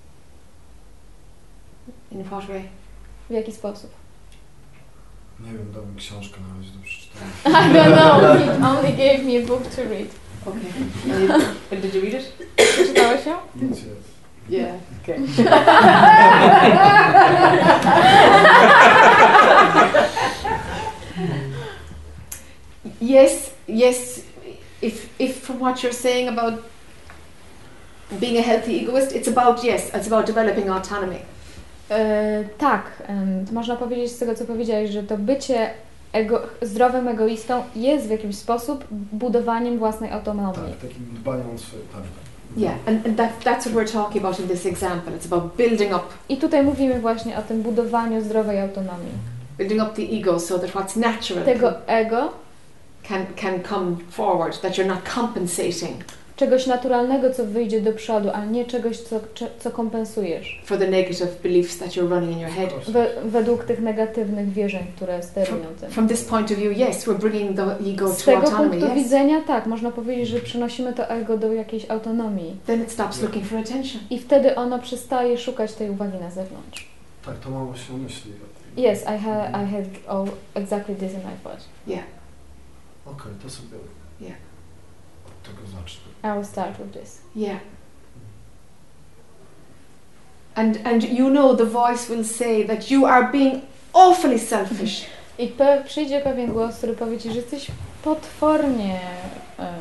In 2.12 2.24
what 2.24 2.46
way? 2.46 2.62
W 3.30 3.32
jaki 3.32 3.52
sposób? 3.52 3.90
Nie 5.40 5.52
wiem, 5.52 5.72
dał 5.72 5.86
mi 5.86 5.96
książkę 5.96 6.40
na 6.40 6.58
razie 6.58 6.70
do 6.70 6.82
przeczytania. 6.82 7.26
I 7.60 7.74
don't 7.74 7.94
know. 7.96 8.20
He 8.38 8.66
only 8.68 8.92
gave 8.92 9.24
me 9.24 9.44
a 9.44 9.46
book 9.46 9.62
to 9.76 9.82
read. 9.82 10.08
Okay. 10.46 11.80
Did 11.82 11.94
you 11.94 12.00
read 12.00 12.14
it? 12.14 12.32
Przeczytałeś 12.56 13.26
ją? 13.26 13.36
Nic 13.56 13.76
jest. 13.76 14.23
Yeah. 14.48 14.76
Okay. 15.02 15.18
yes, 23.00 23.50
yes. 23.68 24.24
If 24.82 25.08
if 25.18 25.40
from 25.40 25.60
what 25.60 25.82
you're 25.82 25.92
saying 25.92 26.28
about 26.28 26.62
being 28.20 28.36
a 28.36 28.42
healthy 28.42 28.82
egoist, 28.82 29.12
it's 29.12 29.28
about 29.28 29.64
yes, 29.64 29.90
it's 29.94 30.06
about 30.06 30.26
developing 30.26 30.68
autonomy. 30.68 31.20
E, 31.90 32.44
tak, 32.58 33.02
em, 33.06 33.44
można 33.52 33.76
powiedzieć 33.76 34.12
z 34.12 34.18
tego, 34.18 34.34
co 34.34 34.44
powiedziałeś, 34.44 34.90
że 34.90 35.02
to 35.02 35.18
bycie 35.18 35.70
ego, 36.12 36.42
zdrowym 36.62 37.08
egoistą 37.08 37.62
jest 37.76 38.06
w 38.06 38.10
jakiś 38.10 38.36
sposób 38.36 38.84
budowaniem 39.12 39.78
własnej 39.78 40.10
autonomii. 40.10 40.72
Tak, 40.72 40.90
takim 40.90 41.06
dbaniem 41.14 41.54
o 41.54 41.58
swoje... 41.58 41.82
Tak. 41.92 42.02
Yeah, 42.56 42.74
and, 42.86 43.06
and 43.06 43.16
that, 43.16 43.40
that's 43.40 43.66
what 43.66 43.74
we're 43.74 43.92
talking 43.92 44.20
about 44.22 44.40
in 44.40 44.48
this 44.48 44.66
example. 44.66 45.14
It's 45.14 45.26
about 45.26 45.56
building 45.56 45.94
up, 45.94 46.12
I 46.28 46.36
tutaj 46.36 46.62
mówimy 46.62 47.00
właśnie 47.00 47.38
o 47.38 47.42
tym 47.42 47.62
budowaniu 47.62 48.22
zdrowej 48.22 48.60
autonomii. 48.60 49.12
building 49.58 49.80
up 49.82 49.94
the 49.94 50.02
ego, 50.02 50.40
so 50.40 50.58
that 50.58 50.70
what's 50.74 50.96
natural 50.96 51.44
Tego 51.44 51.72
ego, 51.86 52.32
can 53.02 53.26
can 53.36 53.62
come 53.62 53.96
forward. 54.10 54.62
That 54.62 54.78
you're 54.78 54.94
not 54.94 55.04
compensating 55.14 56.04
czegoś 56.36 56.66
naturalnego, 56.66 57.30
co 57.34 57.44
wyjdzie 57.46 57.80
do 57.80 57.92
przodu, 57.92 58.30
a 58.32 58.44
nie 58.44 58.64
czegoś, 58.64 58.98
co, 58.98 59.20
co 59.58 59.70
kompensujesz. 59.70 60.62
for 60.64 60.78
the 60.78 60.90
negative 60.90 61.42
beliefs 61.42 61.78
that 61.78 61.88
you're 61.90 62.08
running 62.08 62.32
in 62.32 62.38
your 62.38 62.50
head. 62.50 62.70
We, 62.88 63.06
według 63.24 63.64
tych 63.64 63.80
negatywnych 63.80 64.52
wierzeń, 64.52 64.86
które 64.96 65.22
sterują 65.22 65.66
tym. 65.80 65.90
From 65.90 66.08
this 66.08 66.24
point 66.24 66.50
of 66.50 66.56
view, 66.56 66.88
yes, 66.88 67.06
we're 67.06 67.18
bringing 67.18 67.56
the 67.56 67.90
ego 67.90 68.08
Z 68.08 68.18
to 68.18 68.24
tego 68.24 68.38
autonomy. 68.42 68.70
punktu 68.70 68.86
Yes. 68.88 68.94
widzenia, 69.04 69.40
tak, 69.46 69.66
można 69.66 69.90
powiedzieć, 69.90 70.28
że 70.28 70.40
przynosimy 70.40 70.92
to 70.92 71.08
ego 71.10 71.38
do 71.38 71.52
jakiejś 71.52 71.90
autonomii. 71.90 72.56
Then 72.66 72.82
it 72.82 72.92
stops 72.92 73.22
looking 73.22 73.44
for 73.46 73.58
attention. 73.58 74.00
I 74.10 74.18
wtedy 74.18 74.56
ono 74.56 74.78
przestaje 74.78 75.38
szukać 75.38 75.72
tej 75.72 75.90
uwagi 75.90 76.18
na 76.18 76.30
zewnątrz. 76.30 76.88
Tak, 77.26 77.38
to 77.38 77.50
mam 77.50 77.66
na 77.66 77.96
myśli. 77.98 78.32
Yes, 78.78 79.02
I, 79.02 79.18
ha, 79.24 79.46
I 79.62 79.66
had 79.72 79.84
all 80.08 80.26
exactly 80.54 80.94
this 80.94 81.12
in 81.12 81.18
my 81.18 81.36
thought. 81.44 81.64
Yeah. 81.86 82.04
Okej, 83.06 83.32
to 83.42 83.50
sobie 83.50 83.76
Yeah. 84.20 84.36
od 85.26 85.42
tego 85.42 85.66
zacznę. 85.66 86.13
I 86.24 86.32
will 86.32 86.44
start 86.44 86.78
with 86.78 86.94
this. 86.94 87.20
Yeah. 87.34 87.58
And 90.56 90.80
and 90.84 91.04
you 91.04 91.28
know 91.28 91.54
the 91.54 91.66
voice 91.66 92.08
will 92.08 92.24
say 92.24 92.64
that 92.64 92.90
you 92.90 93.04
are 93.04 93.30
being 93.30 93.62
awfully 93.92 94.38
selfish. 94.38 95.06
I 95.38 95.48
pe, 95.48 95.84
przyjdzie 95.84 96.20
pewien 96.20 96.52
głos, 96.52 96.76
który 96.76 96.94
powie 96.94 97.18
ci, 97.18 97.30
że 97.30 97.36
jesteś 97.36 97.66
potwornie 98.02 99.00
e, 99.58 99.72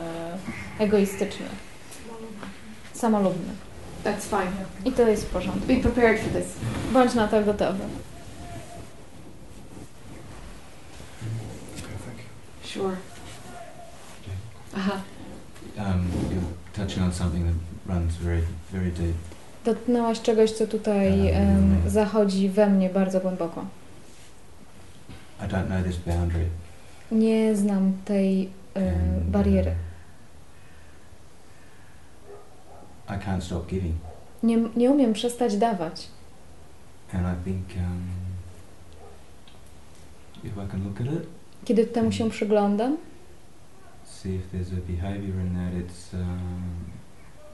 egoistyczny, 0.80 1.46
samolubny. 2.94 3.54
That's 4.04 4.28
fine. 4.30 4.66
I 4.86 4.92
to 4.92 5.08
jest 5.08 5.26
w 5.26 5.30
porządku. 5.30 5.68
Be 5.68 5.76
prepared 5.76 6.20
for 6.20 6.32
this. 6.32 6.48
Bądź 6.94 7.14
na 7.14 7.28
to 7.28 7.44
gotowy. 7.44 7.84
Sure. 12.64 12.96
Aha. 14.78 15.02
Um, 15.78 16.06
you're 16.32 16.86
touching 16.86 17.04
on 17.04 17.14
something 17.14 17.44
that 17.46 17.96
runs 17.96 18.16
very, 18.16 18.44
very 18.72 18.92
deep. 18.92 19.16
Dotknęłaś 19.66 20.22
czegoś, 20.22 20.52
co 20.52 20.68
tutaj 20.68 21.30
em, 21.30 21.76
zachodzi 21.88 22.50
we 22.50 22.70
mnie 22.70 22.90
bardzo 22.90 23.20
głęboko. 23.20 23.66
I 25.40 25.44
don't 25.44 25.66
know 25.66 25.84
this 25.84 25.98
boundary. 25.98 26.46
Nie 27.12 27.56
znam 27.56 27.94
tej 28.06 28.50
e, 28.76 28.94
bariery. 29.26 29.76
I 33.10 33.14
can't 33.14 33.42
stop 33.42 33.68
giving. 33.68 33.96
Nie, 34.44 34.58
nie 34.76 34.92
umiem 34.92 35.14
przestać 35.14 35.58
dawać. 35.58 36.08
And 37.14 37.24
I 37.24 37.44
think 37.44 37.66
um, 37.78 38.02
if 40.44 40.66
I 40.66 40.68
can 40.72 40.84
look 40.84 41.02
at 41.02 41.08
it, 41.08 41.28
Kiedy 41.66 41.86
temu 41.86 42.12
się 42.12 42.30
przyglądam, 42.30 42.98
see 44.24 44.36
if 44.36 44.50
there's 44.54 44.72
a 44.72 44.82
behaviour 44.94 45.38
in 45.46 45.54
that, 45.60 45.74
it's 45.74 46.14
um, 46.14 46.94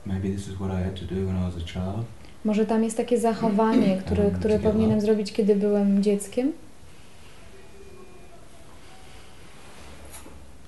maybe 0.05 0.29
this 0.29 0.47
is 0.47 0.59
what 0.59 0.69
I 0.69 0.79
had 0.79 0.95
to 0.97 1.05
do 1.05 1.25
when 1.25 1.35
I 1.35 1.45
was 1.45 1.55
a 1.57 1.65
child. 1.65 2.05
może 2.45 2.65
tam 2.65 2.83
jest 2.83 2.97
takie 2.97 3.19
zachowanie, 3.19 3.97
które, 4.05 4.25
Um, 4.25 4.31
które 4.31 4.59
powinienem 4.59 5.01
zrobić, 5.01 5.33
kiedy 5.33 5.55
byłem 5.55 6.03
dzieckiem. 6.03 6.53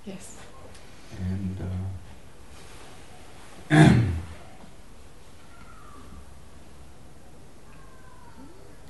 Yes. 0.07 0.35
And 1.31 1.61
uh, 1.61 1.65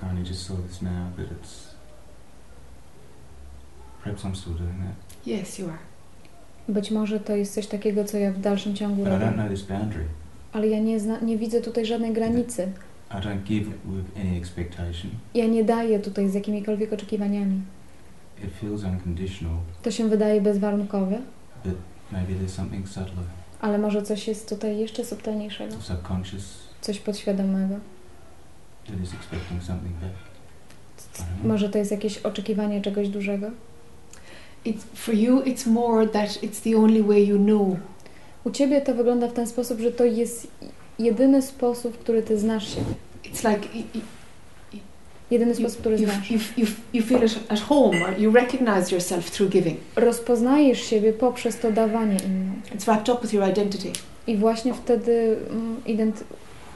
I 0.03 0.09
only 0.09 0.23
just 0.23 0.45
saw 0.47 0.55
this 0.67 0.81
now, 0.81 1.11
but 1.17 1.25
it's 1.31 1.75
perhaps 4.03 4.25
I'm 4.25 4.35
still 4.35 4.53
doing 4.53 4.79
that. 4.79 4.95
Yes, 5.27 5.59
you 5.59 5.69
are. 5.69 5.90
Być 6.69 6.91
może 6.91 7.19
to 7.19 7.35
jest 7.35 7.53
coś 7.53 7.67
takiego, 7.67 8.03
co 8.05 8.17
ja 8.17 8.31
w 8.31 8.39
dalszym 8.39 8.75
ciągu 8.75 9.03
But 9.03 9.07
I 9.07 9.15
don't 9.15 9.19
robię. 9.21 9.33
know 9.33 9.49
this 9.49 9.61
boundary. 9.61 10.05
Ale 10.53 10.67
ja 10.67 10.79
nie, 10.79 10.99
zna, 10.99 11.19
nie 11.19 11.37
widzę 11.37 11.61
tutaj 11.61 11.85
żadnej 11.85 12.13
granicy. 12.13 12.71
I 13.11 13.13
don't 13.13 13.43
give 13.43 13.67
with 13.67 14.19
any 14.21 14.37
expectation. 14.37 15.11
Ja 15.35 15.47
nie 15.47 15.63
daję 15.63 15.99
tutaj 15.99 16.29
z 16.29 16.33
jakimikolwiek 16.33 16.93
oczekiwaniami. 16.93 17.61
It 18.43 18.49
feels 18.61 18.83
unconditional, 18.83 19.55
To 19.83 19.91
się 19.91 20.09
wydaje 20.09 20.41
bezwarunkowe, 20.41 21.19
but 21.65 21.73
maybe 22.11 22.33
there's 22.33 22.49
something 22.49 22.87
subtler, 22.89 23.25
ale 23.61 23.77
może 23.77 24.01
coś 24.03 24.27
jest 24.27 24.49
tutaj 24.49 24.77
jeszcze 24.79 25.05
subtelniejszego, 25.05 25.81
subconscious, 25.81 26.43
coś 26.81 26.99
podświadomego. 26.99 27.75
that 28.87 29.01
is 29.03 29.13
expecting 29.13 29.63
something 29.63 29.93
back. 29.93 30.13
I 30.13 31.21
don't 31.21 31.25
know. 31.25 31.45
Może 31.45 31.69
to 31.69 31.77
jest 31.77 31.91
jakieś 31.91 32.17
oczekiwanie 32.17 32.81
czegoś 32.81 33.09
dużego? 33.09 33.47
It's 34.65 34.83
for 34.93 35.15
you. 35.15 35.41
It's 35.45 35.65
more 35.67 36.07
that 36.07 36.29
it's 36.43 36.59
the 36.61 36.75
only 36.77 37.03
way 37.03 37.27
you 37.27 37.37
know. 37.37 37.77
U 38.43 38.51
ciebie 38.51 38.81
to 38.81 38.93
wygląda 38.95 39.27
w 39.27 39.33
ten 39.33 39.47
sposób, 39.47 39.79
że 39.79 39.91
to 39.91 40.05
jest 40.05 40.47
jedyny 40.99 41.41
sposób, 41.41 41.93
w 41.95 41.97
który 41.97 42.23
ty 42.23 42.39
znasz 42.39 42.69
siebie. 42.75 42.93
It's 43.23 43.49
like 43.49 43.67
Jedyny 45.31 45.51
you, 45.51 45.57
sposób, 45.57 45.79
który 45.79 45.97
you, 45.97 46.05
znasz. 46.05 46.31
you, 46.31 46.39
you, 46.57 46.67
you 46.93 47.03
feel 47.03 47.23
it 47.25 47.39
at 47.49 47.59
home, 47.59 48.01
or 48.03 48.19
you 48.19 48.31
recognize 48.31 48.91
yourself 48.91 49.31
through 49.31 49.51
giving. 49.51 49.77
Rozpoznajesz 49.95 50.81
siebie 50.81 51.13
poprzez 51.13 51.59
to 51.59 51.71
dawanie 51.71 52.17
innym. 52.25 52.61
It's 52.75 52.85
wrapped 52.85 53.09
up 53.15 53.21
with 53.21 53.33
your 53.33 53.49
identity. 53.49 53.91
I 54.27 54.37
właśnie 54.37 54.73
wtedy 54.73 55.37
mm, 55.49 55.81
ident- 55.85 56.23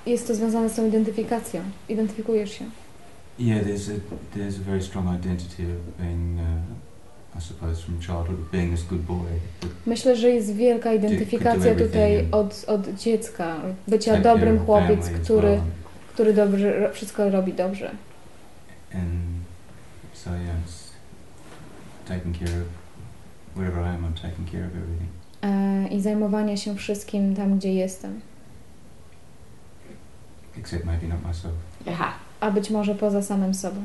jest 0.06 0.28
to 0.28 0.36
związane 0.36 0.70
z 0.70 0.76
tą 0.76 0.88
identyfikacją. 0.88 1.62
Identyfikujesz 1.90 2.52
się. 2.52 2.66
Yeah, 3.40 3.64
there's 3.68 3.92
a 3.92 4.38
there's 4.38 4.56
a 4.62 4.64
very 4.66 4.82
strong 4.82 5.08
identity 5.26 5.64
of 5.64 5.98
being, 6.06 6.40
uh, 6.40 6.46
Myślę, 9.86 10.16
że 10.16 10.30
jest 10.30 10.56
wielka 10.56 10.94
identyfikacja 10.94 11.76
tutaj 11.76 12.28
od, 12.32 12.66
od 12.68 12.90
dziecka. 12.96 13.56
Bycia 13.88 14.22
dobrym 14.22 14.60
chłopiec, 14.66 15.10
który, 15.24 15.60
który 16.14 16.34
dobrze, 16.34 16.90
wszystko 16.94 17.30
robi 17.30 17.54
dobrze. 17.54 17.92
And 18.94 19.04
so 20.14 20.30
yeah, 20.30 20.56
it's 20.66 20.92
taking 22.08 22.38
care 22.38 22.62
of 22.62 22.68
wherever 23.56 23.84
I 23.84 23.88
am. 23.96 24.06
I'm 24.06 24.22
taking 24.22 24.52
care 24.52 24.66
of 24.66 24.72
everything. 24.76 25.10
e, 25.42 25.88
i 25.88 26.02
zajmowania 26.02 26.58
się 26.58 26.76
wszystkim 26.76 27.36
tam, 27.36 27.58
gdzie 27.58 27.74
jestem. 27.74 28.22
Except 30.58 30.86
maybe 30.86 31.08
not 31.08 31.26
myself. 31.28 31.54
Aha. 31.88 32.14
A 32.40 32.52
być 32.52 32.70
może 32.70 32.96
poza 32.96 33.22
samym 33.22 33.54
sobą. 33.54 33.76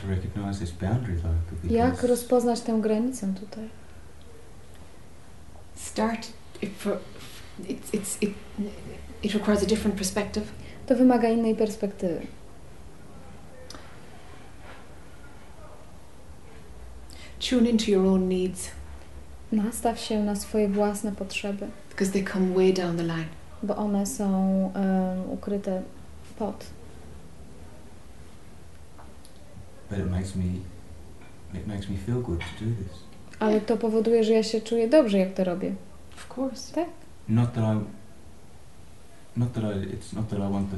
To 0.00 0.06
recognize 0.06 0.58
this 0.58 0.70
boundary 0.70 1.16
though? 1.16 1.34
because 1.50 1.74
Jak 1.74 2.02
rozpoznać 2.02 2.60
tę 2.60 2.78
granicę 2.80 3.34
tutaj? 3.40 3.68
Start. 5.74 6.32
It, 6.62 6.70
for, 6.78 6.98
it's, 7.62 7.90
it's, 7.92 8.18
it, 8.20 8.30
it 9.22 9.34
requires 9.34 9.62
a 9.62 9.66
different 9.66 9.96
perspective. 9.96 10.44
To 10.86 10.96
wymaga 10.96 11.28
innej 11.28 11.54
perspektywy. 11.54 12.26
Tune 17.50 17.70
into 17.70 17.90
your 17.90 18.06
own 18.06 18.28
needs 18.28 18.70
Nastaw 19.52 20.00
się 20.00 20.24
na 20.24 20.36
swoje 20.36 20.68
własne 20.68 21.12
potrzeby, 21.12 21.66
because 21.90 22.12
they 22.12 22.24
come 22.24 22.54
way 22.54 22.72
down 22.72 22.96
the 22.96 23.02
line. 23.02 23.24
bo 23.62 23.76
one 23.76 24.06
są 24.06 24.26
em, 24.74 25.30
ukryte 25.30 25.82
pod. 26.38 26.66
But 29.90 29.98
it 29.98 30.10
makes 30.10 30.36
me 30.36 30.44
it 31.54 31.66
makes 31.66 31.88
me 31.88 31.96
feel 31.96 32.20
good 32.20 32.38
to 32.38 32.64
do 32.64 32.70
this. 32.84 32.98
Ale 33.38 33.60
to 33.60 33.76
powoduje, 33.76 34.24
że 34.24 34.32
ja 34.32 34.42
się 34.42 34.60
czuję 34.60 34.88
dobrze, 34.88 35.18
jak 35.18 35.34
to 35.34 35.44
robię. 35.44 35.72
Of 36.16 36.38
course. 36.38 36.74
Tak. 36.74 36.88
Not 37.28 37.52
that 37.52 37.64
I 37.64 37.80
not 39.36 39.52
that 39.52 39.64
I 39.64 39.96
it's 39.96 40.12
not 40.12 40.28
that 40.28 40.38
I 40.38 40.52
want 40.52 40.70
the 40.70 40.76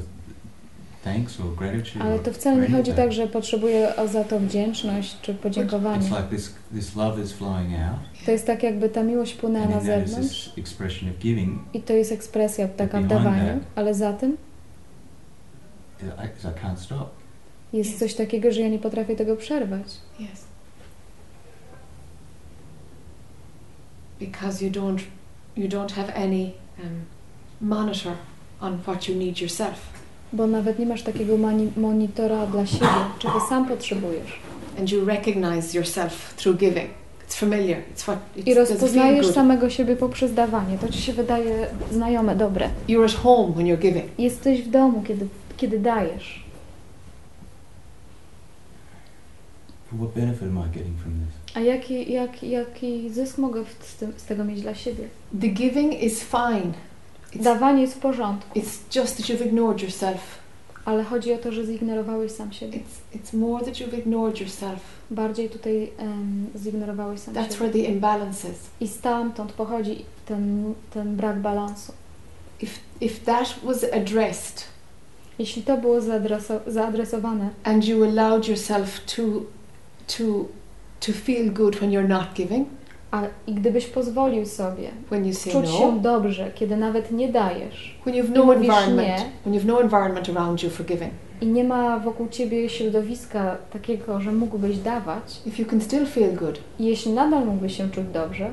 thanks 1.03 1.39
or 1.39 1.55
gratitude 1.55 2.05
Ale 2.05 2.19
to 2.19 2.33
wcale 2.33 2.61
nie 2.61 2.77
chodzi 2.77 2.93
tak, 2.93 3.13
że 3.13 3.27
potrzebuję 3.27 3.95
o 3.95 4.07
za 4.07 4.23
to 4.23 4.39
wdzięczność 4.39 5.21
czy 5.21 5.33
podziękowanie. 5.33 6.03
It's 6.03 6.17
like 6.17 6.35
this 6.35 6.53
this 6.73 6.95
love 6.95 7.23
is 7.23 7.33
flying 7.33 7.73
out 7.73 7.99
To 8.25 8.31
jest 8.31 8.47
tak, 8.47 8.63
jakby 8.63 8.89
ta 8.89 9.03
miłość 9.03 9.33
płynęła 9.33 9.67
na 9.67 9.79
zewnątrz 9.79 10.45
this 10.45 10.57
expression 10.57 11.09
of 11.09 11.17
giving 11.17 11.59
i 11.73 11.81
to 11.81 11.93
jest 11.93 12.11
ekspresja 12.11 12.67
taka 12.67 13.01
w 13.01 13.07
dawaniu, 13.07 13.59
ale 13.75 13.93
za 13.93 14.13
tym 14.13 14.37
I, 16.01 16.05
I 16.05 16.65
can't 16.65 16.77
stop. 16.77 17.22
Jest 17.73 17.99
coś 17.99 18.13
takiego, 18.13 18.51
że 18.51 18.61
ja 18.61 18.69
nie 18.69 18.79
potrafię 18.79 19.15
tego 19.15 19.35
przerwać. 19.35 19.87
Yes. 20.19 20.43
Because 24.19 24.65
you 24.65 24.71
don't, 24.71 24.99
you 25.57 25.67
don't 25.67 25.91
have 25.91 26.13
any 26.15 26.51
um, 26.79 27.05
monitor 27.61 28.13
on 28.61 28.77
what 28.77 29.07
you 29.09 29.15
need 29.15 29.41
yourself, 29.41 29.75
Bo 30.33 30.47
nawet 30.47 30.79
nie 30.79 30.85
masz 30.85 31.03
takiego 31.03 31.33
monitora 31.77 32.47
dla 32.47 32.65
siebie, 32.65 32.87
czego 33.19 33.39
sam 33.49 33.67
potrzebujesz. 33.67 34.39
and 34.79 34.91
you 34.91 35.05
recognize 35.05 35.77
yourself 35.77 36.33
through 36.37 36.59
giving. 36.59 36.89
It's 37.27 37.35
familiar. 37.35 37.83
It's 37.93 38.03
what. 38.03 38.19
It's, 38.37 38.47
I 38.47 38.53
rozpoznajesz 38.53 39.27
samego 39.27 39.69
siebie 39.69 39.95
poprzez 39.95 40.33
dawanie. 40.33 40.77
To 40.77 40.89
ci 40.89 41.01
się 41.01 41.13
wydaje 41.13 41.67
znajome, 41.91 42.35
dobre. 42.35 42.69
You're 42.87 43.05
at 43.05 43.13
home 43.15 43.53
when 43.53 43.65
you're 43.67 43.79
giving. 43.79 44.05
Jesteś 44.19 44.61
w 44.61 44.69
domu, 44.69 45.01
kiedy, 45.01 45.27
kiedy 45.57 45.79
dajesz. 45.79 46.42
What 49.99 50.13
benefit 50.13 50.43
am 50.43 50.57
I 50.57 50.69
getting 50.77 50.97
from 50.99 51.13
this? 51.13 51.55
A 51.55 51.59
jaki, 51.59 52.11
jak, 52.13 52.43
jaki 52.43 53.09
zysk 53.09 53.37
mogę 53.37 53.63
z, 53.79 53.95
tym, 53.95 54.13
z 54.17 54.23
tego 54.25 54.43
mieć 54.43 54.61
dla 54.61 54.75
siebie? 54.75 55.07
The 55.41 55.47
giving 55.47 56.03
is 56.03 56.23
fine. 56.23 56.73
It's, 57.33 57.43
Dawanie 57.43 57.81
jest 57.81 57.93
w 57.93 57.99
porządku, 57.99 58.59
it's 58.59 58.99
just 58.99 59.17
that 59.17 59.25
you've 59.25 59.45
ignored 59.47 59.81
yourself. 59.81 60.19
ale 60.85 61.03
chodzi 61.03 61.33
o 61.33 61.37
to, 61.37 61.51
że 61.51 61.65
zignorowałeś 61.65 62.31
sam 62.31 62.53
siebie. 62.53 62.79
It's, 62.79 63.17
it's 63.17 63.37
more 63.37 63.65
that 63.65 63.73
you've 63.75 63.99
ignored 63.99 64.39
yourself. 64.41 64.79
Bardziej 65.11 65.49
tutaj 65.49 65.89
em, 65.97 66.45
zignorowałeś 66.55 67.19
sam 67.19 67.33
That's 67.33 67.43
siebie. 67.43 67.55
where 67.59 67.71
the 67.73 67.79
imbalance 67.79 68.47
is. 68.49 68.55
I 68.81 68.87
stamtąd 68.87 69.51
pochodzi 69.51 70.05
ten, 70.25 70.73
ten 70.93 71.15
brak 71.15 71.39
balansu. 71.39 71.93
If, 72.61 72.79
if 73.01 73.19
that 73.25 73.55
was 73.63 73.85
addressed 73.93 74.63
Jeśli 75.39 75.63
to 75.63 75.77
było 75.77 75.99
zaadreso- 75.99 76.59
zaadresowane 76.67 77.49
and 77.63 77.85
you 77.85 78.03
allowed 78.03 78.47
yourself 78.47 78.99
to, 79.05 79.21
to, 80.07 80.23
to 80.99 81.11
feel 81.11 81.51
good 81.51 81.75
when 81.75 81.91
you're 81.91 82.07
not 82.07 82.33
giving, 82.33 82.67
a, 83.11 83.21
i 83.47 83.53
gdybyś 83.53 83.85
pozwolił 83.85 84.45
sobie 84.45 84.89
when 85.09 85.25
you 85.25 85.33
say 85.33 85.53
czuć 85.53 85.65
no, 85.65 85.77
się 85.77 86.01
dobrze, 86.01 86.51
kiedy 86.55 86.77
nawet 86.77 87.11
nie 87.11 87.31
dajesz. 87.31 87.99
When 88.05 88.15
you've 88.15 88.29
I 88.29 88.31
no 88.31 88.45
mówisz 88.45 88.69
environment, 88.69 89.07
nie. 89.07 89.29
when 89.45 89.53
you've 89.53 89.65
no 89.65 89.81
environment 89.81 90.29
around 90.29 90.63
you 90.63 90.69
for 90.69 90.85
giving, 90.85 91.11
i 91.41 91.47
nie 91.47 91.63
ma 91.63 91.99
wokół 91.99 92.27
ciebie 92.27 92.69
środowiska 92.69 93.57
takiego, 93.73 94.21
że 94.21 94.31
mógłbyś 94.31 94.77
dawać, 94.77 95.41
if 95.45 95.61
you 95.61 95.69
can 95.69 95.81
still 95.81 96.05
feel 96.05 96.35
good, 96.35 96.59
i 96.79 96.85
jeśli 96.85 97.11
nadal 97.11 97.45
mógłbyś 97.45 97.77
się 97.77 97.89
czuć 97.89 98.05
dobrze, 98.13 98.51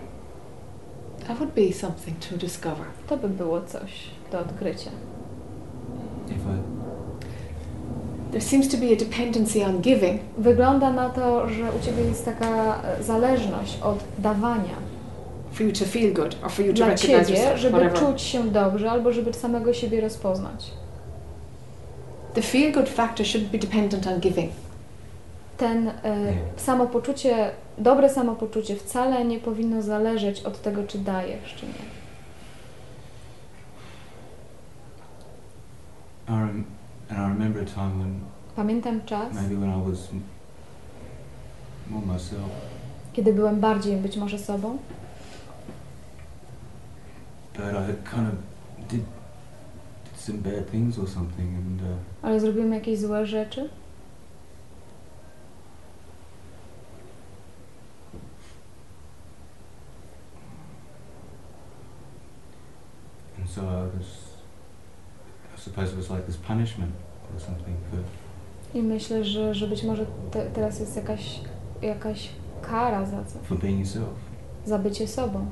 that 1.26 1.38
would 1.38 1.54
be 1.54 1.72
something 1.72 2.18
to 2.30 2.36
discover. 2.36 2.86
to 3.08 3.16
by 3.16 3.28
było 3.28 3.60
coś 3.60 3.90
do 4.32 4.38
odkrycia. 4.40 4.90
If 6.28 6.36
I 6.36 6.69
There 8.30 8.40
seems 8.40 8.68
to 8.68 8.76
be 8.76 8.86
a 8.92 8.96
dependency 8.96 9.64
on 9.64 9.80
giving 9.80 10.20
Wygląda 10.38 10.92
na 10.92 11.08
to, 11.10 11.48
że 11.48 11.62
u 11.80 11.84
ciebie 11.84 12.02
jest 12.02 12.24
taka 12.24 12.82
e, 12.82 13.02
zależność 13.02 13.78
od 13.82 13.98
dawania 14.18 14.90
for 15.52 15.66
you 15.66 15.72
to 15.72 15.84
feel 15.84 16.12
good 16.12 16.36
or 16.44 16.50
for 16.50 16.64
you 16.64 16.72
to 16.72 16.76
dla 16.76 16.86
recognize 16.86 17.26
ciebie, 17.26 17.38
yourself, 17.40 17.60
żeby 17.60 17.78
whatever. 17.78 17.98
czuć 17.98 18.22
się 18.22 18.44
dobrze 18.50 18.90
albo 18.90 19.12
żeby 19.12 19.32
samego 19.32 19.72
siebie 19.74 20.00
rozpoznać. 20.00 20.70
The 22.34 22.42
feel 22.42 22.72
good 22.72 22.88
factor 22.88 23.26
should 23.26 23.48
be 23.48 23.58
dependent 23.58 24.06
on 24.06 24.20
giving. 24.20 24.50
Ten 25.56 25.88
e, 25.88 25.92
samopoczucie, 26.56 27.50
dobre 27.78 28.08
samopoczucie 28.08 28.76
wcale 28.76 29.24
nie 29.24 29.38
powinno 29.38 29.82
zależeć 29.82 30.42
od 30.42 30.62
tego, 30.62 30.82
czy 30.86 30.98
dajesz, 30.98 31.54
czy 31.56 31.66
nie. 31.66 31.72
Rem- 36.36 36.64
and 37.10 37.18
I 37.18 37.28
remember 37.28 37.60
a 37.60 37.64
time 37.64 37.98
when 37.98 38.20
Pamiętam 38.56 39.00
czas, 39.06 39.34
maybe 39.34 39.54
when 39.54 39.70
I 39.70 39.90
was 39.90 40.08
more 41.90 42.06
myself, 42.06 42.50
kiedy 43.12 43.32
byłem 43.32 43.60
bardziej 43.60 43.96
być 43.96 44.16
może 44.16 44.38
sobą, 44.38 44.78
but 47.54 47.64
I 47.64 48.10
kind 48.10 48.28
of 48.28 48.34
did, 48.88 49.00
did 50.04 50.20
some 50.20 50.38
bad 50.38 50.70
things 50.70 50.98
or 50.98 51.08
something, 51.08 51.48
and 51.58 51.82
uh, 51.82 51.88
ale 52.22 52.40
zrobiłem 52.40 52.72
jakieś 52.72 52.98
złe 52.98 53.26
rzeczy. 53.26 53.68
and 63.38 63.48
so 63.48 63.62
I 63.62 63.96
was, 63.96 64.29
suppose 65.60 65.92
it 65.92 65.96
was 65.96 66.10
like 66.10 66.26
this 66.26 66.36
punishment 66.36 66.92
or 67.34 67.40
something 67.40 67.76
for 67.90 67.98
i 68.74 68.82
myślę, 68.82 69.24
że, 69.24 69.54
że 69.54 69.66
być 69.66 69.82
może 69.82 70.06
te, 70.30 70.50
teraz 70.50 70.80
jest 70.80 70.96
jakaś, 70.96 71.40
jakaś 71.82 72.28
kara 72.62 73.06
za 73.06 73.24
co? 73.24 73.38
for 73.38 73.58
being 73.58 73.78
yourself. 73.78 74.08
Za 74.66 74.78
bycie 74.78 75.08
sobą. 75.08 75.46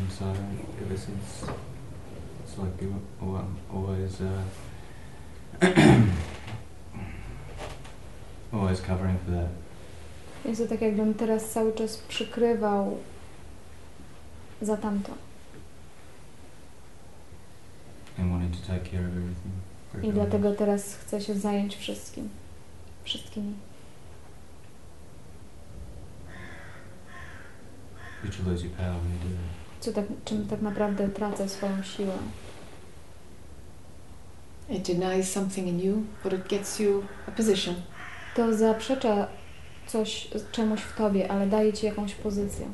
And 0.00 0.12
so 0.12 0.24
ever 0.84 0.98
since, 0.98 1.44
it's 2.44 2.58
like 2.58 2.82
you 2.82 2.94
al- 3.22 3.48
always, 3.74 4.20
uh, 4.20 4.42
always 8.52 8.80
covering 8.80 9.18
for 9.24 9.30
that. 9.32 9.48
Jest 10.44 10.62
to 10.62 10.68
tak, 10.68 10.80
jakbym 10.80 11.14
teraz 11.14 11.50
cały 11.50 11.72
czas 11.72 11.96
przykrywał 11.96 12.96
za 14.62 14.76
tamto. 14.76 15.12
and 18.20 18.30
wanting 18.30 18.52
to 18.52 18.66
take 18.66 18.84
care 18.90 19.00
of 19.00 19.16
everything. 19.16 19.52
for 19.92 20.04
I 20.04 20.12
dlatego 20.12 20.54
teraz 20.54 20.94
chcę 20.94 21.20
się 21.20 21.34
zająć 21.34 21.76
wszystkim. 21.76 22.28
Wszystkimi. 23.04 23.54
Co 29.80 29.92
tak, 29.92 30.04
czym 30.24 30.46
tak 30.46 30.62
naprawdę 30.62 31.08
tracę 31.08 31.48
swoją 31.48 31.82
siłę. 31.82 32.14
It 34.68 34.82
denies 34.82 35.32
something 35.32 35.68
in 35.68 35.80
you, 35.80 36.02
but 36.24 36.32
it 36.32 36.48
gets 36.48 36.80
you 36.80 37.02
a 37.28 37.30
position. 37.30 37.74
To 38.36 38.54
zaprzecza 38.54 39.28
coś 39.90 40.28
czemuś 40.52 40.80
w 40.80 40.96
tobie, 40.96 41.30
ale 41.30 41.46
daje 41.46 41.72
ci 41.72 41.86
jakąś 41.86 42.14
pozycję. 42.14 42.66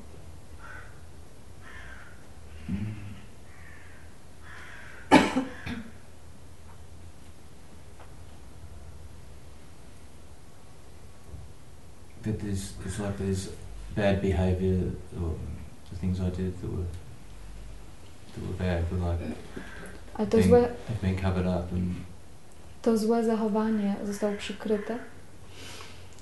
That 12.22 12.38
there's, 12.40 12.72
it's 12.84 12.98
like 12.98 13.18
there's 13.18 13.48
bad 13.96 14.20
behaviour 14.20 14.90
or 15.22 15.34
the 15.90 15.96
things 16.00 16.18
I 16.18 16.30
did 16.30 16.60
that 16.60 16.70
were 16.70 16.86
that 18.34 18.42
were 18.44 18.56
bad, 18.58 18.90
were 18.90 19.12
like 19.12 19.36
Ale 20.14 20.26
to 20.26 20.36
being, 20.36 20.48
złe, 20.48 20.60
have 20.60 21.00
been 21.02 21.16
covered 21.16 21.46
up, 21.46 21.72
and 21.72 21.94
to 22.82 22.98
złe 22.98 23.24
zachowanie 23.24 23.96
zostało 24.04 24.36
przykryte 24.36 24.98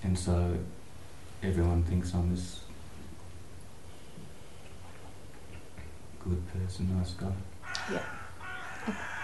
and 0.05 0.19
so 0.19 0.59
everyone 1.45 1.83
thinks 1.83 2.13
I'm 2.15 2.31
this 2.31 2.61
good 6.25 6.43
person, 6.53 6.99
nice 6.99 7.15
guy. 7.19 7.33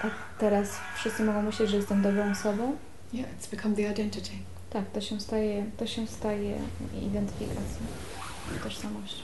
A 0.02 0.06
teraz 0.38 0.80
wszyscy 0.96 1.24
mogą 1.24 1.42
myśleć, 1.42 1.70
że 1.70 1.76
jestem 1.76 2.02
dobrą 2.02 2.30
osobą. 2.30 2.76
Yeah, 3.12 3.28
it's 3.38 3.50
become 3.50 3.76
the 3.76 3.82
identity. 3.82 4.30
Tak, 4.70 4.90
to 4.90 5.00
się 5.00 5.20
staje, 5.20 5.66
to 5.76 5.86
się 5.86 6.06
staje 6.06 6.58
identyfikacją, 7.02 7.86
tożsamością. 8.62 9.22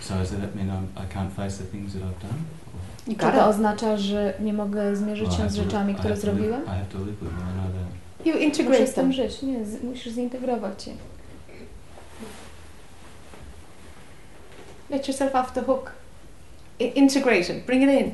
So 0.00 0.14
does 0.14 0.30
that 0.30 0.54
mean 0.54 0.68
I'm, 0.68 1.04
I 1.04 1.06
can't 1.14 1.30
face 1.30 1.58
the 1.58 1.64
things 1.64 1.92
that 1.92 2.02
I've 2.02 2.22
done? 2.22 3.32
To 3.32 3.46
oznacza, 3.46 3.96
że 3.96 4.34
nie 4.40 4.52
mogę 4.52 4.96
zmierzyć 4.96 5.28
Well, 5.28 5.38
się 5.38 5.50
z 5.50 5.54
rzeczami, 5.54 5.94
które 5.94 6.16
zrobiłem? 6.16 6.62
I 6.64 6.66
have 6.66 6.86
to 6.92 6.98
live 6.98 7.20
with 7.20 7.20
them. 7.20 7.38
I 7.38 7.52
know 7.52 7.72
that. 7.72 8.01
You 8.24 8.38
integrate 8.38 8.86
z 8.86 8.94
tym 8.94 9.12
żyć. 9.12 9.42
Nie, 9.42 9.64
z, 9.64 9.82
musisz 9.82 10.12
zintegrować 10.12 10.86
je. 10.86 10.92
Let 14.90 15.08
yourself 15.08 15.34
off 15.34 15.52
the 15.52 15.62
hook. 15.62 15.92
I- 16.78 16.98
integrate 16.98 17.40
it. 17.58 17.64
Bring 17.66 17.82
it 17.82 18.00
in. 18.00 18.12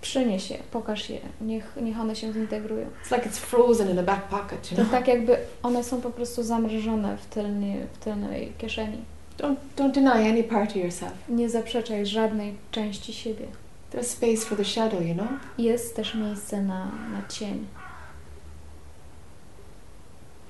Przynieś 0.00 0.50
je, 0.50 0.58
pokaż 0.70 1.10
je, 1.10 1.18
niech, 1.40 1.76
niech 1.82 2.00
one 2.00 2.16
się 2.16 2.32
zintegrują. 2.32 2.86
It's 3.04 3.16
like 3.16 3.28
it's 3.30 3.38
frozen 3.38 3.90
in 3.90 3.98
a 3.98 4.02
back 4.02 4.22
pocket, 4.28 4.70
you 4.70 4.76
To 4.76 4.82
know. 4.82 4.90
tak 4.90 5.08
jakby 5.08 5.36
one 5.62 5.84
są 5.84 6.00
po 6.00 6.10
prostu 6.10 6.42
zamrożone 6.42 7.16
w, 7.16 7.26
tylnie, 7.26 7.76
w 7.92 7.98
tylnej 8.04 8.52
kieszeni. 8.58 8.98
Don't 9.38 9.54
don't 9.76 9.92
deny 9.92 10.12
any 10.30 10.44
part 10.44 10.70
of 10.70 10.76
yourself. 10.76 11.12
Nie 11.28 11.48
zaprzeczaj 11.50 12.06
żadnej 12.06 12.54
części 12.70 13.12
siebie. 13.12 13.46
There's 13.92 14.02
space 14.02 14.36
for 14.46 14.58
the 14.58 14.64
shadow, 14.64 15.06
you 15.06 15.14
know. 15.14 15.28
Jest 15.58 15.96
też 15.96 16.14
miejsce 16.14 16.62
na, 16.62 16.84
na 16.84 17.28
cień. 17.28 17.66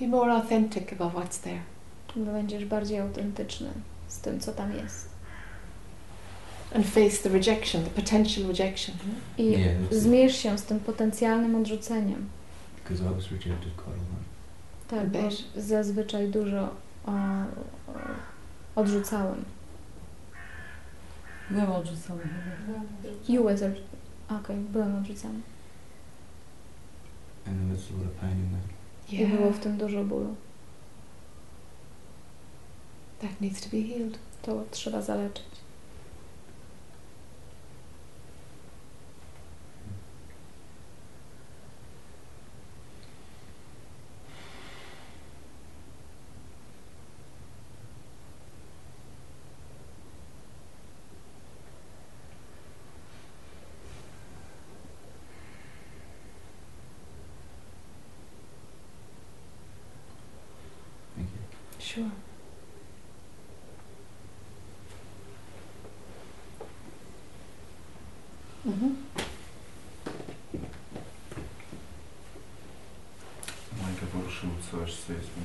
Be 0.00 0.06
more 0.06 0.32
authentic 0.32 0.92
about 0.92 1.14
what's 1.14 1.38
there. 1.38 1.60
Będziesz 2.16 2.64
bardziej 2.64 3.00
autentyczny 3.00 3.68
z 4.08 4.18
tym, 4.18 4.40
co 4.40 4.52
tam 4.52 4.74
jest. 4.74 5.08
And 6.74 6.86
face 6.86 7.22
the 7.22 7.28
rejection, 7.28 7.84
the 7.84 7.90
potential 7.90 8.46
rejection. 8.46 8.94
I 9.38 9.50
Yeah, 9.50 9.76
zmierz 9.90 10.36
się 10.36 10.58
z 10.58 10.62
tym 10.62 10.80
potencjalnym 10.80 11.54
odrzuceniem. 11.54 12.28
Because 12.76 13.04
I 13.04 13.14
was 13.14 13.30
rejected 13.30 13.72
quite 13.76 13.90
a 13.90 13.92
lot. 13.92 14.28
Tak, 14.88 15.08
bo 15.10 15.18
zazwyczaj 15.60 16.28
dużo 16.28 16.70
o, 17.06 17.10
o, 17.10 18.80
odrzucałem. 18.80 19.44
Byłem 21.50 21.72
odrzucony. 21.72 22.22
You 23.28 23.44
was 23.44 23.60
Okej, 24.28 24.56
byłem 24.56 24.96
odrzucany. 24.96 25.40
And 27.46 27.56
there 27.56 27.76
was 27.76 27.90
a 27.90 27.98
lot 27.98 28.06
of 28.06 28.20
pain 28.20 28.32
in 28.32 28.50
that. 28.50 28.77
I 29.10 29.26
było 29.26 29.50
w 29.52 29.58
tym 29.58 29.76
dużo 29.76 30.04
bólu. 30.04 30.34
That 33.20 33.40
needs 33.40 33.60
to 33.60 33.76
be 33.76 33.82
healed. 33.82 34.18
To 34.42 34.64
trzeba 34.70 35.02
zaleczyć. 35.02 35.47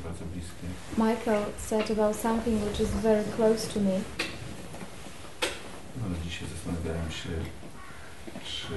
Bardzo 0.04 0.26
mm-hmm. 0.26 0.34
bliskie. 0.34 0.68
Michael 0.98 1.46
said 1.58 1.92
about 1.92 2.16
something 2.16 2.66
which 2.66 2.80
is 2.80 2.90
very 2.90 3.24
close 3.36 3.74
to 3.74 3.80
me. 3.80 4.02
No, 5.98 6.06
ale 6.06 6.16
dzisiaj 6.24 6.48
zastanawiałem 6.50 7.12
się, 7.12 7.30
czy 8.44 8.74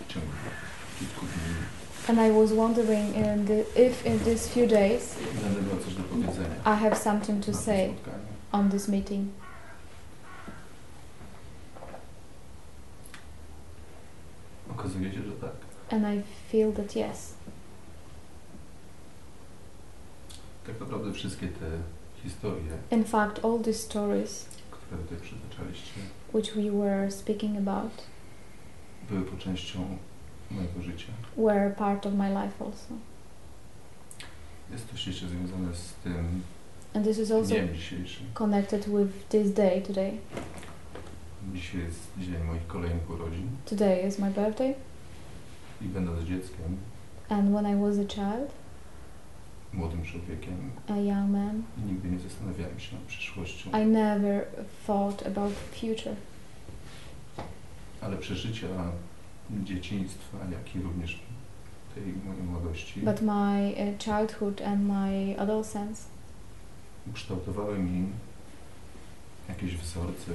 w 0.00 0.12
ciągu 0.12 0.26
kilku 0.26 0.50
dni 0.60 0.63
And 2.08 2.20
I 2.20 2.30
was 2.30 2.52
wondering 2.52 3.14
in 3.14 3.46
the, 3.46 3.64
if 3.74 4.06
in 4.06 4.18
these 4.24 4.48
few 4.48 4.66
days 4.66 5.16
będę 5.42 5.62
miał 5.62 5.78
coś 5.84 5.94
do 5.94 6.02
powiedzenia 6.02 6.56
I 6.64 6.76
have 6.76 6.96
something 6.96 7.44
to 7.44 7.54
say 7.54 7.94
on 8.52 8.70
this 8.70 8.88
meeting. 8.88 9.28
Okazuje 14.70 15.12
się, 15.12 15.22
że 15.22 15.32
tak. 15.32 15.52
And 15.90 16.04
I 16.04 16.22
feel 16.52 16.72
that 16.72 16.96
yes. 16.96 17.34
Tak 20.66 20.80
naprawdę 20.80 21.12
wszystkie 21.12 21.48
te 21.48 21.70
historie, 22.22 22.78
In 22.90 23.04
fact, 23.04 23.44
all 23.44 23.58
these 23.58 23.78
stories 23.78 24.54
które 24.70 25.02
tutaj 25.02 25.18
przytaczaliście, 25.18 26.00
which 26.34 26.54
we 26.54 26.70
were 26.70 27.10
speaking 27.10 27.68
about 27.68 27.92
były 29.10 29.22
po 29.22 29.36
częścią 29.36 29.96
mojego 30.50 30.82
życia. 30.82 31.12
were 31.36 31.70
part 31.70 32.06
of 32.06 32.14
my 32.14 32.28
life 32.28 32.64
also. 32.64 32.94
Jest 34.72 34.90
to 34.90 34.96
ściśle 34.96 35.28
związane 35.28 35.74
z 35.74 35.92
tym 35.92 36.42
And 36.94 37.04
this 37.06 37.18
is 37.18 37.30
also 37.30 37.54
dniem 37.54 37.74
dzisiejszym. 37.74 38.26
connected 38.34 38.88
with 38.88 39.28
this 39.28 39.52
day 39.54 39.82
today. 39.82 40.12
Dzisiaj 41.54 41.80
jest 41.80 42.00
dzień 42.18 42.44
moich 42.46 42.66
kolejnych 42.66 43.10
urodzin 43.10 43.48
Today 43.66 44.06
is 44.08 44.18
my 44.18 44.30
birthday, 44.30 44.74
i 45.82 45.84
będąc 45.84 46.20
dzieckiem, 46.28 46.76
and 47.28 47.50
when 47.50 47.66
I 47.78 47.80
was 47.80 47.98
a 47.98 48.08
child, 48.14 48.50
młodym 49.72 50.04
człowiekiem, 50.04 50.70
a 50.88 50.96
young 50.96 51.30
man, 51.30 51.62
nigdy 51.86 52.10
nie 52.10 52.18
zastanawiałem 52.18 52.80
się 52.80 52.94
nad 52.96 53.04
przyszłością, 53.04 53.70
I 53.82 53.86
never 53.86 54.44
thought 54.86 55.26
about 55.26 55.52
future. 55.52 56.14
ale 58.00 58.16
przeżycia 58.16 58.66
dzieciństwa, 59.50 60.38
jak 60.52 60.76
i 60.76 60.80
również 60.80 61.20
tej 61.94 62.02
mojej 62.26 62.42
młodości 62.42 63.00
But 63.00 63.22
my 63.22 63.72
uh, 63.72 63.98
childhood 64.04 64.62
and 64.62 64.80
my 64.82 65.34
adolescence 65.38 66.02
ukształtowały 67.10 67.78
mi 67.78 68.06
jakieś 69.48 69.76
wzorce, 69.76 70.32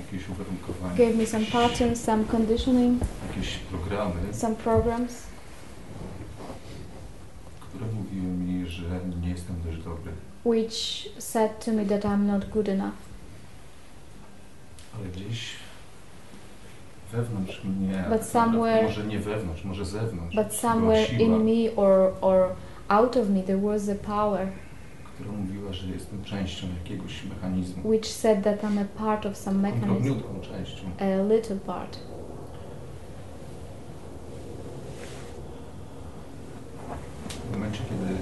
jakieś 0.00 0.28
uwarunkowania, 0.28 0.96
gave 0.96 1.16
me 1.16 1.26
some 1.26 1.44
jakieś, 1.44 1.52
patterns, 1.52 2.00
some 2.04 2.24
conditioning, 2.24 3.02
jakieś 3.28 3.56
programy, 3.56 4.34
some 4.34 4.54
programs, 4.56 5.22
które 7.60 7.86
mówiły 7.86 8.32
mi, 8.32 8.68
że 8.68 9.00
nie 9.22 9.28
jestem 9.30 9.56
dość 9.64 9.78
dobry. 9.84 10.12
which 10.44 11.08
said 11.18 11.64
to 11.64 11.72
me 11.72 11.84
that 11.86 12.04
I'm 12.04 12.26
not 12.26 12.50
good 12.50 12.68
enough. 12.68 12.94
Ale 14.96 15.08
gdzieś 15.08 15.52
wewnątrz 17.12 17.64
mnie, 17.64 18.04
But 18.10 18.18
tak 18.20 18.28
somewhere- 18.28 18.82
może 18.82 19.04
nie 19.04 19.18
wewnątrz, 19.18 19.64
może 19.64 19.84
zewnątrz, 19.84 20.36
But 20.36 20.54
somewhere 20.54 21.06
siła, 21.06 21.20
in 21.20 21.44
me 21.44 21.76
or, 21.76 22.12
or 22.20 22.48
out 22.88 23.16
of 23.16 23.28
me, 23.28 23.42
there 23.42 23.58
was 23.58 23.88
a 23.88 23.94
power 23.94 24.46
która 25.14 25.32
mówiła, 25.32 25.72
że 25.72 25.88
jestem 25.88 26.24
częścią 26.24 26.66
jakiegoś 26.82 27.24
mechanizmu, 27.24 27.88
which 27.90 28.06
said 28.06 28.44
that 28.44 28.62
I'm 28.62 28.78
a 28.80 28.98
part 28.98 29.26
of 29.26 29.36
some 29.36 29.58
mechanism, 29.58 29.86
drobniutką 29.86 30.40
częścią. 30.40 30.82
a 31.00 31.32
little 31.34 31.56
part. 31.56 31.98
W 37.50 37.52
momencie, 37.52 37.78
kiedy 37.90 38.14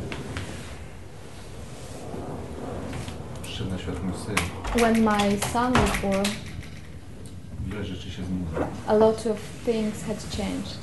przyszedł 3.42 3.70
na 3.70 3.78
świat 3.78 3.94
mój 4.04 4.14
syn, 4.26 4.36
When 4.76 5.04
my 5.04 5.38
son 5.52 5.72
was 5.72 6.00
born, 6.02 6.30
wiele 7.68 7.84
rzeczy 7.84 8.10
się 8.10 8.22
zmieniło. 8.24 8.66
a 8.86 8.94
lot 8.94 9.26
of 9.26 9.36
things 9.64 10.02
had 10.04 10.16
changed. 10.36 10.78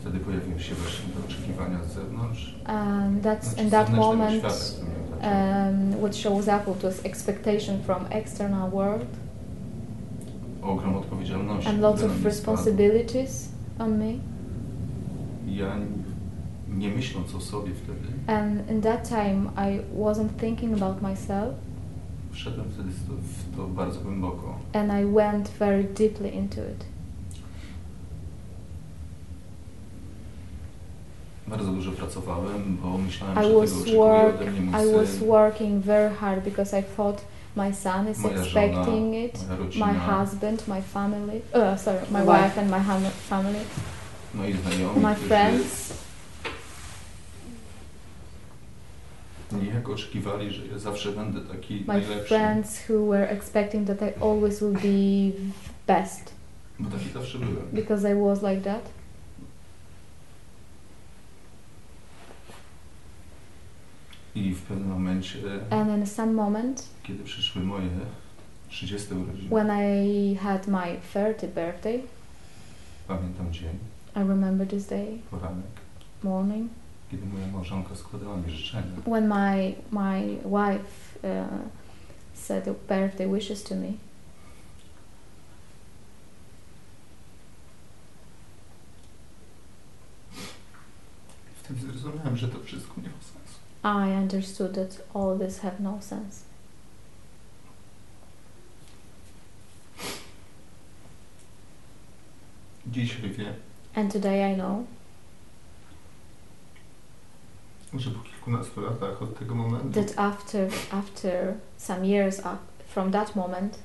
Wtedy 0.00 0.18
pojawiły 0.18 0.60
się 0.60 0.74
właśnie 0.74 1.04
te 1.14 1.26
oczekiwania 1.28 1.84
z 1.84 1.94
zewnątrz. 1.94 2.54
And 2.64 3.22
that's 3.24 3.62
in 3.62 3.70
that 3.70 3.90
moment 3.90 4.38
świata, 4.38 4.54
w 4.54 4.72
którym 4.74 4.92
ja 4.92 5.16
otaczam. 5.16 5.92
um, 5.92 5.98
what 6.00 6.16
shows 6.16 6.44
up 6.44 6.60
what 6.60 6.82
was 6.82 7.04
expectation 7.04 7.82
from 7.82 8.04
external 8.10 8.70
world 8.70 9.06
Ogrom 10.62 10.96
odpowiedzialności. 10.96 11.68
and 11.68 11.80
lots 11.80 12.02
of 12.02 12.24
responsibilities 12.24 13.48
on 13.78 13.98
me. 13.98 14.12
Ja 15.46 15.76
nie 16.68 16.88
myśląc 16.88 17.34
o 17.34 17.40
sobie 17.40 17.72
wtedy, 17.74 18.32
And 18.40 18.70
in 18.70 18.80
that 18.82 19.08
time, 19.08 19.50
I 19.56 19.80
wasn't 20.00 20.28
thinking 20.40 20.82
about 20.82 21.02
myself, 21.02 21.54
wszedłem 22.38 22.66
wtedy 22.70 22.88
w 22.90 23.56
to, 23.56 23.66
bardzo 23.66 24.00
głęboko. 24.00 24.54
and 24.72 24.90
I 24.92 25.14
went 25.14 25.48
very 25.48 25.84
deeply 25.84 26.28
into 26.30 26.60
it. 26.60 26.84
Bardzo 31.46 31.72
dużo 31.72 31.92
pracowałem, 31.92 32.76
bo 32.82 32.98
myślałem, 32.98 33.38
I 33.38 33.42
że 33.48 33.54
was 33.58 33.84
tego 33.84 33.96
work. 33.98 34.40
ode 34.40 34.50
mnie 34.50 34.60
mój 34.60 34.70
I 34.88 34.92
was 34.96 35.08
syn, 35.08 35.26
working 35.28 35.84
very 35.84 36.14
hard 36.14 36.44
because 36.44 36.78
I 36.80 36.82
thought 36.96 37.24
my 37.56 37.74
son 37.74 38.10
is 38.10 38.18
moja 38.18 38.44
żona, 38.44 38.66
expecting 38.66 39.14
it, 39.14 39.44
my 39.76 39.94
husband, 39.94 40.68
my 40.68 40.82
family. 40.82 41.40
Uh, 41.54 41.78
sorry, 41.80 41.98
my 42.10 42.20
Wife. 42.24 42.42
wife 42.42 42.58
and 42.60 42.70
my 42.70 42.80
family, 43.28 43.58
moi 44.34 44.52
znajomi, 44.52 45.00
my 45.00 45.14
którzy 45.14 45.28
friends. 45.28 45.92
Niejako 49.52 49.92
oczekiwali, 49.92 50.50
że 50.50 50.66
ja 50.66 50.78
zawsze 50.78 51.12
będę 51.12 51.40
taki 51.40 51.74
My 51.74 51.86
najlepszy. 51.86 52.28
friends 52.28 52.90
who 52.90 53.06
were 53.06 53.28
expecting 53.30 53.86
that 53.86 54.02
I 54.02 54.22
always 54.22 54.60
will 54.60 54.72
be 54.72 55.36
best 55.86 56.34
Bo 56.78 56.90
taki 56.90 57.08
zawsze 57.10 57.38
byłem. 57.38 57.66
because 57.72 58.12
I 58.12 58.14
was 58.14 58.42
like 58.42 58.60
that. 58.62 58.82
I 64.34 64.54
w 64.54 64.62
pewnym 64.62 64.88
momencie, 64.88 65.38
And 65.70 65.90
in 65.98 66.06
some 66.06 66.32
moment, 66.32 66.84
kiedy 67.02 67.24
przyszły 67.24 67.62
moje 67.62 67.88
30 68.68 69.14
urodziny, 69.14 69.48
when 69.50 69.70
I 69.70 70.34
had 70.34 70.68
my 70.68 70.96
30th 71.14 71.46
birthday, 71.54 72.02
pamiętam 73.08 73.52
dzień, 73.52 73.78
I 74.16 74.18
remember 74.18 74.66
this 74.68 74.86
day 74.86 75.18
poranek, 75.30 75.66
morning 76.22 76.70
kiedy 77.10 77.26
moja 77.26 77.46
małżonka 77.46 77.96
składała 77.96 78.36
mi 78.36 78.50
życzenia. 78.50 78.82
when 79.06 79.28
my 79.28 79.74
my 79.90 80.36
wife 80.44 81.18
uh, 81.22 81.46
said 82.34 82.64
the 82.64 82.74
birthday 82.88 83.26
wishes 83.34 83.62
to 83.62 83.74
me. 83.74 83.92
Wtedy 91.62 91.80
zrozumiałem, 91.80 92.36
że 92.36 92.48
to 92.48 92.60
wszystko 92.64 93.00
nie 93.00 93.08
ma 93.08 93.14
sensu. 93.22 93.58
I 93.84 94.22
understood 94.22 94.74
that 94.74 95.06
all 95.14 95.38
this 95.38 95.58
had 95.58 95.80
no 95.80 95.98
sense. 96.02 96.44
Dzisiaj 102.86 103.30
wiem, 103.30 103.54
And 103.94 104.12
today 104.12 104.52
I 104.52 104.54
know 104.56 104.84
że 107.94 108.10
po 108.10 108.20
kilkunastu 108.20 108.80
latach 108.80 109.22
od 109.22 109.38
tego 109.38 109.54
momentu 109.54 110.02
that 110.02 110.18
after 110.18 110.70
after 110.90 111.54
some 111.76 112.06
years 112.06 112.38
up 112.38 112.58
from 112.86 113.12
that 113.12 113.36
moment, 113.36 113.78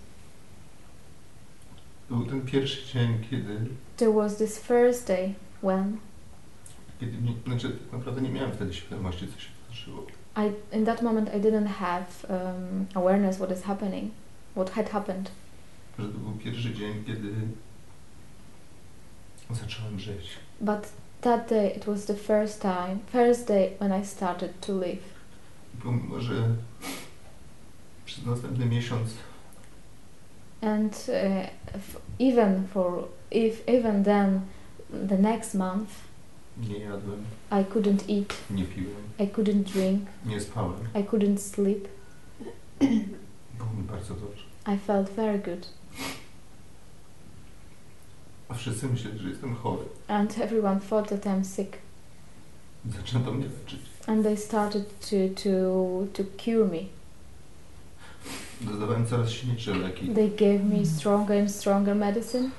był 2.09 2.25
ten 2.25 2.41
pierwszy 2.41 2.93
dzień, 2.93 3.27
kiedy, 3.29 3.59
there 3.97 4.13
was 4.13 4.37
this 4.37 4.59
first 4.59 5.07
day 5.07 5.33
when 5.63 5.97
kiedy 6.99 7.17
znaczy, 7.45 7.69
tak 7.69 7.91
naprawdę 7.91 8.21
nie 8.21 8.29
miałem 8.29 8.51
wtedy 8.51 8.73
świadomości, 8.73 9.27
co 9.27 9.39
się 9.39 9.49
wydarzyło. 9.61 10.05
I 10.37 10.75
in 10.77 10.85
that 10.85 11.01
moment 11.01 11.29
I 11.35 11.39
didn't 11.41 11.67
have 11.67 12.05
um, 12.29 12.85
awareness 12.93 13.37
what 13.37 13.51
is 13.51 13.63
happening, 13.63 14.11
what 14.55 14.69
had 14.69 14.89
happened. 14.89 15.31
Że 15.99 16.05
to 16.05 16.17
był 16.17 16.31
pierwszy 16.31 16.73
dzień, 16.73 17.03
kiedy 17.07 17.33
zacząłem 19.51 19.99
żyć. 19.99 20.29
But 20.61 20.93
that 21.23 21.49
day 21.49 21.75
it 21.75 21.87
was 21.87 22.05
the 22.05 22.13
first 22.15 22.61
time, 22.61 22.99
first 23.11 23.47
day 23.47 23.71
when 23.79 23.91
I 24.01 24.05
started 24.05 24.61
to 24.61 24.73
live. 24.73 25.03
Pomimo, 25.83 26.21
że 26.21 26.55
przez 28.05 28.25
następny 28.25 28.65
miesiąc 28.65 29.09
And 30.61 30.93
uh, 31.09 31.75
f- 31.75 32.01
even 32.19 32.67
for 32.67 33.07
if 33.31 33.63
even 33.67 34.03
then, 34.03 34.41
the 35.09 35.17
next 35.17 35.53
month 35.55 35.89
nie 36.69 36.79
jadłem, 36.79 37.23
I 37.51 37.63
couldn't 37.73 38.09
eat, 38.09 38.33
nie 38.51 38.63
piłem, 38.63 39.03
I 39.19 39.27
couldn't 39.27 39.63
drink, 39.73 40.01
nie 40.25 40.39
spałem, 40.39 40.79
I 40.95 41.03
couldn't 41.03 41.37
sleep. 41.39 41.87
było 43.57 43.69
mi 43.77 43.83
bardzo 43.91 44.13
dobrze. 44.13 44.43
I 44.75 44.77
felt 44.77 45.09
very 45.09 45.39
good, 45.39 45.67
A 48.49 48.53
wszyscy 48.53 48.87
myśleli, 48.87 49.19
że 49.19 49.29
jestem 49.29 49.55
chory. 49.55 49.83
and 50.07 50.37
everyone 50.37 50.79
thought 50.79 51.09
that 51.09 51.25
I'm 51.25 51.43
sick. 51.55 51.77
Zaczęto 52.97 53.31
mnie 53.31 53.45
leczyć. 53.45 53.79
And 54.07 54.23
they 54.23 54.37
started 54.37 54.99
to 54.99 55.15
to 55.43 55.49
to 56.13 56.23
cure 56.43 56.65
me. 56.65 56.79
Dodawałem 58.61 59.05
coraz 59.05 59.29
silniejsze 59.29 59.75
leki. 59.75 60.07
They 60.07 60.29
gave 60.29 60.63
me 60.63 60.85
stronger 60.85 61.41
and 61.41 61.51
stronger 61.51 61.95
medicine, 61.95 62.49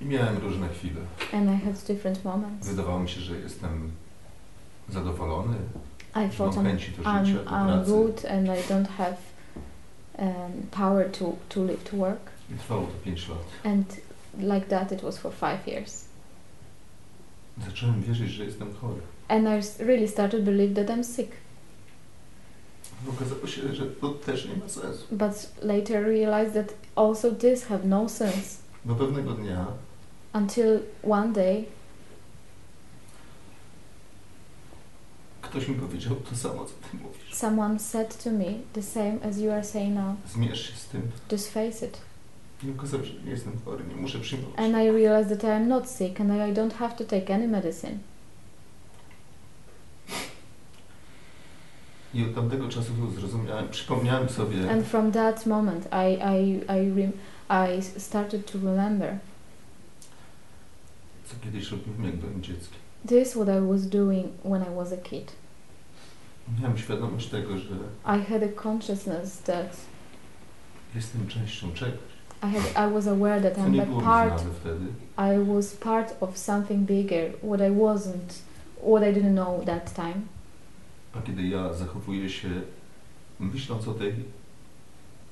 I 0.00 0.04
miałem 0.04 0.36
różne 0.38 0.68
chwile. 0.68 1.00
and 1.32 1.50
I 1.50 1.64
had 1.64 1.84
different 1.86 2.24
moments. 2.24 2.68
Wydawało 2.68 3.00
mi 3.00 3.08
się, 3.08 3.20
że 3.20 3.38
jestem 3.38 3.90
zadowolony, 4.88 5.56
I 6.14 6.36
thought 6.36 6.56
I'm 6.56 6.64
chęci 6.64 6.90
do 6.92 7.02
I'm, 7.02 7.44
I'm 7.44 7.84
good 7.84 8.24
and 8.24 8.46
I 8.46 8.72
don't 8.72 8.88
have 8.88 9.31
um, 10.18 10.68
power 10.70 11.10
to, 11.10 11.36
to 11.48 11.60
live 11.60 11.84
to 11.84 11.96
work. 11.96 12.30
Trwało 12.58 12.86
to 12.86 12.92
5 13.04 13.28
lat. 13.28 13.38
And 13.64 14.00
like 14.38 14.68
that, 14.68 14.92
it 14.92 15.02
was 15.02 15.18
for 15.18 15.32
five 15.32 15.66
years. 15.66 16.04
Zacząłem 17.66 18.02
wierzyć, 18.02 18.30
że 18.30 18.44
jestem 18.44 18.74
chory. 18.74 19.00
And 19.28 19.48
I 19.48 19.82
really 19.84 20.08
started 20.08 20.44
to 20.44 20.50
believe 20.50 20.74
that 20.74 20.96
I'm 20.96 21.04
sick. 21.04 21.30
Okazało 23.08 23.46
się, 23.46 23.74
że 23.74 23.86
to 23.86 24.08
też 24.08 24.48
nie 24.48 24.56
ma 24.56 24.68
sensu. 24.68 25.06
But 25.10 25.52
later 25.62 26.04
realized 26.04 26.54
that 26.54 26.74
also 26.96 27.30
this 27.30 27.64
have 27.64 27.84
no 27.84 28.08
sense. 28.08 28.58
Do 28.84 28.94
pewnego 28.94 29.32
dnia 29.32 29.66
Until 30.34 30.80
one 31.02 31.32
day, 31.32 31.64
ktoś 35.52 35.68
mi 35.68 35.74
powiedział 35.74 36.16
to 36.16 36.36
samo, 36.36 36.64
co 36.64 36.72
ty 36.90 36.96
mówisz. 36.96 37.34
someone 37.34 37.78
said 37.78 38.24
to 38.24 38.30
me 38.30 38.44
the 38.72 38.82
same 38.82 39.18
as 39.28 39.38
you 39.38 39.50
are 39.52 39.64
saying 39.64 39.94
now. 39.94 40.16
Zmierz 40.32 40.70
się 40.70 40.76
z 40.76 40.86
tym. 40.88 41.02
Just 41.32 41.50
face 41.52 41.86
it. 41.86 41.98
I 42.64 42.70
okazało 42.70 43.04
się, 43.04 43.12
że 43.12 43.22
nie 43.24 43.30
jestem 43.30 43.52
chory, 43.64 43.84
nie 43.84 43.96
muszę 43.96 44.18
przyjmować. 44.18 44.58
And 44.58 44.74
I 44.74 44.90
realized 44.90 45.28
that 45.40 45.44
I 45.44 45.52
am 45.52 45.68
not 45.68 45.90
sick 45.90 46.20
and 46.20 46.30
I 46.30 46.60
don't 46.60 46.72
have 46.72 46.96
to 46.96 47.04
take 47.04 47.34
any 47.34 47.48
medicine. 47.48 47.98
I 52.14 52.24
od 52.24 52.34
tamtego 52.34 52.68
czasu 52.68 52.92
zrozumiałem, 53.18 53.68
przypomniałem 53.68 54.28
sobie, 54.28 54.70
And 54.70 54.86
from 54.86 55.12
that 55.12 55.46
moment, 55.46 55.88
I 55.92 56.14
I 56.14 56.60
I 56.80 57.02
I 57.78 57.82
started 58.00 58.52
to 58.52 58.58
remember 58.58 59.18
co 61.26 61.34
kiedyś 61.44 61.70
robiłem, 61.70 62.04
jak 62.04 62.16
byłem 62.16 62.42
dzieckiem. 62.42 62.78
this 63.08 63.34
what 63.34 63.48
I 63.48 63.60
was 63.72 63.86
doing 63.88 64.26
when 64.44 64.62
I 64.62 64.76
was 64.76 64.92
a 64.92 64.96
kid. 64.96 65.32
Miałem 66.60 66.78
świadomość 66.78 67.28
tego, 67.28 67.58
że 67.58 67.74
I 68.04 68.24
had 68.24 68.42
a 68.42 68.62
consciousness 68.62 69.42
that 69.42 69.76
jestem 70.94 71.26
częścią 71.26 71.72
czegoś, 71.72 72.12
I 72.42 72.46
had 72.46 72.88
I 72.90 72.94
was 72.94 73.06
aware 73.06 73.42
that 73.42 73.54
co 73.54 73.60
I'm 73.60 73.70
nie 73.70 73.82
a 73.82 73.86
było 73.86 73.98
mi 74.00 74.04
part 74.04 74.40
znane 74.40 74.54
wtedy. 74.54 74.86
I 75.18 75.54
was 75.54 75.76
part 75.76 76.14
of 76.20 76.38
something 76.38 76.86
bigger 76.86 77.32
what 77.42 77.60
I 77.60 77.70
wasn't 77.70 78.42
what 78.82 79.02
I 79.02 79.12
didn't 79.20 79.34
know 79.34 79.64
that 79.64 79.94
time. 79.94 80.20
A 81.14 81.20
kiedy 81.22 81.42
ja 81.42 81.72
zachowuję 81.72 82.30
się, 82.30 82.48
myśląc 83.40 83.88
o 83.88 83.94
tej 83.94 84.14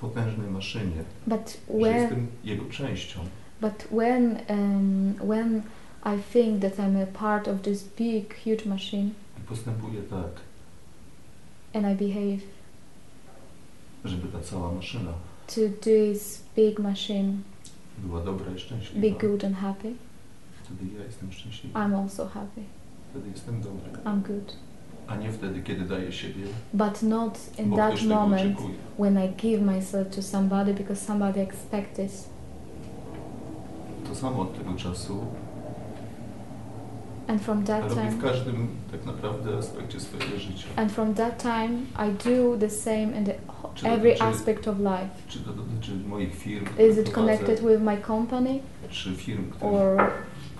potężnej 0.00 0.50
maszynie, 0.50 1.04
But 1.26 1.58
że 1.80 1.88
jestem 1.88 2.26
jego 2.44 2.64
częścią, 2.64 3.20
but 3.60 3.88
when 3.90 4.38
um, 4.48 5.14
when 5.28 5.62
I 6.06 6.22
think 6.32 6.62
that 6.62 6.78
I'm 6.78 7.02
a 7.02 7.06
part 7.06 7.48
of 7.48 7.62
this 7.62 7.84
big 7.98 8.34
huge 8.44 8.66
machine 8.66 9.10
i 9.38 9.40
postępuję 9.48 10.02
tak, 10.02 10.30
and 11.74 11.86
I 11.86 11.94
behave 11.94 12.42
żeby 14.04 14.28
ta 14.28 14.40
cała 14.40 14.72
maszyna 14.72 15.12
to 15.46 15.60
this 15.80 16.44
big 16.56 16.78
machine 16.78 17.32
była 17.98 18.24
dobra 18.24 18.46
i 18.96 19.00
be 19.00 19.10
good 19.28 19.44
and 19.44 19.56
happy, 19.56 19.94
wtedy 20.64 20.98
ja 20.98 21.04
jestem 21.04 21.32
szczęśliwy, 21.32 21.74
I'm 21.78 22.02
also 22.02 22.26
happy. 22.26 22.60
wtedy 23.10 23.28
jestem 23.28 23.60
dobry, 23.60 23.90
I'm 24.04 24.20
good. 24.22 24.56
a 25.06 25.16
nie 25.16 25.32
wtedy, 25.32 25.62
kiedy 25.62 25.84
daję 25.84 26.12
siebie, 26.12 26.44
But 26.74 27.02
not 27.02 27.38
in 27.58 27.76
that 27.76 28.02
moment 28.02 28.58
when 28.98 29.18
I 29.18 29.28
give 29.28 29.62
myself 29.62 30.08
to 30.10 30.22
somebody 30.22 30.74
because 30.74 31.06
somebody 31.06 31.40
expects 31.40 31.96
this. 31.96 32.28
To 34.08 34.14
samo 34.14 34.42
od 34.42 34.58
tego 34.58 34.74
czasu 34.74 35.26
And 37.30 37.42
from 37.42 37.64
that 37.64 37.94
time 37.94 38.10
w 38.10 38.22
każdym 38.22 38.68
tak 38.92 39.06
naprawdę 39.06 39.58
aspekcie 39.58 40.00
swojego 40.00 40.38
życia. 40.38 40.66
and 40.76 40.92
from 40.92 41.14
that 41.14 41.42
time 41.42 41.68
I 42.08 42.12
do 42.24 42.56
the 42.60 42.70
same 42.70 43.02
in 43.18 43.24
the 43.24 43.32
wh- 43.32 43.74
Czy 43.74 43.82
to 43.82 43.88
every 43.88 44.10
dotyczy- 44.14 44.24
aspect 44.24 44.68
of 44.68 44.78
life. 44.78 45.08
Czy 45.28 45.38
to 45.40 45.50
dotyczy 45.52 45.94
moich 46.08 46.34
firm, 46.34 46.66
Is 46.90 46.98
it 46.98 47.10
connected 47.10 47.60
with 47.60 47.80
my 47.80 47.96
company 47.96 48.58
czy 48.90 49.14
firm, 49.16 49.50
które, 49.50 49.70
or 49.70 50.10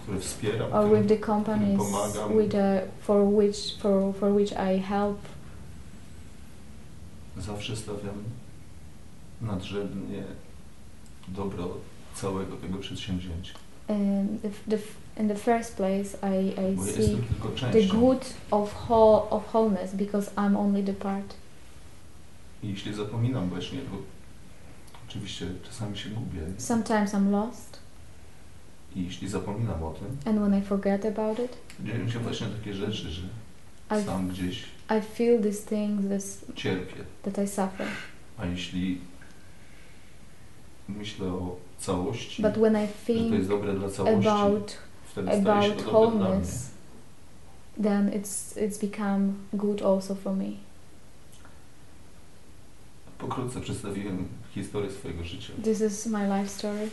które 0.03 0.19
wspieram, 0.21 0.73
or 0.73 0.85
którym, 0.85 1.03
with 1.03 1.21
the 1.21 1.27
companies 1.27 1.79
pomagam. 1.79 2.39
with 2.39 2.55
uh, 2.55 2.61
for 3.01 3.25
which 3.35 3.57
for 3.81 4.15
for 4.15 4.33
which 4.35 4.53
I 4.53 4.79
help? 4.81 5.19
zawsze 7.39 7.77
stawiam 7.77 8.15
nadrzędnie 9.43 10.23
dobro 11.29 11.69
całego 12.15 12.57
tego 12.57 12.79
przedsięwzięcia. 12.79 13.53
Um, 13.89 13.99
the, 14.43 14.77
the, 14.77 14.83
in 15.21 15.29
the 15.29 15.35
first 15.35 15.77
place, 15.77 16.17
I, 16.23 16.55
I 16.59 16.75
Bo 16.75 16.85
see 16.85 17.17
the 17.73 17.87
good 17.87 18.25
of 18.51 18.73
whole 18.73 19.29
of 19.31 19.45
wholeness 19.53 19.95
because 19.95 20.31
I'm 20.37 20.57
only 20.57 20.83
the 20.83 20.93
part. 20.93 21.35
I 22.63 22.69
jeśli 22.69 22.95
zapominam 22.95 23.49
właśnie, 23.49 23.79
bo 23.91 23.97
oczywiście 25.09 25.47
czasami 25.65 25.99
się 25.99 26.11
gubię, 26.11 26.41
Sometimes 26.59 27.13
I'm 27.15 27.31
lost, 27.31 27.79
i 28.97 29.05
jeśli 29.05 29.29
zapominam 29.29 29.83
o 29.83 29.91
tym, 29.91 30.17
and 30.25 30.39
when 30.41 30.63
I 30.63 30.65
forget 30.65 31.05
about 31.07 31.39
it, 31.39 31.57
dzieją 31.85 32.11
się 32.11 32.19
właśnie 32.19 32.47
takie 32.47 32.75
rzeczy, 32.75 33.11
że 33.11 33.23
I 34.01 34.05
sam 34.05 34.29
gdzieś 34.29 34.65
I 34.99 35.01
feel 35.15 35.43
these 35.43 35.63
things 35.69 36.09
this, 36.09 36.45
cierpię. 36.55 37.05
that 37.23 37.45
I 37.45 37.49
suffer. 37.49 37.87
A 38.39 38.47
jeśli 38.47 39.01
myślę 40.89 41.27
o 41.29 41.57
całości, 41.79 42.43
But 42.43 42.55
when 42.55 42.73
I 42.85 42.87
że 42.87 42.93
to 43.07 43.13
jest 43.13 43.31
think 43.31 43.49
dobre 43.49 43.75
dla 43.75 43.89
całości, 43.89 44.29
about 44.29 44.77
about 45.16 45.43
to 45.43 45.43
dobre 45.43 45.77
dla 45.77 45.91
mnie. 45.91 45.93
wholeness, 45.93 46.70
then 47.82 48.09
it's 48.12 48.57
it's 48.57 48.78
become 48.91 49.32
good 49.53 49.82
also 49.82 50.15
for 50.15 50.32
me. 50.37 50.45
Pokrótce 53.19 53.61
przedstawiłem 53.61 54.28
historię 54.55 54.91
swojego 54.91 55.24
życia. 55.24 55.53
This 55.65 55.81
is 55.81 56.07
my 56.07 56.39
life 56.39 56.49
story. 56.49 56.89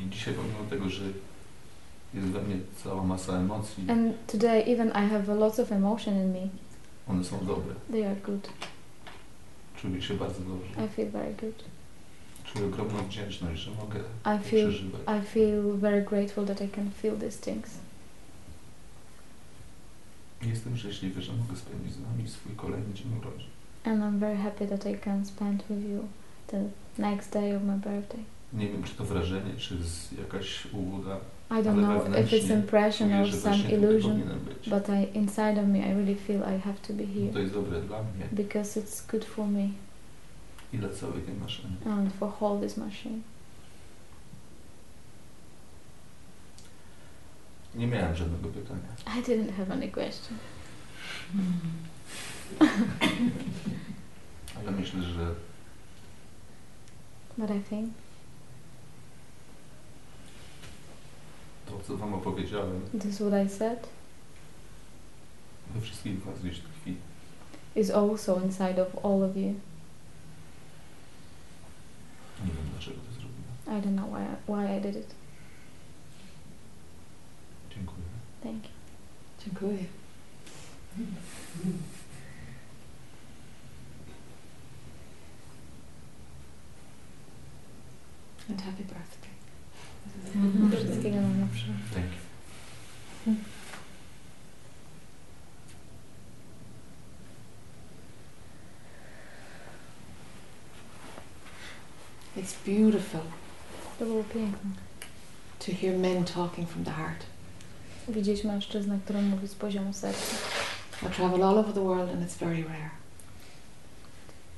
I 0.00 0.06
dzisiaj 0.10 0.34
pomimo 0.34 0.70
tego, 0.70 0.88
że 0.90 1.04
jest 2.14 2.26
we 2.26 2.42
mnie 2.42 2.56
cała 2.84 3.04
masa 3.04 3.32
emocji, 3.32 3.84
And 3.90 4.26
today, 4.26 4.64
even 4.66 4.88
I 4.88 5.08
have 5.10 5.32
a 5.32 5.34
lot 5.34 5.58
of 5.58 5.72
emotion 5.72 6.14
in 6.14 6.32
me. 6.32 6.48
one 7.08 7.24
są 7.24 7.38
dobre. 7.46 7.74
They 7.90 8.06
are 8.06 8.16
good. 8.16 8.48
Czuję 9.76 10.02
się 10.02 10.14
bardzo 10.14 10.40
dobrze. 10.40 10.84
I 10.86 10.88
feel 10.88 11.10
very 11.10 11.34
good. 11.34 11.64
Czuję 12.52 12.66
ogromną 12.66 13.02
wdzięczność, 13.04 13.62
że 13.62 13.70
mogę 13.70 14.00
I 14.00 14.44
feel 14.44 14.68
przeżywać. 14.68 15.00
I 15.22 15.26
feel 15.26 15.62
very 15.78 16.02
grateful 16.02 16.46
that 16.46 16.60
I 16.60 16.68
can 16.68 16.90
feel 16.90 17.16
these 17.18 17.38
things. 17.38 17.70
Jestem 20.42 20.76
szczęśliwy, 20.76 21.22
że 21.22 21.32
mogę 21.32 21.56
spędzić 21.56 21.92
z 21.92 22.00
nami 22.00 22.28
swój 22.28 22.52
kolejny 22.56 22.94
dzień 22.94 23.06
urodzin. 23.20 23.48
And 23.84 24.00
I'm 24.02 24.18
very 24.18 24.36
happy 24.36 24.66
that 24.66 24.86
I 24.86 24.94
can 24.98 25.26
spend 25.26 25.64
with 25.70 25.90
you 25.90 26.04
the 26.46 26.64
next 26.98 27.32
day 27.32 27.56
of 27.56 27.62
my 27.62 27.72
birthday. 27.72 28.20
Nie 28.52 28.68
wiem, 28.68 28.82
czy 28.82 28.94
to 28.94 29.04
wrażenie, 29.04 29.54
czy 29.58 29.76
jakaś 30.18 30.66
ułuda, 30.72 31.16
I 31.50 31.54
don't 31.54 31.76
know 31.84 32.18
if 32.18 32.36
it's 32.36 32.50
impression 32.54 33.08
czuję, 33.08 33.20
or 33.20 33.26
że 33.26 33.32
some 33.36 33.56
właśnie 33.56 33.70
tutaj 33.76 33.90
illusion, 33.90 34.12
powinienem 34.12 34.38
być. 34.38 34.70
but 34.70 34.88
I 34.88 35.18
inside 35.18 35.60
of 35.62 35.68
me 35.68 35.78
I 35.78 35.94
really 35.94 36.14
feel 36.14 36.40
I 36.40 36.60
have 36.60 36.78
to 36.86 36.92
be 36.92 37.04
To 37.04 37.12
here 37.32 37.42
jest 37.42 37.54
dobre 37.54 37.80
dla 37.82 37.98
mnie 38.02 38.26
because 38.32 38.80
it's 38.80 39.10
good 39.10 39.24
for 39.24 39.46
me 39.48 39.68
i 40.72 40.78
dla 40.78 40.88
całej 40.88 41.22
tej 41.22 41.34
maszyny. 41.34 41.76
and 41.84 42.06
um, 42.06 42.10
for 42.10 42.28
whole 42.40 42.60
this 42.60 42.76
machine. 42.76 43.20
Nie 47.74 47.86
miałem 47.86 48.16
żadnego 48.16 48.48
pytania. 48.48 48.88
I 49.18 49.22
didn't 49.22 49.52
have 49.52 49.72
any 49.72 49.88
question. 49.88 50.38
Ale 54.60 54.70
myślę, 54.70 55.02
że 55.02 55.34
But 57.38 57.50
I 57.50 57.60
think 57.60 57.90
to, 61.66 61.80
co 61.86 61.96
Wam 61.96 62.14
opowiedziałem, 62.14 62.80
this 62.92 63.04
is 63.04 63.16
what 63.16 63.46
I 63.46 63.50
said 63.50 63.88
we 65.74 65.80
wszystkich 65.80 66.24
Was 66.24 66.38
gdzieś 66.38 66.58
tkwi. 66.58 66.96
is 67.76 67.90
also 67.90 68.40
inside 68.40 68.82
of 68.82 69.04
all 69.04 69.22
of 69.22 69.36
you. 69.36 69.54
Nie 72.40 72.52
wiem, 72.52 72.66
dlaczego 72.70 72.96
to 72.96 73.12
zrobiłem. 73.12 73.42
I 73.66 73.82
don't 73.86 73.96
know 73.96 74.10
why 74.10 74.22
I, 74.22 74.36
why 74.48 74.76
I 74.78 74.80
did 74.80 74.96
it. 74.96 75.14
Dziękuję. 77.74 78.06
Thank 78.42 78.64
you. 78.64 78.70
Dziękuję. 79.44 79.84
And 88.48 88.60
happy 88.62 88.82
birthday. 88.82 89.32
Mhm. 90.34 90.70
Wszystkiego 90.70 91.20
najlepszego. 91.20 91.72
Thank 91.94 92.06
you. 92.06 93.32
Mhm. 93.32 93.51
It's 102.36 102.54
beautiful 102.66 103.20
To 103.98 104.04
było 104.04 104.24
piękne. 104.24 104.70
to 105.66 105.72
hear 105.72 105.98
men 105.98 106.24
talking 106.24 106.68
from 106.70 106.84
the 106.84 106.90
heart. 106.90 107.26
Widzieć 108.08 108.44
mężczyznę, 108.44 108.98
który 109.04 109.22
mówi 109.22 109.48
z 109.48 109.54
poziomu 109.54 109.92
serca. 109.92 110.36
I 111.02 111.10
travel 111.10 111.42
all 111.44 111.58
over 111.58 111.74
the 111.74 111.84
world 111.84 112.10
and 112.10 112.28
it's 112.30 112.38
very 112.38 112.62
rare. 112.64 112.90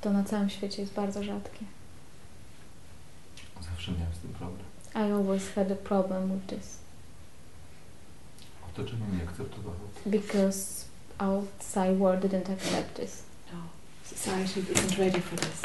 To 0.00 0.10
na 0.12 0.24
całym 0.24 0.50
świecie 0.50 0.82
jest 0.82 0.94
bardzo 0.94 1.22
rzadkie. 1.22 1.64
Zawsze 3.70 3.92
miałem 3.92 4.14
z 4.14 4.18
tym 4.18 4.30
problem. 4.32 4.62
I 4.94 5.12
always 5.12 5.48
had 5.54 5.72
a 5.72 5.74
problem 5.76 6.32
with 6.34 6.46
this 6.46 6.78
Otoczenie 8.72 9.02
nie 9.18 9.28
akceptowało. 9.28 9.76
because 10.06 10.84
outside 11.18 11.96
world 11.98 12.24
didn't 12.24 12.52
accept 12.52 12.94
this. 12.96 13.22
No, 13.52 13.58
society 14.04 14.60
isn't 14.72 14.98
ready 14.98 15.20
for 15.20 15.38
this. 15.40 15.60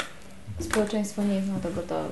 Społeczeństwo 0.60 1.22
nie 1.24 1.34
jest 1.34 1.48
na 1.48 1.58
to 1.60 1.70
gotowe. 1.70 2.08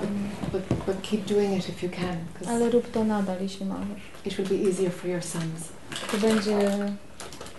Um, 0.00 0.28
but, 0.52 0.62
but 0.86 1.02
keep 1.02 1.24
doing 1.26 1.58
it 1.58 1.68
if 1.68 1.86
you 1.86 1.92
can, 1.92 2.16
because 2.32 2.54
Ale 2.54 2.70
rób 2.70 2.90
to 2.90 3.04
nadal, 3.04 3.36
jeśli 3.40 3.66
możesz. 3.66 4.02
it 4.24 4.34
will 4.36 4.48
be 4.48 4.68
easier 4.70 4.92
for 4.92 5.10
your 5.10 5.22
sons. 5.22 5.68
To 6.10 6.18
będzie 6.18 6.58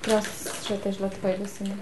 prostsze 0.01 0.77
też 0.77 0.97
dla 0.97 1.09
Twojego 1.09 1.47
syna. 1.47 1.75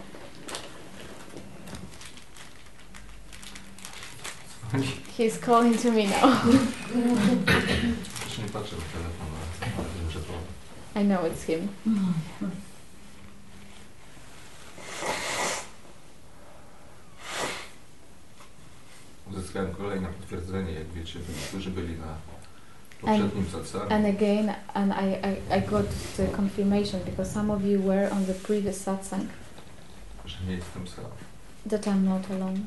He's 5.18 5.38
calling 5.46 5.82
to 5.82 5.92
me 5.92 6.04
now. 6.04 6.42
Też 8.24 8.38
nie 8.38 8.46
patrzę 8.54 8.76
w 8.76 8.94
telefon, 8.94 9.28
ale 9.78 9.86
wiem, 10.00 10.12
że 10.12 10.20
to 10.20 10.34
I 11.02 11.06
know 11.06 11.22
it's 11.26 11.46
him. 11.46 11.68
uzyskałem 19.34 19.76
kolejne 19.76 20.08
potwierdzenie, 20.08 20.72
jak 20.72 20.88
wiecie, 20.88 21.20
którzy 21.48 21.72
byli 21.72 21.96
na 21.98 22.16
poprzednim 23.02 23.46
satsang. 23.52 23.92
And 23.92 24.06
again, 24.06 24.54
and 24.74 24.92
I, 24.92 25.08
I, 25.30 25.58
I 25.58 25.62
got 25.62 25.86
the 26.18 26.28
confirmation 26.28 27.02
because 27.06 27.34
some 27.34 27.54
of 27.54 27.64
you 27.64 27.82
were 27.82 28.12
on 28.12 28.26
the 28.26 28.34
previous 28.34 28.82
satsang 28.82 29.24
że 30.26 30.38
nie 30.48 30.56
jestem 30.56 30.88
sam. 30.88 31.06
that 31.70 31.88
I'm 31.88 32.06
not 32.06 32.32
alone. 32.32 32.60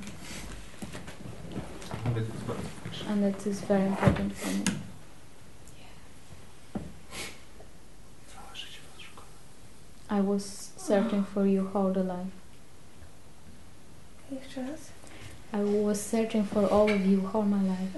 Ale 2.05 2.15
to 2.15 2.21
jest 2.21 2.45
bardzo 2.47 2.69
ważne. 2.85 3.13
And 3.13 3.37
it 3.37 3.47
is 3.47 3.61
very 3.61 3.87
important 3.87 4.35
for 4.35 4.53
me. 4.53 4.65
Całe 8.35 8.57
życie 8.57 8.79
was 8.93 9.03
szukam. 9.03 9.25
I 10.11 10.23
was 10.23 10.73
searching 10.77 11.27
for 11.27 11.47
you 11.47 11.69
all 11.75 11.93
the 11.95 12.03
life. 12.03 12.31
Jeszcze 14.31 14.63
raz. 14.63 14.96
I 15.57 15.61
was 15.61 15.99
searching 15.99 16.45
for 16.45 16.67
all 16.67 16.91
of 16.91 17.07
you 17.07 17.31
all 17.33 17.43
my 17.43 17.63
life 17.63 17.97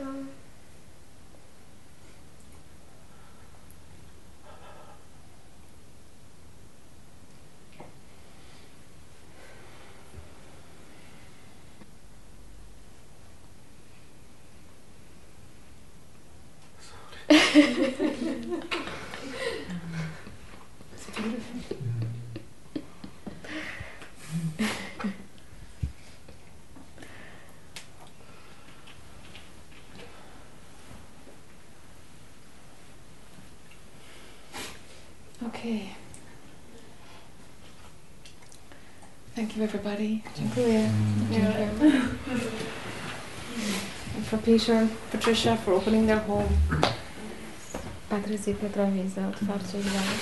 It's 20.92 21.06
beautiful. 21.16 21.58
Okay. 35.46 35.90
Thank 39.34 39.47
you, 39.47 39.47
everybody. 39.62 40.18
Dziękuję. 40.36 40.90
Dziękuję. 41.30 41.68
And 44.16 44.26
for 44.26 44.38
Peter 44.38 44.76
and 44.76 44.90
Patricia 45.12 45.56
for 45.56 45.74
opening 45.74 46.06
their 46.06 46.20
home. 46.26 46.48
Patrycji 48.10 48.54
Petrowi 48.54 49.08
za 49.08 49.28
otwarcie 49.28 49.72
domu. 49.72 50.18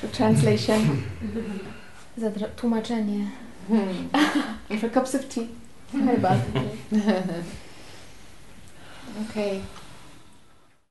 For 0.00 0.10
translation. 0.10 1.02
Za 2.16 2.30
tłumaczenie. 2.56 3.26
Hmm. 3.68 4.08
And 4.70 4.80
for 4.80 4.92
cups 4.92 5.14
of 5.14 5.28
tea. 5.28 5.48
Herbaty. 5.92 6.60
okay. 9.30 9.60